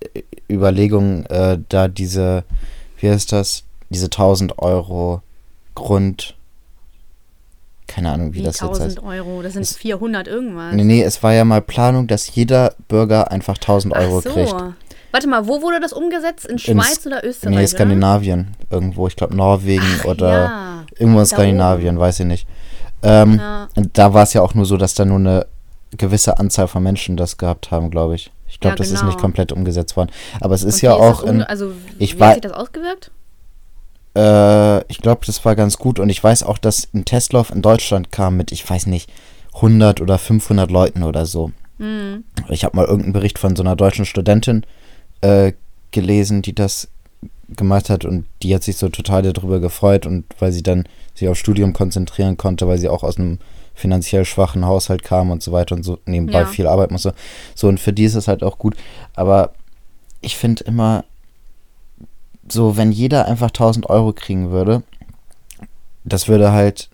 Überlegung, 0.51 1.27
äh, 1.27 1.59
da 1.69 1.89
diese, 1.89 2.45
wie 2.99 3.11
heißt 3.11 3.33
das, 3.33 3.64
diese 3.91 4.07
1000 4.07 4.59
Euro 4.61 5.23
Grund, 5.75 6.37
keine 7.87 8.11
Ahnung, 8.12 8.35
wie, 8.35 8.39
Wie 8.39 8.43
das 8.43 8.61
jetzt 8.61 8.71
heißt. 8.71 8.99
1000 8.99 9.03
Euro, 9.05 9.43
das 9.43 9.55
sind 9.55 9.62
Es- 9.62 9.77
400 9.77 10.29
irgendwas. 10.29 10.75
Nee, 10.75 10.85
nee, 10.85 11.03
es 11.03 11.23
war 11.23 11.33
ja 11.33 11.45
mal 11.45 11.61
Planung, 11.62 12.07
dass 12.07 12.35
jeder 12.35 12.75
Bürger 12.89 13.31
einfach 13.33 13.57
1000 13.59 13.95
Euro 13.97 14.19
Ach 14.19 14.23
so. 14.23 14.31
kriegt. 14.31 14.55
Warte 15.11 15.26
mal, 15.28 15.46
wo 15.46 15.62
wurde 15.62 15.80
das 15.80 15.92
umgesetzt? 15.92 16.44
In 16.46 16.59
Schweiz 16.59 17.06
oder 17.06 17.24
Österreich? 17.24 17.50
Nee, 17.54 17.59
oder? 17.61 17.66
Skandinavien 17.68 18.48
irgendwo. 18.70 19.06
Ich 19.06 19.16
glaube 19.16 19.34
Norwegen 19.36 19.82
Ach, 20.00 20.04
oder 20.06 20.30
ja. 20.32 20.84
irgendwo 20.98 21.20
in 21.20 21.24
Da 21.24 21.26
Skandinavien, 21.26 21.98
weiß 21.98 22.20
ich 22.20 22.26
nicht. 22.26 22.46
Ähm, 23.02 23.38
Ja. 23.38 23.68
Da 23.94 24.12
war 24.12 24.24
es 24.24 24.32
ja 24.34 24.42
auch 24.42 24.54
nur 24.54 24.66
so, 24.66 24.76
dass 24.76 24.94
da 24.94 25.04
nur 25.04 25.18
eine 25.18 25.46
gewisse 25.96 26.38
Anzahl 26.38 26.68
von 26.68 26.82
Menschen 26.82 27.16
das 27.16 27.38
gehabt 27.38 27.70
haben, 27.70 27.90
glaube 27.90 28.14
ich. 28.16 28.30
Ich 28.48 28.61
glaube, 28.61 28.74
Ja, 28.74 28.76
das 28.78 28.88
ist 28.88 29.00
genau. 29.00 29.06
nicht 29.12 29.20
komplett 29.20 29.52
umgesetzt 29.52 29.96
worden. 29.96 30.11
Aber 30.40 30.54
es 30.54 30.62
ist 30.62 30.76
Und 30.76 30.82
ja 30.82 30.96
wie 30.96 31.00
auch 31.00 31.22
in, 31.22 31.42
also, 31.42 31.72
ich 31.98 32.18
wie 32.18 32.22
hat 32.24 32.34
sich 32.34 32.42
das 32.42 32.52
ausgewirkt? 32.52 33.11
äh, 34.16 34.84
ich 34.90 34.98
glaube, 35.00 35.24
das 35.26 35.44
war 35.44 35.54
ganz 35.56 35.78
gut 35.78 35.98
und 36.00 36.09
ich 36.11 36.22
weiß 36.22 36.42
auch, 36.42 36.59
dass 36.59 36.88
ein 36.94 37.04
Testlauf 37.04 37.50
in 37.50 37.62
Deutschland 37.62 38.11
kam 38.12 38.36
mit, 38.36 38.52
ich 38.52 38.68
weiß 38.68 38.86
nicht, 38.86 39.11
100 39.54 40.00
oder 40.00 40.18
500 40.18 40.70
Leuten 40.70 41.02
oder 41.02 41.26
so. 41.26 41.52
Hm. 41.78 42.24
Ich 42.48 42.64
habe 42.64 42.76
mal 42.76 42.84
irgendeinen 42.86 43.12
Bericht 43.12 43.38
von 43.38 43.54
so 43.56 43.62
einer 43.62 43.76
deutschen 43.76 44.04
Studentin 44.04 44.64
äh, 45.21 45.53
gelesen, 45.91 46.43
die 46.43 46.55
das 46.55 46.89
gemacht 47.57 47.89
hat 47.89 48.05
und 48.05 48.27
die 48.43 48.55
hat 48.55 48.62
sich 48.62 48.77
so 48.77 48.89
total 48.91 49.23
darüber 49.23 49.59
gefreut 49.59 50.05
und 50.07 50.25
weil 50.39 50.53
sie 50.53 50.62
dann 50.62 50.85
sich 51.14 51.29
aufs 51.29 51.41
Studium 51.41 51.73
konzentrieren 51.73 52.37
konnte, 52.37 52.69
weil 52.69 52.79
sie 52.79 52.89
auch 52.89 53.03
aus 53.03 53.16
einem 53.19 53.39
finanziell 53.75 54.25
schwachen 54.25 54.66
Haushalt 54.66 55.03
kam 55.03 55.31
und 55.31 55.43
so 55.43 55.53
weiter 55.53 55.75
und 55.75 55.83
so 55.83 55.99
nebenbei 56.05 56.41
Ja. 56.41 56.47
viel 56.47 56.66
arbeiten 56.66 56.93
musste. 56.95 57.14
So 57.55 57.69
und 57.69 57.81
für 57.81 57.93
die 57.93 58.05
ist 58.05 58.16
es 58.16 58.29
halt 58.29 58.43
auch 58.43 58.59
gut. 58.59 58.77
Aber 59.14 59.53
ich 60.21 60.37
finde 60.37 60.64
immer 60.64 61.05
so, 62.49 62.77
wenn 62.77 62.93
jeder 62.93 63.27
einfach 63.27 63.49
1000 63.51 63.89
Euro 63.89 64.12
kriegen 64.12 64.51
würde, 64.51 64.83
das 66.05 66.29
würde 66.29 66.53
halt 66.53 66.89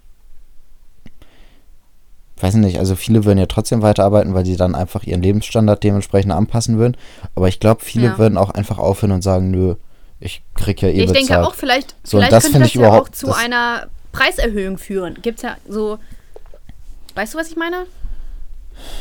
weiß 2.40 2.54
nicht, 2.54 2.78
also 2.78 2.96
viele 2.96 3.24
würden 3.24 3.38
ja 3.38 3.46
trotzdem 3.46 3.82
weiterarbeiten, 3.82 4.34
weil 4.34 4.44
sie 4.44 4.56
dann 4.56 4.74
einfach 4.74 5.04
ihren 5.04 5.22
Lebensstandard 5.22 5.82
dementsprechend 5.82 6.32
anpassen 6.32 6.78
würden. 6.78 6.96
Aber 7.34 7.48
ich 7.48 7.60
glaube, 7.60 7.82
viele 7.84 8.06
Ja. 8.06 8.18
würden 8.18 8.36
auch 8.36 8.50
einfach 8.50 8.78
aufhören 8.78 9.12
und 9.12 9.22
sagen, 9.22 9.50
nö, 9.50 9.76
ich 10.20 10.42
krieg 10.54 10.80
ja 10.82 10.88
eh 10.88 10.92
ich 10.92 11.06
bezahlt. 11.06 11.16
denke 11.30 11.46
auch, 11.46 11.54
vielleicht, 11.54 11.94
So, 12.02 12.18
vielleicht 12.18 12.32
das 12.32 12.44
könnte 12.44 12.58
das 12.60 12.68
ich 12.68 12.74
ja 12.74 12.90
auch 12.90 13.08
zu 13.08 13.32
einer 13.32 13.86
Preiserhöhung 14.12 14.78
führen. 14.78 15.18
Gibt 15.22 15.38
es 15.38 15.42
ja 15.42 15.56
so. 15.68 15.98
Weißt 17.14 17.34
du, 17.34 17.38
was 17.38 17.48
ich 17.48 17.56
meine? 17.56 17.86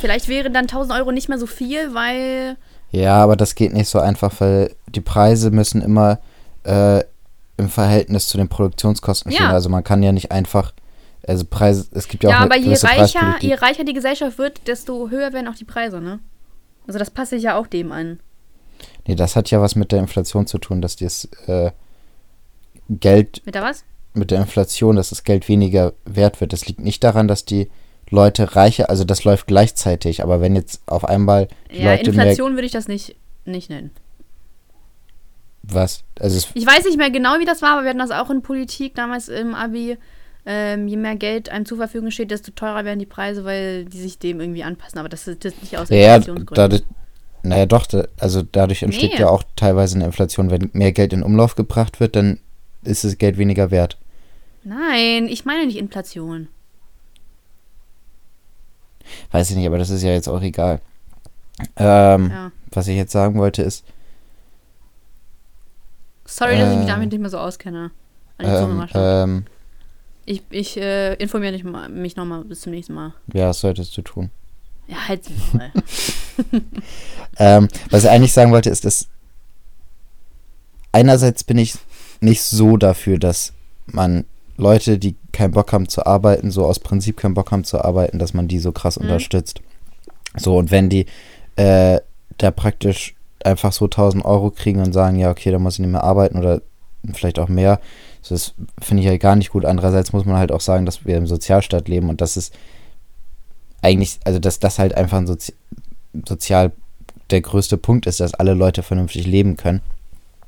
Vielleicht 0.02 0.28
wäre 0.28 0.52
dann 0.52 0.66
1000 0.68 0.98
Euro 1.00 1.12
nicht 1.12 1.30
mehr 1.30 1.40
so 1.40 1.48
viel, 1.48 1.94
weil. 1.96 2.58
Ja, 2.92 3.16
aber 3.24 3.36
das 3.36 3.56
geht 3.56 3.74
nicht 3.74 3.90
so 3.90 4.00
einfach, 4.00 4.32
weil 4.40 4.76
die 4.88 5.02
Preise 5.02 5.50
müssen 5.50 5.82
immer 5.82 6.20
äh, 6.64 7.04
im 7.58 7.70
Verhältnis 7.70 8.28
zu 8.28 8.38
den 8.38 8.50
Produktionskosten 8.50 9.32
Ja. 9.32 9.38
stehen. 9.38 9.48
Also 9.52 9.70
man 9.70 9.84
kann 9.84 10.04
ja 10.04 10.12
nicht 10.12 10.32
einfach, 10.32 10.74
also 11.26 11.46
Preise, 11.46 11.88
es 11.94 12.08
gibt 12.08 12.24
ja, 12.24 12.30
Ja, 12.32 12.38
auch 12.38 12.42
aber 12.42 12.56
eine 12.56 12.66
je 12.66 12.76
reicher, 12.76 13.38
je 13.40 13.54
reicher 13.56 13.84
die 13.84 13.94
Gesellschaft 13.94 14.38
wird, 14.38 14.68
desto 14.68 15.10
höher 15.10 15.34
werden 15.34 15.48
auch 15.48 15.56
die 15.56 15.66
Preise, 15.66 16.02
ne? 16.02 16.20
Also 16.88 17.00
das 17.00 17.10
passe 17.12 17.36
ich 17.38 17.44
ja 17.44 17.56
auch 17.58 17.68
dem 17.68 17.92
an. 17.92 18.20
Nee, 19.08 19.16
das 19.16 19.36
hat 19.36 19.50
ja 19.52 19.62
was 19.62 19.76
mit 19.76 19.92
der 19.92 20.00
Inflation 20.00 20.48
zu 20.48 20.58
tun, 20.58 20.82
dass 20.82 20.96
das 20.98 21.30
äh, 21.48 21.72
Geld 22.90 23.42
Mit 23.46 23.56
der 23.56 23.62
was? 23.64 23.86
mit 24.14 24.30
der 24.32 24.42
Inflation, 24.42 24.96
dass 24.96 25.10
das 25.10 25.24
Geld 25.24 25.48
weniger 25.48 25.94
wert 26.06 26.40
wird. 26.42 26.54
Das 26.54 26.68
liegt 26.68 26.80
nicht 26.82 27.04
daran, 27.04 27.28
dass 27.28 27.46
die 27.46 27.70
Leute 28.10 28.56
reicher, 28.56 28.90
also 28.90 29.06
das 29.06 29.24
läuft 29.24 29.48
gleichzeitig, 29.48 30.22
aber 30.22 30.40
wenn 30.40 30.56
jetzt 30.56 30.82
auf 30.86 31.04
einmal 31.06 31.48
die 31.72 31.82
Ja, 31.82 31.92
Leute 31.94 32.12
mehr, 32.12 32.26
Inflation 32.26 32.54
würde 32.54 32.66
ich 32.66 32.72
das 32.72 32.88
nicht, 32.88 33.16
nicht 33.46 33.70
nennen. 33.70 33.90
was, 35.64 36.04
also 36.20 36.48
Ich 36.54 36.66
weiß 36.68 36.86
nicht 36.86 36.98
mehr 36.98 37.10
genau, 37.10 37.40
wie 37.40 37.46
das 37.46 37.62
war, 37.62 37.72
aber 37.74 37.84
wir 37.84 37.90
hatten 37.90 38.00
das 38.00 38.12
auch 38.12 38.30
in 38.30 38.42
Politik 38.42 38.94
damals 38.96 39.30
im 39.30 39.56
Abi. 39.56 39.98
Ähm, 40.46 40.88
je 40.90 40.98
mehr 40.98 41.16
Geld 41.16 41.50
einem 41.50 41.66
zur 41.66 41.78
Verfügung 41.78 42.12
steht, 42.12 42.30
desto 42.32 42.52
teurer 42.52 42.84
werden 42.84 43.00
die 43.00 43.06
Preise, 43.06 43.46
weil 43.46 43.86
die 43.86 44.00
sich 44.02 44.20
dem 44.20 44.42
irgendwie 44.42 44.64
anpassen. 44.64 45.00
Aber 45.00 45.08
das 45.10 45.28
ist 45.28 45.46
das 45.46 45.54
nicht 45.62 45.78
aus 45.78 45.88
ja, 45.90 46.20
dadurch, 46.20 46.84
naja 47.44 47.66
doch, 47.66 47.86
da, 47.86 48.06
also 48.20 48.42
dadurch 48.42 48.84
entsteht 48.84 49.14
Nee. 49.14 49.20
ja 49.22 49.30
auch 49.30 49.44
teilweise 49.56 49.96
eine 49.96 50.06
Inflation. 50.06 50.50
Wenn 50.50 50.70
mehr 50.74 50.92
Geld 50.92 51.14
in 51.14 51.24
Umlauf 51.24 51.56
gebracht 51.56 52.00
wird, 52.02 52.16
dann 52.18 52.40
ist 52.84 53.04
das 53.06 53.18
Geld 53.18 53.38
weniger 53.38 53.72
wert. 53.72 53.98
Nein, 54.66 55.28
ich 55.28 55.46
meine 55.46 55.66
nicht 55.66 55.78
Inflation. 55.78 56.48
Weiß 59.32 59.50
ich 59.50 59.56
nicht, 59.58 59.68
aber 59.68 59.78
das 59.78 59.90
ist 59.90 60.04
ja 60.04 60.12
jetzt 60.12 60.28
auch 60.28 60.42
egal. 60.42 60.80
Ähm, 61.78 62.30
Ja. 62.32 62.52
Was 62.72 62.88
ich 62.88 62.96
jetzt 62.98 63.12
sagen 63.12 63.38
wollte 63.40 63.62
ist, 63.62 63.86
Sorry, 66.26 66.58
dass 66.58 66.72
ich 66.72 66.78
mich 66.80 66.88
Äh, 66.88 66.92
damit 66.92 67.12
nicht 67.12 67.20
mehr 67.20 67.30
so 67.30 67.38
auskenne. 67.38 67.92
Ähm, 68.40 68.88
ähm, 68.94 69.46
Ich, 70.26 70.42
ich 70.50 70.78
äh, 70.78 71.16
informiere 71.16 71.54
dich 71.54 71.64
mal- 71.64 71.90
mich 71.90 72.16
nochmal 72.16 72.44
bis 72.46 72.62
zum 72.62 72.72
nächsten 72.72 72.94
Mal. 72.94 73.14
ja, 73.34 73.50
was 73.50 73.60
solltest 73.60 73.96
du 73.98 74.02
tun? 74.02 74.30
Ja, 74.88 75.08
halt 75.08 75.22
mal. 75.54 75.72
ähm, 77.38 77.68
was 77.90 78.04
ich 78.04 78.10
eigentlich 78.10 78.34
sagen 78.34 78.52
wollte, 78.52 78.70
ist, 78.70 78.86
dass 78.86 79.08
einerseits 80.92 81.44
bin 81.44 81.58
ich 81.58 81.76
nicht 82.22 82.42
so 82.44 82.78
dafür, 82.78 83.18
dass 83.18 83.54
man 83.86 84.26
Leute, 84.58 84.98
die 85.00 85.16
keinen 85.32 85.52
Bock 85.52 85.74
haben 85.74 85.90
zu 85.90 86.06
arbeiten, 86.06 86.52
so 86.52 86.66
aus 86.66 86.80
Prinzip 86.80 87.18
keinen 87.18 87.34
Bock 87.34 87.52
haben 87.52 87.64
zu 87.64 87.84
arbeiten, 87.84 88.20
dass 88.20 88.34
man 88.34 88.48
die 88.48 88.60
so 88.60 88.72
krass 88.72 88.98
mhm. 88.98 89.06
unterstützt. 89.06 89.62
So, 90.38 90.58
und 90.58 90.72
wenn 90.72 90.90
die 90.90 91.06
äh, 91.56 92.00
da 92.38 92.52
praktisch 92.52 93.16
einfach 93.44 93.74
so 93.74 93.86
1000 93.86 94.24
Euro 94.26 94.52
kriegen 94.52 94.82
und 94.82 94.94
sagen, 94.94 95.18
ja, 95.18 95.32
okay, 95.32 95.52
da 95.52 95.60
muss 95.60 95.76
ich 95.76 95.80
nicht 95.80 95.92
mehr 95.92 96.04
arbeiten 96.04 96.38
oder 96.38 96.62
vielleicht 97.14 97.40
auch 97.40 97.50
mehr, 97.50 97.80
so, 98.24 98.34
das 98.36 98.54
finde 98.80 99.04
ich 99.04 99.10
ja 99.10 99.18
gar 99.18 99.36
nicht 99.36 99.52
gut. 99.52 99.66
Andererseits 99.66 100.14
muss 100.14 100.26
man 100.26 100.38
halt 100.38 100.52
auch 100.52 100.62
sagen, 100.62 100.86
dass 100.86 101.06
wir 101.06 101.18
im 101.18 101.28
Sozialstaat 101.28 101.88
leben 101.90 102.10
und 102.10 102.22
das 102.22 102.38
ist 102.38 102.54
eigentlich, 103.82 104.20
also 104.24 104.40
dass 104.40 104.60
das 104.60 104.80
halt 104.80 104.96
einfach 104.96 105.18
ein 105.18 105.28
Sozi 105.28 105.54
sozial 106.28 106.72
der 107.32 107.42
größte 107.42 107.78
Punkt 107.78 108.06
ist, 108.06 108.20
dass 108.20 108.34
alle 108.34 108.54
Leute 108.54 108.84
vernünftig 108.84 109.26
leben 109.26 109.58
können. 109.58 109.82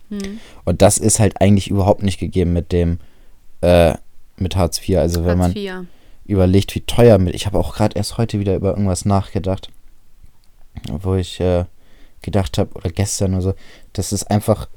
Hm. 0.10 0.40
Und 0.64 0.82
das 0.82 0.98
ist 0.98 1.20
halt 1.20 1.42
eigentlich 1.42 1.70
überhaupt 1.70 2.04
nicht 2.04 2.20
gegeben 2.20 2.54
mit 2.54 2.72
dem, 2.72 3.00
äh, 3.62 3.96
mit 4.38 4.56
Hartz 4.56 4.80
IV. 4.80 4.98
Also 4.98 5.26
wenn 5.26 5.42
Hartz 5.42 5.56
man 5.56 5.88
überlegt, 6.26 6.76
wie 6.76 6.82
teuer 6.82 7.18
mit. 7.18 7.36
Ich 7.36 7.46
habe 7.46 7.58
auch 7.58 7.76
gerade 7.76 7.98
erst 7.98 8.18
heute 8.18 8.40
wieder 8.40 8.56
über 8.56 8.70
irgendwas 8.72 9.06
nachgedacht, 9.06 9.70
wo 10.90 11.16
ich 11.16 11.40
äh, 11.40 11.66
gedacht 12.22 12.58
habe, 12.58 12.74
oder 12.76 12.90
gestern 12.90 13.34
oder 13.34 13.42
so, 13.42 13.54
dass 13.94 14.12
es 14.12 14.24
einfach 14.24 14.68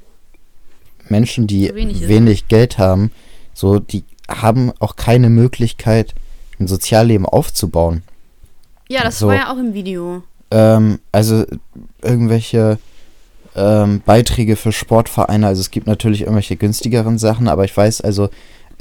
Menschen, 1.11 1.47
die 1.47 1.73
wenig, 1.73 2.07
wenig 2.07 2.47
Geld 2.47 2.77
haben, 2.77 3.11
so, 3.53 3.79
die 3.79 4.03
haben 4.29 4.71
auch 4.79 4.95
keine 4.95 5.29
Möglichkeit, 5.29 6.13
ein 6.59 6.67
Sozialleben 6.67 7.25
aufzubauen. 7.25 8.03
Ja, 8.87 9.03
das 9.03 9.19
so, 9.19 9.27
war 9.27 9.35
ja 9.35 9.53
auch 9.53 9.57
im 9.57 9.73
Video. 9.73 10.23
Ähm, 10.51 10.99
also 11.11 11.45
irgendwelche 12.01 12.79
ähm, 13.55 14.01
Beiträge 14.05 14.55
für 14.55 14.71
Sportvereine. 14.71 15.47
Also 15.47 15.61
es 15.61 15.71
gibt 15.71 15.87
natürlich 15.87 16.21
irgendwelche 16.21 16.55
günstigeren 16.55 17.17
Sachen, 17.17 17.47
aber 17.47 17.65
ich 17.65 17.75
weiß 17.75 18.01
also, 18.01 18.29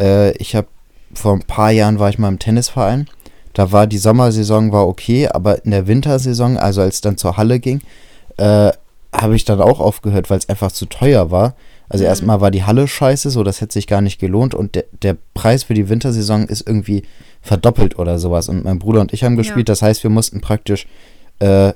äh, 0.00 0.32
ich 0.38 0.54
habe 0.54 0.68
vor 1.14 1.34
ein 1.34 1.42
paar 1.42 1.70
Jahren 1.70 1.98
war 1.98 2.10
ich 2.10 2.18
mal 2.18 2.28
im 2.28 2.38
Tennisverein. 2.38 3.08
Da 3.54 3.72
war 3.72 3.86
die 3.86 3.98
Sommersaison 3.98 4.72
war 4.72 4.86
okay, 4.86 5.28
aber 5.28 5.64
in 5.64 5.72
der 5.72 5.86
Wintersaison, 5.86 6.56
also 6.56 6.80
als 6.80 6.96
es 6.96 7.00
dann 7.00 7.16
zur 7.16 7.36
Halle 7.36 7.58
ging, 7.58 7.80
äh, 8.36 8.70
habe 9.12 9.36
ich 9.36 9.44
dann 9.44 9.60
auch 9.60 9.80
aufgehört, 9.80 10.30
weil 10.30 10.38
es 10.38 10.48
einfach 10.48 10.70
zu 10.70 10.86
teuer 10.86 11.30
war. 11.30 11.54
Also 11.88 12.04
mhm. 12.04 12.08
erstmal 12.08 12.40
war 12.40 12.50
die 12.50 12.64
Halle 12.64 12.86
scheiße, 12.86 13.30
so 13.30 13.42
das 13.42 13.60
hätte 13.60 13.72
sich 13.74 13.86
gar 13.86 14.00
nicht 14.00 14.18
gelohnt 14.18 14.54
und 14.54 14.74
der, 14.74 14.84
der 15.02 15.16
Preis 15.34 15.64
für 15.64 15.74
die 15.74 15.88
Wintersaison 15.88 16.46
ist 16.46 16.66
irgendwie 16.66 17.02
verdoppelt 17.40 17.98
oder 17.98 18.18
sowas. 18.18 18.48
Und 18.48 18.64
mein 18.64 18.78
Bruder 18.78 19.00
und 19.00 19.12
ich 19.12 19.24
haben 19.24 19.36
gespielt, 19.36 19.68
ja. 19.68 19.72
das 19.72 19.82
heißt, 19.82 20.02
wir 20.02 20.10
mussten 20.10 20.40
praktisch 20.40 20.86
äh, 21.38 21.72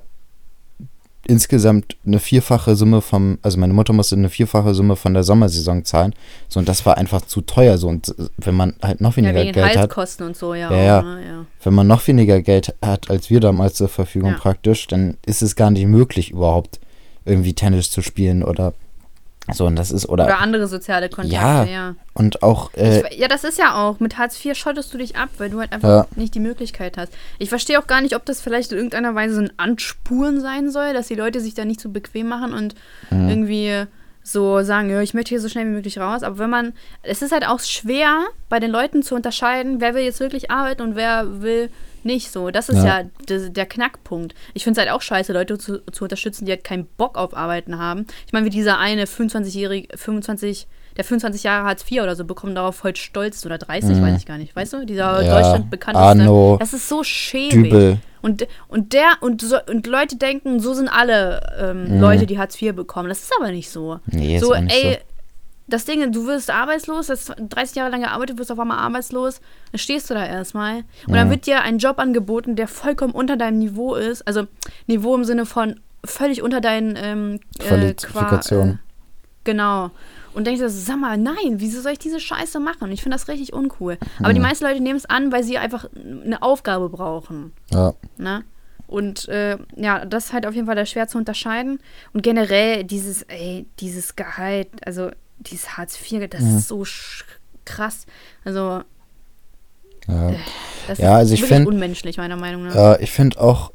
insgesamt 1.26 1.96
eine 2.04 2.18
vierfache 2.18 2.74
Summe 2.74 3.00
vom, 3.00 3.38
also 3.42 3.58
meine 3.58 3.72
Mutter 3.72 3.92
musste 3.92 4.16
eine 4.16 4.28
vierfache 4.28 4.74
Summe 4.74 4.96
von 4.96 5.14
der 5.14 5.22
Sommersaison 5.22 5.84
zahlen. 5.84 6.14
So, 6.48 6.58
und 6.58 6.68
das 6.68 6.84
war 6.84 6.98
einfach 6.98 7.22
zu 7.22 7.42
teuer. 7.42 7.78
So, 7.78 7.88
und 7.88 8.12
wenn 8.38 8.54
man 8.54 8.74
halt 8.82 9.00
noch 9.00 9.16
weniger 9.16 9.38
ja, 9.38 9.44
wegen 9.44 9.52
Geld 9.52 9.78
Heizkosten 9.78 10.24
hat. 10.24 10.30
und 10.30 10.36
so, 10.36 10.54
ja. 10.54 10.70
Ja, 10.72 10.82
ja. 10.82 11.02
Ne, 11.02 11.24
ja, 11.24 11.46
Wenn 11.62 11.74
man 11.74 11.86
noch 11.86 12.06
weniger 12.06 12.42
Geld 12.42 12.74
hat, 12.82 13.08
als 13.08 13.30
wir 13.30 13.40
damals 13.40 13.74
zur 13.74 13.88
Verfügung 13.88 14.32
ja. 14.32 14.38
praktisch, 14.38 14.88
dann 14.88 15.16
ist 15.24 15.42
es 15.42 15.54
gar 15.54 15.70
nicht 15.70 15.86
möglich, 15.86 16.32
überhaupt 16.32 16.80
irgendwie 17.24 17.54
Tennis 17.54 17.90
zu 17.90 18.02
spielen 18.02 18.42
oder 18.42 18.74
so, 19.50 19.66
und 19.66 19.76
das 19.76 19.90
ist, 19.90 20.08
oder. 20.08 20.24
Oder 20.24 20.38
andere 20.38 20.68
soziale 20.68 21.08
Kontakte, 21.08 21.34
ja. 21.34 21.64
ja. 21.64 21.94
Und 22.14 22.42
auch. 22.42 22.72
Äh, 22.74 23.08
ich, 23.08 23.18
ja, 23.18 23.28
das 23.28 23.42
ist 23.42 23.58
ja 23.58 23.74
auch. 23.74 23.98
Mit 23.98 24.16
Hartz 24.16 24.42
IV 24.42 24.56
schottest 24.56 24.94
du 24.94 24.98
dich 24.98 25.16
ab, 25.16 25.30
weil 25.38 25.50
du 25.50 25.58
halt 25.58 25.72
einfach 25.72 25.88
ja. 25.88 26.06
nicht 26.14 26.34
die 26.34 26.40
Möglichkeit 26.40 26.96
hast. 26.96 27.12
Ich 27.38 27.48
verstehe 27.48 27.78
auch 27.80 27.88
gar 27.88 28.00
nicht, 28.00 28.14
ob 28.14 28.24
das 28.24 28.40
vielleicht 28.40 28.70
in 28.70 28.78
irgendeiner 28.78 29.14
Weise 29.14 29.40
ein 29.40 29.52
Anspuren 29.56 30.40
sein 30.40 30.70
soll, 30.70 30.94
dass 30.94 31.08
die 31.08 31.16
Leute 31.16 31.40
sich 31.40 31.54
da 31.54 31.64
nicht 31.64 31.80
so 31.80 31.88
bequem 31.88 32.28
machen 32.28 32.52
und 32.52 32.76
mhm. 33.10 33.28
irgendwie 33.28 33.86
so 34.22 34.62
sagen, 34.62 34.88
ja, 34.90 35.02
ich 35.02 35.14
möchte 35.14 35.30
hier 35.30 35.40
so 35.40 35.48
schnell 35.48 35.66
wie 35.66 35.70
möglich 35.70 35.98
raus. 35.98 36.22
Aber 36.22 36.38
wenn 36.38 36.50
man. 36.50 36.72
Es 37.02 37.20
ist 37.22 37.32
halt 37.32 37.46
auch 37.46 37.60
schwer, 37.60 38.20
bei 38.48 38.60
den 38.60 38.70
Leuten 38.70 39.02
zu 39.02 39.16
unterscheiden, 39.16 39.80
wer 39.80 39.94
will 39.94 40.04
jetzt 40.04 40.20
wirklich 40.20 40.52
arbeiten 40.52 40.82
und 40.82 40.94
wer 40.94 41.42
will 41.42 41.68
nicht 42.04 42.30
so. 42.30 42.50
Das 42.50 42.68
ist 42.68 42.78
ja, 42.78 43.00
ja 43.00 43.04
der, 43.28 43.48
der, 43.50 43.66
Knackpunkt. 43.66 44.34
Ich 44.54 44.64
finde 44.64 44.80
es 44.80 44.86
halt 44.86 44.94
auch 44.94 45.02
scheiße, 45.02 45.32
Leute 45.32 45.58
zu, 45.58 45.84
zu, 45.86 46.04
unterstützen, 46.04 46.46
die 46.46 46.52
halt 46.52 46.64
keinen 46.64 46.86
Bock 46.96 47.16
auf 47.16 47.36
Arbeiten 47.36 47.78
haben. 47.78 48.06
Ich 48.26 48.32
meine, 48.32 48.46
wie 48.46 48.50
dieser 48.50 48.78
eine 48.78 49.04
25-jährige, 49.04 49.96
25, 49.96 50.66
der 50.96 51.04
25 51.04 51.42
Jahre 51.42 51.66
Hartz 51.66 51.84
IV 51.90 52.02
oder 52.02 52.16
so 52.16 52.24
bekommen, 52.24 52.54
darauf 52.54 52.84
heute 52.84 53.00
stolz 53.00 53.44
oder 53.46 53.58
30, 53.58 53.96
mhm. 53.96 54.02
weiß 54.02 54.18
ich 54.18 54.26
gar 54.26 54.38
nicht. 54.38 54.54
Weißt 54.54 54.72
du? 54.72 54.84
Dieser 54.84 55.22
ja, 55.22 55.34
Deutschland 55.34 55.70
bekannteste. 55.70 56.06
Arno, 56.06 56.56
das 56.58 56.72
ist 56.72 56.88
so 56.88 57.02
schäbig. 57.04 57.98
Und, 58.22 58.46
und 58.68 58.92
der 58.92 59.16
und, 59.20 59.42
so, 59.42 59.56
und 59.68 59.86
Leute 59.88 60.16
denken, 60.16 60.60
so 60.60 60.74
sind 60.74 60.88
alle 60.88 61.40
ähm, 61.58 61.96
mhm. 61.96 62.00
Leute, 62.00 62.26
die 62.26 62.38
Hartz 62.38 62.60
IV 62.60 62.74
bekommen. 62.74 63.08
Das 63.08 63.18
ist 63.18 63.32
aber 63.36 63.50
nicht 63.50 63.68
so. 63.68 63.98
Nee, 64.06 64.38
so, 64.38 64.54
ey, 64.54 64.68
so 64.68 65.11
das 65.66 65.84
Ding, 65.84 66.10
du 66.12 66.26
wirst 66.26 66.50
arbeitslos, 66.50 67.08
hast 67.08 67.34
30 67.38 67.76
Jahre 67.76 67.90
lang 67.90 68.02
gearbeitet, 68.02 68.38
wirst 68.38 68.52
auf 68.52 68.58
einmal 68.58 68.78
arbeitslos, 68.78 69.40
dann 69.70 69.78
stehst 69.78 70.10
du 70.10 70.14
da 70.14 70.26
erstmal. 70.26 70.84
Und 71.06 71.14
dann 71.14 71.30
wird 71.30 71.46
dir 71.46 71.62
ein 71.62 71.78
Job 71.78 71.98
angeboten, 71.98 72.56
der 72.56 72.68
vollkommen 72.68 73.14
unter 73.14 73.36
deinem 73.36 73.58
Niveau 73.58 73.94
ist. 73.94 74.26
Also 74.26 74.46
Niveau 74.86 75.14
im 75.14 75.24
Sinne 75.24 75.46
von 75.46 75.80
völlig 76.04 76.42
unter 76.42 76.60
deinen 76.60 76.96
ähm, 76.96 77.40
äh, 77.58 77.94
Qualifikation. 77.94 78.70
Äh, 78.70 78.76
genau. 79.44 79.90
Und 80.34 80.46
denkst 80.46 80.60
du, 80.60 80.70
sag 80.70 80.98
mal, 80.98 81.18
nein, 81.18 81.56
wieso 81.56 81.80
soll 81.80 81.92
ich 81.92 81.98
diese 81.98 82.20
Scheiße 82.20 82.58
machen? 82.58 82.90
Ich 82.90 83.02
finde 83.02 83.16
das 83.16 83.28
richtig 83.28 83.52
uncool. 83.52 83.98
Aber 84.18 84.30
mhm. 84.30 84.34
die 84.34 84.40
meisten 84.40 84.64
Leute 84.64 84.80
nehmen 84.80 84.96
es 84.96 85.06
an, 85.06 85.30
weil 85.30 85.44
sie 85.44 85.58
einfach 85.58 85.86
eine 85.94 86.42
Aufgabe 86.42 86.88
brauchen. 86.88 87.52
Ja. 87.70 87.92
Ne? 88.16 88.44
Und 88.86 89.28
äh, 89.28 89.58
ja, 89.76 90.04
das 90.04 90.26
ist 90.26 90.32
halt 90.32 90.46
auf 90.46 90.54
jeden 90.54 90.66
Fall 90.66 90.84
schwer 90.86 91.08
zu 91.08 91.18
unterscheiden. 91.18 91.80
Und 92.12 92.22
generell 92.22 92.84
dieses, 92.84 93.22
ey, 93.22 93.66
dieses 93.78 94.16
Gehalt, 94.16 94.68
also 94.84 95.10
dieses 95.42 95.76
Hartz 95.76 95.98
IV, 96.00 96.28
das 96.28 96.42
mhm. 96.42 96.58
ist 96.58 96.68
so 96.68 96.84
krass. 97.64 98.06
Also, 98.44 98.82
ja, 100.08 100.30
äh, 100.30 100.36
das 100.88 100.98
ja, 100.98 101.14
also 101.14 101.34
ich 101.34 101.44
finde 101.44 101.68
unmenschlich, 101.68 102.16
meiner 102.16 102.36
Meinung 102.36 102.64
nach. 102.66 102.74
Ja, 102.74 102.98
ich 102.98 103.10
finde 103.10 103.40
auch, 103.40 103.72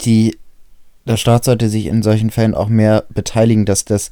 die, 0.00 0.38
der 1.06 1.16
Staat 1.16 1.44
sollte 1.44 1.68
sich 1.68 1.86
in 1.86 2.02
solchen 2.02 2.30
Fällen 2.30 2.54
auch 2.54 2.68
mehr 2.68 3.04
beteiligen, 3.08 3.64
dass 3.64 3.84
das, 3.84 4.10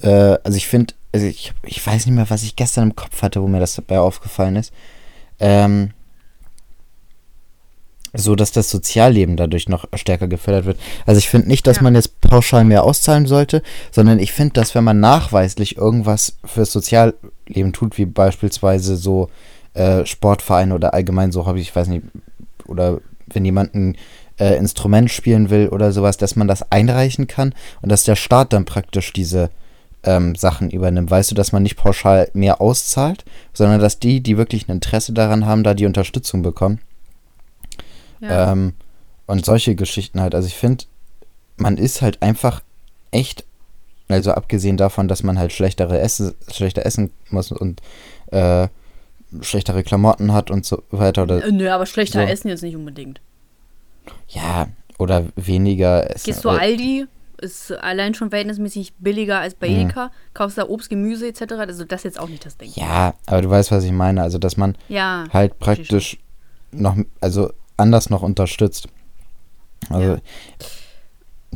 äh, 0.00 0.38
also 0.42 0.56
ich 0.56 0.66
finde, 0.66 0.94
also 1.12 1.26
ich, 1.26 1.52
ich 1.64 1.84
weiß 1.84 2.06
nicht 2.06 2.14
mehr, 2.14 2.30
was 2.30 2.42
ich 2.42 2.56
gestern 2.56 2.90
im 2.90 2.96
Kopf 2.96 3.22
hatte, 3.22 3.42
wo 3.42 3.48
mir 3.48 3.60
das 3.60 3.74
dabei 3.74 3.98
aufgefallen 3.98 4.56
ist. 4.56 4.72
Ähm, 5.38 5.90
so 8.14 8.36
dass 8.36 8.52
das 8.52 8.70
Sozialleben 8.70 9.36
dadurch 9.36 9.68
noch 9.68 9.86
stärker 9.94 10.28
gefördert 10.28 10.66
wird. 10.66 10.78
Also 11.06 11.18
ich 11.18 11.28
finde 11.28 11.48
nicht, 11.48 11.66
dass 11.66 11.76
ja. 11.76 11.82
man 11.82 11.94
jetzt 11.94 12.20
pauschal 12.20 12.64
mehr 12.64 12.84
auszahlen 12.84 13.26
sollte, 13.26 13.62
sondern 13.90 14.18
ich 14.18 14.32
finde, 14.32 14.54
dass 14.54 14.74
wenn 14.74 14.84
man 14.84 15.00
nachweislich 15.00 15.76
irgendwas 15.76 16.36
fürs 16.44 16.72
Sozialleben 16.72 17.72
tut, 17.72 17.96
wie 17.98 18.06
beispielsweise 18.06 18.96
so 18.96 19.30
äh, 19.74 20.04
Sportvereine 20.04 20.74
oder 20.74 20.94
allgemein 20.94 21.32
so 21.32 21.46
Hobby, 21.46 21.60
ich 21.60 21.74
weiß 21.74 21.88
nicht, 21.88 22.04
oder 22.66 23.00
wenn 23.26 23.44
jemand 23.44 23.74
ein 23.74 23.96
äh, 24.38 24.56
Instrument 24.56 25.10
spielen 25.10 25.50
will 25.50 25.68
oder 25.68 25.92
sowas, 25.92 26.16
dass 26.16 26.36
man 26.36 26.48
das 26.48 26.70
einreichen 26.70 27.26
kann 27.26 27.54
und 27.80 27.90
dass 27.90 28.04
der 28.04 28.16
Staat 28.16 28.52
dann 28.52 28.64
praktisch 28.64 29.12
diese 29.12 29.50
ähm, 30.02 30.34
Sachen 30.34 30.70
übernimmt. 30.70 31.10
Weißt 31.10 31.30
du, 31.30 31.34
dass 31.34 31.52
man 31.52 31.62
nicht 31.62 31.76
pauschal 31.76 32.28
mehr 32.34 32.60
auszahlt, 32.60 33.24
sondern 33.52 33.80
dass 33.80 33.98
die, 33.98 34.20
die 34.20 34.36
wirklich 34.36 34.68
ein 34.68 34.72
Interesse 34.72 35.12
daran 35.12 35.46
haben, 35.46 35.62
da 35.62 35.74
die 35.74 35.86
Unterstützung 35.86 36.42
bekommen. 36.42 36.80
Ähm, 38.30 38.74
und 39.26 39.44
solche 39.44 39.74
Geschichten 39.74 40.20
halt. 40.20 40.34
Also 40.34 40.48
ich 40.48 40.56
finde, 40.56 40.84
man 41.56 41.76
ist 41.76 42.02
halt 42.02 42.22
einfach 42.22 42.62
echt, 43.10 43.44
also 44.08 44.32
abgesehen 44.32 44.76
davon, 44.76 45.08
dass 45.08 45.22
man 45.22 45.38
halt 45.38 45.52
schlechtere 45.52 45.98
Essen, 45.98 46.34
schlechter 46.50 46.84
essen 46.84 47.10
muss 47.30 47.52
und 47.52 47.80
äh, 48.30 48.68
schlechtere 49.40 49.82
Klamotten 49.82 50.32
hat 50.32 50.50
und 50.50 50.66
so 50.66 50.82
weiter. 50.90 51.22
Oder 51.22 51.50
Nö, 51.50 51.70
aber 51.70 51.86
schlechter 51.86 52.24
so. 52.24 52.30
essen 52.30 52.48
jetzt 52.48 52.62
nicht 52.62 52.76
unbedingt. 52.76 53.20
Ja, 54.28 54.68
oder 54.98 55.26
weniger 55.36 56.10
essen. 56.10 56.26
Gehst 56.26 56.44
du 56.44 56.50
Aldi, 56.50 57.06
ist 57.38 57.72
allein 57.72 58.14
schon 58.14 58.30
verhältnismäßig 58.30 58.94
billiger 58.98 59.40
als 59.40 59.54
bei 59.54 59.68
mhm. 59.68 59.76
Edeka, 59.76 60.10
kaufst 60.34 60.58
da 60.58 60.68
Obst, 60.68 60.90
Gemüse 60.90 61.26
etc. 61.28 61.52
Also 61.58 61.84
das 61.84 62.00
ist 62.00 62.04
jetzt 62.04 62.20
auch 62.20 62.28
nicht 62.28 62.44
das 62.46 62.56
Ding. 62.56 62.70
Ja, 62.74 63.14
aber 63.26 63.42
du 63.42 63.50
weißt, 63.50 63.70
was 63.72 63.84
ich 63.84 63.92
meine. 63.92 64.22
Also, 64.22 64.38
dass 64.38 64.56
man 64.56 64.76
ja, 64.88 65.24
halt 65.32 65.58
praktisch 65.58 66.18
noch, 66.70 66.96
also 67.20 67.52
anders 67.82 68.08
noch 68.08 68.22
unterstützt. 68.22 68.88
Also. 69.90 70.18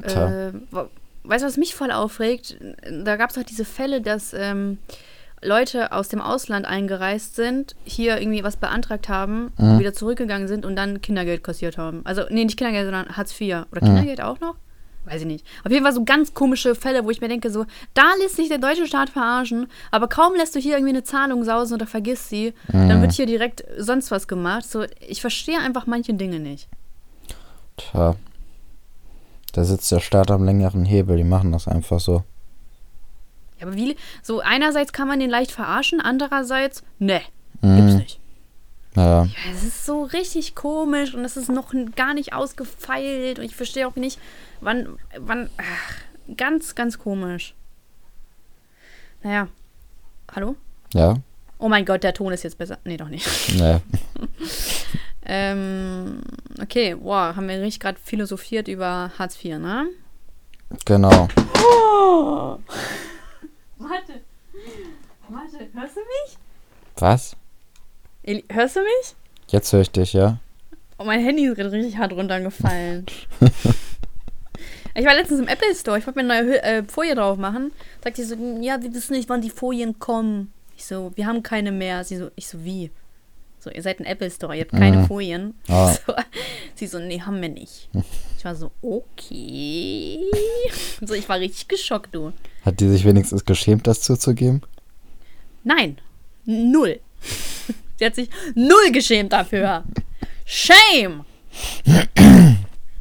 Ja. 0.06 0.48
Äh, 0.48 0.52
weißt 1.24 1.42
du, 1.42 1.48
was 1.48 1.56
mich 1.56 1.74
voll 1.74 1.90
aufregt? 1.90 2.58
Da 2.90 3.16
gab 3.16 3.30
es 3.30 3.38
auch 3.38 3.42
diese 3.42 3.64
Fälle, 3.64 4.02
dass 4.02 4.34
ähm, 4.34 4.78
Leute 5.42 5.92
aus 5.92 6.08
dem 6.08 6.20
Ausland 6.20 6.66
eingereist 6.66 7.36
sind, 7.36 7.76
hier 7.84 8.18
irgendwie 8.18 8.44
was 8.44 8.56
beantragt 8.56 9.08
haben, 9.08 9.52
mhm. 9.56 9.78
wieder 9.78 9.92
zurückgegangen 9.92 10.48
sind 10.48 10.66
und 10.66 10.76
dann 10.76 11.00
Kindergeld 11.00 11.44
kassiert 11.44 11.78
haben. 11.78 12.02
Also, 12.04 12.22
nee, 12.30 12.44
nicht 12.44 12.58
Kindergeld, 12.58 12.86
sondern 12.86 13.16
Hartz 13.16 13.38
IV. 13.40 13.64
Oder 13.70 13.82
mhm. 13.82 13.86
Kindergeld 13.86 14.20
auch 14.20 14.40
noch? 14.40 14.56
Weiß 15.06 15.20
ich 15.20 15.26
nicht. 15.26 15.46
Auf 15.64 15.70
jeden 15.70 15.84
Fall 15.84 15.92
so 15.92 16.04
ganz 16.04 16.34
komische 16.34 16.74
Fälle, 16.74 17.04
wo 17.04 17.10
ich 17.10 17.20
mir 17.20 17.28
denke, 17.28 17.48
so, 17.50 17.64
da 17.94 18.02
lässt 18.20 18.34
sich 18.36 18.48
der 18.48 18.58
deutsche 18.58 18.88
Staat 18.88 19.08
verarschen, 19.08 19.68
aber 19.92 20.08
kaum 20.08 20.34
lässt 20.34 20.56
du 20.56 20.58
hier 20.58 20.72
irgendwie 20.74 20.90
eine 20.90 21.04
Zahlung 21.04 21.44
sausen 21.44 21.74
oder 21.74 21.86
vergisst 21.86 22.28
sie, 22.28 22.54
mhm. 22.72 22.88
dann 22.88 23.00
wird 23.02 23.12
hier 23.12 23.26
direkt 23.26 23.64
sonst 23.78 24.10
was 24.10 24.26
gemacht. 24.26 24.64
So, 24.68 24.84
ich 25.06 25.20
verstehe 25.20 25.60
einfach 25.60 25.86
manche 25.86 26.12
Dinge 26.14 26.40
nicht. 26.40 26.68
Tja. 27.76 28.16
Da 29.52 29.64
sitzt 29.64 29.90
der 29.92 30.00
Staat 30.00 30.30
am 30.32 30.44
längeren 30.44 30.84
Hebel, 30.84 31.16
die 31.16 31.24
machen 31.24 31.52
das 31.52 31.68
einfach 31.68 32.00
so. 32.00 32.24
Ja, 33.60 33.66
aber 33.68 33.76
wie, 33.76 33.96
so 34.22 34.40
einerseits 34.40 34.92
kann 34.92 35.08
man 35.08 35.20
den 35.20 35.30
leicht 35.30 35.52
verarschen, 35.52 36.00
andererseits, 36.00 36.82
ne, 36.98 37.20
gibt's 37.62 37.92
Mhm. 37.92 37.98
nicht. 37.98 38.20
Ja, 38.96 39.24
Ja, 39.24 39.30
es 39.52 39.62
ist 39.62 39.86
so 39.86 40.02
richtig 40.04 40.54
komisch 40.54 41.14
und 41.14 41.24
es 41.24 41.36
ist 41.36 41.48
noch 41.50 41.72
gar 41.94 42.14
nicht 42.14 42.32
ausgefeilt 42.32 43.38
und 43.38 43.44
ich 43.44 43.54
verstehe 43.54 43.86
auch 43.86 43.96
nicht, 43.96 44.18
wann, 44.60 44.98
wann, 45.18 45.50
ach, 45.58 45.94
ganz, 46.36 46.74
ganz 46.74 46.98
komisch. 46.98 47.54
Naja, 49.22 49.48
hallo? 50.34 50.56
ja, 50.92 51.16
Oh 51.58 51.68
mein 51.70 51.86
Gott, 51.86 52.02
der 52.04 52.12
Ton 52.12 52.32
ist 52.34 52.42
jetzt 52.42 52.58
besser. 52.58 52.78
Nee, 52.84 52.96
doch 52.98 53.08
nicht. 53.08 53.26
ne. 53.56 53.80
Ähm, 55.28 56.20
okay, 56.62 56.96
wow, 57.00 57.34
haben 57.34 57.48
wir 57.48 57.60
richtig 57.60 57.80
gerade 57.80 57.98
philosophiert 58.00 58.68
über 58.68 59.10
Hartz 59.18 59.36
IV, 59.44 59.58
ne? 59.58 59.88
Genau. 60.84 61.10
Warte. 63.78 64.20
Warte, 65.28 65.58
hörst 65.74 65.96
du 65.96 66.00
mich? 66.00 66.38
Was? 66.98 67.36
Eli, 68.26 68.44
hörst 68.50 68.76
du 68.76 68.80
mich? 68.80 69.14
Jetzt 69.48 69.72
höre 69.72 69.80
ich 69.82 69.90
dich, 69.90 70.12
ja? 70.12 70.38
Oh, 70.98 71.04
mein 71.04 71.20
Handy 71.20 71.46
ist 71.46 71.54
gerade 71.56 71.70
richtig 71.72 71.96
hart 71.96 72.12
runtergefallen. 72.12 73.06
ich 74.94 75.04
war 75.04 75.14
letztens 75.14 75.40
im 75.40 75.48
Apple 75.48 75.74
Store, 75.74 75.98
ich 75.98 76.06
wollte 76.06 76.22
mir 76.22 76.32
eine 76.32 76.44
neue 76.48 76.62
äh, 76.62 76.82
Folie 76.84 77.14
drauf 77.14 77.38
machen. 77.38 77.70
Sagt 78.02 78.18
die 78.18 78.24
so, 78.24 78.34
ja, 78.60 78.82
wir 78.82 78.92
wissen 78.92 79.12
nicht, 79.12 79.28
wann 79.28 79.42
die 79.42 79.50
Folien 79.50 79.98
kommen. 79.98 80.52
Ich 80.76 80.84
so, 80.84 81.12
wir 81.14 81.26
haben 81.26 81.42
keine 81.42 81.70
mehr. 81.72 82.02
Sie 82.04 82.16
so, 82.16 82.30
ich 82.34 82.48
so, 82.48 82.64
wie? 82.64 82.90
So, 83.60 83.70
ihr 83.70 83.82
seid 83.82 84.00
ein 84.00 84.06
Apple 84.06 84.30
Store, 84.30 84.54
ihr 84.56 84.62
habt 84.62 84.72
keine 84.72 84.98
Mhm. 84.98 85.06
Folien. 85.06 85.54
Ah. 85.68 85.94
So, 86.06 86.12
sie 86.74 86.86
so, 86.86 86.98
nee, 86.98 87.20
haben 87.20 87.40
wir 87.40 87.48
nicht. 87.48 87.88
Ich 88.38 88.44
war 88.44 88.54
so, 88.54 88.70
okay. 88.82 90.20
So, 91.00 91.14
ich 91.14 91.28
war 91.28 91.38
richtig 91.38 91.68
geschockt, 91.68 92.14
du. 92.14 92.32
Hat 92.64 92.80
die 92.80 92.88
sich 92.88 93.04
wenigstens 93.04 93.44
geschämt, 93.44 93.86
das 93.86 94.02
zuzugeben? 94.02 94.62
Nein, 95.64 95.98
null. 96.44 97.00
Sie 97.98 98.04
hat 98.04 98.14
sich 98.14 98.28
null 98.54 98.90
geschämt 98.92 99.32
dafür. 99.32 99.84
Shame! 100.44 101.24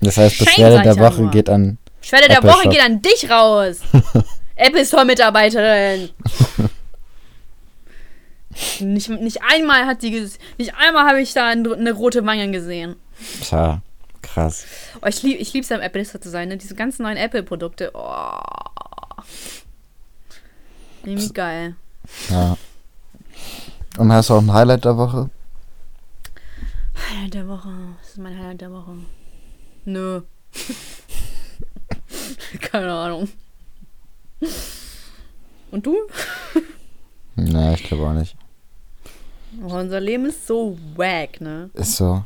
Das 0.01 0.17
heißt, 0.17 0.35
Shame, 0.35 0.45
Beschwerde 0.45 0.81
der 0.83 0.97
Woche 0.99 1.21
nur. 1.23 1.31
geht 1.31 1.49
an. 1.49 1.77
Schwelle 2.01 2.27
der 2.27 2.37
Apple 2.37 2.49
Woche 2.51 2.63
Shop. 2.63 2.71
geht 2.71 2.81
an 2.81 3.01
dich 3.01 3.29
raus. 3.29 3.79
Apple 4.55 4.85
Store 4.85 5.05
Mitarbeiterin. 5.05 6.09
Nicht, 8.79 9.09
nicht 9.09 9.41
einmal 9.43 9.85
hat 9.85 10.01
ges- 10.01 10.37
nicht 10.57 10.73
einmal 10.75 11.07
habe 11.07 11.21
ich 11.21 11.33
da 11.33 11.47
ein- 11.49 11.69
eine 11.71 11.91
rote 11.91 12.25
Wange 12.25 12.49
gesehen. 12.51 12.95
Tja, 13.41 13.81
krass. 14.21 14.65
Oh, 15.01 15.07
ich 15.07 15.21
lieb, 15.23 15.41
ich 15.41 15.51
lieb's 15.53 15.71
am 15.73 15.81
Apple 15.81 16.05
Store 16.05 16.21
zu 16.21 16.29
sein, 16.29 16.47
ne? 16.47 16.57
Diese 16.57 16.75
ganzen 16.75 17.03
neuen 17.03 17.17
Apple 17.17 17.43
Produkte. 17.43 17.91
Oh. 17.93 18.39
Irgendwie 21.03 21.33
geil. 21.33 21.75
Ja. 22.29 22.57
Und 23.97 24.11
hast 24.11 24.29
du 24.29 24.33
auch 24.33 24.41
ein 24.41 24.51
Highlight 24.51 24.83
der 24.83 24.97
Woche? 24.97 25.29
Highlight 27.09 27.33
der 27.33 27.47
Woche. 27.47 27.69
Was 27.99 28.09
ist 28.09 28.17
mein 28.17 28.37
Highlight 28.37 28.61
der 28.61 28.71
Woche? 28.71 28.97
Nö. 29.85 30.21
Keine 32.61 32.91
Ahnung. 32.91 33.29
Und 35.71 35.85
du? 35.85 35.95
Nee, 37.35 37.73
ich 37.73 37.83
glaube 37.83 38.07
auch 38.07 38.13
nicht. 38.13 38.35
Oh, 39.63 39.73
unser 39.73 40.01
Leben 40.01 40.25
ist 40.25 40.45
so 40.45 40.77
wack, 40.95 41.39
ne? 41.39 41.69
Ist 41.73 41.95
so. 41.95 42.25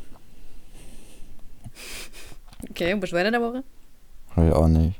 Okay, 2.68 2.94
Beschwerde 2.96 3.30
der 3.30 3.40
Woche? 3.40 3.62
Hab 4.34 4.46
ich 4.46 4.52
auch 4.52 4.68
nicht. 4.68 4.98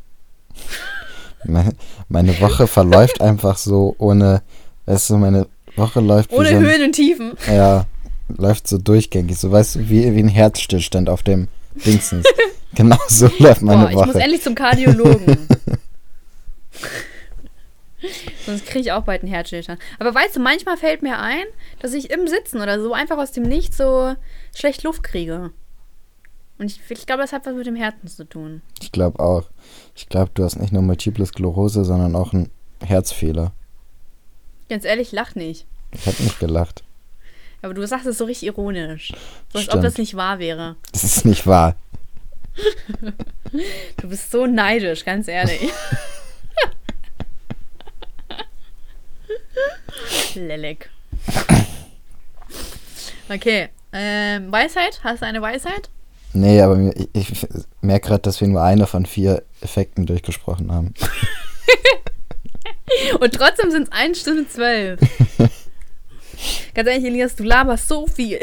Meine, 1.44 1.74
meine 2.10 2.38
Woche 2.38 2.66
verläuft 2.66 3.22
einfach 3.22 3.56
so 3.56 3.94
ohne. 3.96 4.42
Weißt 4.84 5.08
du, 5.08 5.16
meine 5.16 5.46
Woche 5.76 6.00
läuft 6.00 6.32
Ohne 6.32 6.48
so 6.48 6.56
ein, 6.56 6.62
Höhen 6.62 6.82
und 6.82 6.92
Tiefen. 6.92 7.32
Ja, 7.46 7.86
läuft 8.28 8.68
so 8.68 8.78
durchgängig. 8.78 9.38
So 9.38 9.50
weißt 9.50 9.76
du, 9.76 9.88
wie, 9.88 10.14
wie 10.14 10.20
ein 10.20 10.28
Herzstillstand 10.28 11.08
auf 11.08 11.22
dem 11.22 11.48
Dingsens. 11.84 12.26
genau 12.74 12.98
so 13.08 13.30
läuft 13.38 13.62
meine 13.62 13.82
Boah, 13.82 13.90
ich 13.90 13.96
muss 13.96 14.08
Woche. 14.08 14.20
endlich 14.20 14.42
zum 14.42 14.54
Kardiologen. 14.54 15.48
Sonst 18.46 18.66
kriege 18.66 18.80
ich 18.80 18.92
auch 18.92 19.04
bald 19.04 19.22
einen 19.22 19.32
Herzstillstand. 19.32 19.78
Aber 19.98 20.14
weißt 20.14 20.36
du, 20.36 20.40
manchmal 20.40 20.76
fällt 20.76 21.02
mir 21.02 21.18
ein, 21.18 21.44
dass 21.80 21.92
ich 21.92 22.10
im 22.10 22.26
Sitzen 22.26 22.60
oder 22.60 22.80
so 22.80 22.94
einfach 22.94 23.18
aus 23.18 23.32
dem 23.32 23.42
Nichts 23.42 23.76
so 23.76 24.14
schlecht 24.54 24.82
Luft 24.82 25.02
kriege. 25.02 25.50
Und 26.58 26.66
ich, 26.66 26.80
ich 26.88 27.06
glaube, 27.06 27.22
das 27.22 27.32
hat 27.32 27.46
was 27.46 27.54
mit 27.54 27.66
dem 27.66 27.76
Herzen 27.76 28.08
zu 28.08 28.24
tun. 28.24 28.62
Ich 28.82 28.92
glaube 28.92 29.18
auch. 29.20 29.44
Ich 29.94 30.08
glaube, 30.08 30.30
du 30.34 30.44
hast 30.44 30.56
nicht 30.56 30.72
nur 30.72 30.82
Multiple 30.82 31.24
Sklerose, 31.24 31.84
sondern 31.84 32.14
auch 32.16 32.32
einen 32.32 32.50
Herzfehler. 32.84 33.52
Ganz 34.70 34.84
ehrlich, 34.84 35.10
lach 35.10 35.34
nicht. 35.34 35.66
Ich 35.90 36.06
habe 36.06 36.22
nicht 36.22 36.38
gelacht. 36.38 36.84
Aber 37.60 37.74
du 37.74 37.84
sagst 37.84 38.06
es 38.06 38.18
so 38.18 38.24
richtig 38.24 38.46
ironisch. 38.46 39.08
So 39.52 39.58
als 39.58 39.66
ob 39.66 39.72
Stimmt. 39.72 39.84
das 39.84 39.98
nicht 39.98 40.14
wahr 40.14 40.38
wäre. 40.38 40.76
Das 40.92 41.02
ist 41.02 41.24
nicht 41.24 41.44
wahr. 41.44 41.74
Du 43.96 44.08
bist 44.08 44.30
so 44.30 44.46
neidisch, 44.46 45.04
ganz 45.04 45.26
ehrlich. 45.26 45.72
Lelek. 50.36 50.88
Okay. 53.28 53.70
Ähm, 53.92 54.52
Weisheit? 54.52 55.00
Hast 55.02 55.22
du 55.22 55.26
eine 55.26 55.42
Weisheit? 55.42 55.90
Nee, 56.32 56.60
aber 56.60 56.92
ich, 57.12 57.32
ich 57.32 57.46
merke 57.80 58.06
gerade, 58.08 58.22
dass 58.22 58.40
wir 58.40 58.46
nur 58.46 58.62
eine 58.62 58.86
von 58.86 59.04
vier 59.04 59.42
Effekten 59.62 60.06
durchgesprochen 60.06 60.70
haben. 60.70 60.94
Und 63.18 63.34
trotzdem 63.34 63.70
sind 63.70 63.84
es 63.84 63.92
1 63.92 64.20
Stunde 64.20 64.48
12. 64.48 65.00
Ganz 66.74 66.88
ehrlich, 66.88 67.04
Elias, 67.04 67.36
du 67.36 67.44
laberst 67.44 67.88
so 67.88 68.06
viel. 68.06 68.40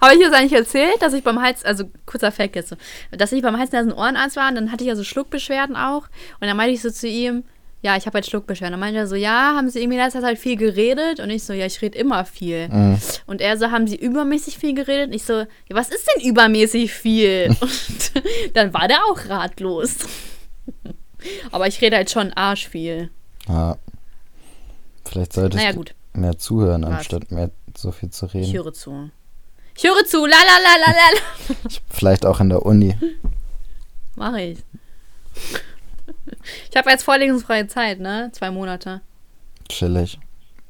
Habe 0.00 0.12
ich 0.12 0.18
dir 0.18 0.30
das 0.30 0.38
eigentlich 0.38 0.52
erzählt, 0.52 1.00
dass 1.00 1.14
ich 1.14 1.24
beim 1.24 1.40
Hals, 1.40 1.64
also 1.64 1.84
kurzer 2.04 2.30
Fact 2.30 2.56
jetzt, 2.56 2.68
so, 2.68 2.76
dass 3.10 3.32
ich 3.32 3.42
beim 3.42 3.58
Hals 3.58 3.72
nasen 3.72 3.92
ohrenarzt 3.92 4.36
war 4.36 4.48
und 4.48 4.54
dann 4.54 4.70
hatte 4.70 4.84
ich 4.84 4.88
ja 4.88 4.96
so 4.96 5.04
Schluckbeschwerden 5.04 5.76
auch. 5.76 6.08
Und 6.40 6.46
dann 6.46 6.56
meinte 6.56 6.74
ich 6.74 6.82
so 6.82 6.90
zu 6.90 7.08
ihm, 7.08 7.44
ja, 7.82 7.96
ich 7.96 8.06
habe 8.06 8.14
halt 8.16 8.26
Schluckbeschwerden. 8.26 8.72
Dann 8.72 8.80
meinte 8.80 8.98
er 8.98 9.06
so, 9.06 9.14
ja, 9.14 9.54
haben 9.54 9.70
Sie 9.70 9.80
irgendwie 9.80 9.98
letzter 9.98 10.20
Zeit 10.20 10.38
viel 10.38 10.56
geredet? 10.56 11.20
Und 11.20 11.30
ich 11.30 11.44
so, 11.44 11.52
ja, 11.52 11.66
ich 11.66 11.80
rede 11.82 11.96
immer 11.96 12.24
viel. 12.24 12.68
Mhm. 12.68 12.98
Und 13.26 13.40
er 13.40 13.56
so, 13.56 13.70
haben 13.70 13.86
Sie 13.86 13.96
übermäßig 13.96 14.58
viel 14.58 14.74
geredet? 14.74 15.08
Und 15.08 15.12
ich 15.12 15.24
so, 15.24 15.34
ja, 15.34 15.46
was 15.70 15.90
ist 15.90 16.06
denn 16.06 16.28
übermäßig 16.28 16.92
viel? 16.92 17.54
Und 17.60 18.12
dann 18.54 18.74
war 18.74 18.88
der 18.88 19.04
auch 19.04 19.28
ratlos. 19.28 19.98
Aber 21.52 21.66
ich 21.66 21.80
rede 21.80 21.96
halt 21.96 22.10
schon 22.10 22.32
arsch 22.32 22.68
viel. 22.68 23.10
Ja. 23.48 23.76
Vielleicht 25.04 25.32
solltest 25.32 25.62
Naja, 25.62 25.72
du 25.74 25.84
mehr 26.20 26.38
zuhören, 26.38 26.82
Was? 26.82 26.90
anstatt 26.90 27.30
mehr 27.30 27.50
so 27.76 27.92
viel 27.92 28.10
zu 28.10 28.26
ich 28.26 28.34
reden. 28.34 28.52
höre 28.54 28.72
zu. 28.72 29.10
Ich 29.76 29.84
höre 29.84 30.04
zu, 30.06 30.24
la 30.26 30.36
la 30.36 30.58
la 30.62 30.80
la 30.80 30.92
la. 30.92 31.70
Vielleicht 31.90 32.24
auch 32.26 32.40
in 32.40 32.48
der 32.48 32.64
Uni. 32.64 32.96
Mach 34.16 34.34
ich. 34.36 34.58
Ich 36.70 36.76
habe 36.76 36.90
jetzt 36.90 37.02
vorlesungsfreie 37.04 37.66
Zeit, 37.66 38.00
ne? 38.00 38.30
Zwei 38.32 38.50
Monate. 38.50 39.00
Chillig. 39.68 40.18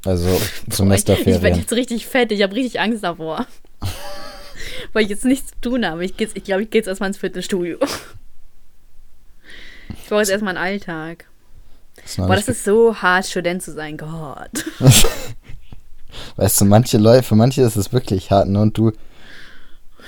Also 0.04 0.28
Ich, 0.34 0.42
ich 0.42 0.62
werde 0.66 0.74
Semesterferien. 0.76 1.56
jetzt 1.58 1.72
richtig 1.72 2.06
fett. 2.06 2.32
Ich 2.32 2.42
habe 2.42 2.54
richtig 2.54 2.80
Angst 2.80 3.04
davor. 3.04 3.46
Weil 4.92 5.04
ich 5.04 5.10
jetzt 5.10 5.24
nichts 5.24 5.50
zu 5.52 5.70
tun 5.70 5.86
habe. 5.86 6.04
Ich, 6.04 6.18
ich 6.18 6.44
glaube, 6.44 6.62
ich 6.64 6.70
gehe 6.70 6.80
jetzt 6.80 6.88
erstmal 6.88 7.08
ins 7.08 7.18
Fitnessstudio. 7.18 7.78
Ich 10.02 10.08
brauche 10.08 10.20
jetzt 10.20 10.30
erstmal 10.30 10.56
einen 10.56 10.64
Alltag. 10.64 11.26
Noch 12.18 12.26
Boah, 12.26 12.36
das 12.36 12.48
ist 12.48 12.64
so 12.64 12.94
hart, 12.94 13.26
Student 13.26 13.62
zu 13.62 13.72
sein. 13.72 13.96
Gott. 13.96 14.64
Weißt 16.36 16.60
du, 16.60 16.64
manche 16.64 16.98
Leute, 16.98 17.22
für 17.22 17.34
manche 17.34 17.62
ist 17.62 17.76
es 17.76 17.92
wirklich 17.92 18.30
hart, 18.30 18.48
ne? 18.48 18.60
Und 18.60 18.76
du 18.78 18.92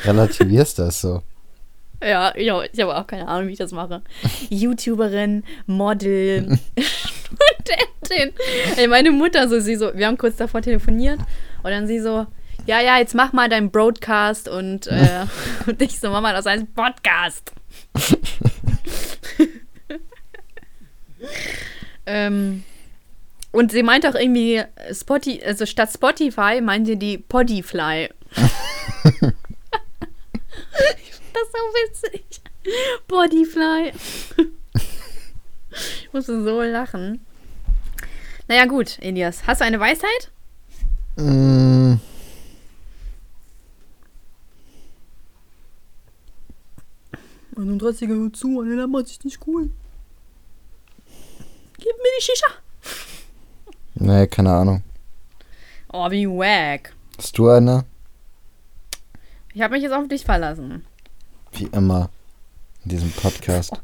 relativierst 0.05 0.79
das 0.79 1.01
so. 1.01 1.23
Ja, 2.01 2.33
ich 2.37 2.49
habe 2.49 2.69
hab 2.79 3.03
auch 3.03 3.07
keine 3.09 3.27
Ahnung, 3.27 3.49
wie 3.49 3.53
ich 3.55 3.59
das 3.59 3.73
mache. 3.73 4.03
YouTuberin, 4.51 5.43
Model, 5.67 6.57
Studentin. 6.79 8.33
Ey, 8.77 8.87
meine 8.87 9.11
Mutter 9.11 9.49
so, 9.49 9.59
sie 9.59 9.75
so, 9.75 9.91
wir 9.97 10.07
haben 10.07 10.17
kurz 10.17 10.37
davor 10.37 10.63
telefoniert 10.63 11.19
und 11.65 11.71
dann 11.73 11.89
sie 11.89 11.99
so, 11.99 12.27
ja, 12.67 12.81
ja, 12.81 12.99
jetzt 12.99 13.17
mach 13.17 13.33
mal 13.33 13.49
deinen 13.49 13.73
Broadcast 13.73 14.49
und, 14.49 14.87
äh, 14.87 15.27
und 15.67 15.83
ich 15.83 15.99
so, 15.99 16.11
Mama, 16.11 16.33
das 16.33 16.47
heißt 16.47 16.73
Podcast. 16.73 17.53
Ähm, 22.07 22.65
und 23.53 23.73
sie 23.73 23.83
meint 23.83 24.07
auch 24.07 24.15
irgendwie, 24.15 24.63
Spotify, 24.93 25.43
also 25.45 25.67
statt 25.67 25.91
Spotify 25.93 26.61
meinte 26.61 26.97
die 26.97 27.19
Podifly. 27.19 28.11
Das 31.31 31.43
ist 31.43 31.53
so 31.53 32.13
witzig. 32.13 32.41
Bodyfly. 33.07 33.93
Ich 36.03 36.13
musste 36.13 36.43
so 36.43 36.63
lachen. 36.63 37.21
Naja, 38.49 38.65
gut, 38.65 38.99
Elias. 39.01 39.47
Hast 39.47 39.61
du 39.61 39.65
eine 39.65 39.79
Weisheit? 39.79 40.33
Mm. 41.17 41.97
31er 47.55 48.09
hört 48.09 48.37
zu, 48.37 48.63
dann 48.65 48.91
macht 48.91 49.09
sich 49.09 49.23
nicht 49.25 49.39
cool. 49.47 49.71
Gib 51.79 51.87
mir 51.97 52.11
die 52.19 52.23
Shisha. 52.25 52.47
Nee, 53.95 54.27
keine 54.27 54.53
Ahnung. 54.53 54.83
Oh, 55.93 56.11
wie 56.11 56.27
wack. 56.29 56.95
Hast 57.17 57.37
du 57.39 57.49
eine? 57.49 57.85
Ich 59.55 59.63
habe 59.63 59.75
mich 59.75 59.83
jetzt 59.83 59.93
auf 59.93 60.07
dich 60.09 60.25
verlassen. 60.25 60.85
Wie 61.53 61.65
immer. 61.73 62.11
In 62.85 62.91
diesem 62.91 63.11
Podcast. 63.13 63.73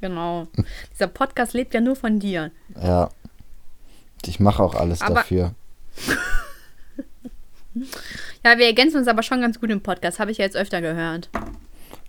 Genau. 0.00 0.48
Dieser 0.92 1.06
Podcast 1.06 1.54
lebt 1.54 1.72
ja 1.72 1.80
nur 1.80 1.96
von 1.96 2.20
dir. 2.20 2.50
Ja. 2.78 3.08
Ich 4.26 4.38
mache 4.38 4.62
auch 4.62 4.74
alles 4.74 5.00
Aber- 5.00 5.14
dafür. 5.14 5.54
Ja, 8.44 8.58
wir 8.58 8.66
ergänzen 8.66 8.98
uns 8.98 9.08
aber 9.08 9.22
schon 9.22 9.40
ganz 9.40 9.58
gut 9.60 9.70
im 9.70 9.80
Podcast. 9.80 10.18
Habe 10.18 10.30
ich 10.30 10.36
ja 10.38 10.44
jetzt 10.44 10.56
öfter 10.56 10.82
gehört. 10.82 11.30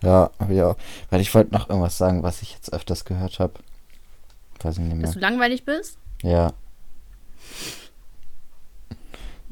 Ja, 0.04 0.30
auch. 0.40 0.76
Weil 1.10 1.22
ich 1.22 1.34
wollte 1.34 1.54
noch 1.54 1.70
irgendwas 1.70 1.98
sagen, 1.98 2.22
was 2.22 2.42
ich 2.42 2.52
jetzt 2.52 2.74
öfters 2.74 3.06
gehört 3.06 3.40
habe. 3.40 3.54
Weiß 4.66 4.78
ich 4.80 4.84
nicht 4.84 4.96
mehr. 4.96 5.06
Dass 5.06 5.14
du 5.14 5.20
langweilig 5.20 5.64
bist? 5.64 6.00
Ja. 6.24 6.52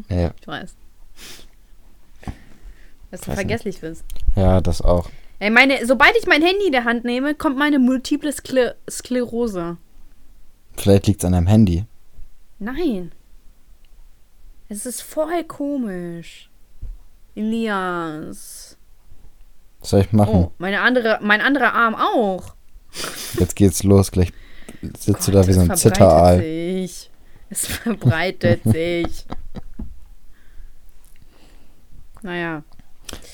Nee, 0.10 0.32
Ich 0.42 0.48
weiß. 0.48 0.76
Dass 3.12 3.22
du 3.22 3.28
Weiß 3.28 3.28
nicht. 3.28 3.36
vergesslich 3.36 3.80
bist. 3.80 4.04
ja, 4.36 4.60
das 4.60 4.82
auch. 4.82 5.08
Ey, 5.38 5.52
meine, 5.52 5.86
sobald 5.86 6.16
ich 6.18 6.26
mein 6.26 6.42
Handy 6.42 6.66
in 6.68 6.72
der 6.72 6.84
Hand 6.86 7.06
nehme, 7.06 7.36
kommt 7.36 7.58
meine 7.58 7.78
multiple 7.78 8.32
Skle 8.32 8.76
Sklerose. 8.90 9.78
Vielleicht 10.76 11.06
liegt 11.08 11.22
es 11.22 11.26
an 11.26 11.34
deinem 11.34 11.46
Handy. 11.48 11.86
Nein. 12.58 13.12
Es 14.70 14.86
ist 14.88 15.02
voll 15.02 15.44
komisch. 15.44 16.50
Elias. 17.36 18.78
Was 19.80 19.90
soll 19.92 20.02
ich 20.02 20.12
machen? 20.12 20.34
Oh, 20.46 20.52
meine 20.58 20.82
andere, 20.82 21.20
mein 21.22 21.42
anderer 21.42 21.74
Arm 21.74 21.94
auch. 21.94 22.56
Jetzt 23.38 23.56
geht's 23.56 23.84
los. 23.84 24.12
Gleich 24.12 24.32
sitzt 24.98 25.28
du 25.28 25.32
Gott, 25.32 25.44
da 25.44 25.48
wie 25.48 25.54
so 25.54 25.62
ein 25.62 25.72
es 25.72 25.82
verbreitet 25.82 25.96
Zitteraal. 25.96 26.40
sich. 26.40 27.10
Es 27.50 27.68
verbreitet 27.68 28.62
sich. 28.66 29.26
Naja. 32.22 32.64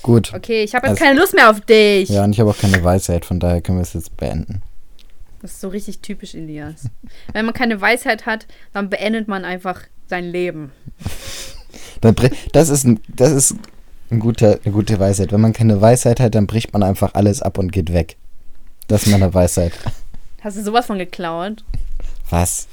Gut. 0.01 0.33
Okay, 0.33 0.63
ich 0.63 0.73
habe 0.75 0.87
jetzt 0.87 0.95
Also- 0.99 1.05
keine 1.05 1.19
Lust 1.19 1.33
mehr 1.33 1.49
auf 1.49 1.61
dich. 1.61 2.09
Ja, 2.09 2.23
und 2.23 2.31
ich 2.33 2.39
habe 2.39 2.49
auch 2.49 2.57
keine 2.57 2.83
Weisheit, 2.83 3.25
von 3.25 3.39
daher 3.39 3.61
können 3.61 3.77
wir 3.77 3.83
es 3.83 3.93
jetzt 3.93 4.17
beenden. 4.17 4.61
Das 5.41 5.51
ist 5.51 5.61
so 5.61 5.69
richtig 5.69 5.99
typisch 5.99 6.35
Elias. 6.35 6.83
Wenn 7.31 7.45
man 7.45 7.53
keine 7.53 7.79
Weisheit 7.79 8.25
hat, 8.25 8.45
dann 8.73 8.89
beendet 8.89 9.27
man 9.27 9.45
einfach 9.45 9.81
sein 10.07 10.25
Leben. 10.25 10.71
Das 12.53 12.69
ist, 12.69 12.85
ein, 12.85 13.01
das 13.09 13.31
ist 13.31 13.55
ein 14.09 14.19
guter, 14.21 14.57
eine 14.63 14.73
gute 14.73 14.97
Weisheit. 15.01 15.33
Wenn 15.33 15.41
man 15.41 15.51
keine 15.51 15.81
Weisheit 15.81 16.21
hat, 16.21 16.33
dann 16.33 16.47
bricht 16.47 16.71
man 16.71 16.81
einfach 16.81 17.13
alles 17.13 17.41
ab 17.41 17.57
und 17.57 17.73
geht 17.73 17.91
weg. 17.91 18.15
Das 18.87 19.03
ist 19.03 19.11
meine 19.11 19.33
Weisheit. 19.33 19.73
Hast 20.41 20.57
du 20.57 20.63
sowas 20.63 20.85
von 20.85 20.97
geklaut? 20.97 21.63
Was? 22.29 22.67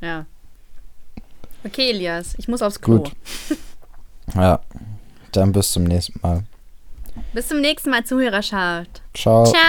Ja. 0.00 0.26
Okay, 1.64 1.90
Elias, 1.90 2.34
ich 2.38 2.48
muss 2.48 2.62
aufs 2.62 2.80
Klo. 2.80 2.98
Gut. 2.98 3.12
Ja. 4.34 4.60
Dann 5.32 5.52
bis 5.52 5.72
zum 5.72 5.84
nächsten 5.84 6.18
Mal. 6.22 6.44
Bis 7.32 7.48
zum 7.48 7.60
nächsten 7.60 7.90
Mal, 7.90 8.04
Zuhörerschaft. 8.04 9.02
Ciao. 9.14 9.44
Ciao. 9.44 9.62